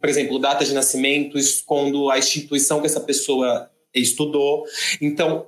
por 0.00 0.08
exemplo, 0.08 0.38
data 0.38 0.64
de 0.64 0.72
nascimento, 0.72 1.38
escondo 1.38 2.10
a 2.10 2.18
instituição 2.18 2.80
que 2.80 2.86
essa 2.86 3.00
pessoa 3.00 3.70
estudou. 4.00 4.64
Então, 5.00 5.46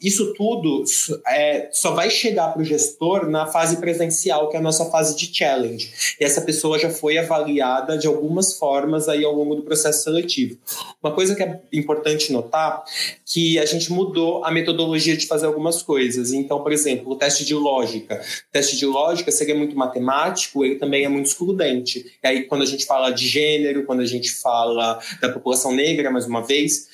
isso 0.00 0.32
tudo 0.34 0.84
é, 1.26 1.68
só 1.72 1.92
vai 1.92 2.10
chegar 2.10 2.48
para 2.52 2.62
o 2.62 2.64
gestor 2.64 3.28
na 3.28 3.46
fase 3.46 3.76
presencial, 3.76 4.48
que 4.48 4.56
é 4.56 4.58
a 4.58 4.62
nossa 4.62 4.86
fase 4.86 5.16
de 5.16 5.34
challenge. 5.34 6.16
E 6.20 6.24
essa 6.24 6.40
pessoa 6.40 6.78
já 6.78 6.90
foi 6.90 7.18
avaliada 7.18 7.98
de 7.98 8.06
algumas 8.06 8.56
formas 8.56 9.08
aí 9.08 9.24
ao 9.24 9.32
longo 9.32 9.54
do 9.54 9.62
processo 9.62 10.04
seletivo. 10.04 10.58
Uma 11.02 11.12
coisa 11.12 11.34
que 11.34 11.42
é 11.42 11.60
importante 11.72 12.32
notar 12.32 12.82
que 13.24 13.58
a 13.58 13.64
gente 13.64 13.92
mudou 13.92 14.44
a 14.44 14.50
metodologia 14.50 15.16
de 15.16 15.26
fazer 15.26 15.46
algumas 15.46 15.82
coisas. 15.82 16.32
Então, 16.32 16.62
por 16.62 16.72
exemplo, 16.72 17.12
o 17.12 17.16
teste 17.16 17.44
de 17.44 17.54
lógica. 17.54 18.20
O 18.48 18.52
teste 18.52 18.76
de 18.76 18.86
lógica 18.86 19.30
seria 19.30 19.54
muito 19.54 19.76
matemático, 19.76 20.64
ele 20.64 20.76
também 20.76 21.04
é 21.04 21.08
muito 21.08 21.26
excludente. 21.26 22.18
E 22.22 22.26
aí, 22.26 22.42
quando 22.44 22.62
a 22.62 22.66
gente 22.66 22.84
fala 22.84 23.10
de 23.10 23.26
gênero, 23.26 23.84
quando 23.84 24.00
a 24.00 24.06
gente 24.06 24.30
fala 24.32 24.98
da 25.20 25.28
população 25.28 25.72
negra, 25.72 26.10
mais 26.10 26.26
uma 26.26 26.42
vez, 26.42 26.88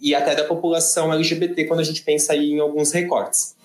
e 0.00 0.14
até 0.14 0.34
da 0.38 0.44
população 0.44 1.12
LGBT 1.12 1.64
quando 1.64 1.80
a 1.80 1.84
gente 1.84 2.02
pensa 2.02 2.32
aí 2.32 2.52
em 2.52 2.60
alguns 2.60 2.92
recortes. 2.92 3.56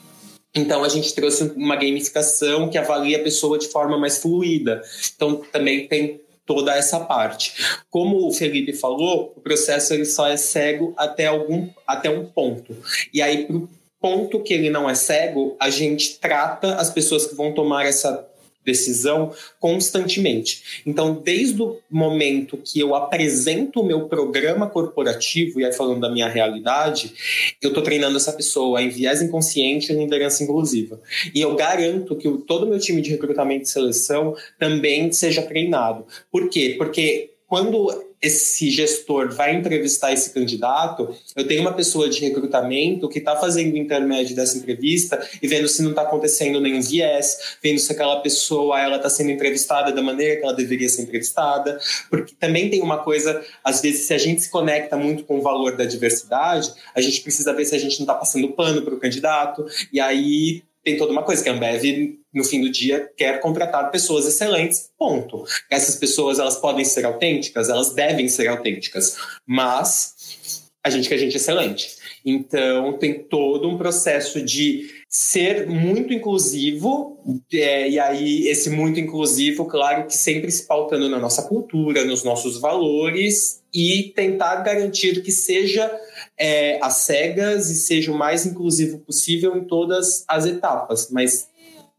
Então 0.56 0.84
a 0.84 0.90
gente 0.90 1.14
trouxe 1.14 1.44
uma 1.56 1.76
gamificação 1.76 2.70
que 2.70 2.78
avalia 2.78 3.18
a 3.18 3.24
pessoa 3.24 3.58
de 3.58 3.68
forma 3.68 3.98
mais 3.98 4.18
fluida. 4.18 4.82
Então 5.16 5.42
também 5.52 5.88
tem 5.88 6.22
toda 6.46 6.76
essa 6.76 7.00
parte. 7.00 7.54
Como 7.90 8.28
o 8.28 8.34
Felipe 8.34 8.74
falou, 8.74 9.34
o 9.36 9.42
processo 9.42 9.94
ele 9.94 10.06
só 10.06 10.28
é 10.28 10.38
cego 10.38 10.94
até 10.98 11.28
algum 11.28 11.70
até 11.88 12.10
um 12.10 12.26
ponto. 12.26 12.76
E 13.14 13.22
aí 13.22 13.46
pro 13.46 13.70
ponto 14.00 14.42
que 14.42 14.54
ele 14.54 14.70
não 14.70 14.90
é 14.90 14.96
cego, 14.96 15.56
a 15.60 15.70
gente 15.70 16.20
trata 16.20 16.76
as 16.76 16.90
pessoas 16.90 17.26
que 17.26 17.36
vão 17.36 17.54
tomar 17.54 17.86
essa 17.86 18.28
decisão 18.66 19.32
constantemente. 19.60 20.82
Então, 20.86 21.14
desde 21.14 21.62
o 21.62 21.80
momento 21.90 22.58
que 22.58 22.80
eu 22.80 22.96
apresento 22.96 23.82
o 23.82 23.86
meu 23.86 24.08
programa 24.08 24.70
corporativo, 24.70 25.60
e 25.60 25.66
aí 25.66 25.74
falando 25.74 26.02
da 26.02 26.10
minha 26.10 26.28
realidade, 26.28 27.14
eu 27.62 27.70
estou 27.70 27.84
treinando 27.84 28.18
essa 28.18 28.34
pessoa 28.34 28.82
em 28.82 28.90
viés 28.90 29.22
inconsciente 29.22 29.92
e 29.92 29.96
liderança 29.96 30.44
inclusiva. 30.44 31.00
E 31.34 31.42
eu 31.42 31.56
garanto 31.56 32.16
que 32.16 32.30
todo 32.48 32.64
o 32.66 32.70
meu 32.70 32.80
time 32.80 33.02
de 33.02 33.10
recrutamento 33.10 33.64
e 33.64 33.70
seleção 33.70 34.36
também 34.60 35.12
seja 35.12 35.42
treinado. 35.42 36.06
Por 36.32 36.50
quê? 36.50 36.76
Porque 36.78 37.32
quando 37.48 38.13
esse 38.24 38.72
gestor 38.72 39.36
vai 39.36 39.54
entrevistar 39.54 40.14
esse 40.14 40.30
candidato, 40.34 41.14
eu 41.36 41.46
tenho 41.46 41.60
uma 41.60 41.74
pessoa 41.74 42.10
de 42.10 42.22
recrutamento 42.22 43.10
que 43.10 43.20
está 43.20 43.36
fazendo 43.36 43.74
o 43.74 43.78
intermédio 43.78 44.34
dessa 44.34 44.58
entrevista 44.58 45.22
e 45.42 45.48
vendo 45.48 45.68
se 45.68 45.84
não 45.84 45.90
está 45.90 46.04
acontecendo 46.04 46.62
nenhum 46.62 46.82
viés, 46.82 47.58
vendo 47.62 47.80
se 47.80 47.92
aquela 47.92 48.22
pessoa 48.22 48.80
ela 48.80 48.96
está 48.96 49.10
sendo 49.10 49.30
entrevistada 49.32 49.92
da 49.92 50.02
maneira 50.02 50.38
que 50.38 50.44
ela 50.44 50.54
deveria 50.54 50.88
ser 50.88 51.02
entrevistada, 51.02 51.78
porque 52.10 52.34
também 52.40 52.70
tem 52.70 52.82
uma 52.82 53.04
coisa, 53.04 53.44
às 53.62 53.82
vezes 53.82 54.08
se 54.08 54.14
a 54.14 54.18
gente 54.18 54.42
se 54.42 54.50
conecta 54.50 54.96
muito 54.96 55.26
com 55.26 55.40
o 55.40 55.42
valor 55.42 55.76
da 55.76 55.84
diversidade, 55.84 56.74
a 56.96 57.02
gente 57.02 57.20
precisa 57.22 57.52
ver 57.52 57.66
se 57.66 57.76
a 57.76 57.80
gente 57.80 58.00
não 58.00 58.06
está 58.06 58.16
passando 58.16 58.48
pano 58.54 58.82
para 58.84 58.96
o 58.96 59.00
candidato 59.00 59.66
e 59.92 60.00
aí 60.00 60.64
tem 60.82 60.96
toda 60.96 61.12
uma 61.12 61.24
coisa 61.24 61.44
que 61.44 61.50
a 61.50 61.54
Ambev 61.54 62.23
no 62.34 62.44
fim 62.44 62.62
do 62.62 62.72
dia 62.72 63.10
quer 63.16 63.40
contratar 63.40 63.92
pessoas 63.92 64.26
excelentes, 64.26 64.90
ponto. 64.98 65.44
Essas 65.70 65.96
pessoas 65.96 66.40
elas 66.40 66.58
podem 66.58 66.84
ser 66.84 67.06
autênticas, 67.06 67.70
elas 67.70 67.94
devem 67.94 68.28
ser 68.28 68.48
autênticas, 68.48 69.18
mas 69.46 70.64
a 70.84 70.90
gente 70.90 71.08
quer 71.08 71.18
gente 71.18 71.38
excelente. 71.38 71.96
Então 72.26 72.98
tem 72.98 73.24
todo 73.24 73.70
um 73.70 73.78
processo 73.78 74.42
de 74.42 74.90
ser 75.08 75.68
muito 75.68 76.14
inclusivo, 76.14 77.20
é, 77.54 77.90
e 77.90 78.00
aí 78.00 78.48
esse 78.48 78.70
muito 78.70 79.00
inclusivo, 79.00 79.66
claro 79.66 80.08
que 80.08 80.18
sempre 80.18 80.52
se 80.52 80.66
pautando 80.66 81.08
na 81.10 81.20
nossa 81.20 81.44
cultura, 81.44 82.04
nos 82.04 82.24
nossos 82.24 82.60
valores, 82.60 83.62
e 83.74 84.12
tentar 84.16 84.58
garantir 84.58 85.22
que 85.22 85.32
seja 85.32 85.92
é, 86.38 86.80
às 86.82 86.98
cegas 86.98 87.70
e 87.70 87.76
seja 87.76 88.12
o 88.12 88.18
mais 88.18 88.46
inclusivo 88.46 89.00
possível 89.00 89.56
em 89.58 89.66
todas 89.66 90.24
as 90.28 90.46
etapas, 90.46 91.10
mas 91.12 91.48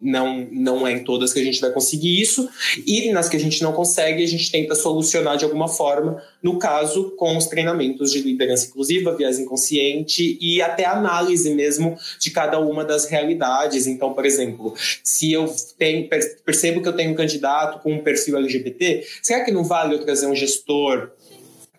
não, 0.05 0.47
não 0.53 0.87
é 0.87 0.93
em 0.93 1.03
todas 1.03 1.33
que 1.33 1.41
a 1.41 1.45
gente 1.45 1.61
vai 1.61 1.73
conseguir 1.73 2.21
isso, 2.21 2.49
e 2.87 3.11
nas 3.11 3.29
que 3.29 3.37
a 3.37 3.41
gente 3.41 3.63
não 3.63 3.73
consegue, 3.73 4.23
a 4.23 4.27
gente 4.27 4.51
tenta 4.51 4.75
solucionar 4.75 5.37
de 5.37 5.45
alguma 5.45 5.67
forma, 5.67 6.23
no 6.43 6.59
caso, 6.59 7.13
com 7.17 7.37
os 7.37 7.47
treinamentos 7.47 8.13
de 8.13 8.21
liderança 8.21 8.67
inclusiva, 8.67 9.17
viés 9.17 9.39
inconsciente 9.39 10.39
e 10.41 10.61
até 10.61 10.85
análise 10.85 11.55
mesmo 11.55 11.97
de 12.21 12.31
cada 12.31 12.61
uma 12.61 12.85
das 12.85 13.07
realidades. 13.07 13.87
Então, 13.87 14.13
por 14.13 14.27
exemplo, 14.27 14.75
se 15.03 15.33
eu 15.33 15.53
tenho, 15.79 16.09
percebo 16.45 16.83
que 16.83 16.89
eu 16.89 16.93
tenho 16.93 17.13
um 17.13 17.15
candidato 17.15 17.83
com 17.83 17.95
um 17.95 18.03
perfil 18.03 18.37
LGBT, 18.37 19.05
será 19.23 19.43
que 19.43 19.51
não 19.51 19.65
vale 19.65 19.95
eu 19.95 20.05
trazer 20.05 20.27
um 20.27 20.35
gestor 20.35 21.11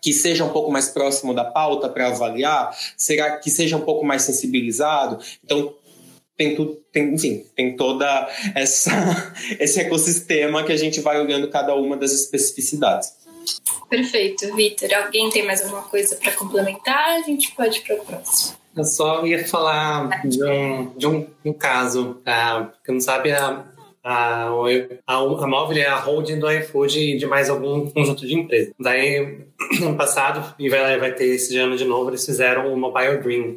que 0.00 0.12
seja 0.12 0.44
um 0.44 0.50
pouco 0.50 0.70
mais 0.70 0.88
próximo 0.88 1.32
da 1.32 1.44
pauta 1.44 1.88
para 1.88 2.08
avaliar? 2.08 2.76
Será 2.96 3.38
que 3.38 3.50
seja 3.50 3.76
um 3.76 3.80
pouco 3.80 4.04
mais 4.04 4.22
sensibilizado? 4.22 5.18
Então, 5.44 5.74
tem 6.36 6.54
tudo, 6.54 6.78
tem, 6.92 7.14
enfim, 7.14 7.44
tem 7.54 7.76
toda 7.76 8.28
essa 8.54 8.92
esse 9.58 9.80
ecossistema 9.80 10.62
que 10.64 10.72
a 10.72 10.76
gente 10.76 11.00
vai 11.00 11.20
olhando 11.20 11.48
cada 11.48 11.74
uma 11.74 11.96
das 11.96 12.12
especificidades. 12.12 13.12
Perfeito, 13.88 14.54
Vitor. 14.54 14.88
Alguém 14.94 15.30
tem 15.30 15.44
mais 15.44 15.62
alguma 15.62 15.82
coisa 15.82 16.16
para 16.16 16.32
complementar? 16.32 17.10
A 17.10 17.22
gente 17.22 17.52
pode 17.52 17.78
ir 17.78 17.82
para 17.82 17.96
o 17.96 18.04
próximo. 18.04 18.56
Eu 18.76 18.84
só 18.84 19.24
ia 19.24 19.46
falar 19.46 20.22
de 20.26 20.44
um, 20.44 20.92
de 20.96 21.06
um, 21.06 21.26
um 21.44 21.52
caso, 21.52 22.20
uh, 22.20 22.70
que 22.84 22.92
não 22.92 23.00
sabe 23.00 23.32
a, 23.32 23.64
a, 24.04 24.48
a, 25.06 25.14
a 25.14 25.46
móvel 25.46 25.78
é 25.78 25.86
a 25.86 25.96
holding 25.96 26.38
do 26.38 26.50
iFood 26.50 26.98
e 26.98 27.16
de 27.16 27.26
mais 27.26 27.48
algum 27.48 27.88
conjunto 27.90 28.26
de 28.26 28.34
empresas. 28.34 28.74
Daí, 28.78 29.46
no 29.80 29.96
passado, 29.96 30.54
e 30.58 30.68
vai, 30.68 30.98
vai 30.98 31.12
ter 31.14 31.26
esse 31.26 31.56
ano 31.56 31.76
de 31.76 31.84
novo, 31.84 32.10
eles 32.10 32.26
fizeram 32.26 32.72
o 32.72 32.76
Mobile 32.76 33.18
Dream. 33.18 33.56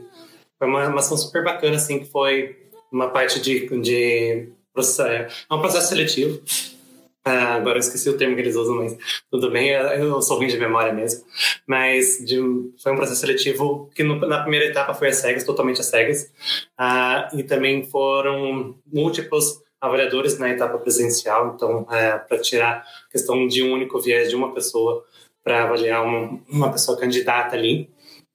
Foi 0.57 0.67
uma, 0.67 0.87
uma 0.87 0.99
ação 0.99 1.17
super 1.17 1.43
bacana, 1.43 1.75
assim, 1.75 1.99
que 1.99 2.05
foi 2.05 2.58
uma 2.91 3.09
parte 3.09 3.39
de, 3.41 3.67
de 3.81 4.49
processo, 4.73 5.01
é 5.49 5.53
um 5.53 5.59
processo 5.59 5.89
seletivo. 5.89 6.41
Ah, 7.23 7.55
agora 7.55 7.75
eu 7.75 7.81
esqueci 7.81 8.09
o 8.09 8.17
termo 8.17 8.35
que 8.35 8.41
eles 8.41 8.55
usam, 8.55 8.75
mas 8.75 8.97
tudo 9.29 9.51
bem, 9.51 9.69
eu 9.69 10.21
sou 10.21 10.37
ruim 10.37 10.47
de 10.47 10.57
memória 10.57 10.93
mesmo. 10.93 11.25
Mas 11.67 12.17
de, 12.25 12.37
foi 12.81 12.91
um 12.93 12.95
processo 12.95 13.19
seletivo 13.19 13.89
que 13.93 14.03
no, 14.03 14.15
na 14.15 14.41
primeira 14.41 14.65
etapa 14.65 14.93
foi 14.93 15.09
a 15.09 15.13
cegas, 15.13 15.43
totalmente 15.43 15.81
a 15.81 15.83
cegas. 15.83 16.31
Ah, 16.77 17.29
e 17.33 17.43
também 17.43 17.83
foram 17.83 18.75
múltiplos 18.91 19.61
avaliadores 19.81 20.37
na 20.37 20.49
etapa 20.49 20.77
presencial, 20.77 21.53
então, 21.55 21.85
é, 21.89 22.17
para 22.17 22.37
tirar 22.39 22.85
questão 23.11 23.47
de 23.47 23.63
um 23.63 23.73
único 23.73 23.99
viés 23.99 24.29
de 24.29 24.35
uma 24.35 24.53
pessoa 24.53 25.05
para 25.43 25.63
avaliar 25.63 26.03
uma, 26.03 26.39
uma 26.49 26.71
pessoa 26.71 26.97
candidata 26.97 27.55
ali. 27.55 27.89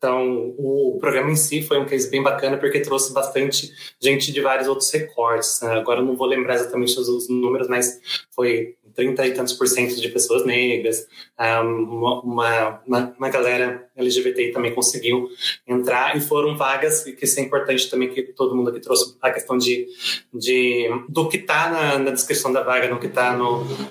Então, 0.04 0.54
o 0.58 0.98
programa 1.00 1.30
em 1.30 1.34
si 1.34 1.62
foi 1.62 1.78
um 1.78 1.86
case 1.86 2.10
bem 2.10 2.22
bacana 2.22 2.58
porque 2.58 2.80
trouxe 2.80 3.10
bastante 3.14 3.72
gente 3.98 4.32
de 4.32 4.40
vários 4.42 4.68
outros 4.68 4.90
recortes. 4.90 5.62
Né? 5.62 5.78
Agora 5.78 6.00
eu 6.00 6.04
não 6.04 6.14
vou 6.14 6.26
lembrar 6.26 6.56
exatamente 6.56 7.00
os, 7.00 7.26
números, 7.30 7.68
mas 7.68 7.98
foi 8.30 8.76
30 8.94 9.26
e 9.26 9.32
tantos 9.32 9.54
por 9.54 9.66
cento 9.66 9.98
de 9.98 10.08
pessoas 10.10 10.44
negras, 10.44 11.06
uma, 11.38 12.20
uma, 12.20 12.82
uma, 13.18 13.28
galera 13.28 13.88
LGBT 13.96 14.52
também 14.52 14.74
conseguiu 14.74 15.28
entrar 15.66 16.16
e 16.16 16.20
foram 16.20 16.56
vagas, 16.56 17.04
e 17.06 17.12
que 17.12 17.24
isso 17.24 17.40
é 17.40 17.42
importante 17.42 17.90
também 17.90 18.08
que 18.10 18.22
todo 18.22 18.54
mundo 18.54 18.70
aqui 18.70 18.80
trouxe 18.80 19.16
a 19.20 19.30
questão 19.32 19.58
de, 19.58 19.88
de 20.32 20.88
do 21.08 21.28
que 21.28 21.38
está 21.38 21.70
na, 21.70 21.98
na, 21.98 22.10
descrição 22.12 22.52
da 22.52 22.62
vaga, 22.62 22.88
no 22.88 23.00
que 23.00 23.06
está 23.06 23.36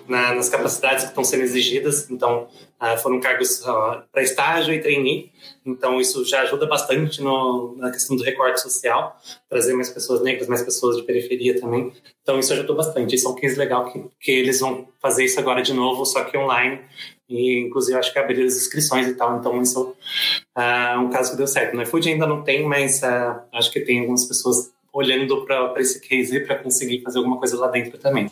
na, 0.07 0.35
nas 0.35 0.48
capacidades 0.48 1.03
que 1.03 1.10
estão 1.10 1.23
sendo 1.23 1.44
exigidas. 1.44 2.10
Então, 2.10 2.48
foram 3.01 3.19
cargos 3.19 3.64
para 4.11 4.22
estágio 4.22 4.73
e 4.73 4.81
trainee, 4.81 5.31
então 5.65 5.99
isso 5.99 6.26
já 6.26 6.41
ajuda 6.41 6.65
bastante 6.65 7.22
no, 7.22 7.76
na 7.77 7.91
questão 7.91 8.15
do 8.15 8.23
recorte 8.23 8.61
social, 8.61 9.18
trazer 9.49 9.73
mais 9.73 9.89
pessoas 9.89 10.22
negras, 10.22 10.47
mais 10.47 10.61
pessoas 10.61 10.97
de 10.97 11.03
periferia 11.03 11.60
também. 11.60 11.93
Então 12.22 12.39
isso 12.39 12.51
ajudou 12.53 12.76
bastante. 12.76 13.15
Isso 13.15 13.27
é 13.27 13.31
um 13.31 13.35
case 13.35 13.57
legal 13.57 13.91
que, 13.91 14.03
que 14.19 14.31
eles 14.31 14.60
vão 14.60 14.88
fazer 15.01 15.26
isso 15.26 15.39
agora 15.39 15.61
de 15.61 15.73
novo, 15.73 16.05
só 16.05 16.23
que 16.23 16.38
online. 16.38 16.81
E 17.30 17.60
inclusive 17.60 17.97
acho 17.97 18.11
que 18.11 18.19
abriram 18.19 18.45
as 18.45 18.55
inscrições 18.55 19.07
e 19.07 19.15
tal. 19.15 19.38
Então 19.38 19.61
isso 19.61 19.95
é 20.57 20.97
um 20.97 21.10
caso 21.10 21.31
que 21.31 21.38
deu 21.38 21.47
certo. 21.47 21.76
No 21.76 21.84
iFood 21.84 22.10
ainda 22.10 22.27
não 22.27 22.43
tem, 22.43 22.68
mas 22.68 23.01
uh, 23.01 23.41
acho 23.53 23.72
que 23.72 23.80
tem 23.80 24.01
algumas 24.01 24.26
pessoas 24.26 24.72
olhando 24.91 25.45
para 25.45 25.81
esse 25.81 25.99
case 26.01 26.39
para 26.41 26.60
conseguir 26.60 27.01
fazer 27.01 27.18
alguma 27.18 27.38
coisa 27.38 27.57
lá 27.57 27.68
dentro 27.68 27.97
também. 27.97 28.30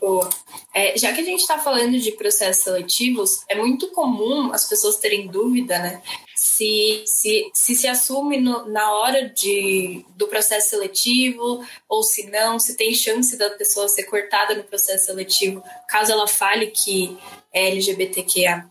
Boa. 0.00 0.28
É, 0.74 0.98
já 0.98 1.12
que 1.12 1.20
a 1.20 1.24
gente 1.24 1.40
está 1.40 1.58
falando 1.58 1.98
de 2.00 2.10
processos 2.12 2.64
seletivos, 2.64 3.44
é 3.48 3.54
muito 3.54 3.88
comum 3.92 4.52
as 4.52 4.68
pessoas 4.68 4.96
terem 4.96 5.28
dúvida, 5.28 5.78
né? 5.78 6.02
Se 6.34 7.04
se, 7.06 7.50
se, 7.54 7.74
se 7.74 7.86
assume 7.86 8.40
no, 8.40 8.66
na 8.66 8.92
hora 8.92 9.28
de, 9.28 10.04
do 10.16 10.26
processo 10.26 10.70
seletivo 10.70 11.64
ou 11.88 12.02
se 12.02 12.28
não, 12.28 12.58
se 12.58 12.76
tem 12.76 12.94
chance 12.94 13.36
da 13.36 13.50
pessoa 13.50 13.88
ser 13.88 14.04
cortada 14.04 14.54
no 14.54 14.64
processo 14.64 15.06
seletivo, 15.06 15.62
caso 15.88 16.12
ela 16.12 16.26
fale 16.26 16.66
que 16.66 17.16
é 17.52 17.68
LGBTQIA+, 17.68 18.68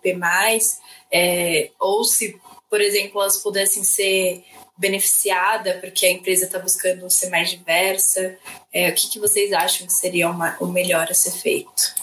é, 1.12 1.72
ou 1.80 2.04
se, 2.04 2.40
por 2.70 2.82
exemplo, 2.82 3.22
elas 3.22 3.38
pudessem 3.38 3.84
ser 3.84 4.44
beneficiada 4.84 5.80
porque 5.80 6.06
a 6.06 6.12
empresa 6.12 6.46
está 6.46 6.60
buscando 6.60 7.10
ser 7.10 7.30
mais 7.30 7.50
diversa? 7.50 8.38
É, 8.72 8.90
o 8.90 8.94
que, 8.94 9.10
que 9.10 9.20
vocês 9.20 9.54
acham 9.54 9.88
que 9.88 9.94
seria 9.94 10.30
uma, 10.30 10.58
o 10.60 10.68
melhor 10.68 11.08
a 11.10 11.14
ser 11.14 11.32
feito? 11.32 11.96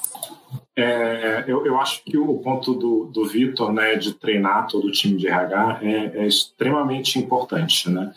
É, 0.77 1.44
eu, 1.47 1.66
eu, 1.66 1.78
acho 1.78 2.02
que 2.02 2.16
o 2.16 2.39
ponto 2.39 2.73
do, 2.73 3.05
do 3.05 3.27
Vitor, 3.27 3.70
né, 3.70 3.97
de 3.97 4.15
treinar 4.15 4.66
todo 4.66 4.86
o 4.86 4.90
time 4.90 5.16
de 5.19 5.28
RH 5.28 5.81
é, 5.82 6.23
é 6.23 6.27
extremamente 6.27 7.19
importante, 7.19 7.90
né? 7.90 8.15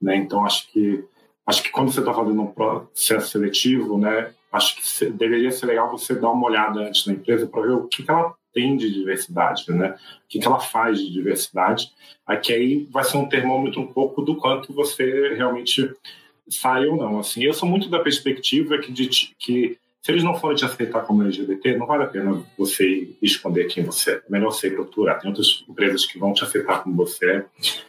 né? 0.00 0.16
Então 0.16 0.44
acho 0.44 0.70
que 0.70 1.04
acho 1.44 1.62
que 1.62 1.70
quando 1.70 1.92
você 1.92 2.00
está 2.00 2.14
fazendo 2.14 2.40
um 2.40 2.46
processo 2.46 3.28
seletivo, 3.28 3.98
né, 3.98 4.32
acho 4.52 4.76
que 4.76 5.06
deveria 5.10 5.50
ser 5.50 5.66
legal 5.66 5.90
você 5.90 6.14
dar 6.14 6.30
uma 6.30 6.46
olhada 6.46 6.80
antes 6.80 7.04
na 7.06 7.14
empresa 7.14 7.46
para 7.46 7.62
ver 7.62 7.72
o 7.72 7.88
que, 7.88 8.02
que 8.02 8.10
ela 8.10 8.32
tem 8.54 8.76
de 8.76 8.90
diversidade, 8.92 9.70
né? 9.70 9.90
O 10.24 10.28
que, 10.28 10.38
que 10.38 10.46
ela 10.46 10.60
faz 10.60 10.98
de 10.98 11.12
diversidade. 11.12 11.92
Aqui 12.26 12.52
aí 12.52 12.88
vai 12.90 13.04
ser 13.04 13.16
um 13.16 13.28
termômetro 13.28 13.80
um 13.80 13.86
pouco 13.86 14.22
do 14.22 14.36
quanto 14.36 14.72
você 14.72 15.34
realmente 15.34 15.92
sai 16.48 16.86
ou 16.86 16.96
não. 16.96 17.18
Assim, 17.18 17.42
eu 17.42 17.52
sou 17.52 17.68
muito 17.68 17.88
da 17.88 17.98
perspectiva 17.98 18.78
que, 18.78 18.92
de, 18.92 19.08
que 19.38 19.78
se 20.04 20.12
eles 20.12 20.22
não 20.22 20.34
forem 20.34 20.56
te 20.56 20.66
aceitar 20.66 21.00
como 21.00 21.22
LGBT, 21.22 21.78
não 21.78 21.86
vale 21.86 22.04
a 22.04 22.06
pena 22.06 22.44
você 22.58 23.08
esconder 23.22 23.68
quem 23.68 23.82
você 23.84 24.12
é. 24.12 24.22
Melhor 24.28 24.52
você 24.52 24.70
procurar. 24.70 25.14
Tem 25.14 25.30
outras 25.30 25.64
empresas 25.66 26.04
que 26.04 26.18
vão 26.18 26.34
te 26.34 26.44
aceitar 26.44 26.82
como 26.82 26.94
você 26.94 27.38
é, 27.38 27.44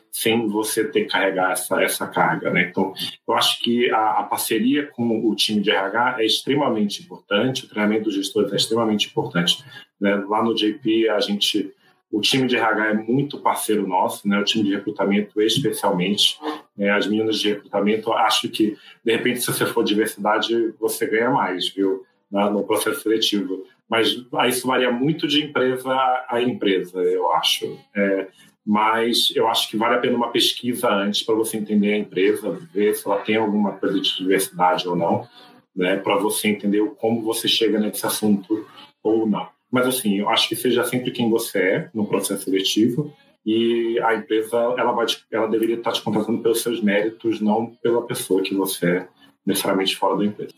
sem 0.10 0.48
você 0.48 0.86
ter 0.86 1.02
que 1.02 1.10
carregar 1.10 1.52
essa, 1.52 1.84
essa 1.84 2.08
carga. 2.08 2.50
Né? 2.50 2.70
Então, 2.70 2.94
eu 3.28 3.34
acho 3.34 3.60
que 3.60 3.92
a, 3.92 4.20
a, 4.20 4.24
parceria 4.24 4.88
com 4.88 5.30
o 5.30 5.36
time 5.36 5.60
de 5.60 5.70
RH 5.70 6.22
é 6.22 6.26
extremamente 6.26 7.04
importante, 7.04 7.66
o 7.66 7.68
treinamento 7.68 8.06
dos 8.06 8.16
gestores 8.16 8.54
é 8.54 8.56
extremamente 8.56 9.08
importante. 9.08 9.62
Né? 10.06 10.24
Lá 10.28 10.44
no 10.44 10.54
JP, 10.54 11.10
a 11.10 11.20
gente, 11.20 11.74
o 12.12 12.22
time 12.22 12.46
de 12.46 12.56
RH 12.56 12.90
é 12.90 12.94
muito 12.94 13.40
parceiro 13.40 13.88
nosso, 13.88 14.28
né? 14.28 14.40
o 14.40 14.44
time 14.44 14.64
de 14.64 14.76
recrutamento 14.76 15.42
especialmente. 15.42 16.38
Né? 16.78 16.92
As 16.92 17.08
meninas 17.08 17.40
de 17.40 17.50
recrutamento, 17.50 18.14
acho 18.14 18.48
que, 18.50 18.78
de 19.04 19.12
repente, 19.12 19.42
se 19.42 19.48
você 19.48 19.66
for 19.66 19.84
diversidade, 19.84 20.76
você 20.80 21.08
ganha 21.08 21.32
mais, 21.32 21.70
viu? 21.70 22.06
no 22.32 22.64
processo 22.64 23.02
seletivo. 23.02 23.64
Mas 23.90 24.10
isso 24.50 24.68
varia 24.68 24.92
muito 24.92 25.26
de 25.26 25.44
empresa 25.44 25.90
a 26.28 26.42
empresa, 26.42 27.00
eu 27.00 27.32
acho. 27.32 27.80
É, 27.96 28.28
mas 28.66 29.32
eu 29.36 29.48
acho 29.48 29.70
que 29.70 29.78
vale 29.78 29.96
a 29.96 30.00
pena 30.00 30.18
uma 30.18 30.32
pesquisa 30.32 30.90
antes 30.90 31.22
para 31.24 31.36
você 31.36 31.56
entender 31.56 31.94
a 31.94 31.98
empresa, 31.98 32.60
ver 32.74 32.94
se 32.94 33.08
ela 33.08 33.20
tem 33.20 33.38
alguma 33.38 33.74
coisa 33.74 34.02
de 34.02 34.18
diversidade 34.18 34.88
ou 34.88 34.98
não, 34.98 35.26
né, 35.74 35.96
para 35.96 36.18
você 36.18 36.50
entender 36.50 36.84
como 36.98 37.22
você 37.22 37.48
chega 37.48 37.80
nesse 37.80 38.06
assunto 38.06 38.68
ou 39.04 39.26
não. 39.28 39.55
Mas 39.72 39.88
assim, 39.88 40.20
eu 40.20 40.30
acho 40.30 40.48
que 40.48 40.56
seja 40.56 40.84
sempre 40.84 41.12
quem 41.12 41.30
você 41.30 41.60
é 41.60 41.90
no 41.94 42.06
processo 42.06 42.44
seletivo 42.46 43.14
e 43.46 44.00
a 44.00 44.16
empresa 44.16 44.58
ela 44.78 44.92
vai 44.92 45.06
ela 45.32 45.48
deveria 45.48 45.76
estar 45.76 45.92
te 45.92 46.02
contratando 46.02 46.42
pelos 46.42 46.62
seus 46.62 46.82
méritos, 46.82 47.40
não 47.40 47.68
pela 47.82 48.06
pessoa 48.06 48.42
que 48.42 48.56
você 48.56 48.88
é 48.88 49.08
necessariamente 49.46 49.96
fora 49.96 50.18
da 50.18 50.26
empresa. 50.26 50.54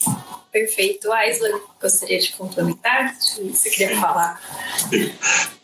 Perfeito. 0.52 1.12
Aisla, 1.12 1.50
gostaria 1.82 2.20
de 2.20 2.32
complementar? 2.34 3.14
Você 3.20 3.70
queria 3.70 4.00
falar? 4.00 4.42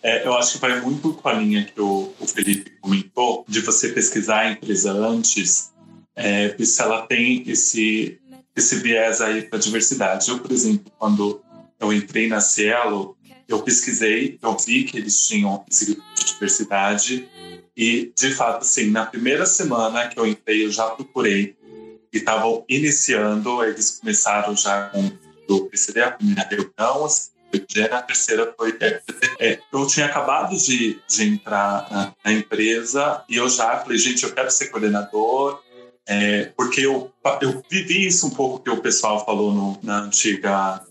É, 0.02 0.28
eu 0.28 0.34
acho 0.34 0.54
que 0.54 0.58
vai 0.60 0.82
muito 0.82 1.14
com 1.14 1.30
a 1.30 1.34
linha 1.34 1.64
que 1.64 1.80
o, 1.80 2.14
o 2.20 2.28
Felipe 2.28 2.72
comentou, 2.82 3.46
de 3.48 3.62
você 3.62 3.90
pesquisar 3.94 4.40
a 4.40 4.52
empresa 4.52 4.92
antes, 4.92 5.72
é, 6.14 6.54
se 6.60 6.82
ela 6.82 7.08
tem 7.08 7.44
esse, 7.48 8.20
esse 8.54 8.76
viés 8.76 9.22
aí 9.22 9.44
para 9.44 9.58
diversidade. 9.58 10.30
Eu, 10.30 10.40
por 10.40 10.52
exemplo, 10.52 10.92
quando 11.00 11.42
eu 11.80 11.94
entrei 11.94 12.28
na 12.28 12.42
Cielo, 12.42 13.18
eu 13.48 13.62
pesquisei, 13.62 14.38
eu 14.42 14.58
vi 14.58 14.84
que 14.84 14.98
eles 14.98 15.28
tinham 15.28 15.56
grupo 15.56 15.70
de 15.70 16.26
diversidade 16.26 17.28
e, 17.76 18.12
de 18.16 18.32
fato, 18.34 18.62
assim, 18.62 18.92
na 18.92 19.06
primeira 19.06 19.46
semana 19.46 20.08
que 20.08 20.20
eu 20.20 20.28
entrei, 20.28 20.66
eu 20.66 20.72
já 20.72 20.90
procurei 20.90 21.56
e 22.12 22.18
estavam 22.18 22.64
iniciando, 22.70 23.64
eles 23.64 24.00
começaram 24.00 24.56
já 24.56 24.90
com 24.90 25.12
o 25.50 25.66
PCD, 25.66 26.02
a 26.02 26.12
primeira 26.12 26.48
reunião, 26.48 27.08
a 27.92 28.02
terceira 28.02 28.54
foi. 28.58 28.76
É, 28.80 29.02
é, 29.40 29.60
eu 29.72 29.86
tinha 29.88 30.06
acabado 30.06 30.56
de, 30.58 31.00
de 31.08 31.24
entrar 31.24 31.88
na, 31.92 32.14
na, 32.24 32.34
empresa 32.34 33.24
e 33.30 33.38
eu 33.38 33.50
já 33.50 33.80
falei, 33.80 33.98
gente, 33.98 34.24
eu 34.24 34.34
quero 34.34 34.50
ser 34.50 34.70
coordenador, 34.70 35.62
É, 36.06 36.52
porque 36.58 36.82
eu, 36.82 37.14
eu 37.42 37.64
vivi 37.70 38.06
isso 38.06 38.28
um 38.28 38.32
pouco 38.32 38.62
que 38.62 38.70
o 38.70 38.82
pessoal 38.82 39.24
falou 39.26 39.54
no, 39.54 39.80
na 39.82 40.02
antiga 40.02 40.84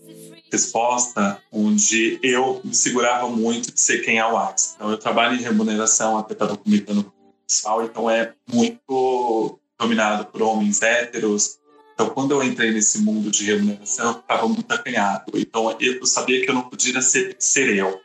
resposta, 0.53 1.41
onde 1.51 2.19
eu 2.21 2.61
me 2.63 2.75
segurava 2.75 3.27
muito 3.27 3.73
de 3.73 3.81
ser 3.81 3.99
quem 3.99 4.19
é 4.19 4.25
o 4.25 4.37
Alex. 4.37 4.73
Então, 4.75 4.91
eu 4.91 4.97
trabalho 4.97 5.35
em 5.35 5.41
remuneração, 5.41 6.17
até 6.17 6.33
estava 6.33 6.55
comentando 6.55 7.03
com 7.03 7.09
o 7.09 7.47
pessoal, 7.47 7.83
então 7.83 8.09
é 8.09 8.33
muito 8.51 9.59
dominado 9.79 10.25
por 10.27 10.43
homens 10.43 10.81
héteros. 10.81 11.57
Então, 11.93 12.09
quando 12.11 12.31
eu 12.31 12.43
entrei 12.43 12.71
nesse 12.71 12.99
mundo 12.99 13.31
de 13.31 13.45
remuneração, 13.45 14.11
eu 14.11 14.19
estava 14.19 14.47
muito 14.47 14.71
acanhado. 14.71 15.31
Então, 15.35 15.75
eu 15.79 16.05
sabia 16.05 16.41
que 16.43 16.49
eu 16.49 16.55
não 16.55 16.69
podia 16.69 17.01
ser, 17.01 17.35
ser 17.39 17.75
eu. 17.75 17.99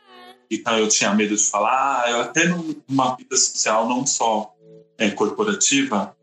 Então, 0.49 0.77
eu 0.77 0.87
tinha 0.87 1.13
medo 1.13 1.35
de 1.35 1.45
falar. 1.45 2.09
Eu 2.09 2.21
até 2.21 2.45
numa 2.45 3.15
vida 3.15 3.35
social, 3.37 3.87
não 3.87 4.05
só 4.05 4.55
é, 4.97 5.09
corporativa, 5.11 6.15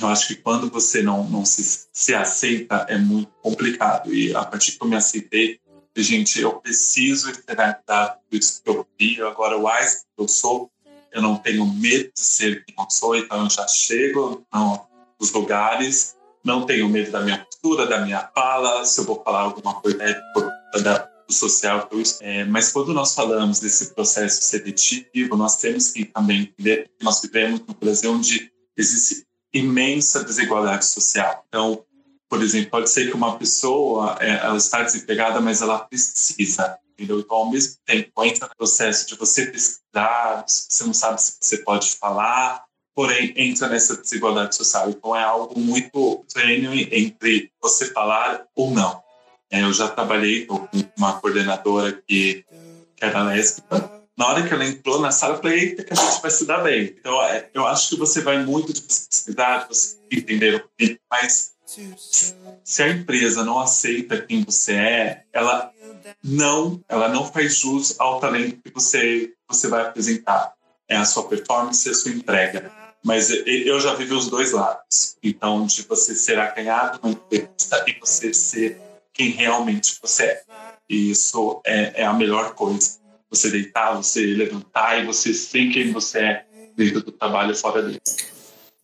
eu 0.00 0.08
acho 0.08 0.28
que 0.28 0.36
quando 0.36 0.70
você 0.70 1.02
não, 1.02 1.28
não 1.28 1.44
se, 1.44 1.88
se 1.92 2.14
aceita 2.14 2.86
é 2.88 2.98
muito 2.98 3.32
complicado. 3.42 4.12
E 4.12 4.34
a 4.34 4.44
partir 4.44 4.72
que 4.72 4.84
eu 4.84 4.88
me 4.88 4.96
aceitei, 4.96 5.58
gente, 5.96 6.40
eu 6.40 6.52
preciso 6.54 7.30
externalizar 7.30 8.18
tudo 8.18 8.40
isso 8.40 8.62
que 8.62 8.70
eu 8.70 8.86
vi. 8.98 9.22
Agora, 9.22 9.56
o 9.56 9.62
mais 9.62 10.00
que 10.00 10.22
eu 10.22 10.28
sou, 10.28 10.70
eu 11.12 11.22
não 11.22 11.36
tenho 11.36 11.66
medo 11.66 12.12
de 12.14 12.20
ser 12.20 12.64
quem 12.64 12.74
eu 12.78 12.90
sou, 12.90 13.16
então 13.16 13.44
eu 13.44 13.50
já 13.50 13.66
chego 13.66 14.46
nos 15.18 15.32
lugares, 15.32 16.14
não 16.44 16.66
tenho 16.66 16.88
medo 16.88 17.10
da 17.10 17.22
minha 17.22 17.38
postura, 17.38 17.86
da 17.86 18.04
minha 18.04 18.30
fala, 18.34 18.84
se 18.84 19.00
eu 19.00 19.04
vou 19.04 19.22
falar 19.22 19.40
alguma 19.40 19.80
coisa 19.80 20.02
é 20.02 20.80
da, 20.82 20.98
do 21.26 21.32
social, 21.32 21.88
é, 22.20 22.44
mas 22.44 22.70
quando 22.70 22.92
nós 22.92 23.14
falamos 23.14 23.60
desse 23.60 23.94
processo 23.94 24.42
seletivo, 24.42 25.36
nós 25.36 25.56
temos 25.56 25.90
que 25.90 26.04
também 26.04 26.42
entender 26.42 26.90
que 26.98 27.04
nós 27.04 27.22
vivemos 27.22 27.60
no 27.66 27.74
Brasil 27.74 28.12
onde 28.12 28.52
existe 28.76 29.26
imensa 29.56 30.24
desigualdade 30.24 30.86
social. 30.86 31.44
Então, 31.48 31.84
por 32.28 32.42
exemplo, 32.42 32.70
pode 32.70 32.90
ser 32.90 33.08
que 33.08 33.16
uma 33.16 33.38
pessoa 33.38 34.16
é, 34.20 34.36
ela 34.36 34.56
está 34.56 34.82
desempregada, 34.82 35.40
mas 35.40 35.62
ela 35.62 35.78
precisa, 35.78 36.78
entendeu? 36.92 37.20
Então, 37.20 37.36
ao 37.36 37.50
mesmo 37.50 37.76
tempo, 37.84 38.24
entra 38.24 38.48
no 38.48 38.56
processo 38.56 39.06
de 39.06 39.14
você 39.14 39.46
pesquisar, 39.46 40.44
você 40.46 40.84
não 40.84 40.92
sabe 40.92 41.22
se 41.22 41.36
você 41.40 41.58
pode 41.58 41.90
falar, 41.90 42.64
porém 42.94 43.32
entra 43.36 43.68
nessa 43.68 43.96
desigualdade 43.96 44.56
social. 44.56 44.90
Então, 44.90 45.14
é 45.14 45.22
algo 45.22 45.58
muito 45.58 46.24
tênue 46.32 46.88
entre 46.90 47.50
você 47.60 47.86
falar 47.92 48.44
ou 48.54 48.70
não. 48.70 49.02
É, 49.50 49.62
eu 49.62 49.72
já 49.72 49.88
trabalhei 49.88 50.46
com 50.46 50.68
uma 50.96 51.20
coordenadora 51.20 51.92
que, 51.92 52.44
que 52.96 53.04
era 53.04 53.22
lésbica, 53.22 53.95
na 54.16 54.28
hora 54.28 54.46
que 54.46 54.52
ela 54.52 54.64
entrou 54.64 55.00
na 55.00 55.10
sala, 55.10 55.34
eu 55.34 55.42
falei, 55.42 55.58
eita, 55.60 55.84
que 55.84 55.92
a 55.92 55.96
gente 55.96 56.22
vai 56.22 56.30
se 56.30 56.46
dar 56.46 56.62
bem. 56.62 56.94
Então, 56.98 57.22
é, 57.22 57.50
eu 57.52 57.66
acho 57.66 57.90
que 57.90 57.96
você 57.96 58.22
vai 58.22 58.42
muito 58.42 58.72
de 58.72 58.80
possibilidade, 58.80 59.68
você 59.68 59.98
entender 60.10 60.54
o 60.54 60.68
que, 60.78 60.98
mas 61.10 61.54
se 62.64 62.82
a 62.82 62.88
empresa 62.88 63.44
não 63.44 63.58
aceita 63.58 64.20
quem 64.20 64.42
você 64.42 64.72
é, 64.72 65.24
ela 65.32 65.70
não, 66.22 66.82
ela 66.88 67.08
não 67.08 67.30
faz 67.30 67.56
jus 67.56 67.98
ao 67.98 68.20
talento 68.20 68.62
que 68.62 68.72
você, 68.72 69.32
você 69.48 69.68
vai 69.68 69.82
apresentar. 69.82 70.54
É 70.88 70.96
a 70.96 71.04
sua 71.04 71.28
performance 71.28 71.86
e 71.86 71.90
a 71.90 71.94
sua 71.94 72.12
entrega. 72.12 72.72
Mas 73.04 73.30
eu 73.30 73.78
já 73.80 73.94
vivi 73.94 74.14
os 74.14 74.28
dois 74.28 74.52
lados. 74.52 75.16
Então, 75.22 75.66
de 75.66 75.82
você 75.82 76.14
ser 76.14 76.38
acanhado 76.38 77.00
na 77.02 77.10
entrevista 77.10 77.84
e 77.86 77.98
você 78.00 78.32
ser 78.32 78.80
quem 79.12 79.30
realmente 79.30 79.98
você 80.00 80.24
é. 80.24 80.42
E 80.88 81.10
isso 81.10 81.60
é, 81.64 82.02
é 82.02 82.06
a 82.06 82.12
melhor 82.12 82.54
coisa 82.54 83.05
você 83.30 83.50
deitar, 83.50 83.94
você 83.94 84.24
levantar 84.26 85.02
e 85.02 85.06
você 85.06 85.32
ser 85.34 85.70
quem 85.70 85.92
você 85.92 86.18
é 86.18 86.44
dentro 86.76 87.02
do 87.02 87.12
trabalho 87.12 87.54
fora 87.56 87.82
dele. 87.82 88.00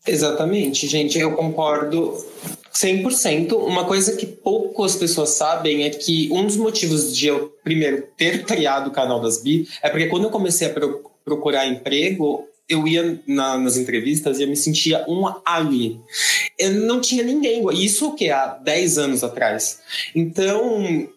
Exatamente, 0.07 0.89
gente, 0.89 1.19
eu 1.19 1.33
concordo 1.33 2.17
100%. 2.75 3.53
Uma 3.53 3.85
coisa 3.85 4.17
que 4.17 4.27
poucas 4.27 4.97
pessoas 4.97 5.31
sabem 5.31 5.85
é 5.85 5.91
que 5.91 6.29
um 6.33 6.45
dos 6.45 6.57
motivos 6.57 7.17
de 7.17 7.29
eu, 7.29 7.55
primeiro, 7.63 8.09
ter 8.17 8.45
criado 8.45 8.89
o 8.89 8.93
canal 8.93 9.21
das 9.21 9.43
Bi 9.43 9.69
é 9.83 9.89
porque 9.89 10.07
quando 10.07 10.25
eu 10.25 10.31
comecei 10.31 10.69
a 10.69 10.71
pro 10.71 11.13
procurar 11.25 11.69
emprego, 11.69 12.49
eu 12.69 12.87
ia 12.89 13.21
na, 13.29 13.57
nas 13.57 13.77
entrevistas 13.77 14.39
e 14.39 14.43
eu 14.43 14.49
me 14.49 14.57
sentia 14.57 15.05
um 15.09 15.25
ali. 15.45 16.01
Eu 16.59 16.73
não 16.73 17.01
tinha 17.01 17.23
ninguém, 17.23 17.63
isso 17.73 18.15
que 18.15 18.29
há 18.29 18.47
10 18.47 18.99
anos 18.99 19.23
atrás. 19.23 19.79
Então, 20.15 21.09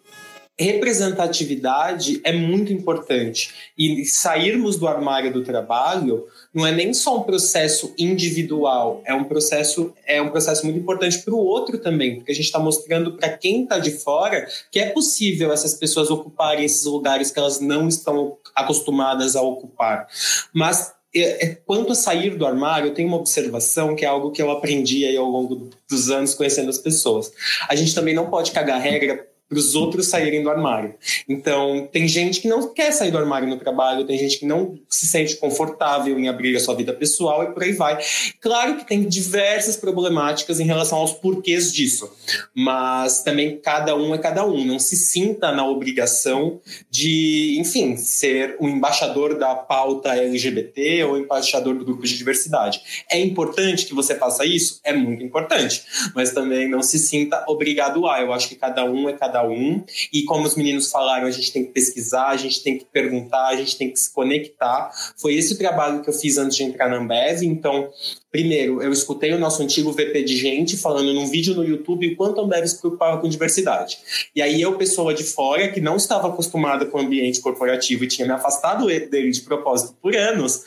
representatividade 0.58 2.20
é 2.24 2.32
muito 2.32 2.72
importante. 2.72 3.54
E 3.76 4.04
sairmos 4.06 4.76
do 4.76 4.88
armário 4.88 5.32
do 5.32 5.44
trabalho 5.44 6.26
não 6.52 6.66
é 6.66 6.72
nem 6.72 6.94
só 6.94 7.18
um 7.18 7.22
processo 7.22 7.94
individual, 7.98 9.02
é 9.04 9.12
um 9.12 9.24
processo 9.24 9.92
é 10.06 10.20
um 10.20 10.30
processo 10.30 10.64
muito 10.64 10.78
importante 10.78 11.18
para 11.18 11.34
o 11.34 11.38
outro 11.38 11.78
também, 11.78 12.16
porque 12.16 12.32
a 12.32 12.34
gente 12.34 12.46
está 12.46 12.58
mostrando 12.58 13.16
para 13.16 13.36
quem 13.36 13.64
está 13.64 13.78
de 13.78 13.90
fora 13.90 14.46
que 14.70 14.78
é 14.78 14.90
possível 14.90 15.52
essas 15.52 15.74
pessoas 15.74 16.10
ocuparem 16.10 16.64
esses 16.64 16.84
lugares 16.84 17.30
que 17.30 17.38
elas 17.38 17.60
não 17.60 17.86
estão 17.86 18.38
acostumadas 18.54 19.36
a 19.36 19.42
ocupar. 19.42 20.08
Mas 20.54 20.94
é, 21.14 21.46
é, 21.46 21.54
quanto 21.54 21.92
a 21.92 21.94
sair 21.94 22.36
do 22.36 22.46
armário, 22.46 22.88
eu 22.88 22.94
tenho 22.94 23.08
uma 23.08 23.16
observação 23.16 23.94
que 23.94 24.04
é 24.04 24.08
algo 24.08 24.30
que 24.30 24.40
eu 24.40 24.50
aprendi 24.50 25.04
aí 25.04 25.16
ao 25.16 25.28
longo 25.28 25.70
dos 25.88 26.10
anos 26.10 26.34
conhecendo 26.34 26.70
as 26.70 26.78
pessoas. 26.78 27.30
A 27.68 27.74
gente 27.74 27.94
também 27.94 28.14
não 28.14 28.28
pode 28.28 28.52
cagar 28.52 28.80
regra 28.80 29.26
para 29.48 29.58
os 29.58 29.74
outros 29.74 30.08
saírem 30.08 30.42
do 30.42 30.50
armário. 30.50 30.94
Então, 31.28 31.88
tem 31.92 32.08
gente 32.08 32.40
que 32.40 32.48
não 32.48 32.72
quer 32.72 32.92
sair 32.92 33.10
do 33.10 33.18
armário 33.18 33.48
no 33.48 33.56
trabalho, 33.56 34.04
tem 34.04 34.18
gente 34.18 34.38
que 34.38 34.46
não 34.46 34.78
se 34.88 35.06
sente 35.06 35.36
confortável 35.36 36.18
em 36.18 36.28
abrir 36.28 36.56
a 36.56 36.60
sua 36.60 36.74
vida 36.74 36.92
pessoal 36.92 37.44
e 37.44 37.52
por 37.52 37.62
aí 37.62 37.72
vai. 37.72 37.98
Claro 38.40 38.76
que 38.76 38.86
tem 38.86 39.02
diversas 39.02 39.76
problemáticas 39.76 40.58
em 40.58 40.64
relação 40.64 40.98
aos 40.98 41.12
porquês 41.12 41.72
disso, 41.72 42.10
mas 42.54 43.22
também 43.22 43.56
cada 43.58 43.94
um 43.94 44.14
é 44.14 44.18
cada 44.18 44.44
um. 44.44 44.64
Não 44.64 44.78
se 44.78 44.96
sinta 44.96 45.52
na 45.52 45.66
obrigação 45.66 46.60
de, 46.90 47.56
enfim, 47.58 47.96
ser 47.96 48.56
o 48.58 48.68
embaixador 48.68 49.38
da 49.38 49.54
pauta 49.54 50.14
LGBT 50.14 51.04
ou 51.04 51.18
embaixador 51.18 51.74
do 51.74 51.84
grupo 51.84 52.04
de 52.04 52.16
diversidade. 52.16 52.80
É 53.10 53.18
importante 53.20 53.86
que 53.86 53.94
você 53.94 54.14
faça 54.14 54.44
isso? 54.44 54.80
É 54.82 54.92
muito 54.92 55.22
importante, 55.22 55.84
mas 56.14 56.32
também 56.32 56.68
não 56.68 56.82
se 56.82 56.98
sinta 56.98 57.44
obrigado 57.46 58.06
a. 58.06 58.20
Eu 58.20 58.32
acho 58.32 58.48
que 58.48 58.56
cada 58.56 58.84
um 58.84 59.08
é 59.08 59.12
cada 59.12 59.35
cada 59.36 59.46
um. 59.46 59.84
E 60.12 60.24
como 60.24 60.46
os 60.46 60.54
meninos 60.54 60.90
falaram, 60.90 61.26
a 61.26 61.30
gente 61.30 61.52
tem 61.52 61.64
que 61.64 61.72
pesquisar, 61.72 62.28
a 62.28 62.36
gente 62.36 62.62
tem 62.62 62.78
que 62.78 62.84
perguntar, 62.84 63.48
a 63.48 63.56
gente 63.56 63.76
tem 63.76 63.90
que 63.90 63.98
se 63.98 64.12
conectar. 64.12 64.90
Foi 65.16 65.34
esse 65.34 65.54
o 65.54 65.58
trabalho 65.58 66.02
que 66.02 66.08
eu 66.08 66.14
fiz 66.14 66.38
antes 66.38 66.56
de 66.56 66.62
entrar 66.62 66.88
na 66.88 66.96
Ambev. 66.96 67.42
Então, 67.42 67.90
primeiro, 68.30 68.82
eu 68.82 68.92
escutei 68.92 69.32
o 69.32 69.38
nosso 69.38 69.62
antigo 69.62 69.92
VP 69.92 70.22
de 70.22 70.36
gente 70.36 70.76
falando 70.76 71.12
num 71.12 71.26
vídeo 71.26 71.54
no 71.54 71.64
YouTube 71.64 72.12
o 72.12 72.16
quanto 72.16 72.40
a 72.40 72.44
Ambev 72.44 72.66
se 72.66 72.78
preocupava 72.78 73.20
com 73.20 73.28
diversidade. 73.28 73.98
E 74.34 74.40
aí 74.40 74.60
eu, 74.60 74.76
pessoa 74.76 75.12
de 75.12 75.24
fora, 75.24 75.68
que 75.68 75.80
não 75.80 75.96
estava 75.96 76.28
acostumada 76.28 76.86
com 76.86 76.98
o 76.98 77.00
ambiente 77.00 77.40
corporativo 77.40 78.04
e 78.04 78.08
tinha 78.08 78.26
me 78.26 78.32
afastado 78.32 78.86
dele 78.86 79.30
de 79.30 79.42
propósito 79.42 79.94
por 80.00 80.14
anos, 80.16 80.64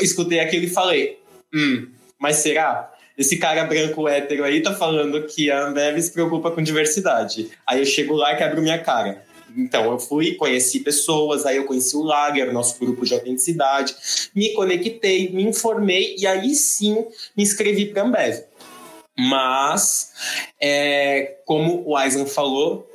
escutei 0.00 0.40
aquilo 0.40 0.64
e 0.64 0.70
falei, 0.70 1.18
hum, 1.54 1.88
mas 2.18 2.36
será? 2.36 2.92
Esse 3.16 3.36
cara 3.36 3.64
branco 3.64 4.08
hétero 4.08 4.44
aí 4.44 4.62
tá 4.62 4.74
falando 4.74 5.26
que 5.26 5.50
a 5.50 5.66
Ambev 5.66 6.00
se 6.00 6.12
preocupa 6.12 6.50
com 6.50 6.62
diversidade. 6.62 7.50
Aí 7.66 7.80
eu 7.80 7.86
chego 7.86 8.14
lá 8.14 8.32
e 8.32 8.36
quebro 8.36 8.62
minha 8.62 8.78
cara. 8.78 9.24
Então, 9.56 9.90
eu 9.90 9.98
fui, 9.98 10.34
conheci 10.34 10.80
pessoas, 10.80 11.44
aí 11.44 11.56
eu 11.56 11.64
conheci 11.64 11.96
o 11.96 12.02
Lager, 12.02 12.52
nosso 12.52 12.78
grupo 12.78 13.04
de 13.04 13.12
autenticidade, 13.12 13.94
me 14.34 14.52
conectei, 14.52 15.28
me 15.30 15.42
informei 15.42 16.14
e 16.16 16.26
aí 16.26 16.54
sim 16.54 17.04
me 17.36 17.42
inscrevi 17.42 17.86
para 17.86 18.02
a 18.02 18.06
Ambev. 18.06 18.44
Mas, 19.18 20.12
é, 20.60 21.38
como 21.44 21.82
o 21.84 21.98
Eisen 21.98 22.26
falou, 22.26 22.88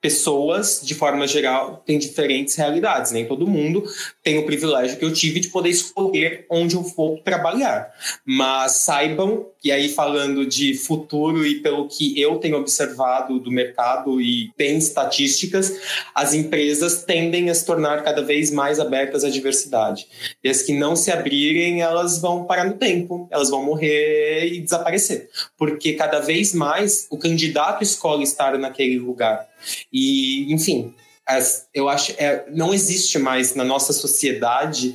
pessoas, 0.00 0.80
de 0.82 0.94
forma 0.94 1.26
geral, 1.28 1.82
têm 1.86 1.98
diferentes 1.98 2.56
realidades. 2.56 3.12
Nem 3.12 3.26
todo 3.26 3.46
mundo 3.46 3.84
tem 4.22 4.38
o 4.38 4.46
privilégio 4.46 4.96
que 4.96 5.04
eu 5.04 5.12
tive 5.12 5.40
de 5.40 5.48
poder 5.48 5.70
escolher 5.70 6.46
onde 6.48 6.76
eu 6.76 6.82
vou 6.82 7.18
trabalhar. 7.18 7.92
Mas 8.24 8.76
saibam, 8.76 9.46
e 9.64 9.72
aí 9.72 9.88
falando 9.88 10.46
de 10.46 10.74
futuro 10.74 11.44
e 11.46 11.60
pelo 11.60 11.88
que 11.88 12.20
eu 12.20 12.36
tenho 12.36 12.56
observado 12.56 13.40
do 13.40 13.50
mercado 13.50 14.20
e 14.20 14.50
tem 14.56 14.78
estatísticas, 14.78 15.80
as 16.14 16.34
empresas 16.34 17.04
tendem 17.04 17.50
a 17.50 17.54
se 17.54 17.66
tornar 17.66 18.02
cada 18.04 18.22
vez 18.22 18.50
mais 18.50 18.78
abertas 18.78 19.24
à 19.24 19.30
diversidade. 19.30 20.06
E 20.42 20.48
as 20.48 20.62
que 20.62 20.72
não 20.72 20.94
se 20.94 21.10
abrirem, 21.10 21.82
elas 21.82 22.20
vão 22.20 22.44
parar 22.44 22.64
no 22.64 22.74
tempo, 22.74 23.26
elas 23.30 23.50
vão 23.50 23.64
morrer 23.64 24.46
e 24.46 24.60
desaparecer. 24.60 25.28
Porque 25.58 25.94
cada 25.94 26.20
vez 26.20 26.54
mais 26.54 27.06
o 27.10 27.18
candidato 27.18 27.82
escolhe 27.82 28.22
estar 28.22 28.56
naquele 28.56 28.98
lugar. 28.98 29.48
E, 29.92 30.52
enfim, 30.52 30.94
as, 31.36 31.68
eu 31.74 31.88
acho 31.88 32.12
é, 32.18 32.44
não 32.50 32.72
existe 32.72 33.18
mais 33.18 33.54
na 33.54 33.64
nossa 33.64 33.92
sociedade 33.92 34.94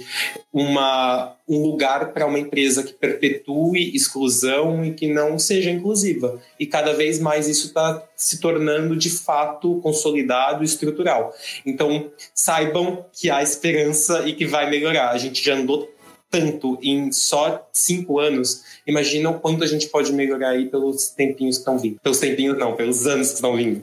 uma, 0.51 1.35
um 1.47 1.61
lugar 1.61 2.13
para 2.13 2.25
uma 2.25 2.39
empresa 2.39 2.83
que 2.83 2.93
perpetue 2.93 3.95
exclusão 3.95 4.83
e 4.83 4.93
que 4.93 5.07
não 5.07 5.37
seja 5.37 5.69
inclusiva. 5.69 6.41
E 6.59 6.65
cada 6.65 6.93
vez 6.93 7.19
mais 7.19 7.47
isso 7.47 7.67
está 7.67 8.03
se 8.15 8.39
tornando 8.39 8.95
de 8.95 9.09
fato 9.09 9.79
consolidado 9.81 10.63
e 10.63 10.65
estrutural. 10.65 11.33
Então, 11.65 12.11
saibam 12.33 13.05
que 13.13 13.29
há 13.29 13.43
esperança 13.43 14.27
e 14.27 14.33
que 14.33 14.45
vai 14.45 14.69
melhorar. 14.69 15.11
A 15.11 15.17
gente 15.17 15.43
já 15.43 15.55
andou 15.55 15.89
tanto 16.29 16.77
em 16.81 17.11
só 17.11 17.67
cinco 17.71 18.19
anos, 18.19 18.63
imagina 18.85 19.29
o 19.29 19.39
quanto 19.39 19.63
a 19.63 19.67
gente 19.67 19.87
pode 19.87 20.11
melhorar 20.11 20.49
aí 20.49 20.67
pelos 20.67 21.07
tempinhos 21.09 21.57
que 21.57 21.61
estão 21.61 21.79
vindo. 21.79 21.99
Pelos 22.01 22.19
tempinhos 22.19 22.57
não, 22.57 22.75
pelos 22.75 23.07
anos 23.07 23.29
que 23.29 23.35
estão 23.35 23.55
vindo. 23.55 23.81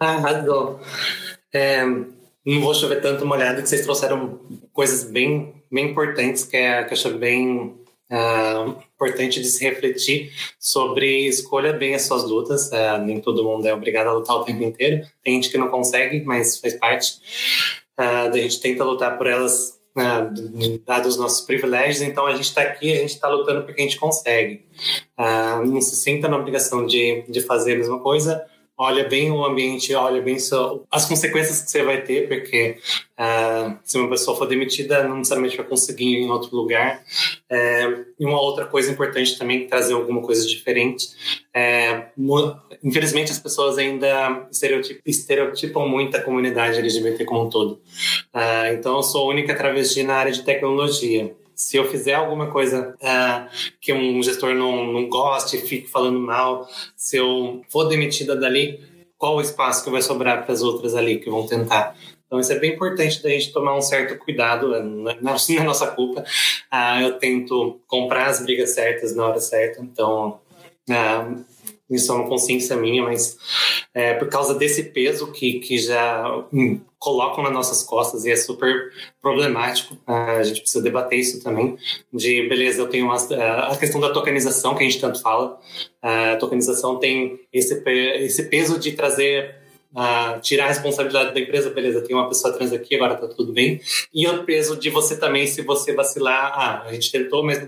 Razão. 0.00 0.78
É, 1.52 1.84
não 1.84 2.60
vou 2.60 2.74
chover 2.74 3.00
tanto 3.00 3.26
molhado 3.26 3.62
que 3.62 3.68
vocês 3.68 3.82
trouxeram 3.82 4.40
coisas 4.72 5.04
bem, 5.04 5.54
bem 5.70 5.90
importantes 5.90 6.44
que, 6.44 6.56
é, 6.56 6.82
que 6.84 6.90
eu 6.90 6.96
acho 6.96 7.18
bem 7.18 7.74
uh, 8.10 8.76
importante 8.94 9.40
de 9.40 9.46
se 9.46 9.64
refletir 9.64 10.32
sobre 10.58 11.26
escolha 11.26 11.72
bem 11.72 11.94
as 11.94 12.02
suas 12.02 12.24
lutas. 12.24 12.70
Uh, 12.70 12.98
nem 13.04 13.20
todo 13.20 13.44
mundo 13.44 13.66
é 13.66 13.72
obrigado 13.72 14.08
a 14.08 14.12
lutar 14.12 14.36
o 14.36 14.44
tempo 14.44 14.62
inteiro. 14.62 15.06
Tem 15.22 15.34
gente 15.34 15.50
que 15.50 15.58
não 15.58 15.68
consegue, 15.68 16.22
mas 16.24 16.58
faz 16.58 16.74
parte. 16.74 17.20
Uh, 17.98 18.34
gente 18.34 18.60
tenta 18.60 18.84
lutar 18.84 19.16
por 19.16 19.26
elas 19.26 19.78
dados 20.86 21.14
os 21.14 21.20
nossos 21.20 21.44
privilégios, 21.44 22.00
então 22.00 22.24
a 22.24 22.32
gente 22.32 22.44
está 22.44 22.62
aqui, 22.62 22.92
a 22.92 23.00
gente 23.00 23.10
está 23.10 23.28
lutando 23.28 23.64
porque 23.64 23.80
a 23.80 23.84
gente 23.84 23.98
consegue. 23.98 24.64
Não 25.18 25.80
se 25.80 25.96
sinta 25.96 26.28
na 26.28 26.38
obrigação 26.38 26.86
de, 26.86 27.24
de 27.28 27.40
fazer 27.40 27.74
a 27.74 27.76
mesma 27.76 27.98
coisa, 27.98 28.46
olha 28.80 29.06
bem 29.06 29.30
o 29.30 29.44
ambiente, 29.44 29.94
olha 29.94 30.22
bem 30.22 30.38
so, 30.38 30.86
as 30.90 31.04
consequências 31.04 31.60
que 31.60 31.70
você 31.70 31.82
vai 31.82 32.00
ter, 32.00 32.26
porque 32.26 32.78
uh, 33.12 33.76
se 33.84 33.98
uma 33.98 34.08
pessoa 34.08 34.34
for 34.34 34.46
demitida, 34.46 35.04
não 35.06 35.18
necessariamente 35.18 35.54
vai 35.54 35.66
conseguir 35.66 36.06
ir 36.06 36.22
em 36.22 36.30
outro 36.30 36.56
lugar. 36.56 37.02
Uh, 37.52 38.06
e 38.18 38.24
uma 38.24 38.40
outra 38.40 38.64
coisa 38.64 38.90
importante 38.90 39.38
também, 39.38 39.66
trazer 39.66 39.92
alguma 39.92 40.22
coisa 40.22 40.46
diferente. 40.46 41.08
Uh, 41.54 42.56
infelizmente, 42.82 43.30
as 43.30 43.38
pessoas 43.38 43.76
ainda 43.76 44.48
estereotipam, 44.50 45.02
estereotipam 45.04 45.86
muito 45.86 46.16
a 46.16 46.22
comunidade 46.22 46.78
LGBT 46.78 47.26
como 47.26 47.44
um 47.44 47.50
todo. 47.50 47.82
Uh, 48.34 48.72
então, 48.72 48.96
eu 48.96 49.02
sou 49.02 49.26
a 49.26 49.34
única 49.34 49.54
travesti 49.54 50.02
na 50.02 50.14
área 50.14 50.32
de 50.32 50.42
tecnologia 50.42 51.36
se 51.60 51.76
eu 51.76 51.84
fizer 51.84 52.14
alguma 52.14 52.50
coisa 52.50 52.96
uh, 53.02 53.74
que 53.82 53.92
um 53.92 54.22
gestor 54.22 54.54
não, 54.54 54.90
não 54.90 55.10
goste, 55.10 55.58
fique 55.58 55.86
falando 55.86 56.18
mal, 56.18 56.66
se 56.96 57.18
eu 57.18 57.60
for 57.68 57.84
demitida 57.84 58.34
dali, 58.34 58.80
qual 59.18 59.36
o 59.36 59.42
espaço 59.42 59.84
que 59.84 59.90
vai 59.90 60.00
sobrar 60.00 60.42
para 60.42 60.54
as 60.54 60.62
outras 60.62 60.94
ali 60.94 61.18
que 61.18 61.28
vão 61.28 61.46
tentar? 61.46 61.94
Então, 62.26 62.40
isso 62.40 62.50
é 62.50 62.58
bem 62.58 62.72
importante 62.72 63.22
da 63.22 63.28
gente 63.28 63.52
tomar 63.52 63.76
um 63.76 63.82
certo 63.82 64.18
cuidado, 64.18 64.74
é, 64.74 64.82
não 64.82 65.10
é 65.10 65.62
nossa 65.62 65.88
culpa. 65.88 66.22
Uh, 66.72 67.02
eu 67.02 67.18
tento 67.18 67.78
comprar 67.86 68.28
as 68.28 68.40
brigas 68.42 68.70
certas 68.70 69.14
na 69.14 69.26
hora 69.26 69.38
certa, 69.38 69.82
então 69.82 70.40
uh, 70.88 71.44
isso 71.90 72.10
é 72.10 72.14
uma 72.14 72.26
consciência 72.26 72.74
minha, 72.74 73.02
mas 73.02 73.36
é, 73.92 74.14
por 74.14 74.28
causa 74.30 74.54
desse 74.54 74.84
peso 74.84 75.30
que, 75.30 75.60
que 75.60 75.76
já 75.76 76.26
hum, 76.50 76.80
colocam 77.00 77.42
nas 77.42 77.52
nossas 77.52 77.82
costas 77.82 78.26
e 78.26 78.30
é 78.30 78.36
super 78.36 78.92
problemático, 79.22 79.96
a 80.06 80.42
gente 80.42 80.60
precisa 80.60 80.84
debater 80.84 81.18
isso 81.18 81.42
também, 81.42 81.76
de, 82.12 82.46
beleza, 82.46 82.82
eu 82.82 82.88
tenho 82.88 83.06
uma, 83.06 83.16
a 83.16 83.76
questão 83.76 84.00
da 84.00 84.12
tokenização 84.12 84.74
que 84.76 84.84
a 84.84 84.86
gente 84.88 85.00
tanto 85.00 85.20
fala, 85.20 85.58
a 86.02 86.36
tokenização 86.36 86.98
tem 86.98 87.40
esse, 87.50 87.82
esse 87.86 88.42
peso 88.44 88.78
de 88.78 88.92
trazer 88.92 89.59
tirar 90.40 90.66
a 90.66 90.68
responsabilidade 90.68 91.34
da 91.34 91.40
empresa, 91.40 91.70
beleza, 91.70 92.00
tem 92.00 92.14
uma 92.14 92.28
pessoa 92.28 92.54
trans 92.54 92.72
aqui, 92.72 92.94
agora 92.94 93.16
tá 93.16 93.26
tudo 93.26 93.52
bem. 93.52 93.80
E 94.14 94.26
o 94.26 94.44
peso 94.44 94.76
de 94.76 94.88
você 94.90 95.18
também, 95.18 95.46
se 95.46 95.62
você 95.62 95.92
vacilar, 95.92 96.52
ah, 96.54 96.82
a 96.86 96.92
gente 96.92 97.10
tentou, 97.10 97.44
mas 97.44 97.58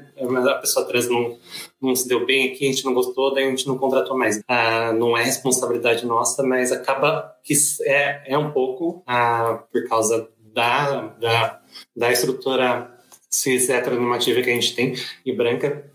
a 0.46 0.54
pessoa 0.54 0.86
trans 0.86 1.08
não, 1.08 1.36
não 1.80 1.94
se 1.96 2.06
deu 2.06 2.24
bem 2.24 2.50
aqui, 2.50 2.66
a 2.66 2.70
gente 2.70 2.84
não 2.84 2.94
gostou, 2.94 3.34
daí 3.34 3.44
a 3.44 3.50
gente 3.50 3.66
não 3.66 3.76
contratou 3.76 4.16
mais. 4.16 4.38
Uh, 4.38 4.94
não 4.96 5.16
é 5.16 5.22
responsabilidade 5.22 6.06
nossa, 6.06 6.42
mas 6.42 6.70
acaba 6.70 7.34
que 7.42 7.54
é, 7.84 8.34
é 8.34 8.38
um 8.38 8.52
pouco 8.52 9.02
uh, 9.08 9.58
por 9.72 9.88
causa 9.88 10.28
da, 10.54 11.08
da, 11.18 11.60
da 11.96 12.12
estrutura 12.12 12.90
cis 13.28 13.68
heteronormativa 13.68 14.42
que 14.42 14.50
a 14.50 14.54
gente 14.54 14.74
tem 14.74 14.94
e 15.24 15.32
branca 15.32 15.90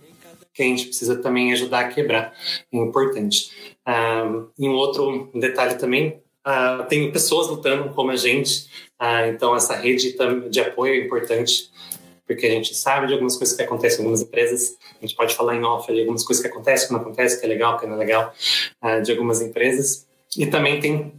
que 0.58 0.64
a 0.64 0.66
gente 0.66 0.88
precisa 0.88 1.16
também 1.22 1.54
ajudar 1.54 1.82
a 1.82 1.88
quebrar. 1.88 2.34
É 2.74 2.78
importante. 2.78 3.77
Uh, 3.88 4.50
e 4.60 4.68
um 4.68 4.74
outro 4.74 5.32
detalhe 5.34 5.76
também, 5.76 6.22
uh, 6.46 6.84
tem 6.90 7.10
pessoas 7.10 7.48
lutando 7.48 7.90
como 7.94 8.12
a 8.12 8.18
gente, 8.18 8.66
uh, 9.02 9.30
então 9.30 9.56
essa 9.56 9.76
rede 9.76 10.14
de 10.50 10.60
apoio 10.60 10.96
é 10.96 11.06
importante, 11.06 11.72
porque 12.28 12.46
a 12.46 12.50
gente 12.50 12.76
sabe 12.76 13.08
de 13.08 13.14
algumas 13.14 13.38
coisas 13.38 13.56
que 13.56 13.64
acontecem 13.64 14.00
em 14.00 14.02
algumas 14.02 14.22
empresas, 14.22 14.76
a 14.98 15.06
gente 15.06 15.16
pode 15.16 15.34
falar 15.34 15.56
em 15.56 15.64
off 15.64 15.92
de 15.94 16.02
algumas 16.02 16.26
coisas 16.26 16.44
que 16.44 16.52
acontecem, 16.52 16.88
que 16.88 16.94
não 16.94 17.00
acontecem, 17.00 17.40
que 17.40 17.46
é 17.46 17.50
legal, 17.50 17.80
que 17.80 17.88
não 17.88 17.96
é 17.96 18.00
legal, 18.00 18.34
de 19.06 19.12
algumas 19.14 19.42
empresas. 19.42 20.06
E 20.38 20.46
também 20.46 20.82
tem 20.82 21.14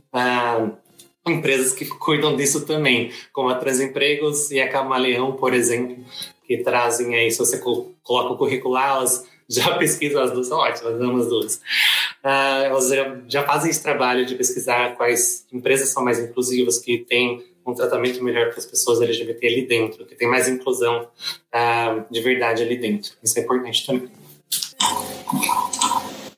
empresas 1.27 1.73
que 1.73 1.87
cuidam 1.99 2.37
disso 2.37 2.67
também, 2.67 3.11
como 3.33 3.49
a 3.49 3.55
Transempregos 3.55 4.51
e 4.51 4.61
a 4.61 4.69
Camaleão, 4.69 5.33
por 5.33 5.55
exemplo, 5.55 5.97
que 6.47 6.59
trazem 6.59 7.15
aí, 7.15 7.31
se 7.31 7.39
você 7.39 7.59
coloca 7.59 8.35
o 8.35 8.37
curricular, 8.37 8.97
elas 8.97 9.27
já 9.49 9.77
pesquisam 9.79 10.23
as 10.23 10.31
duas, 10.31 10.49
são 10.49 10.59
ótimas, 10.59 11.01
amo 11.01 11.19
as 11.19 11.29
duas. 11.29 11.61
Uh, 12.29 12.65
elas 12.65 12.91
já, 12.91 13.21
já, 13.27 13.43
fazem 13.43 13.71
esse 13.71 13.83
trabalho 13.83 14.27
de 14.27 14.35
pesquisar 14.35 14.97
quais 14.97 15.47
empresas 15.51 15.89
são 15.89 16.05
mais 16.05 16.19
inclusivas, 16.19 16.79
que 16.79 16.99
têm 16.99 17.43
um 17.67 17.73
tratamento 17.73 18.23
melhor 18.23 18.51
para 18.51 18.59
as 18.59 18.67
pessoas 18.67 19.01
LGBT 19.01 19.47
ali 19.47 19.67
dentro, 19.67 20.05
que 20.05 20.15
tem 20.15 20.29
mais 20.29 20.47
inclusão 20.47 21.09
uh, 21.55 22.05
de 22.13 22.21
verdade 22.21 22.63
ali 22.63 22.77
dentro. 22.77 23.13
Isso 23.25 23.39
é 23.39 23.43
importante 23.43 23.87
também. 23.87 24.11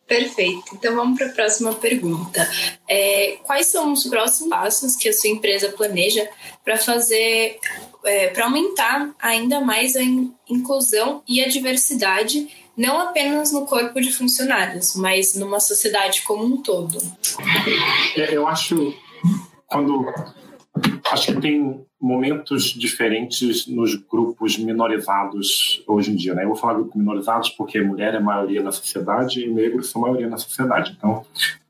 Perfeito. 0.06 0.74
Então 0.74 0.94
vamos 0.94 1.18
para 1.18 1.28
a 1.28 1.32
próxima 1.32 1.72
pergunta. 1.74 2.48
É, 2.88 3.38
quais 3.42 3.66
são 3.66 3.92
os 3.92 4.04
próximos 4.04 4.50
passos 4.50 4.94
que 4.94 5.08
a 5.08 5.12
sua 5.12 5.30
empresa 5.30 5.70
planeja 5.70 6.28
para 6.64 6.76
fazer, 6.76 7.58
é, 8.04 8.28
para 8.28 8.44
aumentar 8.44 9.12
ainda 9.20 9.60
mais 9.60 9.96
a 9.96 10.02
inclusão 10.48 11.22
e 11.26 11.42
a 11.42 11.48
diversidade, 11.48 12.48
não 12.76 13.00
apenas 13.00 13.52
no 13.52 13.66
corpo 13.66 14.00
de 14.00 14.12
funcionários, 14.12 14.94
mas 14.96 15.34
numa 15.34 15.60
sociedade 15.60 16.22
como 16.22 16.44
um 16.44 16.62
todo? 16.62 16.98
É, 18.16 18.34
eu 18.34 18.46
acho 18.46 18.94
quando 19.66 20.06
acho 21.10 21.34
que 21.34 21.40
tem 21.40 21.84
momentos 22.00 22.64
diferentes 22.64 23.66
nos 23.66 23.94
grupos 23.94 24.56
minorizados 24.58 25.82
hoje 25.86 26.12
em 26.12 26.16
dia. 26.16 26.34
Né? 26.34 26.44
Eu 26.44 26.48
vou 26.48 26.56
falar 26.56 26.74
grupos 26.74 26.96
minorizados 26.96 27.50
porque 27.50 27.80
mulher 27.80 28.14
é 28.14 28.20
maioria 28.20 28.62
na 28.62 28.72
sociedade 28.72 29.44
e 29.44 29.48
negros 29.48 29.90
são 29.90 30.00
maioria 30.00 30.28
na 30.28 30.38
sociedade. 30.38 30.94
Então, 30.96 31.24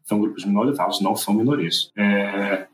são 0.05 0.21
grupos 0.21 0.45
minorizados, 0.45 1.01
não 1.01 1.17
são 1.17 1.35
minorias. 1.35 1.91
É, 1.97 2.67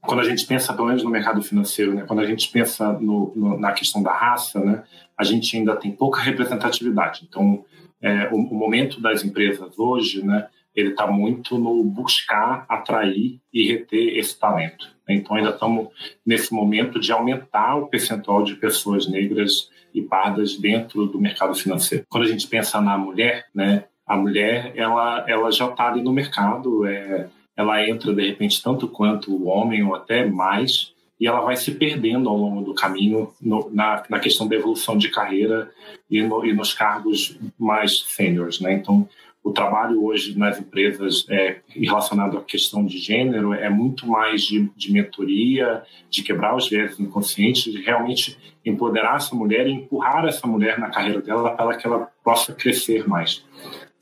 quando 0.00 0.20
a 0.20 0.24
gente 0.24 0.46
pensa, 0.46 0.72
pelo 0.72 0.88
menos 0.88 1.02
no 1.02 1.10
mercado 1.10 1.42
financeiro, 1.42 1.94
né? 1.94 2.04
quando 2.06 2.20
a 2.20 2.26
gente 2.26 2.50
pensa 2.50 2.92
no, 2.94 3.32
no, 3.34 3.58
na 3.58 3.72
questão 3.72 4.02
da 4.02 4.12
raça, 4.12 4.58
né? 4.60 4.82
a 5.16 5.24
gente 5.24 5.56
ainda 5.56 5.76
tem 5.76 5.92
pouca 5.92 6.20
representatividade. 6.20 7.26
Então, 7.28 7.64
é, 8.00 8.28
o, 8.32 8.36
o, 8.36 8.54
momento 8.54 9.00
das 9.00 9.24
empresas 9.24 9.78
hoje, 9.78 10.24
né? 10.24 10.48
ele 10.74 10.90
está 10.90 11.06
muito 11.06 11.58
no 11.58 11.82
buscar 11.84 12.64
atrair 12.68 13.40
e 13.52 13.68
reter 13.68 14.16
esse 14.18 14.38
talento. 14.38 14.88
Então, 15.08 15.36
ainda 15.36 15.50
estamos 15.50 15.88
nesse 16.24 16.54
momento 16.54 17.00
de 17.00 17.12
aumentar 17.12 17.76
o 17.76 17.88
percentual 17.88 18.42
de 18.42 18.54
pessoas 18.54 19.08
negras 19.08 19.68
e 19.92 20.00
pardas 20.00 20.56
dentro 20.56 21.06
do 21.06 21.20
mercado 21.20 21.54
financeiro. 21.54 22.04
Quando 22.08 22.24
a 22.24 22.28
gente 22.28 22.46
pensa 22.46 22.80
na 22.80 22.96
mulher, 22.96 23.46
né, 23.54 23.84
a 24.06 24.16
mulher 24.16 24.72
ela, 24.76 25.24
ela 25.28 25.50
já 25.50 25.66
está 25.66 25.88
ali 25.88 26.02
no 26.02 26.12
mercado, 26.12 26.86
é, 26.86 27.28
ela 27.60 27.86
entra 27.86 28.12
de 28.12 28.26
repente 28.26 28.62
tanto 28.62 28.88
quanto 28.88 29.32
o 29.32 29.46
homem 29.46 29.82
ou 29.82 29.94
até 29.94 30.24
mais, 30.24 30.92
e 31.20 31.26
ela 31.26 31.40
vai 31.42 31.54
se 31.54 31.72
perdendo 31.72 32.28
ao 32.28 32.36
longo 32.36 32.62
do 32.62 32.74
caminho 32.74 33.30
no, 33.40 33.70
na, 33.70 34.02
na 34.08 34.18
questão 34.18 34.48
da 34.48 34.56
evolução 34.56 34.96
de 34.96 35.10
carreira 35.10 35.70
e, 36.10 36.22
no, 36.22 36.44
e 36.46 36.54
nos 36.54 36.72
cargos 36.72 37.38
mais 37.58 38.00
seniors. 38.08 38.58
Né? 38.58 38.72
Então, 38.72 39.06
o 39.44 39.52
trabalho 39.52 40.02
hoje 40.02 40.38
nas 40.38 40.58
empresas 40.58 41.26
é, 41.28 41.60
relacionado 41.68 42.38
à 42.38 42.42
questão 42.42 42.84
de 42.84 42.96
gênero 42.96 43.52
é 43.52 43.68
muito 43.68 44.06
mais 44.06 44.42
de, 44.42 44.70
de 44.74 44.92
mentoria, 44.92 45.82
de 46.08 46.22
quebrar 46.22 46.56
os 46.56 46.68
viés 46.68 46.98
inconscientes, 46.98 47.70
de 47.70 47.82
realmente 47.82 48.38
empoderar 48.64 49.16
essa 49.16 49.34
mulher 49.34 49.66
e 49.66 49.72
empurrar 49.72 50.24
essa 50.24 50.46
mulher 50.46 50.78
na 50.78 50.88
carreira 50.88 51.20
dela 51.20 51.50
para 51.50 51.76
que 51.76 51.86
ela 51.86 52.10
possa 52.24 52.54
crescer 52.54 53.06
mais. 53.06 53.44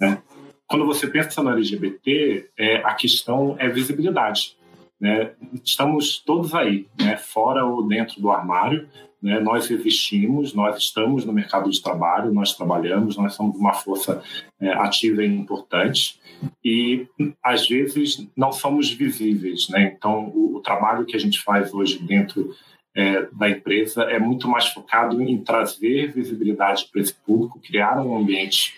Né? 0.01 0.23
Quando 0.69 0.85
você 0.85 1.07
pensa 1.07 1.43
no 1.43 1.51
LGBT, 1.51 2.51
é, 2.57 2.77
a 2.77 2.95
questão 2.95 3.57
é 3.59 3.69
visibilidade. 3.69 4.57
Né? 5.01 5.33
Estamos 5.65 6.19
todos 6.19 6.55
aí, 6.55 6.87
né? 7.01 7.17
fora 7.17 7.65
ou 7.65 7.87
dentro 7.87 8.21
do 8.21 8.31
armário, 8.31 8.87
né? 9.23 9.41
Nós 9.41 9.71
existimos, 9.71 10.55
nós 10.55 10.79
estamos 10.79 11.25
no 11.25 11.33
mercado 11.33 11.69
de 11.69 11.83
trabalho, 11.83 12.33
nós 12.33 12.55
trabalhamos, 12.55 13.17
nós 13.17 13.35
somos 13.35 13.57
uma 13.57 13.73
força 13.73 14.23
é, 14.61 14.71
ativa 14.73 15.25
e 15.25 15.27
importante 15.27 16.21
e 16.65 17.07
às 17.43 17.69
vezes 17.69 18.27
não 18.37 18.53
somos 18.53 18.91
visíveis, 18.91 19.69
né? 19.69 19.93
Então 19.97 20.33
o, 20.35 20.57
o 20.57 20.61
trabalho 20.61 21.05
que 21.05 21.17
a 21.17 21.21
gente 21.21 21.41
faz 21.41 21.75
hoje 21.75 21.99
dentro 21.99 22.55
é, 22.99 23.29
da 23.31 23.49
empresa 23.49 24.03
é 24.03 24.19
muito 24.19 24.49
mais 24.49 24.67
focado 24.67 25.23
em 25.23 25.39
trazer 25.39 26.11
visibilidade 26.13 26.89
para 26.91 27.01
esse 27.01 27.15
público, 27.15 27.61
criar 27.61 27.97
um 28.01 28.17
ambiente 28.17 28.75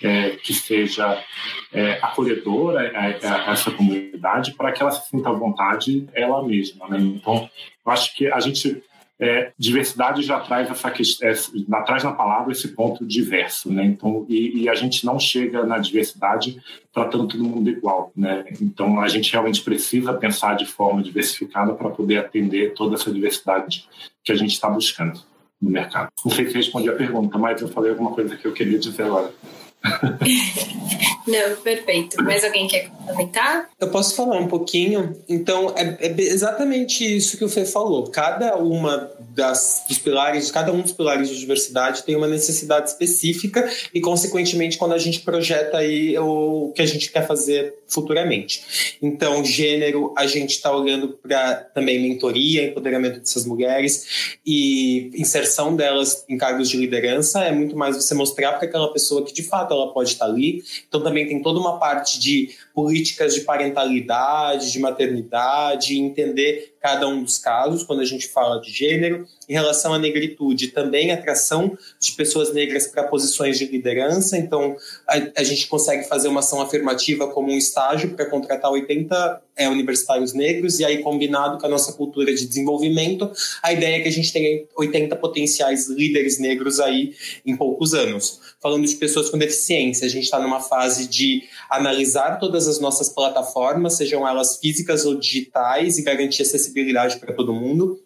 é, 0.00 0.30
que 0.30 0.54
seja 0.54 1.20
é, 1.72 1.98
acolhedor 2.00 2.76
a, 2.76 2.82
a, 2.82 3.48
a, 3.48 3.52
essa 3.52 3.72
comunidade 3.72 4.54
para 4.54 4.70
que 4.70 4.80
ela 4.80 4.92
se 4.92 5.10
sinta 5.10 5.28
à 5.28 5.32
vontade 5.32 6.08
ela 6.14 6.40
mesma. 6.46 6.86
Né? 6.88 6.98
Então, 7.00 7.50
eu 7.84 7.92
acho 7.92 8.14
que 8.14 8.28
a 8.28 8.38
gente 8.38 8.80
é, 9.20 9.52
diversidade 9.56 10.22
já 10.22 10.40
traz 10.40 10.68
essa 10.70 10.90
questão, 10.90 11.28
é, 11.28 11.34
traz 11.84 12.02
na 12.02 12.12
palavra 12.12 12.52
esse 12.52 12.68
ponto 12.68 13.06
diverso, 13.06 13.72
né? 13.72 13.84
Então, 13.84 14.26
e, 14.28 14.62
e, 14.62 14.68
a 14.68 14.74
gente 14.74 15.06
não 15.06 15.18
chega 15.18 15.64
na 15.64 15.78
diversidade 15.78 16.60
tratando 16.92 17.28
todo 17.28 17.44
mundo 17.44 17.70
igual, 17.70 18.12
né? 18.16 18.44
Então, 18.60 19.00
a 19.00 19.08
gente 19.08 19.30
realmente 19.30 19.62
precisa 19.62 20.12
pensar 20.14 20.56
de 20.56 20.66
forma 20.66 21.02
diversificada 21.02 21.74
para 21.74 21.90
poder 21.90 22.18
atender 22.18 22.74
toda 22.74 22.96
essa 22.96 23.12
diversidade 23.12 23.88
que 24.22 24.32
a 24.32 24.34
gente 24.34 24.52
está 24.52 24.68
buscando 24.68 25.20
no 25.60 25.70
mercado. 25.70 26.08
Não 26.24 26.32
sei 26.32 26.48
se 26.48 26.54
respondi 26.54 26.88
a 26.88 26.96
pergunta, 26.96 27.38
mas 27.38 27.60
eu 27.62 27.68
falei 27.68 27.92
alguma 27.92 28.10
coisa 28.10 28.36
que 28.36 28.46
eu 28.46 28.52
queria 28.52 28.78
dizer 28.78 29.04
agora. 29.04 29.32
Não, 31.26 31.56
perfeito. 31.56 32.22
Mais 32.22 32.44
alguém 32.44 32.68
quer 32.68 32.90
comentar? 33.06 33.70
Eu 33.80 33.88
posso 33.88 34.14
falar 34.14 34.38
um 34.38 34.46
pouquinho. 34.46 35.16
Então, 35.28 35.74
é, 35.76 36.06
é 36.06 36.14
exatamente 36.18 37.04
isso 37.04 37.38
que 37.38 37.44
o 37.44 37.48
Fê 37.48 37.64
falou. 37.64 38.08
Cada 38.08 38.56
uma 38.56 39.10
das, 39.30 39.84
dos 39.88 39.98
pilares, 39.98 40.50
cada 40.50 40.72
um 40.72 40.80
dos 40.80 40.92
pilares 40.92 41.28
de 41.28 41.38
diversidade 41.38 42.02
tem 42.02 42.14
uma 42.14 42.28
necessidade 42.28 42.90
específica 42.90 43.68
e, 43.92 44.00
consequentemente, 44.00 44.76
quando 44.76 44.92
a 44.92 44.98
gente 44.98 45.20
projeta 45.20 45.78
aí 45.78 46.16
o 46.18 46.72
que 46.74 46.82
a 46.82 46.86
gente 46.86 47.10
quer 47.10 47.26
fazer 47.26 47.74
futuramente. 47.88 48.98
Então, 49.00 49.44
gênero, 49.44 50.12
a 50.16 50.26
gente 50.26 50.50
está 50.50 50.74
olhando 50.74 51.08
para 51.08 51.54
também 51.74 52.00
mentoria, 52.00 52.64
empoderamento 52.64 53.20
dessas 53.20 53.46
mulheres 53.46 54.38
e 54.44 55.10
inserção 55.14 55.74
delas 55.74 56.24
em 56.28 56.36
cargos 56.36 56.68
de 56.68 56.76
liderança. 56.76 57.44
É 57.44 57.52
muito 57.52 57.76
mais 57.76 57.96
você 57.96 58.14
mostrar 58.14 58.52
para 58.52 58.66
aquela 58.68 58.92
pessoa 58.92 59.24
que, 59.24 59.32
de 59.32 59.42
fato, 59.42 59.73
ela 59.74 59.92
pode 59.92 60.10
estar 60.10 60.26
ali. 60.26 60.62
Então 60.88 61.02
também 61.02 61.26
tem 61.26 61.42
toda 61.42 61.58
uma 61.58 61.78
parte 61.78 62.18
de 62.18 62.50
políticas 62.74 63.34
de 63.34 63.42
parentalidade, 63.42 64.72
de 64.72 64.78
maternidade, 64.78 65.98
entender 65.98 66.73
cada 66.84 67.08
um 67.08 67.24
dos 67.24 67.38
casos 67.38 67.82
quando 67.82 68.00
a 68.00 68.04
gente 68.04 68.28
fala 68.28 68.60
de 68.60 68.70
gênero. 68.70 69.26
Em 69.48 69.54
relação 69.54 69.94
à 69.94 69.98
negritude, 69.98 70.68
também 70.68 71.12
atração 71.12 71.78
de 71.98 72.12
pessoas 72.12 72.52
negras 72.52 72.86
para 72.86 73.04
posições 73.04 73.58
de 73.58 73.64
liderança. 73.64 74.36
Então, 74.36 74.76
a, 75.08 75.40
a, 75.40 75.42
gente 75.42 75.66
consegue 75.66 76.06
fazer 76.06 76.28
uma 76.28 76.40
ação 76.40 76.60
afirmativa 76.60 77.26
como 77.28 77.50
um 77.50 77.56
estágio 77.56 78.10
para 78.10 78.26
contratar 78.26 78.70
80 78.70 79.42
é, 79.56 79.68
universitários 79.68 80.34
negros, 80.34 80.78
e 80.80 80.84
aí, 80.84 80.98
combinado 80.98 81.58
com 81.58 81.66
a 81.66 81.70
nossa 81.70 81.92
cultura 81.92 82.34
de 82.34 82.46
desenvolvimento, 82.46 83.30
a 83.62 83.72
ideia 83.72 83.96
é 83.96 84.00
que 84.00 84.08
a 84.08 84.12
gente 84.12 84.32
tenha 84.32 84.64
80 84.76 85.16
potenciais 85.16 85.88
líderes 85.88 86.38
negros 86.38 86.80
aí 86.80 87.14
em 87.46 87.56
poucos 87.56 87.94
anos. 87.94 88.40
Falando 88.60 88.86
de 88.86 88.94
pessoas 88.96 89.30
com 89.30 89.38
deficiência, 89.38 90.06
a 90.06 90.10
gente 90.10 90.24
está 90.24 90.40
numa 90.40 90.60
fase 90.60 91.06
de 91.06 91.44
analisar 91.70 92.38
todas 92.38 92.66
as 92.66 92.80
nossas 92.80 93.08
plataformas, 93.08 93.94
sejam 93.94 94.26
elas 94.26 94.58
físicas 94.58 95.04
ou 95.04 95.14
digitais, 95.14 95.98
e 95.98 96.02
garantir 96.02 96.42
acessibilidade 96.42 96.73
para 97.20 97.32
todo 97.32 97.52
mundo. 97.52 98.00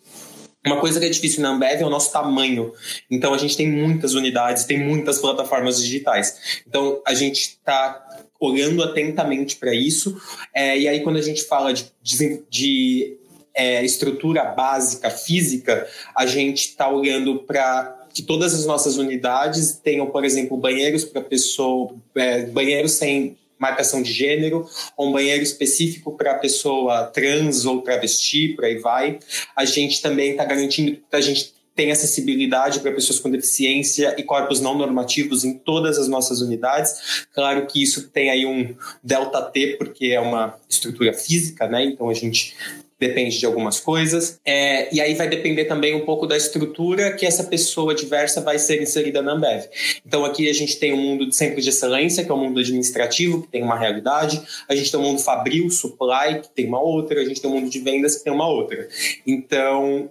Uma 0.67 0.81
coisa 0.81 1.01
que 1.01 1.07
é 1.07 1.09
difícil 1.09 1.41
na 1.43 1.51
Ambev 1.51 1.81
é 1.81 1.87
o 1.87 1.91
nosso 1.91 2.13
tamanho. 2.13 2.73
Então, 3.11 3.33
a 3.33 3.39
gente 3.39 3.57
tem 3.57 3.71
muitas 3.71 4.15
unidades, 4.15 4.65
tem 4.65 4.79
muitas 4.79 5.19
plataformas 5.19 5.81
digitais. 5.81 6.63
Então, 6.67 7.01
a 7.07 7.15
gente 7.15 7.41
está 7.41 8.07
olhando 8.41 8.83
atentamente 8.83 9.57
para 9.57 9.75
isso. 9.75 10.21
É, 10.55 10.79
e 10.79 10.89
aí, 10.89 11.01
quando 11.01 11.17
a 11.17 11.23
gente 11.23 11.45
fala 11.45 11.73
de, 11.73 11.87
de, 12.03 12.43
de 12.51 13.19
é, 13.55 13.85
estrutura 13.85 14.45
básica 14.45 15.11
física, 15.11 15.87
a 16.15 16.27
gente 16.27 16.69
está 16.69 16.89
olhando 16.89 17.41
para 17.41 18.07
que 18.13 18.23
todas 18.23 18.55
as 18.55 18.67
nossas 18.67 18.97
unidades 18.97 19.73
tenham, 19.83 20.07
por 20.07 20.25
exemplo, 20.25 20.57
banheiros 20.57 21.05
para 21.05 21.21
pessoa, 21.23 21.95
é, 22.15 22.47
banheiros 22.47 22.93
sem 22.93 23.37
marcação 23.59 24.03
de 24.03 24.13
gênero, 24.13 24.67
um 24.99 25.13
banheiro 25.13 25.43
específico 25.43 26.17
para 26.17 26.35
pessoa 26.35 27.07
trans 27.07 27.65
ou 27.65 27.83
travesti, 27.83 28.49
por 28.49 28.65
aí 28.65 28.79
vai. 28.79 29.19
A 29.57 29.65
gente 29.65 30.01
também 30.01 30.33
está 30.33 30.45
garantindo 30.45 30.97
que 30.97 31.17
a 31.17 31.21
gente 31.21 31.59
tem 31.79 31.93
acessibilidade 31.93 32.81
para 32.81 32.91
pessoas 32.91 33.21
com 33.21 33.31
deficiência 33.31 34.13
e 34.19 34.25
corpos 34.25 34.61
não 34.61 34.77
normativos 34.77 35.45
em 35.45 35.55
todas 35.55 35.97
as 35.97 36.09
nossas 36.09 36.41
unidades. 36.41 37.27
Claro 37.33 37.69
que 37.69 37.81
isso 37.81 38.09
tem 38.09 38.31
aí 38.31 38.45
um 38.45 38.75
delta 39.01 39.41
T, 39.43 39.77
porque 39.79 40.07
é 40.07 40.19
uma 40.19 40.59
estrutura 40.69 41.13
física, 41.13 41.69
né? 41.69 41.85
Então 41.85 42.09
a 42.09 42.15
gente 42.15 42.57
depende 42.99 43.39
de 43.39 43.47
algumas 43.47 43.79
coisas. 43.81 44.41
É, 44.45 44.93
e 44.95 45.01
aí 45.01 45.15
vai 45.15 45.29
depender 45.29 45.65
também 45.65 45.95
um 45.95 46.05
pouco 46.05 46.27
da 46.27 46.37
estrutura 46.37 47.13
que 47.13 47.25
essa 47.25 47.45
pessoa 47.45 47.95
diversa 47.95 48.41
vai 48.41 48.59
ser 48.59 48.83
inserida 48.83 49.23
na 49.23 49.33
Ambev. 49.33 49.67
Então 50.05 50.25
aqui 50.25 50.49
a 50.49 50.53
gente 50.53 50.79
tem 50.79 50.93
o 50.93 50.97
um 50.97 51.01
mundo 51.01 51.27
de 51.29 51.35
centro 51.35 51.61
de 51.61 51.69
excelência, 51.69 52.25
que 52.25 52.31
é 52.31 52.35
o 52.35 52.37
um 52.37 52.45
mundo 52.45 52.61
administrativo, 52.61 53.43
que 53.43 53.49
tem 53.49 53.63
uma 53.63 53.79
realidade. 53.79 54.43
A 54.69 54.75
gente 54.75 54.91
tem 54.91 54.99
o 54.99 55.03
um 55.03 55.07
mundo 55.07 55.21
fabril, 55.21 55.71
supply, 55.71 56.41
que 56.43 56.49
tem 56.51 56.67
uma 56.67 56.81
outra. 56.81 57.21
A 57.21 57.25
gente 57.25 57.41
tem 57.41 57.51
o 57.51 57.55
mundo 57.55 57.71
de 57.71 57.79
vendas, 57.79 58.17
que 58.17 58.25
tem 58.25 58.33
uma 58.33 58.49
outra. 58.49 58.89
Então 59.27 60.11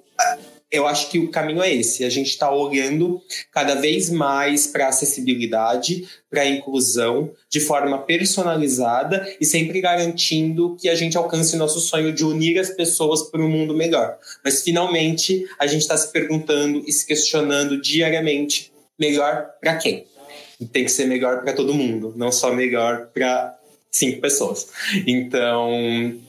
eu 0.69 0.85
acho 0.85 1.10
que 1.10 1.18
o 1.18 1.30
caminho 1.30 1.61
é 1.61 1.73
esse. 1.73 2.03
A 2.03 2.10
gente 2.10 2.27
está 2.30 2.52
olhando 2.52 3.22
cada 3.52 3.76
vez 3.76 4.10
mais 4.10 4.68
para 4.68 4.85
a 4.85 4.89
acessibilidade, 4.89 6.07
para 6.30 6.41
a 6.41 6.48
inclusão, 6.48 7.31
de 7.49 7.60
forma 7.60 7.99
personalizada 7.99 9.27
e 9.39 9.45
sempre 9.45 9.80
garantindo 9.80 10.76
que 10.80 10.89
a 10.89 10.95
gente 10.95 11.18
alcance 11.18 11.56
o 11.56 11.60
nosso 11.60 11.80
sonho 11.80 12.11
de 12.11 12.26
unir 12.26 12.60
as 12.60 12.69
pessoas 12.69 13.23
para 13.23 13.41
um 13.41 13.49
mundo 13.49 13.73
melhor. 13.73 14.18
Mas 14.44 14.61
finalmente 14.61 15.48
a 15.57 15.65
gente 15.68 15.81
está 15.81 15.95
se 15.95 16.11
perguntando 16.11 16.84
e 16.85 16.91
se 16.91 17.06
questionando 17.06 17.81
diariamente: 17.81 18.72
melhor 18.99 19.48
para 19.61 19.77
quem? 19.77 20.06
Tem 20.72 20.84
que 20.84 20.91
ser 20.91 21.06
melhor 21.06 21.44
para 21.44 21.53
todo 21.53 21.73
mundo, 21.73 22.14
não 22.18 22.31
só 22.31 22.53
melhor 22.53 23.10
para 23.14 23.57
cinco 23.89 24.19
pessoas. 24.19 24.68
Então, 25.06 26.19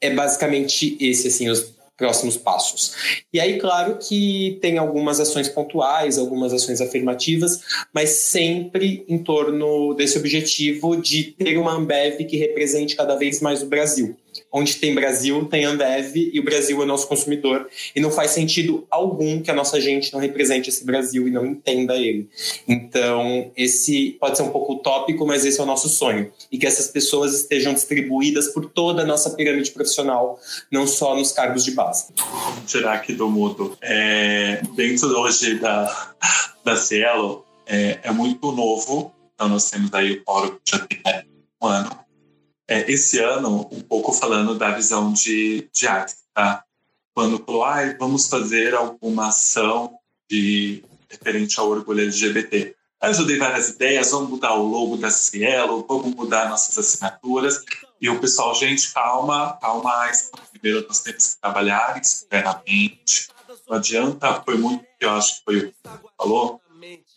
é 0.00 0.10
basicamente 0.10 0.96
esse 1.00 1.28
assim 1.28 1.48
os 1.48 1.77
próximos 1.98 2.36
passos. 2.36 2.94
E 3.32 3.40
aí, 3.40 3.58
claro 3.58 3.98
que 3.98 4.56
tem 4.62 4.78
algumas 4.78 5.18
ações 5.18 5.48
pontuais, 5.48 6.16
algumas 6.16 6.52
ações 6.52 6.80
afirmativas, 6.80 7.60
mas 7.92 8.10
sempre 8.10 9.04
em 9.08 9.18
torno 9.18 9.92
desse 9.94 10.16
objetivo 10.16 10.96
de 10.96 11.24
ter 11.24 11.58
uma 11.58 11.74
Ambev 11.74 12.24
que 12.24 12.36
represente 12.36 12.94
cada 12.94 13.16
vez 13.16 13.40
mais 13.40 13.62
o 13.62 13.66
Brasil 13.66 14.16
onde 14.52 14.76
tem 14.76 14.94
Brasil, 14.94 15.44
tem 15.44 15.64
Ambev 15.64 16.16
e 16.16 16.40
o 16.40 16.42
Brasil 16.42 16.82
é 16.82 16.86
nosso 16.86 17.06
consumidor. 17.06 17.68
E 17.94 18.00
não 18.00 18.10
faz 18.10 18.30
sentido 18.30 18.86
algum 18.90 19.40
que 19.42 19.50
a 19.50 19.54
nossa 19.54 19.80
gente 19.80 20.12
não 20.12 20.20
represente 20.20 20.68
esse 20.68 20.84
Brasil 20.84 21.28
e 21.28 21.30
não 21.30 21.46
entenda 21.46 21.94
ele. 21.96 22.28
Então, 22.66 23.50
esse 23.56 24.16
pode 24.20 24.36
ser 24.36 24.42
um 24.42 24.50
pouco 24.50 24.74
utópico, 24.74 25.26
mas 25.26 25.44
esse 25.44 25.60
é 25.60 25.62
o 25.62 25.66
nosso 25.66 25.88
sonho. 25.88 26.32
E 26.50 26.58
que 26.58 26.66
essas 26.66 26.88
pessoas 26.88 27.34
estejam 27.34 27.74
distribuídas 27.74 28.48
por 28.48 28.66
toda 28.66 29.02
a 29.02 29.06
nossa 29.06 29.30
pirâmide 29.30 29.70
profissional, 29.70 30.38
não 30.70 30.86
só 30.86 31.14
nos 31.14 31.32
cargos 31.32 31.64
de 31.64 31.72
base. 31.72 32.06
Vamos 32.16 32.70
tirar 32.70 32.94
aqui 32.94 33.12
do 33.12 33.28
mudo. 33.28 33.76
É, 33.82 34.62
dentro 34.74 35.08
hoje 35.18 35.58
da, 35.58 36.14
da 36.64 36.76
Cielo, 36.76 37.44
é, 37.66 37.98
é 38.02 38.10
muito 38.10 38.50
novo. 38.52 39.12
Então, 39.34 39.48
nós 39.48 39.70
temos 39.70 39.92
aí 39.92 40.18
o 40.18 40.22
fórum 40.24 40.56
que 40.64 40.72
já 40.72 40.78
tem 40.78 41.00
um 41.62 41.66
ano 41.66 42.07
é, 42.68 42.90
esse 42.90 43.18
ano 43.18 43.66
um 43.72 43.80
pouco 43.80 44.12
falando 44.12 44.54
da 44.54 44.70
visão 44.70 45.12
de, 45.12 45.68
de 45.72 45.86
arte, 45.88 46.14
tá? 46.34 46.62
Quando 47.14 47.42
falou, 47.42 47.64
ah, 47.64 47.80
vamos 47.98 48.28
fazer 48.28 48.74
alguma 48.74 49.28
ação 49.28 49.98
de 50.30 50.84
referente 51.10 51.58
ao 51.58 51.68
orgulho 51.68 52.02
LGBT. 52.02 52.76
Aí 53.00 53.12
eu 53.12 53.26
dei 53.26 53.38
várias 53.38 53.70
ideias, 53.70 54.10
vamos 54.10 54.30
mudar 54.30 54.54
o 54.54 54.62
logo 54.62 54.96
da 54.96 55.10
Cielo, 55.10 55.84
vamos 55.88 56.14
mudar 56.14 56.48
nossas 56.48 56.78
assinaturas. 56.78 57.64
E 58.00 58.08
o 58.10 58.20
pessoal, 58.20 58.54
gente, 58.54 58.92
calma, 58.92 59.56
calma. 59.60 60.10
Primeiro 60.52 60.86
nós 60.86 61.00
temos 61.00 61.34
que 61.34 61.40
trabalhar 61.40 61.98
externamente. 62.00 63.28
Não 63.68 63.76
adianta, 63.76 64.42
foi 64.42 64.58
muito 64.58 64.84
que 64.98 65.04
eu 65.04 65.10
acho 65.10 65.38
que 65.38 65.44
foi 65.44 65.58
o 65.58 65.68
que 65.68 65.74
falou, 66.16 66.60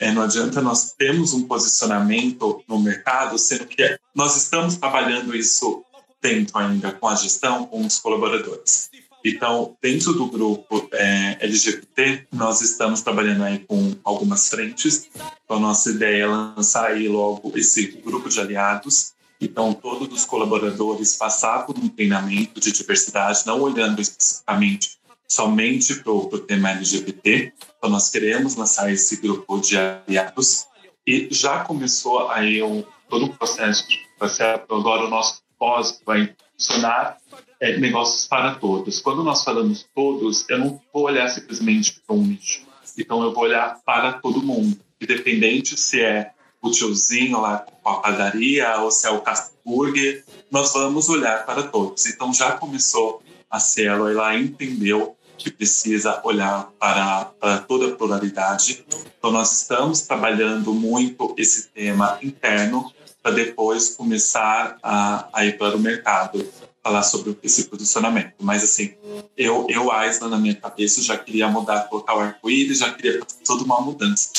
é, 0.01 0.11
não 0.11 0.23
adianta 0.23 0.59
nós 0.61 0.93
termos 0.93 1.31
um 1.31 1.43
posicionamento 1.43 2.63
no 2.67 2.79
mercado, 2.79 3.37
sendo 3.37 3.67
que 3.67 3.99
nós 4.15 4.35
estamos 4.35 4.75
trabalhando 4.75 5.35
isso 5.35 5.85
dentro 6.19 6.57
ainda 6.57 6.91
com 6.91 7.07
a 7.07 7.13
gestão, 7.13 7.67
com 7.67 7.85
os 7.85 7.99
colaboradores. 7.99 8.89
Então, 9.23 9.77
dentro 9.79 10.13
do 10.13 10.25
grupo 10.25 10.89
é, 10.91 11.37
LGBT, 11.41 12.25
nós 12.31 12.61
estamos 12.61 13.01
trabalhando 13.01 13.43
aí 13.43 13.59
com 13.59 13.95
algumas 14.03 14.49
frentes. 14.49 15.07
Então, 15.45 15.59
nossa 15.59 15.91
ideia 15.91 16.23
é 16.23 16.27
lançar 16.27 16.87
aí 16.87 17.07
logo 17.07 17.55
esse 17.55 17.85
grupo 18.03 18.27
de 18.27 18.39
aliados. 18.39 19.13
Então, 19.39 19.71
todos 19.71 20.11
os 20.11 20.25
colaboradores 20.25 21.15
passaram 21.15 21.67
por 21.67 21.77
um 21.77 21.87
treinamento 21.87 22.59
de 22.59 22.71
diversidade, 22.71 23.43
não 23.45 23.61
olhando 23.61 24.01
especificamente 24.01 24.99
somente 25.27 25.95
para 25.95 26.11
o 26.11 26.39
tema 26.39 26.71
LGBT. 26.71 27.53
Então, 27.81 27.89
nós 27.89 28.11
queremos 28.11 28.55
lançar 28.55 28.93
esse 28.93 29.15
grupo 29.19 29.59
de 29.59 29.75
aliados 29.75 30.67
e 31.05 31.27
já 31.31 31.63
começou 31.63 32.29
aí 32.29 32.61
um, 32.61 32.83
todo 33.09 33.25
o 33.25 33.33
processo, 33.35 33.87
processo. 34.19 34.65
Agora, 34.69 35.05
o 35.05 35.09
nosso 35.09 35.41
propósito 35.57 36.03
vai 36.05 36.31
funcionar 36.55 37.17
é, 37.59 37.79
negócios 37.79 38.27
para 38.27 38.53
todos. 38.53 38.99
Quando 38.99 39.23
nós 39.23 39.43
falamos 39.43 39.83
todos, 39.95 40.47
eu 40.47 40.59
não 40.59 40.81
vou 40.93 41.05
olhar 41.05 41.27
simplesmente 41.27 41.99
para 42.05 42.15
um 42.15 42.21
nicho. 42.21 42.61
Então, 42.95 43.23
eu 43.23 43.33
vou 43.33 43.45
olhar 43.45 43.81
para 43.83 44.13
todo 44.13 44.43
mundo, 44.43 44.79
independente 45.01 45.75
se 45.75 46.01
é 46.01 46.33
o 46.61 46.69
tiozinho 46.69 47.41
lá 47.41 47.65
com 47.81 47.89
a 47.89 47.99
padaria 47.99 48.77
ou 48.77 48.91
se 48.91 49.07
é 49.07 49.09
o 49.09 49.23
Burger, 49.65 50.23
nós 50.51 50.71
vamos 50.73 51.09
olhar 51.09 51.47
para 51.47 51.63
todos. 51.63 52.05
Então, 52.05 52.31
já 52.31 52.51
começou 52.51 53.23
a 53.49 53.59
Cielo, 53.59 54.07
ela 54.07 54.37
entendeu 54.37 55.17
que 55.41 55.51
precisa 55.51 56.22
olhar 56.23 56.69
para, 56.80 57.26
para 57.39 57.57
toda 57.59 57.88
a 57.88 57.95
pluralidade. 57.95 58.85
Então, 59.18 59.31
nós 59.31 59.51
estamos 59.61 60.01
trabalhando 60.01 60.73
muito 60.73 61.34
esse 61.38 61.69
tema 61.69 62.18
interno 62.22 62.91
para 63.22 63.31
depois 63.31 63.89
começar 63.89 64.77
a, 64.81 65.27
a 65.34 65.45
ir 65.45 65.57
para 65.57 65.76
o 65.76 65.80
mercado 65.80 66.47
falar 66.84 67.03
sobre 67.03 67.38
esse 67.43 67.65
posicionamento. 67.65 68.34
Mas, 68.39 68.63
assim, 68.63 68.93
eu, 69.38 69.68
eu 69.69 69.91
Aisla, 69.91 70.27
na 70.27 70.38
minha 70.38 70.55
cabeça, 70.55 71.01
já 71.01 71.18
queria 71.18 71.47
mudar, 71.47 71.88
colocar 71.88 72.15
o 72.15 72.19
arco-íris, 72.19 72.80
já 72.80 72.91
queria 72.91 73.19
fazer 73.19 73.43
toda 73.45 73.63
uma 73.63 73.80
mudança. 73.81 74.30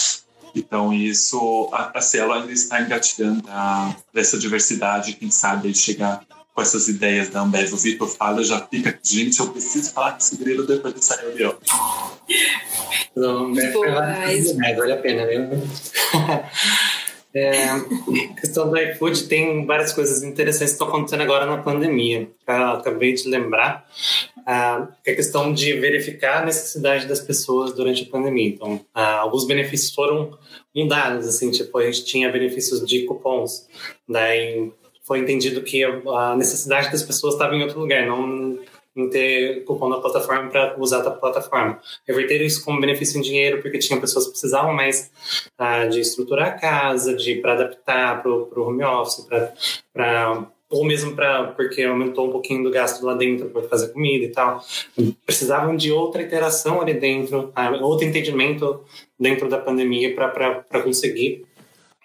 Então, 0.54 0.92
isso, 0.92 1.68
a, 1.72 1.96
a 1.98 2.00
Cielo 2.00 2.32
ainda 2.32 2.52
está 2.52 2.80
engatilhando 2.80 3.44
a, 3.48 3.94
dessa 4.12 4.38
diversidade, 4.38 5.14
quem 5.14 5.30
sabe 5.30 5.72
chegar 5.74 6.24
com 6.54 6.62
essas 6.62 6.88
ideias 6.88 7.28
da 7.28 7.42
Ambev. 7.42 7.72
O 7.72 7.76
Vitor 7.76 8.08
fala, 8.08 8.42
já 8.42 8.60
fica, 8.66 8.98
gente, 9.02 9.40
eu 9.40 9.48
preciso 9.48 9.92
falar 9.92 10.12
com 10.12 10.18
esse 10.18 10.36
grilo 10.36 10.66
depois 10.66 10.94
dessa 10.94 11.20
reunião. 11.20 11.54
Não, 13.16 13.46
Ambev 13.46 13.74
vale 14.76 14.92
a 14.92 14.96
pena, 14.96 15.26
viu? 15.26 15.40
É, 17.34 17.64
a 17.64 17.80
questão 18.38 18.68
do 18.68 18.76
iFood 18.76 19.26
tem 19.26 19.64
várias 19.64 19.90
coisas 19.92 20.22
interessantes 20.22 20.72
que 20.72 20.74
estão 20.74 20.88
acontecendo 20.88 21.22
agora 21.22 21.46
na 21.46 21.62
pandemia. 21.62 22.28
Eu 22.46 22.54
acabei 22.72 23.14
de 23.14 23.26
lembrar 23.26 23.88
ah, 24.46 24.88
que 25.02 25.12
a 25.12 25.16
questão 25.16 25.52
de 25.52 25.72
verificar 25.74 26.42
a 26.42 26.44
necessidade 26.44 27.06
das 27.06 27.20
pessoas 27.20 27.72
durante 27.72 28.02
a 28.02 28.10
pandemia. 28.10 28.48
Então, 28.48 28.84
ah, 28.94 29.20
alguns 29.20 29.46
benefícios 29.46 29.94
foram 29.94 30.36
mudados, 30.76 31.26
assim, 31.26 31.50
tipo, 31.50 31.78
a 31.78 31.86
gente 31.86 32.04
tinha 32.04 32.30
benefícios 32.30 32.86
de 32.86 33.06
cupons, 33.06 33.66
daí 34.06 34.70
foi 35.02 35.18
entendido 35.18 35.62
que 35.62 35.82
a 35.84 36.36
necessidade 36.36 36.90
das 36.90 37.02
pessoas 37.02 37.34
estava 37.34 37.54
em 37.54 37.62
outro 37.62 37.80
lugar, 37.80 38.06
não 38.06 38.58
em 38.94 39.08
ter 39.08 39.64
cupom 39.64 39.88
na 39.88 39.98
plataforma 39.98 40.50
para 40.50 40.76
usar 40.78 41.06
a 41.06 41.10
plataforma. 41.10 41.80
Reverteram 42.06 42.44
isso 42.44 42.64
como 42.64 42.80
benefício 42.80 43.18
em 43.18 43.22
dinheiro 43.22 43.62
porque 43.62 43.78
tinha 43.78 43.98
pessoas 43.98 44.26
que 44.26 44.32
precisavam 44.32 44.74
mais 44.74 45.10
ah, 45.58 45.86
de 45.86 46.00
estruturar 46.00 46.48
a 46.48 46.52
casa, 46.52 47.14
de 47.14 47.36
para 47.36 47.54
adaptar 47.54 48.22
para 48.22 48.30
o 48.30 48.68
home 48.68 48.84
office, 48.84 49.26
para 49.92 50.46
ou 50.68 50.86
mesmo 50.86 51.14
para 51.14 51.48
porque 51.48 51.82
aumentou 51.82 52.28
um 52.28 52.32
pouquinho 52.32 52.62
do 52.64 52.70
gasto 52.70 53.04
lá 53.04 53.14
dentro 53.14 53.48
para 53.50 53.62
fazer 53.62 53.88
comida 53.88 54.24
e 54.24 54.28
tal. 54.30 54.62
Precisavam 55.24 55.76
de 55.76 55.92
outra 55.92 56.22
interação 56.22 56.80
ali 56.80 56.94
dentro, 56.94 57.50
ah, 57.54 57.70
outro 57.82 58.06
entendimento 58.06 58.80
dentro 59.18 59.48
da 59.48 59.58
pandemia 59.58 60.14
para 60.14 60.82
conseguir 60.82 61.44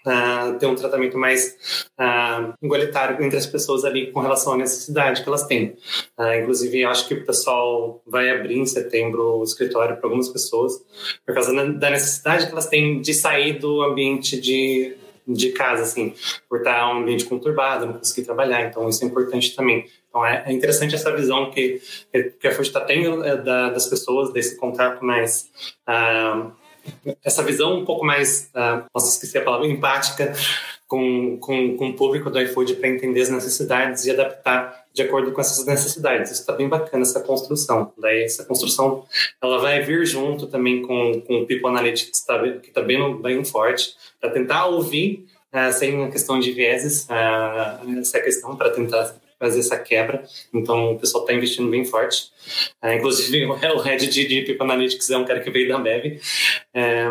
uh, 0.07 0.57
ter 0.57 0.65
um 0.65 0.75
tratamento 0.75 1.17
mais 1.17 1.85
uh, 1.99 2.53
igualitário 2.61 3.23
entre 3.23 3.37
as 3.37 3.45
pessoas 3.45 3.83
ali 3.83 4.11
com 4.11 4.21
relação 4.21 4.53
à 4.53 4.57
necessidade 4.57 5.21
que 5.21 5.27
elas 5.27 5.45
têm. 5.45 5.75
Uh, 6.17 6.33
inclusive, 6.41 6.85
acho 6.85 7.07
que 7.07 7.13
o 7.13 7.25
pessoal 7.25 8.01
vai 8.07 8.29
abrir 8.29 8.57
em 8.57 8.65
setembro 8.65 9.39
o 9.39 9.43
escritório 9.43 9.97
para 9.97 10.05
algumas 10.05 10.29
pessoas 10.29 10.81
por 11.25 11.33
causa 11.33 11.53
da 11.73 11.89
necessidade 11.89 12.45
que 12.45 12.51
elas 12.51 12.67
têm 12.67 13.01
de 13.01 13.13
sair 13.13 13.59
do 13.59 13.81
ambiente 13.83 14.39
de 14.39 14.95
de 15.29 15.51
casa, 15.51 15.83
assim, 15.83 16.13
por 16.47 16.59
estar 16.59 16.87
um 16.87 16.99
ambiente 16.99 17.25
conturbado, 17.25 17.85
não 17.85 17.93
conseguir 17.95 18.25
trabalhar. 18.25 18.61
Então, 18.65 18.87
isso 18.87 19.03
é 19.03 19.07
importante 19.07 19.53
também. 19.53 19.85
Então, 20.07 20.25
é, 20.25 20.43
é 20.47 20.53
interessante 20.53 20.95
essa 20.95 21.13
visão 21.13 21.51
que, 21.51 21.81
que 22.39 22.47
a 22.47 22.51
FUD 22.51 22.69
está 22.69 22.79
tendo 22.79 23.25
é, 23.25 23.35
da, 23.35 23.69
das 23.69 23.87
pessoas, 23.87 24.31
desse 24.31 24.55
contato 24.55 25.03
mais 25.03 25.49
uh, 25.85 26.49
essa 27.23 27.43
visão 27.43 27.79
um 27.79 27.85
pouco 27.85 28.05
mais, 28.05 28.49
uh, 28.55 28.97
esqueci 28.97 29.37
a 29.37 29.43
palavra, 29.43 29.67
empática 29.67 30.33
com, 30.87 31.37
com, 31.39 31.75
com 31.75 31.89
o 31.89 31.93
público 31.95 32.29
do 32.29 32.39
iFood 32.41 32.75
para 32.75 32.89
entender 32.89 33.21
as 33.21 33.29
necessidades 33.29 34.05
e 34.05 34.11
adaptar 34.11 34.85
de 34.93 35.01
acordo 35.01 35.31
com 35.31 35.41
essas 35.41 35.65
necessidades. 35.65 36.31
Isso 36.31 36.41
está 36.41 36.53
bem 36.53 36.67
bacana, 36.67 37.03
essa 37.03 37.19
construção. 37.19 37.91
Daí, 37.97 38.23
essa 38.23 38.45
construção 38.45 39.03
ela 39.41 39.59
vai 39.59 39.81
vir 39.81 40.05
junto 40.05 40.47
também 40.47 40.81
com, 40.81 41.21
com 41.21 41.41
o 41.41 41.45
People 41.45 41.67
Analytics, 41.67 42.23
tá, 42.25 42.39
que 42.39 42.69
está 42.69 42.81
bem, 42.81 43.21
bem 43.21 43.43
forte, 43.43 43.95
para 44.19 44.31
tentar 44.31 44.65
ouvir, 44.65 45.27
uh, 45.53 45.71
sem 45.71 46.03
a 46.03 46.09
questão 46.09 46.39
de 46.39 46.51
vieses, 46.51 47.05
uh, 47.05 47.99
essa 47.99 48.19
questão, 48.19 48.55
para 48.55 48.69
tentar 48.69 49.13
fazer 49.39 49.59
essa 49.59 49.77
quebra. 49.77 50.23
Então, 50.53 50.93
o 50.93 50.99
pessoal 50.99 51.23
está 51.23 51.33
investindo 51.33 51.69
bem 51.69 51.85
forte. 51.85 52.31
É, 52.81 52.95
inclusive, 52.95 53.45
o 53.45 53.79
head 53.79 54.07
de, 54.07 54.27
de 54.27 54.41
People 54.41 54.63
Analytics 54.63 55.09
é 55.09 55.17
um 55.17 55.25
cara 55.25 55.39
que 55.39 55.49
veio 55.49 55.67
da 55.67 55.77
Ambev. 55.77 56.19
É, 56.73 57.07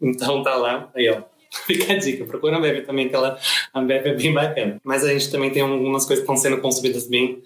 então, 0.00 0.42
tá 0.42 0.54
lá. 0.56 0.90
Aí, 0.94 1.08
ó. 1.08 1.22
Fica 1.66 1.92
a 1.92 1.96
dica, 1.96 2.24
procura 2.24 2.54
a 2.54 2.58
Ambev 2.58 2.86
também, 2.86 3.08
que 3.08 3.14
ela, 3.14 3.36
a 3.74 3.80
Ambev 3.80 4.06
é 4.06 4.14
bem 4.14 4.32
bacana. 4.32 4.80
Mas 4.84 5.04
a 5.04 5.12
gente 5.12 5.30
também 5.30 5.50
tem 5.50 5.62
algumas 5.62 6.06
coisas 6.06 6.24
que 6.24 6.30
estão 6.32 6.36
sendo 6.36 6.60
consumidas 6.60 7.08
bem, 7.08 7.42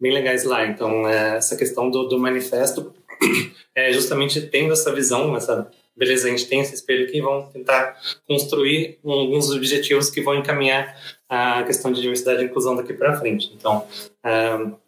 bem 0.00 0.12
legais 0.12 0.44
lá. 0.44 0.64
Então, 0.64 1.08
é, 1.08 1.38
essa 1.38 1.56
questão 1.56 1.90
do, 1.90 2.04
do 2.04 2.18
manifesto 2.18 2.94
é 3.74 3.92
justamente 3.92 4.40
tendo 4.42 4.72
essa 4.72 4.94
visão, 4.94 5.36
essa 5.36 5.68
beleza, 5.98 6.28
a 6.28 6.30
gente 6.30 6.46
tem 6.46 6.60
esse 6.60 6.74
espelho 6.74 7.10
que 7.10 7.20
vão 7.20 7.50
tentar 7.52 7.96
construir 8.26 8.98
alguns 9.04 9.50
objetivos 9.50 10.08
que 10.08 10.22
vão 10.22 10.36
encaminhar 10.36 10.96
a 11.28 11.62
questão 11.64 11.92
de 11.92 12.00
diversidade 12.00 12.42
e 12.42 12.46
inclusão 12.46 12.76
daqui 12.76 12.94
para 12.94 13.18
frente. 13.18 13.52
Então, 13.54 13.84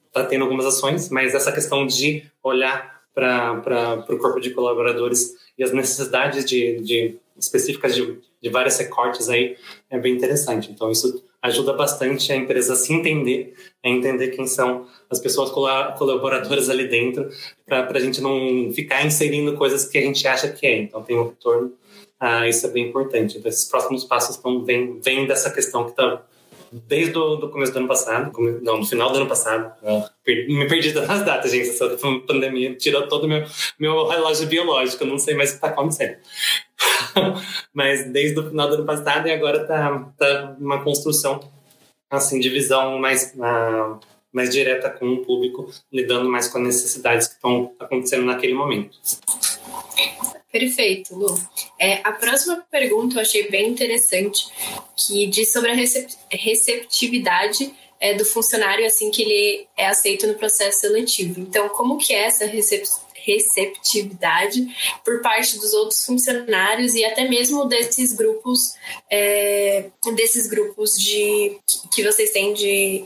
está 0.06 0.24
tendo 0.26 0.44
algumas 0.44 0.64
ações, 0.64 1.10
mas 1.10 1.34
essa 1.34 1.52
questão 1.52 1.86
de 1.86 2.24
olhar 2.42 3.00
para 3.14 4.04
o 4.08 4.18
corpo 4.18 4.40
de 4.40 4.50
colaboradores 4.50 5.34
e 5.58 5.64
as 5.64 5.72
necessidades 5.72 6.44
de, 6.44 6.80
de 6.80 7.16
específicas 7.36 7.94
de, 7.94 8.18
de 8.40 8.48
várias 8.48 8.78
recortes 8.78 9.28
aí 9.28 9.56
é 9.90 9.98
bem 9.98 10.14
interessante. 10.14 10.70
Então, 10.70 10.90
isso 10.90 11.22
ajuda 11.42 11.72
bastante 11.72 12.32
a 12.32 12.36
empresa 12.36 12.74
a 12.74 12.76
se 12.76 12.92
entender, 12.92 13.54
a 13.84 13.88
entender 13.88 14.28
quem 14.28 14.46
são 14.46 14.86
as 15.08 15.18
pessoas 15.18 15.50
colaboradoras 15.50 16.68
ali 16.68 16.86
dentro, 16.86 17.28
para 17.66 17.96
a 17.96 18.00
gente 18.00 18.20
não 18.20 18.70
ficar 18.72 19.04
inserindo 19.04 19.56
coisas 19.56 19.86
que 19.86 19.96
a 19.96 20.02
gente 20.02 20.26
acha 20.28 20.48
que 20.48 20.66
é. 20.66 20.78
Então, 20.78 21.02
tem 21.02 21.18
um 21.18 21.28
retorno, 21.28 21.72
ah, 22.18 22.46
isso 22.46 22.66
é 22.66 22.70
bem 22.70 22.88
importante. 22.88 23.38
Então, 23.38 23.48
esses 23.48 23.64
próximos 23.64 24.04
passos 24.04 24.36
estão, 24.36 24.64
vêm, 24.64 25.00
vêm 25.00 25.26
dessa 25.26 25.50
questão 25.50 25.84
que 25.84 25.90
está 25.90 26.22
desde 26.72 27.16
o 27.18 27.36
do 27.36 27.50
começo 27.50 27.72
do 27.72 27.78
ano 27.78 27.88
passado, 27.88 28.32
não, 28.62 28.78
no 28.78 28.86
final 28.86 29.10
do 29.10 29.18
ano 29.18 29.26
passado. 29.26 29.72
Me 30.26 30.68
perdi 30.68 30.92
nas 30.92 31.24
datas, 31.24 31.50
gente. 31.50 31.70
Essa 31.70 31.88
pandemia 32.26 32.74
tirou 32.76 33.08
todo 33.08 33.24
o 33.24 33.28
meu, 33.28 33.44
meu 33.78 34.06
relógio 34.06 34.46
biológico, 34.46 35.04
eu 35.04 35.08
não 35.08 35.18
sei 35.18 35.34
mais 35.34 35.50
o 35.50 35.52
que 35.52 35.56
está 35.58 35.68
acontecendo. 35.68 36.16
Mas 37.74 38.10
desde 38.10 38.38
o 38.38 38.48
final 38.48 38.68
do 38.68 38.74
ano 38.74 38.86
passado 38.86 39.26
e 39.26 39.32
agora 39.32 39.62
está 39.62 40.12
tá 40.16 40.56
uma 40.58 40.82
construção 40.82 41.40
assim, 42.10 42.40
de 42.40 42.48
visão 42.48 42.98
mais, 42.98 43.32
uh, 43.36 43.98
mais 44.32 44.50
direta 44.50 44.90
com 44.90 45.06
o 45.06 45.24
público, 45.24 45.70
lidando 45.92 46.28
mais 46.28 46.48
com 46.48 46.58
as 46.58 46.64
necessidades 46.64 47.28
que 47.28 47.34
estão 47.34 47.72
acontecendo 47.78 48.24
naquele 48.24 48.54
momento. 48.54 48.98
Perfeito, 50.50 51.14
Lu. 51.14 51.38
É, 51.78 52.00
a 52.02 52.12
próxima 52.12 52.64
pergunta 52.70 53.16
eu 53.16 53.20
achei 53.20 53.48
bem 53.48 53.68
interessante, 53.68 54.46
que 54.96 55.26
diz 55.26 55.52
sobre 55.52 55.70
a 55.70 55.76
receptividade 56.30 57.72
é, 58.00 58.14
do 58.14 58.24
funcionário 58.24 58.84
assim 58.84 59.10
que 59.10 59.22
ele 59.22 59.68
é 59.76 59.86
aceito 59.86 60.26
no 60.26 60.34
processo 60.34 60.80
seletivo. 60.80 61.38
Então, 61.40 61.68
como 61.68 61.98
que 61.98 62.12
é 62.12 62.24
essa 62.24 62.46
receptividade 63.14 64.66
por 65.04 65.20
parte 65.20 65.56
dos 65.58 65.72
outros 65.72 66.04
funcionários 66.04 66.94
e 66.94 67.04
até 67.04 67.28
mesmo 67.28 67.66
desses 67.66 68.12
grupos, 68.12 68.74
é, 69.08 69.84
desses 70.16 70.48
grupos 70.48 70.94
de 70.94 71.58
que 71.92 72.02
vocês 72.02 72.30
têm 72.30 72.54
de 72.54 73.04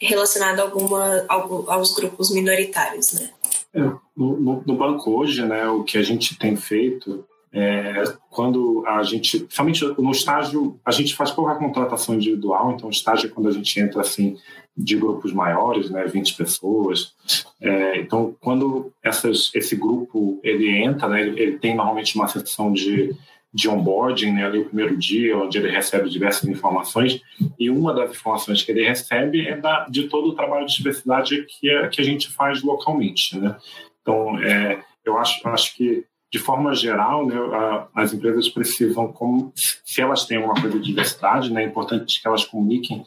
relacionado 0.00 0.60
a 0.60 0.62
alguma, 0.62 1.26
aos 1.28 1.94
grupos 1.94 2.30
minoritários, 2.30 3.12
né? 3.12 3.30
É, 3.72 3.80
no, 4.16 4.62
no, 4.66 4.76
banco 4.76 5.10
hoje, 5.10 5.44
né, 5.44 5.68
o 5.68 5.84
que 5.84 5.96
a 5.96 6.02
gente 6.02 6.36
tem 6.36 6.56
feito 6.56 7.24
é 7.52 8.02
quando 8.28 8.84
a 8.86 9.02
gente, 9.02 9.46
somente 9.48 9.84
no 9.98 10.10
estágio, 10.10 10.78
a 10.84 10.90
gente 10.90 11.14
faz 11.14 11.30
pouca 11.30 11.54
contratação 11.56 12.14
individual, 12.14 12.72
então 12.72 12.88
o 12.88 12.92
estágio 12.92 13.28
é 13.28 13.30
quando 13.32 13.48
a 13.48 13.52
gente 13.52 13.78
entra 13.78 14.00
assim 14.00 14.36
de 14.76 14.96
grupos 14.96 15.32
maiores, 15.32 15.90
né, 15.90 16.04
20 16.04 16.36
pessoas. 16.36 17.14
É, 17.60 18.00
então, 18.00 18.34
quando 18.40 18.92
essas, 19.02 19.50
esse 19.54 19.76
grupo 19.76 20.40
ele 20.42 20.68
entra, 20.68 21.08
né, 21.08 21.22
ele, 21.22 21.40
ele 21.40 21.58
tem 21.58 21.74
normalmente 21.74 22.14
uma 22.14 22.28
sessão 22.28 22.72
de 22.72 23.14
de 23.52 23.68
onboarding, 23.68 24.32
né, 24.32 24.46
ali 24.46 24.58
o 24.58 24.66
primeiro 24.66 24.96
dia, 24.96 25.36
onde 25.36 25.58
ele 25.58 25.70
recebe 25.70 26.08
diversas 26.08 26.48
informações, 26.48 27.20
e 27.58 27.68
uma 27.68 27.92
das 27.92 28.10
informações 28.12 28.62
que 28.62 28.70
ele 28.70 28.86
recebe 28.86 29.46
é 29.46 29.56
da, 29.56 29.86
de 29.88 30.08
todo 30.08 30.28
o 30.28 30.34
trabalho 30.34 30.66
de 30.66 30.76
diversidade 30.76 31.44
que, 31.48 31.68
é, 31.68 31.88
que 31.88 32.00
a 32.00 32.04
gente 32.04 32.30
faz 32.30 32.62
localmente. 32.62 33.36
Né? 33.38 33.56
Então, 34.00 34.38
é, 34.38 34.82
eu 35.04 35.18
acho, 35.18 35.46
acho 35.48 35.76
que, 35.76 36.04
de 36.32 36.38
forma 36.38 36.72
geral, 36.74 37.26
né, 37.26 37.34
a, 37.34 37.88
as 37.94 38.12
empresas 38.12 38.48
precisam, 38.48 39.12
como, 39.12 39.52
se 39.54 40.00
elas 40.00 40.26
têm 40.26 40.38
uma 40.38 40.54
coisa 40.54 40.78
de 40.78 40.84
diversidade, 40.84 41.52
né, 41.52 41.64
é 41.64 41.66
importante 41.66 42.22
que 42.22 42.28
elas 42.28 42.44
comuniquem 42.44 43.04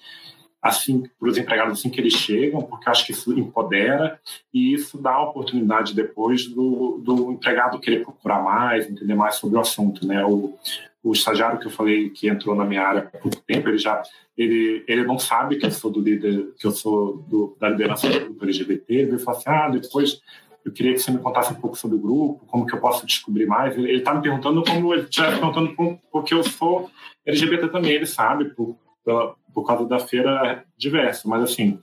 assim 0.64 1.04
para 1.20 1.28
os 1.28 1.38
empregados 1.38 1.78
assim 1.78 1.90
que 1.90 2.00
eles 2.00 2.14
chegam, 2.14 2.62
porque 2.62 2.90
acho 2.90 3.06
que 3.06 3.12
isso 3.12 3.38
empodera 3.38 4.18
e 4.54 4.74
isso 4.74 4.98
dá 4.98 5.12
a 5.12 5.24
oportunidade 5.24 5.94
depois 5.94 6.48
do, 6.48 7.02
do 7.04 7.34
empregado 7.34 7.82
querer 7.82 8.02
procurar 8.02 8.42
mais, 8.42 8.90
entender 8.90 9.14
mais 9.14 9.36
sobre 9.36 9.58
o 9.58 9.60
assunto, 9.60 10.08
né? 10.08 10.24
O, 10.24 10.58
o 11.04 11.12
estagiário 11.12 11.60
que 11.60 11.68
eu 11.68 11.72
falei 11.72 12.10
que 12.10 12.30
entrou 12.30 12.56
na 12.56 12.64
minha 12.64 12.82
área 12.82 13.02
há 13.02 13.18
pouco 13.18 13.42
tempo, 13.42 13.68
ele 13.68 13.78
já 13.78 14.02
ele, 14.38 14.86
ele 14.88 15.04
não 15.04 15.20
sabe 15.20 15.58
que 15.58 15.66
eu 15.66 15.72
sou 15.72 15.92
do 15.92 16.00
líder, 16.00 16.54
que 16.58 16.66
eu 16.66 16.72
sou 16.72 17.18
do, 17.18 17.58
da 17.60 17.68
liderança 17.68 18.10
do 18.10 18.20
grupo 18.22 18.46
LGBT, 18.46 18.86
ele 18.88 19.20
fala 19.20 19.38
assim, 19.38 19.50
ah, 19.50 19.68
depois 19.68 20.22
eu 20.64 20.72
queria 20.72 20.94
que 20.94 21.00
você 21.00 21.12
me 21.12 21.20
contasse 21.20 21.52
um 21.52 21.58
pouco 21.60 21.78
sobre 21.78 21.98
o 21.98 22.00
grupo, 22.00 22.46
como 22.48 22.66
que 22.66 22.74
eu 22.74 22.80
posso 22.80 23.06
descobrir 23.06 23.46
mais. 23.46 23.78
Ele 23.78 23.98
está 23.98 24.14
me 24.14 24.22
perguntando 24.22 24.64
como 24.64 24.94
ele 24.94 25.04
está 25.04 25.30
perguntando 25.30 25.76
porque 26.10 26.34
eu 26.34 26.42
sou 26.42 26.90
LGBT 27.26 27.68
também, 27.68 27.92
ele 27.92 28.06
sabe, 28.06 28.46
por, 28.46 28.78
pela, 29.04 29.36
por 29.54 29.66
causa 29.66 29.86
da 29.86 30.00
feira 30.00 30.64
diversa, 30.78 31.28
mas 31.28 31.44
assim, 31.44 31.80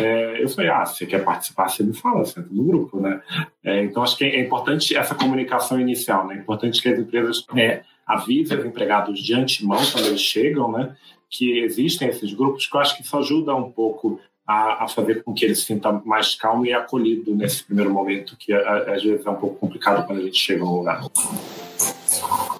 é, 0.00 0.42
eu 0.42 0.48
falei, 0.48 0.70
ah, 0.70 0.84
você 0.84 1.06
quer 1.06 1.24
participar, 1.24 1.68
você 1.68 1.82
me 1.82 1.94
fala, 1.94 2.24
você 2.24 2.40
entra 2.40 2.52
no 2.52 2.64
grupo, 2.64 3.00
né? 3.00 3.20
É, 3.64 3.84
então, 3.84 4.02
acho 4.02 4.16
que 4.16 4.24
é 4.24 4.40
importante 4.40 4.96
essa 4.96 5.14
comunicação 5.14 5.80
inicial, 5.80 6.26
né? 6.26 6.34
É 6.34 6.38
importante 6.38 6.82
que 6.82 6.88
as 6.88 6.98
empresas 6.98 7.44
é, 7.56 7.82
avisem 8.06 8.58
os 8.58 8.64
empregados 8.64 9.18
de 9.20 9.34
antemão, 9.34 9.80
quando 9.92 10.06
eles 10.06 10.20
chegam, 10.20 10.70
né? 10.70 10.94
Que 11.30 11.60
existem 11.60 12.08
esses 12.08 12.32
grupos, 12.32 12.66
que 12.66 12.76
eu 12.76 12.80
acho 12.80 12.96
que 12.96 13.02
isso 13.02 13.16
ajuda 13.16 13.54
um 13.54 13.70
pouco 13.70 14.20
a, 14.46 14.84
a, 14.84 14.88
fazer 14.88 15.24
com 15.24 15.34
que 15.34 15.44
ele 15.44 15.54
se 15.54 15.62
sinta 15.62 15.90
mais 16.04 16.34
calmo 16.34 16.64
e 16.64 16.72
acolhido 16.72 17.34
nesse 17.34 17.64
primeiro 17.64 17.90
momento, 17.90 18.36
que 18.36 18.52
às 18.52 19.02
vezes 19.02 19.26
é 19.26 19.30
um 19.30 19.36
pouco 19.36 19.56
complicado 19.56 20.06
quando 20.06 20.20
a 20.20 20.22
gente 20.22 20.38
chega 20.38 20.64
no 20.64 20.76
lugar. 20.76 21.02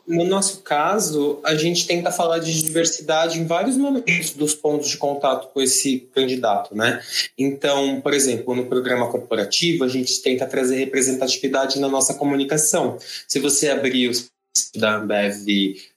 No 0.06 0.24
nosso 0.24 0.62
caso, 0.62 1.40
a 1.44 1.54
gente 1.54 1.86
tenta 1.86 2.12
falar 2.12 2.38
de 2.38 2.62
diversidade 2.62 3.40
em 3.40 3.46
vários 3.46 3.76
momentos 3.76 4.32
dos 4.34 4.54
pontos 4.54 4.88
de 4.88 4.96
contato 4.96 5.52
com 5.52 5.60
esse 5.60 6.08
candidato, 6.14 6.76
né? 6.76 7.00
Então, 7.36 8.00
por 8.00 8.12
exemplo, 8.12 8.54
no 8.54 8.66
programa 8.66 9.10
corporativo, 9.10 9.84
a 9.84 9.88
gente 9.88 10.20
tenta 10.22 10.46
trazer 10.46 10.76
representatividade 10.76 11.80
na 11.80 11.88
nossa 11.88 12.14
comunicação. 12.14 12.98
Se 13.26 13.40
você 13.40 13.68
abrir 13.68 14.08
os 14.08 14.30
da 14.74 14.96
Ambev 14.96 15.46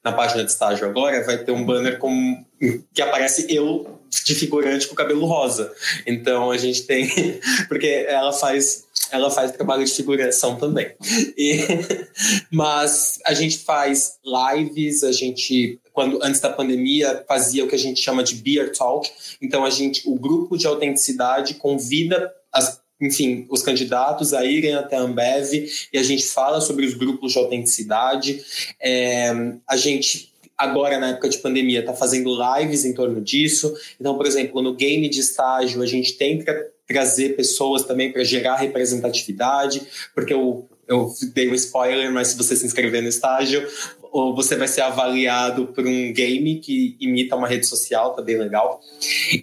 na 0.04 0.12
página 0.12 0.44
de 0.44 0.50
estágio 0.50 0.86
agora, 0.86 1.24
vai 1.24 1.38
ter 1.38 1.52
um 1.52 1.64
banner 1.64 1.98
com, 1.98 2.44
que 2.92 3.00
aparece 3.00 3.46
eu 3.48 3.99
de 4.24 4.34
figurante 4.34 4.88
com 4.88 4.94
cabelo 4.94 5.24
rosa. 5.26 5.72
Então 6.06 6.50
a 6.50 6.58
gente 6.58 6.82
tem. 6.82 7.08
Porque 7.68 8.06
ela 8.08 8.32
faz 8.32 8.88
ela 9.12 9.30
faz 9.30 9.50
trabalho 9.52 9.84
de 9.84 9.92
figuração 9.92 10.56
também. 10.56 10.92
E, 11.36 11.66
mas 12.50 13.18
a 13.26 13.34
gente 13.34 13.58
faz 13.58 14.18
lives, 14.24 15.02
a 15.02 15.12
gente 15.12 15.80
quando 15.92 16.22
antes 16.22 16.40
da 16.40 16.50
pandemia 16.50 17.24
fazia 17.26 17.64
o 17.64 17.68
que 17.68 17.74
a 17.74 17.78
gente 17.78 18.00
chama 18.00 18.22
de 18.22 18.36
beer 18.36 18.72
talk. 18.72 19.10
Então 19.40 19.64
a 19.64 19.70
gente, 19.70 20.02
o 20.06 20.14
grupo 20.14 20.56
de 20.56 20.66
autenticidade 20.66 21.54
convida 21.54 22.32
as 22.52 22.80
enfim, 23.00 23.46
os 23.48 23.62
candidatos 23.62 24.34
a 24.34 24.44
irem 24.44 24.74
até 24.74 24.96
a 24.96 25.00
Ambev 25.00 25.54
e 25.90 25.98
a 25.98 26.02
gente 26.02 26.26
fala 26.26 26.60
sobre 26.60 26.84
os 26.84 26.92
grupos 26.92 27.32
de 27.32 27.38
autenticidade. 27.38 28.44
É, 28.78 29.32
a 29.66 29.76
gente 29.76 30.29
agora 30.60 30.98
na 30.98 31.10
época 31.10 31.28
de 31.28 31.38
pandemia 31.38 31.80
está 31.80 31.94
fazendo 31.94 32.30
lives 32.58 32.84
em 32.84 32.92
torno 32.92 33.20
disso. 33.20 33.74
Então, 33.98 34.16
por 34.16 34.26
exemplo, 34.26 34.60
no 34.60 34.74
game 34.74 35.08
de 35.08 35.20
estágio 35.20 35.82
a 35.82 35.86
gente 35.86 36.12
tenta 36.12 36.54
trazer 36.86 37.36
pessoas 37.36 37.84
também 37.84 38.12
para 38.12 38.22
gerar 38.24 38.56
representatividade, 38.56 39.82
porque 40.14 40.34
eu, 40.34 40.68
eu 40.86 41.10
dei 41.32 41.48
um 41.48 41.54
spoiler, 41.54 42.12
mas 42.12 42.28
se 42.28 42.36
você 42.36 42.54
se 42.54 42.66
inscrever 42.66 43.00
no 43.00 43.08
estágio, 43.08 43.66
ou 44.12 44.34
você 44.34 44.56
vai 44.56 44.68
ser 44.68 44.82
avaliado 44.82 45.68
por 45.68 45.86
um 45.86 46.12
game 46.12 46.56
que 46.56 46.96
imita 47.00 47.36
uma 47.36 47.48
rede 47.48 47.66
social, 47.66 48.14
tá 48.14 48.20
bem 48.20 48.36
legal. 48.36 48.80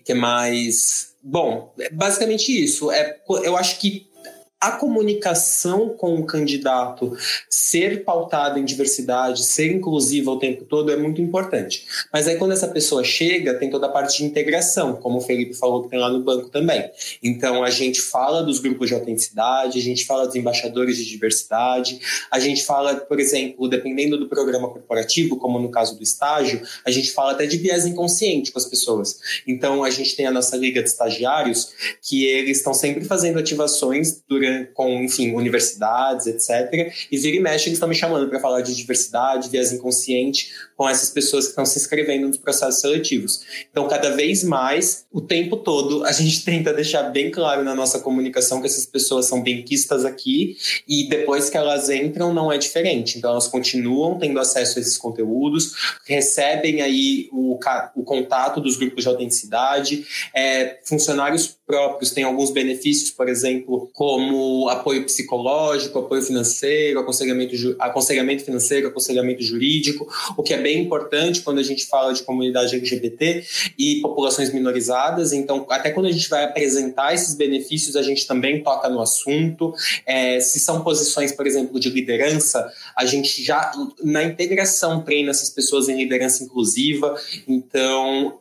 Que 0.04 0.14
mais. 0.14 1.16
Bom, 1.24 1.74
é 1.80 1.90
basicamente 1.90 2.52
isso. 2.52 2.92
É, 2.92 3.18
eu 3.44 3.58
acho 3.58 3.80
que 3.80 4.07
a 4.60 4.72
comunicação 4.72 5.90
com 5.90 6.16
o 6.16 6.26
candidato 6.26 7.16
ser 7.48 8.04
pautada 8.04 8.60
em 8.60 8.66
diversidade, 8.66 9.46
ser 9.46 9.72
inclusiva 9.72 10.32
o 10.32 10.40
tempo 10.40 10.66
todo 10.66 10.92
é 10.92 10.98
muito 10.98 11.22
importante. 11.22 11.86
Mas 12.12 12.28
aí 12.28 12.38
quando 12.38 12.54
essa 12.54 12.68
pessoa 12.68 13.04
chega, 13.04 13.54
tem 13.54 13.70
toda 13.70 13.86
a 13.86 13.90
parte 13.90 14.18
de 14.18 14.26
integração, 14.26 14.96
como 14.96 15.20
o 15.20 15.22
Felipe 15.22 15.54
falou 15.54 15.84
que 15.84 15.90
tem 15.90 16.00
lá 16.00 16.10
no 16.10 16.24
banco 16.24 16.50
também. 16.50 16.90
Então 17.22 17.64
a 17.64 17.70
gente 17.70 18.02
fala 18.02 18.42
dos 18.42 18.60
grupos 18.60 18.90
de 18.90 18.96
autenticidade, 18.96 19.78
a 19.78 19.82
gente 19.82 20.06
fala 20.06 20.26
dos 20.26 20.36
embaixadores 20.36 20.98
de 20.98 21.06
diversidade, 21.06 22.00
a 22.32 22.40
gente 22.40 22.66
fala, 22.66 22.96
por 22.96 23.20
exemplo, 23.20 23.70
dependendo 23.70 24.18
do 24.18 24.28
programa 24.28 24.70
corporativo, 24.70 25.38
como 25.38 25.60
no 25.60 25.70
caso 25.70 25.96
do 25.96 26.04
estágio, 26.04 26.64
a 26.84 26.90
gente 26.90 27.12
fala 27.12 27.34
até 27.34 27.46
de 27.46 27.58
viés 27.58 27.86
inconsciente 27.86 28.52
com 28.52 28.58
as 28.58 28.66
pessoas. 28.66 29.20
Então 29.46 29.84
a 29.84 29.92
gente 29.92 30.16
tem 30.16 30.26
a 30.26 30.32
nossa 30.32 30.58
liga 30.58 30.82
de 30.82 30.90
estagiários 30.90 31.74
que 32.02 32.26
eles 32.26 32.58
estão 32.58 32.74
sempre 32.74 33.06
fazendo 33.06 33.38
ativações 33.38 34.24
durante 34.28 34.47
com, 34.74 35.04
enfim, 35.04 35.34
universidades, 35.34 36.28
etc. 36.28 36.94
E 37.12 37.18
vira 37.18 37.38
e 37.38 37.40
mexe, 37.40 37.68
eles 37.68 37.78
estão 37.78 37.90
me 37.90 37.96
chamando 37.96 38.30
para 38.30 38.40
falar 38.40 38.62
de 38.62 38.76
diversidade, 38.76 39.50
viés 39.50 39.72
inconsciente, 39.72 40.52
com 40.76 40.88
essas 40.88 41.10
pessoas 41.10 41.46
que 41.46 41.50
estão 41.52 41.66
se 41.66 41.80
inscrevendo 41.80 42.28
nos 42.28 42.38
processos 42.38 42.82
seletivos. 42.82 43.42
Então, 43.72 43.88
cada 43.88 44.12
vez 44.12 44.44
mais, 44.44 45.06
o 45.12 45.20
tempo 45.20 45.58
todo, 45.58 46.04
a 46.06 46.12
gente 46.12 46.44
tenta 46.46 46.74
deixar 46.74 47.04
bem 47.04 47.32
claro 47.32 47.64
na 47.64 47.74
nossa 47.74 48.00
comunicação 48.00 48.62
que 48.62 48.68
essas 48.68 48.86
pessoas 48.86 49.26
são 49.26 49.42
benquistas 49.42 50.06
aqui 50.06 50.56
e 50.88 51.10
depois 51.10 51.50
que 51.50 51.58
elas 51.58 51.90
entram, 51.90 52.34
não 52.34 52.52
é 52.52 52.58
diferente. 52.58 53.18
Então, 53.18 53.32
elas 53.32 53.48
continuam 53.48 54.20
tendo 54.20 54.40
acesso 54.40 54.78
a 54.78 54.82
esses 54.82 54.98
conteúdos, 54.98 55.74
recebem 56.06 56.82
aí 56.82 57.28
o, 57.32 57.58
o 57.96 58.04
contato 58.04 58.62
dos 58.62 58.78
grupos 58.78 59.04
de 59.04 59.10
autenticidade, 59.10 60.06
é, 60.34 60.80
funcionários 60.84 61.58
próprios 61.68 62.12
têm 62.12 62.24
alguns 62.24 62.50
benefícios, 62.50 63.12
por 63.12 63.28
exemplo, 63.28 63.90
como 63.94 64.37
apoio 64.70 65.04
psicológico, 65.06 66.00
apoio 66.00 66.22
financeiro, 66.22 67.00
aconselhamento, 67.00 67.76
aconselhamento 67.80 68.44
financeiro, 68.44 68.88
aconselhamento 68.88 69.42
jurídico, 69.44 70.08
o 70.36 70.44
que 70.44 70.54
é 70.54 70.58
bem 70.58 70.82
importante 70.84 71.42
quando 71.42 71.60
a 71.60 71.64
gente 71.64 71.86
fala 71.86 72.14
de 72.14 72.24
comunidade 72.24 72.76
LGBT 72.76 73.44
e 73.78 74.02
populações 74.02 74.54
minorizadas. 74.54 75.32
Então, 75.34 75.66
até 75.70 75.92
quando 75.92 76.08
a 76.08 76.12
gente 76.12 76.30
vai 76.30 76.44
apresentar 76.44 77.14
esses 77.14 77.36
benefícios, 77.36 77.96
a 77.96 78.02
gente 78.02 78.26
também 78.28 78.64
toca 78.64 78.90
no 78.90 79.02
assunto. 79.02 79.74
É, 80.06 80.40
se 80.40 80.60
são 80.60 80.84
posições, 80.84 81.32
por 81.32 81.46
exemplo, 81.46 81.80
de 81.80 81.90
liderança, 81.90 82.72
a 82.96 83.06
gente 83.06 83.44
já, 83.44 83.72
na 84.04 84.24
integração, 84.24 85.02
treina 85.02 85.32
essas 85.32 85.50
pessoas 85.50 85.90
em 85.90 85.98
liderança 85.98 86.44
inclusiva. 86.44 87.16
Então, 87.48 88.40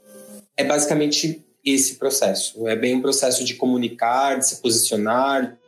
é 0.57 0.65
basicamente 0.65 1.45
esse 1.65 1.97
processo. 1.97 2.67
É 2.69 2.77
bem 2.77 2.95
um 2.95 3.03
processo 3.03 3.45
de 3.45 3.55
comunicar, 3.55 4.39
de 4.39 4.47
se 4.47 4.63
posicionar, 4.63 5.59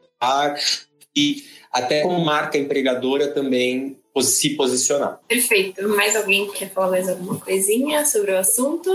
e 1.14 1.44
até 1.72 2.02
como 2.02 2.24
marca 2.24 2.58
empregadora 2.58 3.28
também 3.28 3.98
se 4.20 4.50
posicionar. 4.56 5.20
Perfeito. 5.28 5.88
Mais 5.88 6.16
alguém 6.16 6.50
quer 6.50 6.70
falar 6.70 6.90
mais 6.90 7.08
alguma 7.08 7.38
coisinha 7.38 8.04
sobre 8.04 8.32
o 8.32 8.38
assunto? 8.38 8.90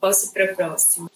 Posso 0.00 0.32
para 0.32 0.44
a 0.44 0.54
próxima. 0.54 1.10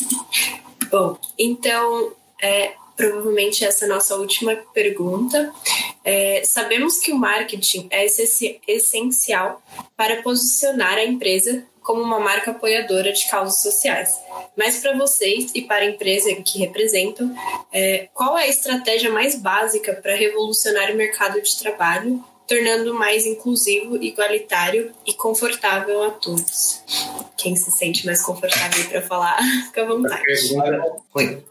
Bom, 0.91 1.17
então, 1.39 2.13
é, 2.43 2.73
provavelmente 2.97 3.65
essa 3.65 3.85
é 3.85 3.89
a 3.89 3.95
nossa 3.95 4.17
última 4.17 4.57
pergunta. 4.75 5.53
É, 6.05 6.43
sabemos 6.45 6.99
que 6.99 7.13
o 7.13 7.17
marketing 7.17 7.89
é 7.91 8.05
essencial 8.67 9.63
para 9.97 10.21
posicionar 10.23 10.95
a 10.95 11.05
empresa 11.05 11.65
como 11.83 12.03
uma 12.03 12.21
marca 12.21 12.53
apoiadora 12.53 13.13
de 13.13 13.29
causas 13.29 13.61
sociais. 13.61 14.19
Mas 14.57 14.79
para 14.79 14.97
vocês 14.97 15.51
e 15.55 15.63
para 15.63 15.85
a 15.85 15.89
empresa 15.89 16.35
que 16.35 16.59
representam, 16.59 17.35
é, 17.73 18.09
qual 18.15 18.39
é 18.39 18.45
a 18.45 18.49
estratégia 18.49 19.11
mais 19.11 19.37
básica 19.37 19.95
para 19.95 20.15
revolucionar 20.15 20.91
o 20.91 20.97
mercado 20.97 21.41
de 21.41 21.59
trabalho, 21.59 22.25
tornando 22.47 22.95
mais 22.95 23.27
inclusivo, 23.27 23.97
igualitário 24.03 24.93
e 25.07 25.13
confortável 25.13 26.03
a 26.05 26.11
todos? 26.11 26.83
Quem 27.37 27.57
se 27.57 27.71
sente 27.71 28.07
mais 28.07 28.23
confortável 28.23 28.89
para 28.89 29.03
falar, 29.03 29.39
fica 29.67 29.83
à 29.83 29.87
vontade. 29.87 30.23
Oi. 31.15 31.45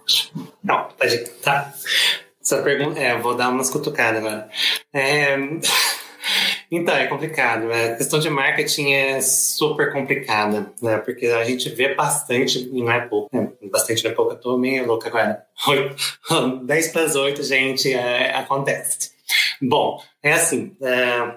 Não, 0.64 0.88
pode. 0.98 1.18
Tá. 1.42 1.74
Essa 2.42 2.62
pergunta. 2.62 3.00
É, 3.00 3.18
vou 3.18 3.36
dar 3.36 3.50
umas 3.50 3.70
cutucadas 3.70 4.24
agora. 4.24 4.50
É. 4.94 5.38
Então, 6.72 6.96
é 6.96 7.06
complicado. 7.06 7.68
Né? 7.68 7.92
A 7.92 7.96
questão 7.98 8.18
de 8.18 8.30
marketing 8.30 8.94
é 8.94 9.22
super 9.22 9.92
complicada, 9.92 10.72
né? 10.82 10.98
Porque 11.00 11.28
a 11.28 11.44
gente 11.44 11.68
vê 11.70 11.94
bastante, 11.94 12.70
e 12.72 12.82
não 12.82 12.92
é 12.92 13.02
pouco, 13.02 13.30
né? 13.36 13.52
Bastante 13.70 14.04
não 14.06 14.12
é 14.12 14.14
pouco, 14.14 14.32
eu 14.32 14.40
tô 14.40 14.58
meio 14.58 14.88
louca 14.88 15.10
agora. 15.10 15.46
10 16.64 16.88
para 16.88 17.02
as 17.02 17.16
8, 17.16 17.44
gente, 17.44 17.94
é, 17.94 18.34
acontece. 18.34 19.12
Bom, 19.62 20.02
é 20.24 20.32
assim, 20.32 20.76
é, 20.82 21.36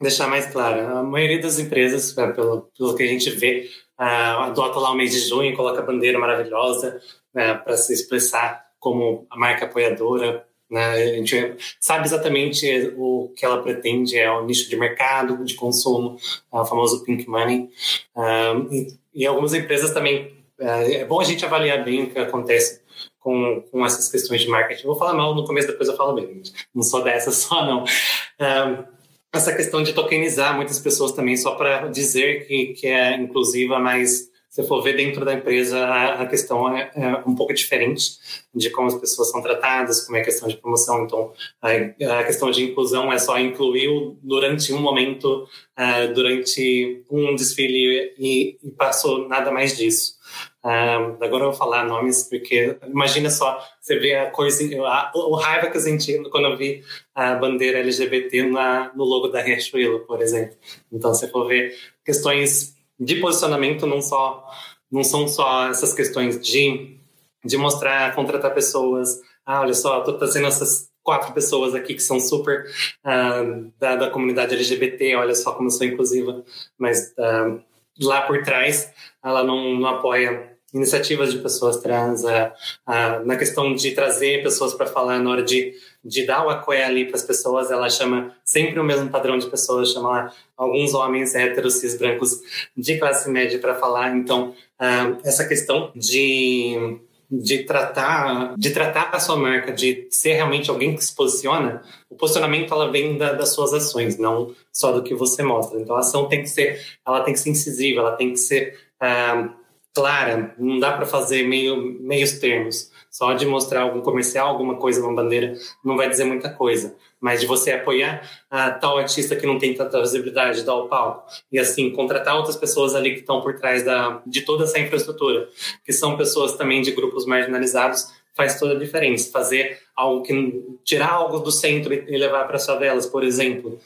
deixar 0.00 0.28
mais 0.28 0.46
claro, 0.46 0.98
a 0.98 1.02
maioria 1.02 1.40
das 1.40 1.58
empresas, 1.58 2.16
é, 2.16 2.32
pelo, 2.32 2.70
pelo 2.76 2.94
que 2.94 3.02
a 3.02 3.06
gente 3.06 3.28
vê, 3.30 3.68
uh, 3.98 4.40
adota 4.44 4.78
lá 4.78 4.90
o 4.92 4.96
mês 4.96 5.12
de 5.12 5.20
junho, 5.20 5.54
coloca 5.54 5.80
a 5.80 5.84
bandeira 5.84 6.18
maravilhosa 6.18 7.00
né, 7.34 7.54
para 7.54 7.76
se 7.76 7.92
expressar 7.92 8.64
como 8.78 9.26
a 9.30 9.36
marca 9.36 9.66
apoiadora 9.66 10.46
né? 10.70 10.92
A 10.92 11.16
gente 11.16 11.56
sabe 11.80 12.06
exatamente 12.06 12.94
o 12.96 13.32
que 13.36 13.44
ela 13.44 13.62
pretende, 13.62 14.16
é 14.16 14.30
o 14.30 14.44
nicho 14.44 14.70
de 14.70 14.76
mercado, 14.76 15.44
de 15.44 15.54
consumo, 15.54 16.16
é 16.52 16.56
o 16.56 16.64
famoso 16.64 17.04
pink 17.04 17.28
money. 17.28 17.68
Um, 18.16 18.86
e, 19.12 19.26
algumas 19.26 19.52
empresas 19.52 19.92
também, 19.92 20.32
é, 20.58 20.94
é 20.94 21.04
bom 21.04 21.20
a 21.20 21.24
gente 21.24 21.44
avaliar 21.44 21.84
bem 21.84 22.04
o 22.04 22.10
que 22.10 22.18
acontece 22.18 22.80
com, 23.18 23.62
com 23.70 23.84
essas 23.84 24.08
questões 24.08 24.42
de 24.42 24.48
marketing. 24.48 24.86
vou 24.86 24.96
falar 24.96 25.14
mal 25.14 25.34
no 25.34 25.44
começo, 25.44 25.68
depois 25.68 25.88
eu 25.88 25.96
falo 25.96 26.14
bem. 26.14 26.42
Não 26.74 26.82
sou 26.82 27.02
dessa 27.02 27.30
só, 27.32 27.66
não. 27.66 27.84
Um, 27.84 29.00
essa 29.32 29.54
questão 29.54 29.82
de 29.82 29.92
tokenizar 29.92 30.56
muitas 30.56 30.78
pessoas 30.78 31.12
também, 31.12 31.36
só 31.36 31.54
para 31.54 31.88
dizer 31.88 32.46
que, 32.46 32.74
que 32.74 32.86
é 32.86 33.14
inclusiva, 33.14 33.78
mas 33.78 34.28
se 34.50 34.64
for 34.64 34.82
ver 34.82 34.96
dentro 34.96 35.24
da 35.24 35.32
empresa, 35.32 35.86
a, 35.86 36.26
questão 36.26 36.76
é, 36.76 36.90
é, 36.96 37.06
um 37.24 37.36
pouco 37.36 37.54
diferente 37.54 38.18
de 38.52 38.68
como 38.70 38.88
as 38.88 38.96
pessoas 38.96 39.30
são 39.30 39.40
tratadas, 39.40 40.04
como 40.04 40.16
é 40.16 40.22
a 40.22 40.24
questão 40.24 40.48
de 40.48 40.56
promoção. 40.56 41.04
Então, 41.04 41.32
a, 41.62 42.24
questão 42.24 42.50
de 42.50 42.64
inclusão 42.64 43.12
é 43.12 43.18
só 43.18 43.38
incluir 43.38 43.88
durante 44.20 44.72
um 44.72 44.80
momento, 44.80 45.46
uh, 45.78 46.12
durante 46.12 47.04
um 47.08 47.36
desfile 47.36 48.12
e, 48.18 48.58
passou 48.76 49.28
nada 49.28 49.52
mais 49.52 49.76
disso. 49.76 50.18
Uh, 50.64 51.14
agora 51.22 51.44
eu 51.44 51.50
vou 51.50 51.52
falar 51.52 51.84
nomes, 51.84 52.24
porque 52.24 52.76
imagina 52.88 53.30
só, 53.30 53.64
você 53.80 54.00
vê 54.00 54.16
a 54.16 54.32
coisa, 54.32 54.64
a, 54.84 55.12
o 55.14 55.36
raiva 55.36 55.70
que 55.70 55.76
eu 55.76 55.80
senti 55.80 56.20
quando 56.28 56.48
eu 56.48 56.56
vi 56.56 56.82
a 57.14 57.36
bandeira 57.36 57.78
LGBT 57.78 58.48
na, 58.48 58.90
no 58.96 59.04
logo 59.04 59.28
da 59.28 59.40
Riachuelo, 59.40 60.00
por 60.00 60.20
exemplo. 60.20 60.56
Então, 60.92 61.14
se 61.14 61.28
for 61.28 61.46
ver 61.46 61.72
questões 62.04 62.79
de 63.00 63.16
posicionamento, 63.16 63.86
não, 63.86 64.02
só, 64.02 64.46
não 64.92 65.02
são 65.02 65.26
só 65.26 65.68
essas 65.68 65.94
questões 65.94 66.38
de, 66.38 66.98
de 67.42 67.56
mostrar, 67.56 68.14
contratar 68.14 68.52
pessoas. 68.52 69.20
Ah, 69.44 69.62
olha 69.62 69.72
só, 69.72 70.00
estou 70.00 70.18
trazendo 70.18 70.46
essas 70.46 70.90
quatro 71.02 71.32
pessoas 71.32 71.74
aqui 71.74 71.94
que 71.94 72.02
são 72.02 72.20
super 72.20 72.66
uh, 73.04 73.72
da, 73.78 73.96
da 73.96 74.10
comunidade 74.10 74.54
LGBT, 74.54 75.16
olha 75.16 75.34
só 75.34 75.52
como 75.52 75.68
eu 75.68 75.72
sou 75.72 75.86
inclusiva. 75.86 76.44
Mas 76.78 77.14
uh, 77.18 77.60
lá 78.02 78.22
por 78.22 78.42
trás, 78.42 78.92
ela 79.24 79.42
não, 79.42 79.74
não 79.74 79.88
apoia 79.88 80.50
iniciativas 80.72 81.32
de 81.32 81.38
pessoas 81.38 81.78
trans, 81.78 82.22
uh, 82.22 83.24
na 83.24 83.36
questão 83.36 83.74
de 83.74 83.90
trazer 83.92 84.42
pessoas 84.42 84.74
para 84.74 84.86
falar 84.86 85.18
na 85.18 85.30
hora 85.30 85.42
de, 85.42 85.74
de 86.04 86.26
dar 86.26 86.46
o 86.46 86.50
apoio 86.50 86.84
ali 86.84 87.04
para 87.04 87.16
as 87.16 87.22
pessoas, 87.22 87.70
ela 87.70 87.88
chama 87.90 88.34
sempre 88.44 88.80
o 88.80 88.84
mesmo 88.84 89.10
padrão 89.10 89.36
de 89.36 89.46
pessoas, 89.46 89.92
chama 89.92 90.08
lá 90.08 90.32
alguns 90.56 90.94
homens 90.94 91.34
héteros, 91.34 91.74
cis, 91.74 91.96
brancos 91.96 92.40
de 92.76 92.98
classe 92.98 93.28
média 93.30 93.58
para 93.58 93.74
falar. 93.74 94.16
Então, 94.16 94.54
uh, 94.80 95.18
essa 95.24 95.46
questão 95.46 95.92
de 95.94 97.00
de 97.30 97.62
tratar 97.62 98.56
de 98.58 98.70
tratar 98.70 99.10
a 99.12 99.20
sua 99.20 99.36
marca, 99.36 99.72
de 99.72 100.08
ser 100.10 100.32
realmente 100.32 100.68
alguém 100.68 100.96
que 100.96 101.04
se 101.04 101.14
posiciona, 101.14 101.80
o 102.08 102.16
posicionamento 102.16 102.74
ela 102.74 102.90
vem 102.90 103.16
da, 103.16 103.32
das 103.32 103.54
suas 103.54 103.72
ações, 103.72 104.18
não 104.18 104.52
só 104.72 104.90
do 104.90 105.02
que 105.02 105.14
você 105.14 105.42
mostra. 105.42 105.80
Então 105.80 105.94
a 105.94 106.00
ação 106.00 106.26
tem 106.28 106.42
que 106.42 106.48
ser, 106.48 106.80
ela 107.06 107.20
tem 107.22 107.32
que 107.32 107.38
ser 107.38 107.50
incisiva, 107.50 108.00
ela 108.00 108.16
tem 108.16 108.32
que 108.32 108.38
ser 108.38 108.76
uh, 109.00 109.48
clara, 109.94 110.54
não 110.58 110.80
dá 110.80 110.92
para 110.92 111.06
fazer 111.06 111.46
meio, 111.46 111.76
meios 112.00 112.32
termos. 112.32 112.89
Só 113.10 113.32
de 113.32 113.44
mostrar 113.44 113.82
algum 113.82 114.00
comercial, 114.00 114.48
alguma 114.48 114.76
coisa, 114.76 115.00
uma 115.00 115.14
bandeira, 115.14 115.54
não 115.84 115.96
vai 115.96 116.08
dizer 116.08 116.24
muita 116.24 116.48
coisa. 116.48 116.94
Mas 117.20 117.40
de 117.40 117.46
você 117.46 117.72
apoiar 117.72 118.22
a 118.48 118.70
tal 118.70 118.98
artista 118.98 119.34
que 119.34 119.46
não 119.46 119.58
tem 119.58 119.74
tanta 119.74 120.00
visibilidade, 120.00 120.62
dar 120.62 120.76
o 120.76 120.88
palco. 120.88 121.28
E 121.50 121.58
assim, 121.58 121.90
contratar 121.90 122.36
outras 122.36 122.56
pessoas 122.56 122.94
ali 122.94 123.14
que 123.14 123.20
estão 123.20 123.40
por 123.40 123.56
trás 123.56 123.84
da, 123.84 124.22
de 124.24 124.42
toda 124.42 124.64
essa 124.64 124.78
infraestrutura, 124.78 125.48
que 125.84 125.92
são 125.92 126.16
pessoas 126.16 126.52
também 126.52 126.80
de 126.82 126.92
grupos 126.92 127.26
marginalizados, 127.26 128.12
faz 128.34 128.58
toda 128.60 128.74
a 128.74 128.78
diferença. 128.78 129.30
Fazer 129.32 129.78
algo 129.96 130.22
que. 130.22 130.64
tirar 130.84 131.10
algo 131.10 131.40
do 131.40 131.50
centro 131.50 131.92
e 131.92 132.16
levar 132.16 132.46
para 132.46 132.56
as 132.56 132.64
favelas, 132.64 133.06
por 133.06 133.24
exemplo 133.24 133.78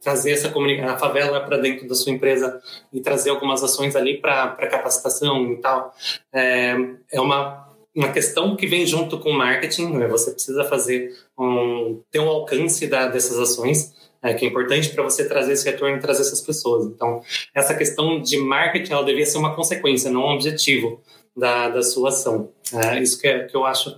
trazer 0.00 0.32
essa 0.32 0.48
a 0.48 0.98
favela 0.98 1.40
para 1.40 1.58
dentro 1.58 1.86
da 1.86 1.94
sua 1.94 2.12
empresa 2.12 2.60
e 2.92 3.00
trazer 3.00 3.30
algumas 3.30 3.62
ações 3.62 3.94
ali 3.94 4.18
para 4.18 4.48
capacitação 4.68 5.52
e 5.52 5.56
tal. 5.58 5.94
É, 6.32 6.74
é 7.12 7.20
uma, 7.20 7.67
uma 7.98 8.12
questão 8.12 8.54
que 8.54 8.64
vem 8.64 8.86
junto 8.86 9.18
com 9.18 9.32
marketing, 9.32 9.96
né? 9.96 10.06
você 10.06 10.30
precisa 10.30 10.62
fazer 10.62 11.12
um, 11.36 12.00
ter 12.12 12.20
um 12.20 12.28
alcance 12.28 12.86
da, 12.86 13.08
dessas 13.08 13.36
ações, 13.38 13.92
é, 14.22 14.32
que 14.34 14.44
é 14.44 14.48
importante 14.48 14.90
para 14.90 15.02
você 15.02 15.26
trazer 15.28 15.54
esse 15.54 15.68
retorno 15.68 15.96
e 15.96 16.00
trazer 16.00 16.20
essas 16.20 16.40
pessoas. 16.40 16.86
Então, 16.86 17.20
essa 17.52 17.74
questão 17.74 18.22
de 18.22 18.36
marketing, 18.38 18.92
ela 18.92 19.04
devia 19.04 19.26
ser 19.26 19.38
uma 19.38 19.52
consequência, 19.52 20.12
não 20.12 20.22
um 20.22 20.34
objetivo 20.34 21.00
da, 21.36 21.68
da 21.70 21.82
sua 21.82 22.10
ação. 22.10 22.50
É, 22.72 23.00
isso 23.00 23.20
que, 23.20 23.26
é, 23.26 23.44
que 23.44 23.56
eu 23.56 23.66
acho 23.66 23.90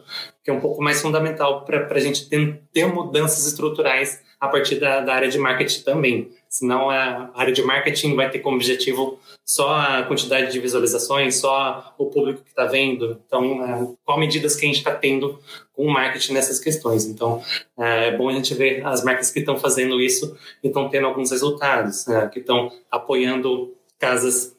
que 0.43 0.51
é 0.51 0.53
um 0.53 0.61
pouco 0.61 0.83
mais 0.83 1.03
fundamental 1.03 1.67
para 1.67 1.87
a 1.91 2.01
gente 2.01 2.27
ter, 2.27 2.63
ter 2.73 2.87
mudanças 2.87 3.47
estruturais 3.47 4.23
a 4.41 4.49
partir 4.49 4.77
da, 4.77 5.01
da 5.01 5.15
área 5.15 5.29
de 5.29 5.39
marketing 5.39 5.83
também. 5.83 6.31
Senão 6.49 6.89
a 6.89 7.31
área 7.35 7.53
de 7.53 7.63
marketing 7.63 8.17
vai 8.17 8.31
ter 8.31 8.39
como 8.39 8.57
objetivo 8.57 9.21
só 9.45 9.75
a 9.75 10.03
quantidade 10.05 10.53
de 10.53 10.61
visualizações, 10.61 11.37
só 11.37 11.95
o 11.99 12.07
público 12.07 12.43
que 12.43 12.51
está 12.51 12.67
vendo. 12.67 13.21
Então, 13.27 13.65
é, 13.65 13.95
qual 14.05 14.19
medidas 14.19 14.55
que 14.55 14.65
a 14.65 14.69
gente 14.69 14.79
está 14.79 14.95
tendo 14.95 15.39
com 15.73 15.87
o 15.87 15.93
marketing 15.93 16.35
nessas 16.35 16.61
questões? 16.61 17.05
Então, 17.07 17.43
é, 17.79 18.09
é 18.09 18.17
bom 18.17 18.29
a 18.29 18.33
gente 18.33 18.55
ver 18.55 18.87
as 18.87 19.03
marcas 19.03 19.31
que 19.31 19.41
estão 19.41 19.59
fazendo 19.59 20.01
isso 20.01 20.37
e 20.63 20.69
estão 20.69 20.89
tendo 20.89 21.07
alguns 21.07 21.31
resultados, 21.31 22.07
né, 22.07 22.29
que 22.33 22.39
estão 22.39 22.71
apoiando 22.91 23.75
casas 23.99 24.57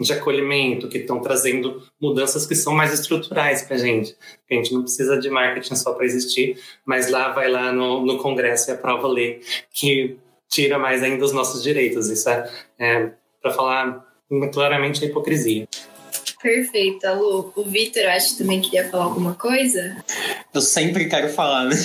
de 0.00 0.12
acolhimento, 0.12 0.88
que 0.88 0.98
estão 0.98 1.20
trazendo 1.20 1.82
mudanças 2.00 2.46
que 2.46 2.54
são 2.54 2.74
mais 2.74 2.92
estruturais 2.92 3.62
para 3.62 3.76
a 3.76 3.78
gente. 3.78 4.16
A 4.50 4.54
gente 4.54 4.74
não 4.74 4.82
precisa 4.82 5.16
de 5.16 5.30
marketing 5.30 5.76
só 5.76 5.92
para 5.92 6.04
existir, 6.04 6.58
mas 6.84 7.10
lá 7.10 7.30
vai 7.32 7.48
lá 7.48 7.72
no, 7.72 8.04
no 8.04 8.18
Congresso 8.18 8.70
e 8.70 8.72
aprova 8.72 9.06
a 9.06 9.10
lei 9.10 9.40
que 9.70 10.18
tira 10.48 10.78
mais 10.78 11.02
ainda 11.02 11.24
os 11.24 11.32
nossos 11.32 11.62
direitos. 11.62 12.10
Isso 12.10 12.28
é, 12.28 12.50
é 12.78 13.12
para 13.40 13.52
falar 13.52 14.13
claramente 14.52 15.04
a 15.04 15.08
hipocrisia. 15.08 15.68
Perfeito, 16.42 17.06
Lu. 17.14 17.52
O 17.56 17.64
Vitor, 17.64 18.04
acho 18.06 18.32
que 18.32 18.42
também 18.42 18.60
queria 18.60 18.88
falar 18.90 19.04
alguma 19.04 19.34
coisa. 19.34 19.96
Eu 20.52 20.60
sempre 20.60 21.06
quero 21.06 21.30
falar, 21.30 21.64
né? 21.64 21.76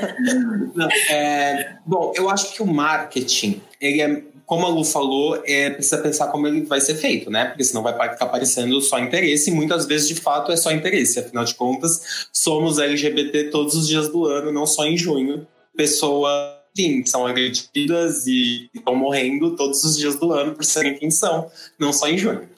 Não, 0.74 0.88
é, 1.10 1.76
bom, 1.84 2.12
eu 2.16 2.30
acho 2.30 2.54
que 2.54 2.62
o 2.62 2.66
marketing 2.66 3.60
ele 3.78 4.00
é 4.00 4.22
como 4.48 4.64
a 4.64 4.70
Lu 4.70 4.82
falou, 4.82 5.42
é, 5.44 5.68
precisa 5.68 5.98
pensar 5.98 6.28
como 6.28 6.46
ele 6.46 6.62
vai 6.62 6.80
ser 6.80 6.94
feito, 6.94 7.30
né? 7.30 7.44
Porque 7.44 7.62
senão 7.62 7.82
vai 7.82 7.92
ficar 7.92 8.24
aparecendo 8.24 8.80
só 8.80 8.98
interesse, 8.98 9.50
e 9.50 9.52
muitas 9.52 9.84
vezes, 9.84 10.08
de 10.08 10.14
fato, 10.14 10.50
é 10.50 10.56
só 10.56 10.72
interesse. 10.72 11.18
Afinal 11.20 11.44
de 11.44 11.54
contas, 11.54 12.28
somos 12.32 12.78
LGBT 12.78 13.50
todos 13.50 13.74
os 13.74 13.86
dias 13.86 14.08
do 14.08 14.24
ano, 14.24 14.50
não 14.50 14.66
só 14.66 14.86
em 14.86 14.96
junho. 14.96 15.46
Pessoas, 15.76 16.32
enfim, 16.78 17.04
são 17.04 17.26
agredidas 17.26 18.26
e 18.26 18.70
estão 18.72 18.94
morrendo 18.94 19.56
todos 19.56 19.82
os 19.82 19.96
dias 19.96 20.16
do 20.16 20.32
ano 20.32 20.54
por 20.54 20.64
serem 20.64 20.96
quem 20.96 21.10
são, 21.10 21.50
não 21.78 21.92
só 21.92 22.08
em 22.08 22.16
junho. 22.16 22.48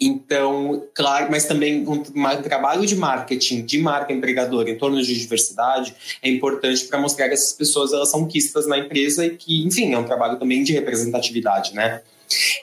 Então, 0.00 0.84
claro, 0.92 1.28
mas 1.30 1.44
também 1.44 1.86
um, 1.88 2.02
trabalho 2.42 2.84
de 2.84 2.96
marketing, 2.96 3.64
de 3.64 3.78
marca 3.78 4.12
empregadora 4.12 4.68
em 4.68 4.76
torno 4.76 5.00
de 5.00 5.18
diversidade 5.18 5.94
é 6.20 6.28
importante 6.28 6.84
para 6.86 6.98
mostrar 6.98 7.28
que 7.28 7.34
essas 7.34 7.52
pessoas 7.52 7.92
elas 7.92 8.10
são 8.10 8.26
quistas 8.26 8.66
na 8.66 8.76
empresa 8.76 9.24
e 9.24 9.36
que, 9.36 9.64
enfim, 9.64 9.94
é 9.94 9.98
um 9.98 10.04
trabalho 10.04 10.36
também 10.36 10.64
de 10.64 10.72
representatividade, 10.72 11.74
né? 11.74 12.02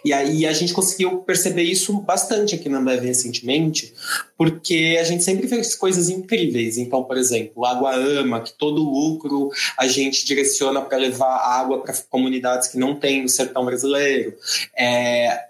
E 0.04 0.14
aí 0.14 0.46
a 0.46 0.54
gente 0.54 0.74
conseguiu 0.74 1.20
perceber 1.20 1.64
isso 1.64 1.94
bastante 2.02 2.56
aqui 2.56 2.70
na 2.70 2.80
Ambev 2.80 3.04
recentemente, 3.04 3.94
porque 4.38 4.98
a 5.00 5.04
gente 5.04 5.24
sempre 5.24 5.48
fez 5.48 5.76
coisas 5.76 6.10
incríveis. 6.10 6.78
Então, 6.78 7.04
por 7.04 7.18
exemplo, 7.18 7.66
Água 7.66 7.96
Ama, 7.96 8.42
que 8.42 8.54
todo 8.54 8.84
lucro 8.84 9.50
a 9.78 9.88
gente 9.88 10.26
direciona 10.26 10.82
para 10.82 10.98
levar 10.98 11.38
água 11.38 11.82
para 11.82 11.94
comunidades 12.10 12.68
que 12.68 12.78
não 12.78 12.96
têm 12.96 13.24
no 13.24 13.30
sertão 13.30 13.66
brasileiro. 13.66 14.34
É, 14.78 15.49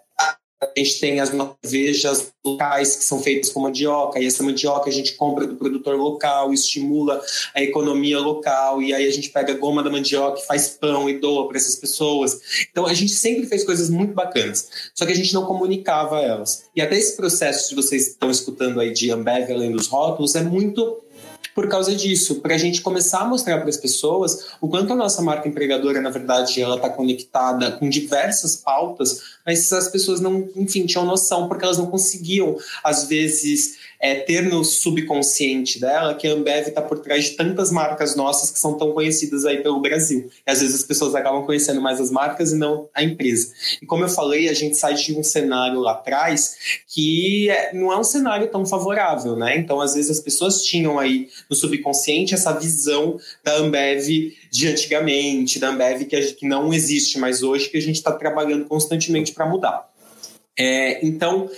a 0.61 0.68
gente 0.77 0.99
tem 0.99 1.22
as 1.22 1.30
cervejas 1.64 2.34
locais 2.45 2.98
que 2.98 3.03
são 3.06 3.22
feitas 3.22 3.49
com 3.49 3.61
mandioca, 3.61 4.19
e 4.19 4.26
essa 4.26 4.44
mandioca 4.44 4.90
a 4.90 4.94
gente 4.94 5.14
compra 5.14 5.48
do 5.48 5.56
produtor 5.56 5.95
local, 5.95 6.53
estimula 6.53 7.22
a 7.56 7.61
economia 7.61 8.19
local, 8.19 8.81
e 8.81 8.94
aí 8.94 9.07
a 9.07 9.11
gente 9.11 9.30
pega 9.30 9.53
a 9.53 9.57
goma 9.57 9.81
da 9.81 9.90
mandioca 9.90 10.41
faz 10.41 10.68
pão 10.69 11.10
e 11.10 11.18
doa 11.18 11.48
para 11.48 11.57
essas 11.57 11.76
pessoas. 11.76 12.40
Então 12.69 12.86
a 12.86 12.94
gente 12.94 13.14
sempre 13.14 13.45
fez 13.45 13.64
coisas 13.64 13.90
muito 13.90 14.14
bacanas, 14.14 14.69
só 14.94 15.06
que 15.06 15.14
a 15.14 15.15
gente 15.15 15.34
não 15.34 15.45
comunicava 15.45 16.19
elas. 16.19 16.65
E 16.76 16.81
até 16.81 16.98
esse 16.98 17.15
processo 17.15 17.69
que 17.69 17.76
vocês 17.76 18.07
estão 18.07 18.30
escutando 18.30 18.81
aí 18.81 18.91
de 18.91 19.11
Ambev 19.11 19.49
além 19.52 19.72
dos 19.72 19.88
rótulos 19.88 20.36
é 20.36 20.44
muito 20.44 21.03
por 21.60 21.68
causa 21.68 21.94
disso, 21.94 22.36
para 22.36 22.56
a 22.56 22.57
gente 22.57 22.81
começar 22.81 23.19
a 23.19 23.26
mostrar 23.26 23.60
para 23.60 23.68
as 23.68 23.76
pessoas 23.76 24.52
o 24.61 24.69
quanto 24.69 24.94
a 24.94 24.95
nossa 24.95 25.22
marca 25.22 25.45
empregadora, 25.48 25.99
na 25.99 26.10
verdade, 26.10 26.61
ela 26.61 26.77
está 26.77 26.90
conectada 26.90 27.72
com 27.72 27.90
diversas 27.90 28.56
pautas, 28.56 29.39
mas 29.49 29.73
as 29.73 29.88
pessoas 29.88 30.21
não, 30.21 30.47
enfim, 30.55 30.85
tinham 30.85 31.03
noção, 31.03 31.47
porque 31.47 31.65
elas 31.65 31.80
não 31.80 31.88
conseguiam, 31.88 32.55
às 32.84 33.05
vezes, 33.05 33.80
é, 33.99 34.13
ter 34.13 34.43
no 34.43 34.63
subconsciente 34.63 35.80
dela 35.80 36.13
que 36.13 36.27
a 36.27 36.34
Ambev 36.34 36.67
está 36.67 36.84
por 36.84 36.99
trás 36.99 37.26
de 37.26 37.31
tantas 37.31 37.71
marcas 37.71 38.15
nossas 38.15 38.51
que 38.51 38.59
são 38.59 38.77
tão 38.77 38.93
conhecidas 38.93 39.45
aí 39.45 39.63
pelo 39.63 39.81
Brasil. 39.81 40.30
E 40.47 40.51
às 40.51 40.61
vezes 40.61 40.76
as 40.76 40.84
pessoas 40.84 41.15
acabam 41.15 41.43
conhecendo 41.45 41.81
mais 41.81 41.99
as 41.99 42.11
marcas 42.11 42.51
e 42.51 42.57
não 42.57 42.88
a 42.93 43.03
empresa. 43.03 43.51
E 43.81 43.88
como 43.88 44.03
eu 44.03 44.09
falei, 44.09 44.47
a 44.47 44.53
gente 44.53 44.77
sai 44.77 44.93
de 44.93 45.17
um 45.17 45.23
cenário 45.23 45.80
lá 45.80 45.93
atrás 45.93 46.55
que 46.88 47.49
é, 47.49 47.73
não 47.73 47.91
é 47.91 47.97
um 47.97 48.03
cenário 48.03 48.47
tão 48.51 48.65
favorável, 48.67 49.35
né? 49.35 49.57
Então, 49.57 49.81
às 49.81 49.95
vezes 49.95 50.11
as 50.11 50.19
pessoas 50.19 50.61
tinham 50.63 50.99
aí 50.99 51.27
no 51.49 51.55
subconsciente 51.55 52.35
essa 52.35 52.53
visão 52.53 53.19
da 53.43 53.57
Ambev 53.57 54.07
de 54.51 54.67
antigamente, 54.67 55.59
da 55.59 55.69
Ambev 55.69 56.05
que, 56.05 56.34
que 56.34 56.47
não 56.47 56.73
existe 56.73 57.19
mais 57.19 57.43
hoje, 57.43 57.69
que 57.69 57.77
a 57.77 57.81
gente 57.81 57.95
está 57.95 58.11
trabalhando 58.11 58.65
constantemente 58.65 59.31
para 59.31 59.45
mudar. 59.45 59.89
É, 60.57 61.05
então, 61.05 61.49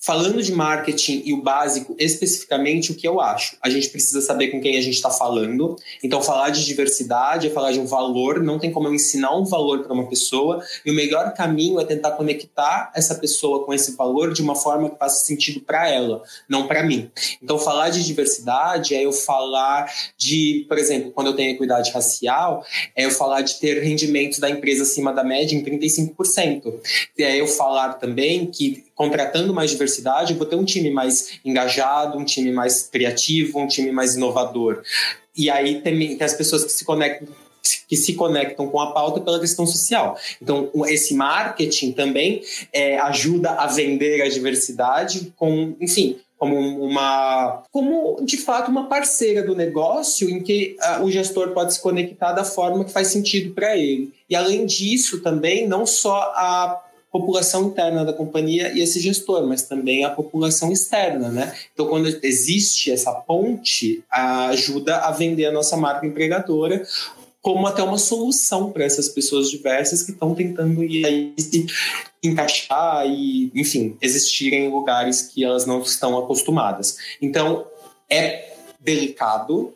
falando 0.00 0.42
de 0.42 0.50
marketing 0.50 1.22
e 1.26 1.34
o 1.34 1.42
básico 1.42 1.94
especificamente, 1.98 2.90
o 2.90 2.94
que 2.94 3.06
eu 3.06 3.20
acho? 3.20 3.56
A 3.62 3.68
gente 3.68 3.90
precisa 3.90 4.22
saber 4.22 4.48
com 4.48 4.58
quem 4.58 4.78
a 4.78 4.80
gente 4.80 4.94
está 4.94 5.10
falando. 5.10 5.76
Então, 6.02 6.22
falar 6.22 6.48
de 6.48 6.64
diversidade 6.64 7.46
é 7.46 7.50
falar 7.50 7.72
de 7.72 7.78
um 7.78 7.84
valor, 7.84 8.42
não 8.42 8.58
tem 8.58 8.72
como 8.72 8.88
eu 8.88 8.94
ensinar 8.94 9.36
um 9.36 9.44
valor 9.44 9.82
para 9.82 9.92
uma 9.92 10.08
pessoa, 10.08 10.64
e 10.86 10.90
o 10.90 10.94
melhor 10.94 11.34
caminho 11.34 11.78
é 11.78 11.84
tentar 11.84 12.12
conectar 12.12 12.90
essa 12.94 13.14
pessoa 13.14 13.64
com 13.66 13.74
esse 13.74 13.94
valor 13.94 14.32
de 14.32 14.40
uma 14.40 14.56
forma 14.56 14.88
que 14.88 14.98
faça 14.98 15.22
sentido 15.22 15.60
para 15.60 15.88
ela, 15.90 16.22
não 16.48 16.66
para 16.66 16.82
mim. 16.82 17.10
Então, 17.42 17.58
falar 17.58 17.90
de 17.90 18.02
diversidade 18.02 18.94
é 18.94 19.04
eu 19.04 19.12
falar 19.12 19.92
de, 20.16 20.64
por 20.66 20.78
exemplo, 20.78 21.10
quando 21.10 21.26
eu 21.26 21.36
tenho 21.36 21.50
equidade 21.50 21.90
racial, 21.90 22.64
é 22.96 23.04
eu 23.04 23.10
falar 23.10 23.42
de 23.42 23.60
ter 23.60 23.82
rendimentos 23.82 24.38
da 24.38 24.48
empresa 24.48 24.84
acima 24.84 25.12
da 25.12 25.22
média 25.22 25.54
em 25.54 25.62
35%. 25.62 26.72
E 27.18 27.22
é 27.22 27.38
eu 27.38 27.46
falar 27.46 27.94
também 27.94 28.46
que 28.46 28.84
contratando 29.00 29.54
mais 29.54 29.70
diversidade, 29.70 30.34
eu 30.34 30.38
vou 30.38 30.46
ter 30.46 30.56
um 30.56 30.64
time 30.64 30.90
mais 30.90 31.40
engajado, 31.42 32.18
um 32.18 32.24
time 32.24 32.52
mais 32.52 32.82
criativo, 32.82 33.58
um 33.58 33.66
time 33.66 33.90
mais 33.90 34.14
inovador. 34.14 34.82
E 35.34 35.48
aí 35.48 35.80
tem, 35.80 36.18
tem 36.18 36.22
as 36.22 36.34
pessoas 36.34 36.64
que 36.64 36.70
se 36.70 36.84
conectam 36.84 37.26
que 37.88 37.96
se 37.96 38.14
conectam 38.14 38.68
com 38.68 38.78
a 38.78 38.92
pauta 38.92 39.20
pela 39.20 39.40
questão 39.40 39.66
social. 39.66 40.18
Então, 40.40 40.70
esse 40.86 41.14
marketing 41.14 41.92
também 41.92 42.42
é, 42.72 42.98
ajuda 42.98 43.50
a 43.50 43.66
vender 43.66 44.22
a 44.22 44.28
diversidade 44.28 45.32
com, 45.36 45.74
enfim, 45.80 46.18
como 46.38 46.56
uma, 46.56 47.62
como 47.70 48.22
de 48.24 48.38
fato 48.38 48.70
uma 48.70 48.86
parceira 48.86 49.42
do 49.42 49.54
negócio 49.54 50.28
em 50.28 50.42
que 50.42 50.76
uh, 50.98 51.04
o 51.04 51.10
gestor 51.10 51.50
pode 51.50 51.74
se 51.74 51.82
conectar 51.82 52.32
da 52.32 52.44
forma 52.44 52.84
que 52.84 52.92
faz 52.92 53.08
sentido 53.08 53.54
para 53.54 53.76
ele. 53.76 54.12
E 54.28 54.36
além 54.36 54.64
disso, 54.66 55.20
também 55.20 55.66
não 55.66 55.84
só 55.84 56.32
a 56.34 56.80
população 57.10 57.64
interna 57.64 58.04
da 58.04 58.12
companhia 58.12 58.72
e 58.72 58.80
esse 58.80 59.00
gestor, 59.00 59.46
mas 59.46 59.62
também 59.62 60.04
a 60.04 60.10
população 60.10 60.72
externa, 60.72 61.28
né? 61.28 61.52
Então, 61.72 61.86
quando 61.86 62.06
existe 62.22 62.90
essa 62.90 63.12
ponte, 63.12 64.04
ajuda 64.10 64.98
a 64.98 65.10
vender 65.10 65.46
a 65.46 65.52
nossa 65.52 65.76
marca 65.76 66.06
empregadora 66.06 66.86
como 67.42 67.66
até 67.66 67.82
uma 67.82 67.98
solução 67.98 68.70
para 68.70 68.84
essas 68.84 69.08
pessoas 69.08 69.50
diversas 69.50 70.02
que 70.02 70.10
estão 70.10 70.34
tentando 70.34 70.84
ir 70.84 71.06
aí 71.06 71.32
se 71.38 71.66
encaixar 72.22 73.06
e, 73.06 73.50
enfim, 73.54 73.96
existirem 74.00 74.66
em 74.66 74.70
lugares 74.70 75.22
que 75.22 75.42
elas 75.42 75.64
não 75.64 75.80
estão 75.80 76.18
acostumadas. 76.18 76.98
Então, 77.20 77.66
é 78.10 78.52
delicado, 78.78 79.74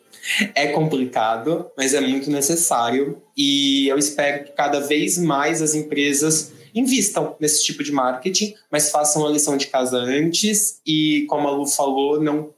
é 0.53 0.67
complicado, 0.67 1.67
mas 1.75 1.93
é 1.93 2.01
muito 2.01 2.29
necessário 2.29 3.21
e 3.35 3.87
eu 3.87 3.97
espero 3.97 4.45
que 4.45 4.51
cada 4.51 4.79
vez 4.79 5.17
mais 5.17 5.61
as 5.61 5.73
empresas 5.73 6.51
invistam 6.75 7.35
nesse 7.39 7.63
tipo 7.63 7.83
de 7.83 7.91
marketing, 7.91 8.53
mas 8.69 8.91
façam 8.91 9.25
a 9.25 9.29
lição 9.29 9.55
de 9.55 9.67
casa 9.67 9.97
antes 9.97 10.81
e, 10.85 11.25
como 11.29 11.47
a 11.47 11.51
Lu 11.51 11.65
falou, 11.65 12.21
não 12.21 12.53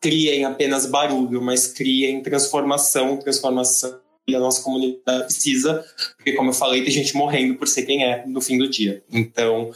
criem 0.00 0.44
apenas 0.44 0.86
barulho, 0.86 1.42
mas 1.42 1.66
criem 1.66 2.22
transformação, 2.22 3.16
transformação 3.16 4.00
e 4.28 4.34
a 4.34 4.40
nossa 4.40 4.62
comunidade 4.62 5.24
precisa, 5.24 5.84
porque 6.16 6.32
como 6.32 6.50
eu 6.50 6.54
falei, 6.54 6.82
tem 6.82 6.90
gente 6.90 7.14
morrendo 7.14 7.54
por 7.54 7.68
ser 7.68 7.84
quem 7.84 8.04
é 8.04 8.24
no 8.26 8.40
fim 8.40 8.58
do 8.58 8.68
dia. 8.68 9.04
Então, 9.10 9.70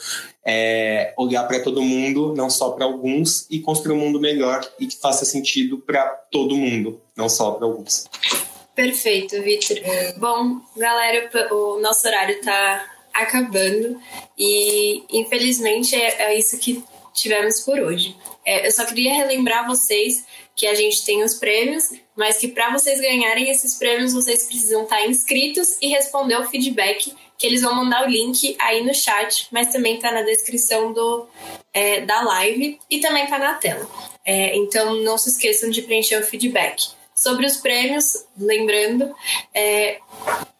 é, 0.44 1.14
olhar 1.16 1.44
para 1.44 1.60
todo 1.60 1.82
mundo, 1.82 2.34
não 2.36 2.50
só 2.50 2.70
para 2.70 2.84
alguns, 2.84 3.46
e 3.48 3.60
construir 3.60 3.94
um 3.94 4.00
mundo 4.00 4.18
melhor 4.18 4.68
e 4.78 4.86
que 4.86 4.96
faça 4.96 5.24
sentido 5.24 5.78
para 5.78 6.04
todo 6.32 6.56
mundo, 6.56 7.00
não 7.16 7.28
só 7.28 7.52
para 7.52 7.64
alguns. 7.64 8.08
Perfeito, 8.74 9.40
Vitor. 9.42 9.76
Bom, 10.16 10.60
galera, 10.76 11.30
o 11.52 11.78
nosso 11.80 12.08
horário 12.08 12.36
está 12.36 12.99
acabando 13.12 14.00
e 14.38 15.02
infelizmente 15.10 15.94
é, 15.94 16.22
é 16.22 16.38
isso 16.38 16.58
que 16.58 16.82
tivemos 17.12 17.60
por 17.60 17.78
hoje. 17.78 18.16
É, 18.44 18.66
eu 18.66 18.72
só 18.72 18.84
queria 18.84 19.14
relembrar 19.14 19.66
vocês 19.66 20.24
que 20.56 20.66
a 20.66 20.74
gente 20.74 21.04
tem 21.04 21.22
os 21.22 21.34
prêmios, 21.34 21.84
mas 22.14 22.38
que 22.38 22.48
para 22.48 22.70
vocês 22.70 23.00
ganharem 23.00 23.50
esses 23.50 23.76
prêmios 23.76 24.12
vocês 24.12 24.44
precisam 24.44 24.82
estar 24.82 25.06
inscritos 25.06 25.76
e 25.80 25.88
responder 25.88 26.36
o 26.36 26.48
feedback 26.48 27.14
que 27.38 27.46
eles 27.46 27.62
vão 27.62 27.74
mandar 27.74 28.06
o 28.06 28.10
link 28.10 28.54
aí 28.58 28.84
no 28.84 28.94
chat, 28.94 29.48
mas 29.50 29.72
também 29.72 29.96
está 29.96 30.12
na 30.12 30.20
descrição 30.20 30.92
do, 30.92 31.26
é, 31.72 32.02
da 32.02 32.20
live 32.20 32.78
e 32.90 33.00
também 33.00 33.24
está 33.24 33.38
na 33.38 33.54
tela. 33.54 33.88
É, 34.26 34.54
então 34.54 34.96
não 34.96 35.16
se 35.16 35.30
esqueçam 35.30 35.70
de 35.70 35.80
preencher 35.80 36.20
o 36.20 36.22
feedback. 36.22 36.90
Sobre 37.20 37.44
os 37.44 37.58
prêmios, 37.58 38.24
lembrando, 38.34 39.14
é, 39.52 39.98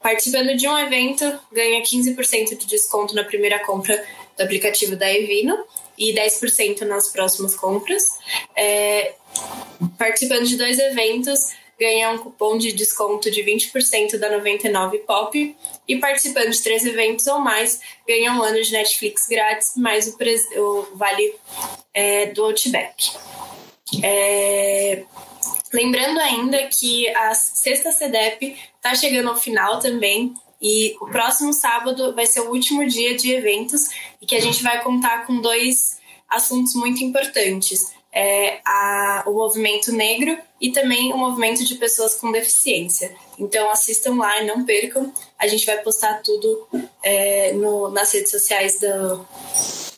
participando 0.02 0.54
de 0.54 0.68
um 0.68 0.78
evento, 0.78 1.24
ganha 1.50 1.82
15% 1.82 2.54
de 2.54 2.66
desconto 2.66 3.14
na 3.14 3.24
primeira 3.24 3.58
compra 3.60 4.06
do 4.36 4.42
aplicativo 4.42 4.94
da 4.94 5.10
Evino 5.10 5.56
e 5.96 6.12
10% 6.12 6.82
nas 6.82 7.08
próximas 7.08 7.54
compras. 7.56 8.04
É, 8.54 9.14
participando 9.96 10.44
de 10.44 10.58
dois 10.58 10.78
eventos, 10.78 11.40
ganha 11.78 12.10
um 12.10 12.18
cupom 12.18 12.58
de 12.58 12.72
desconto 12.72 13.30
de 13.30 13.42
20% 13.42 14.18
da 14.18 14.28
99 14.28 14.98
Pop. 14.98 15.56
E 15.88 15.96
participando 15.96 16.50
de 16.50 16.62
três 16.62 16.84
eventos 16.84 17.26
ou 17.26 17.38
mais, 17.38 17.80
ganha 18.06 18.34
um 18.34 18.42
ano 18.42 18.60
de 18.60 18.70
Netflix 18.70 19.26
grátis, 19.26 19.72
mais 19.78 20.06
o, 20.08 20.60
o 20.60 20.82
vale 20.94 21.34
é, 21.94 22.26
do 22.26 22.44
Outback. 22.44 23.16
É, 24.02 25.04
Lembrando 25.72 26.18
ainda 26.18 26.66
que 26.66 27.08
a 27.08 27.34
sexta 27.34 27.92
CEDEP 27.92 28.56
está 28.76 28.94
chegando 28.94 29.28
ao 29.28 29.36
final 29.36 29.78
também. 29.78 30.34
E 30.60 30.94
o 31.00 31.06
próximo 31.06 31.52
sábado 31.52 32.14
vai 32.14 32.26
ser 32.26 32.40
o 32.40 32.50
último 32.50 32.86
dia 32.86 33.16
de 33.16 33.32
eventos 33.32 33.88
e 34.20 34.26
que 34.26 34.34
a 34.34 34.40
gente 34.40 34.62
vai 34.62 34.82
contar 34.82 35.26
com 35.26 35.40
dois 35.40 35.98
assuntos 36.28 36.74
muito 36.74 37.02
importantes. 37.02 37.92
É, 38.12 38.60
a, 38.64 39.22
o 39.28 39.34
movimento 39.34 39.92
negro 39.92 40.36
e 40.60 40.72
também 40.72 41.12
o 41.12 41.16
movimento 41.16 41.64
de 41.64 41.76
pessoas 41.76 42.16
com 42.16 42.32
deficiência. 42.32 43.14
Então 43.38 43.70
assistam 43.70 44.16
lá 44.16 44.42
e 44.42 44.46
não 44.46 44.64
percam. 44.64 45.12
A 45.38 45.46
gente 45.46 45.64
vai 45.64 45.78
postar 45.78 46.20
tudo 46.20 46.66
é, 47.02 47.52
no, 47.52 47.88
nas 47.88 48.12
redes 48.12 48.32
sociais 48.32 48.80
do, 48.80 49.24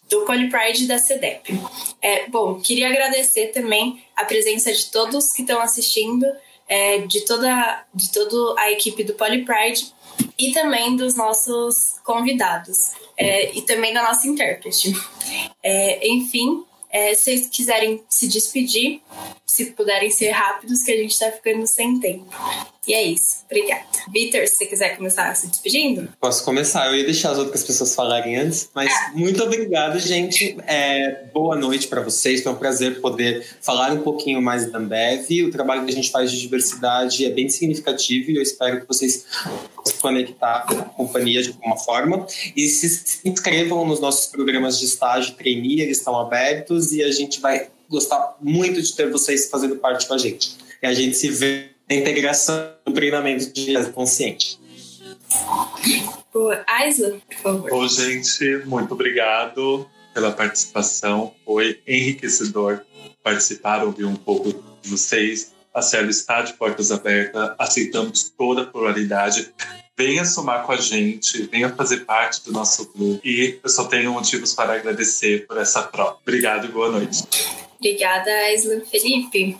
do 0.09 0.25
Polypride 0.25 0.87
da 0.87 0.99
CEDEP. 0.99 1.59
É, 2.01 2.29
bom, 2.29 2.61
queria 2.61 2.89
agradecer 2.89 3.49
também 3.49 4.03
a 4.17 4.25
presença 4.25 4.73
de 4.73 4.91
todos 4.91 5.33
que 5.33 5.43
estão 5.43 5.61
assistindo, 5.61 6.27
é, 6.69 6.99
de, 6.99 7.23
toda, 7.23 7.85
de 7.95 8.11
toda 8.13 8.61
a 8.61 8.71
equipe 8.71 9.05
do 9.05 9.15
Polypride 9.15 9.93
e 10.39 10.53
também 10.53 10.97
dos 10.97 11.15
nossos 11.15 11.99
convidados 12.05 12.93
é, 13.17 13.57
e 13.57 13.63
também 13.63 13.93
da 13.93 14.03
nossa 14.03 14.27
intérprete. 14.27 14.93
É, 15.63 16.07
enfim, 16.09 16.65
é, 16.91 17.15
se 17.15 17.25
vocês 17.25 17.49
quiserem 17.49 18.03
se 18.07 18.29
despedir, 18.29 19.01
se 19.47 19.67
puderem 19.73 20.11
ser 20.11 20.31
rápidos, 20.31 20.83
que 20.83 20.93
a 20.93 20.97
gente 20.97 21.13
está 21.13 21.33
ficando 21.33 21.67
sem 21.67 21.99
tempo. 21.99 22.27
E 22.87 22.93
é 22.95 23.05
isso. 23.05 23.45
Obrigada. 23.45 23.85
Vitor, 24.13 24.45
se 24.49 24.57
você 24.57 24.67
quiser 24.67 24.97
começar 24.97 25.33
se 25.37 25.47
despedindo? 25.47 26.09
Posso 26.21 26.45
começar. 26.45 26.89
Eu 26.89 26.97
ia 26.97 27.05
deixar 27.05 27.31
as 27.31 27.39
outras 27.39 27.63
pessoas 27.63 27.95
falarem 27.95 28.37
antes, 28.37 28.69
mas 28.75 28.93
ah. 28.93 29.13
muito 29.15 29.41
obrigado, 29.41 30.01
gente. 30.01 30.57
É, 30.67 31.27
boa 31.33 31.55
noite 31.55 31.87
para 31.87 32.01
vocês. 32.01 32.43
Foi 32.43 32.51
um 32.51 32.57
prazer 32.57 33.01
poder 33.01 33.47
falar 33.61 33.93
um 33.93 34.01
pouquinho 34.01 34.43
mais 34.43 34.69
da 34.69 34.79
Ambev. 34.79 35.31
O 35.47 35.51
trabalho 35.53 35.85
que 35.85 35.93
a 35.93 35.95
gente 35.95 36.11
faz 36.11 36.33
de 36.33 36.41
diversidade 36.41 37.25
é 37.25 37.31
bem 37.31 37.49
significativo 37.49 38.33
e 38.33 38.37
eu 38.37 38.43
espero 38.43 38.81
que 38.81 38.89
vocês 38.89 39.27
se 39.85 39.95
conectar 40.01 40.67
com 40.67 40.75
a 40.75 40.85
companhia 40.85 41.41
de 41.41 41.51
alguma 41.51 41.77
forma. 41.77 42.27
E 42.57 42.67
se 42.67 43.21
inscrevam 43.25 43.87
nos 43.87 44.01
nossos 44.01 44.27
programas 44.27 44.81
de 44.81 44.87
estágio 44.87 45.37
trainee, 45.37 45.83
eles 45.83 45.99
estão 45.99 46.19
abertos 46.19 46.91
e 46.91 47.01
a 47.01 47.13
gente 47.13 47.41
vai 47.41 47.69
gostar 47.89 48.37
muito 48.41 48.83
de 48.83 48.93
ter 48.97 49.09
vocês 49.09 49.49
fazendo 49.49 49.77
parte 49.77 50.09
com 50.09 50.15
a 50.15 50.19
gente. 50.19 50.57
E 50.83 50.87
a 50.87 50.93
gente 50.93 51.17
se 51.17 51.31
vê 51.31 51.72
a 51.93 51.97
integração 51.97 52.71
do 52.87 52.93
treinamento 52.93 53.53
de 53.53 53.75
consciente. 53.93 54.59
Boa. 56.33 56.65
Aisla, 56.67 57.21
por 57.27 57.37
favor. 57.37 57.73
Ô, 57.73 57.89
gente, 57.89 58.63
muito 58.65 58.95
obrigado 58.95 59.89
pela 60.15 60.33
participação. 60.33 61.35
Foi 61.45 61.81
enriquecedor 61.87 62.83
participar, 63.23 63.85
ouvir 63.85 64.05
um 64.05 64.17
pouco 64.17 64.53
de 64.81 64.89
vocês. 64.89 65.53
A 65.75 65.81
Celo 65.81 66.11
está 66.11 66.43
de 66.43 66.53
portas 66.55 66.91
abertas, 66.91 67.55
aceitamos 67.59 68.31
toda 68.37 68.63
a 68.63 68.67
pluralidade. 68.67 69.53
Venha 69.97 70.25
somar 70.25 70.65
com 70.65 70.73
a 70.73 70.77
gente, 70.77 71.45
venha 71.45 71.69
fazer 71.71 71.99
parte 71.99 72.45
do 72.45 72.53
nosso 72.53 72.91
grupo. 72.93 73.21
E 73.25 73.59
eu 73.63 73.71
só 73.71 73.85
tenho 73.85 74.13
motivos 74.13 74.55
para 74.55 74.75
agradecer 74.75 75.47
por 75.47 75.59
essa 75.59 75.83
prova. 75.83 76.19
Obrigado 76.23 76.67
e 76.67 76.69
boa 76.69 76.91
noite. 76.91 77.25
Obrigada, 77.79 78.31
Aislan 78.31 78.81
Felipe. 78.81 79.59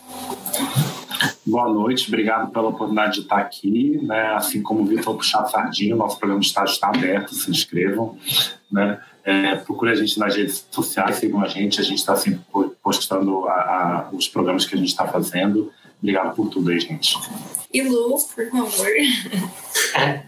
Boa 1.45 1.69
noite, 1.69 2.07
obrigado 2.07 2.51
pela 2.51 2.69
oportunidade 2.69 3.15
de 3.15 3.19
estar 3.21 3.37
aqui. 3.37 3.99
Né? 4.01 4.33
Assim 4.33 4.61
como 4.61 4.81
o 4.81 4.85
Vitor 4.85 5.17
Puxar 5.17 5.45
Sardinha, 5.47 5.95
nosso 5.95 6.17
programa 6.17 6.39
de 6.39 6.47
estágio 6.47 6.73
está 6.73 6.87
aberto, 6.87 7.35
se 7.35 7.51
inscrevam. 7.51 8.17
Né? 8.71 8.99
É, 9.25 9.55
procure 9.55 9.91
a 9.91 9.95
gente 9.95 10.17
nas 10.17 10.35
redes 10.35 10.65
sociais, 10.71 11.17
sigam 11.17 11.41
a 11.41 11.47
gente, 11.47 11.81
a 11.81 11.83
gente 11.83 11.99
está 11.99 12.15
sempre 12.15 12.41
postando 12.81 13.45
a, 13.47 13.53
a, 13.53 14.09
os 14.13 14.27
programas 14.27 14.65
que 14.65 14.75
a 14.75 14.77
gente 14.77 14.89
está 14.89 15.05
fazendo. 15.05 15.71
Obrigado 16.01 16.35
por 16.35 16.49
tudo 16.49 16.71
aí, 16.71 16.79
gente. 16.79 17.17
E 17.73 17.81
Lu, 17.81 18.15
por 18.35 18.49
favor. 18.49 18.87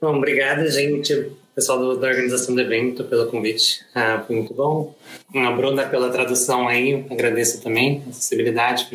Bom, 0.00 0.16
obrigada, 0.16 0.70
gente, 0.70 1.30
pessoal 1.56 1.78
do, 1.78 1.96
da 1.96 2.08
organização 2.08 2.54
do 2.54 2.60
evento, 2.60 3.02
pelo 3.04 3.30
convite. 3.30 3.80
Ah, 3.94 4.22
foi 4.26 4.36
muito 4.36 4.52
bom. 4.52 4.94
A 5.34 5.50
Bruna 5.52 5.86
pela 5.86 6.10
tradução 6.10 6.68
aí, 6.68 7.06
agradeço 7.10 7.62
também. 7.62 8.04
Acessibilidade, 8.10 8.86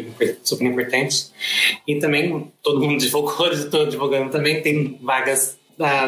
super 0.44 0.68
importante. 0.68 1.32
E 1.88 1.98
também, 1.98 2.52
todo 2.62 2.80
mundo 2.80 3.00
divulgou, 3.00 3.50
estou 3.52 3.88
divulgando 3.88 4.30
também, 4.30 4.62
tem 4.62 5.00
vagas 5.02 5.58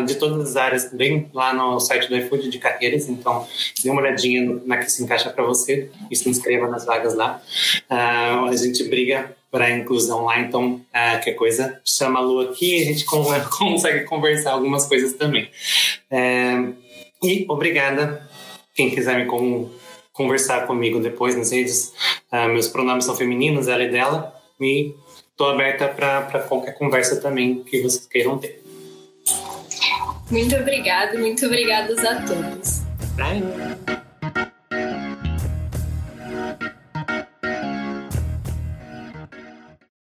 de 0.06 0.16
todas 0.16 0.50
as 0.50 0.56
áreas 0.56 0.86
também 0.86 1.30
lá 1.34 1.54
no 1.54 1.80
site 1.80 2.08
do 2.08 2.18
iFood 2.18 2.50
de 2.50 2.60
carreiras, 2.60 3.08
então 3.10 3.48
dê 3.84 3.90
uma 3.90 4.02
olhadinha 4.02 4.62
na 4.66 4.78
que 4.78 4.91
se 4.91 5.04
encaixa 5.04 5.30
para 5.30 5.44
você 5.44 5.90
e 6.10 6.16
se 6.16 6.30
inscreva 6.30 6.68
nas 6.68 6.86
vagas 6.86 7.16
lá. 7.16 7.41
Uh, 7.90 8.45
a 8.50 8.56
gente 8.56 8.84
briga 8.84 9.36
para 9.54 9.66
a 9.66 9.72
inclusão 9.72 10.26
lá, 10.26 10.40
então 10.40 10.76
uh, 10.76 10.82
qualquer 10.91 11.34
coisa 11.34 11.80
chama 11.86 12.20
a 12.20 12.22
Lu 12.24 12.40
aqui 12.41 12.80
e 12.80 12.82
a 12.82 12.86
gente 12.86 13.06
consegue 13.06 14.04
conversar 14.06 14.54
algumas 14.54 14.88
coisas 14.88 15.14
também. 15.14 15.50
Uh, 16.12 16.76
e 17.24 17.45
obrigada, 17.48 18.28
quem 18.76 18.90
quiser 18.90 19.24
me 19.24 19.32
conversar 20.12 20.66
comigo 20.66 21.00
depois 21.00 21.36
nas 21.36 21.52
redes, 21.52 21.94
uh, 22.32 22.48
meus 22.50 22.68
pronomes 22.68 23.06
são 23.06 23.16
femininos, 23.16 23.68
ela 23.68 23.84
e 23.84 23.91
dela, 23.91 24.34
e 24.60 24.95
estou 25.30 25.50
aberta 25.50 25.88
para 25.88 26.40
qualquer 26.48 26.74
conversa 26.74 27.22
também 27.22 27.64
que 27.64 27.82
vocês 27.82 28.08
queiram 28.08 28.38
ter. 28.38 28.62
Muito 30.34 30.55
obrigada, 30.55 31.15
muito 31.19 31.45
obrigados 31.45 31.99
a 31.99 32.15
todos. 32.15 32.81
Bye. 33.15 34.03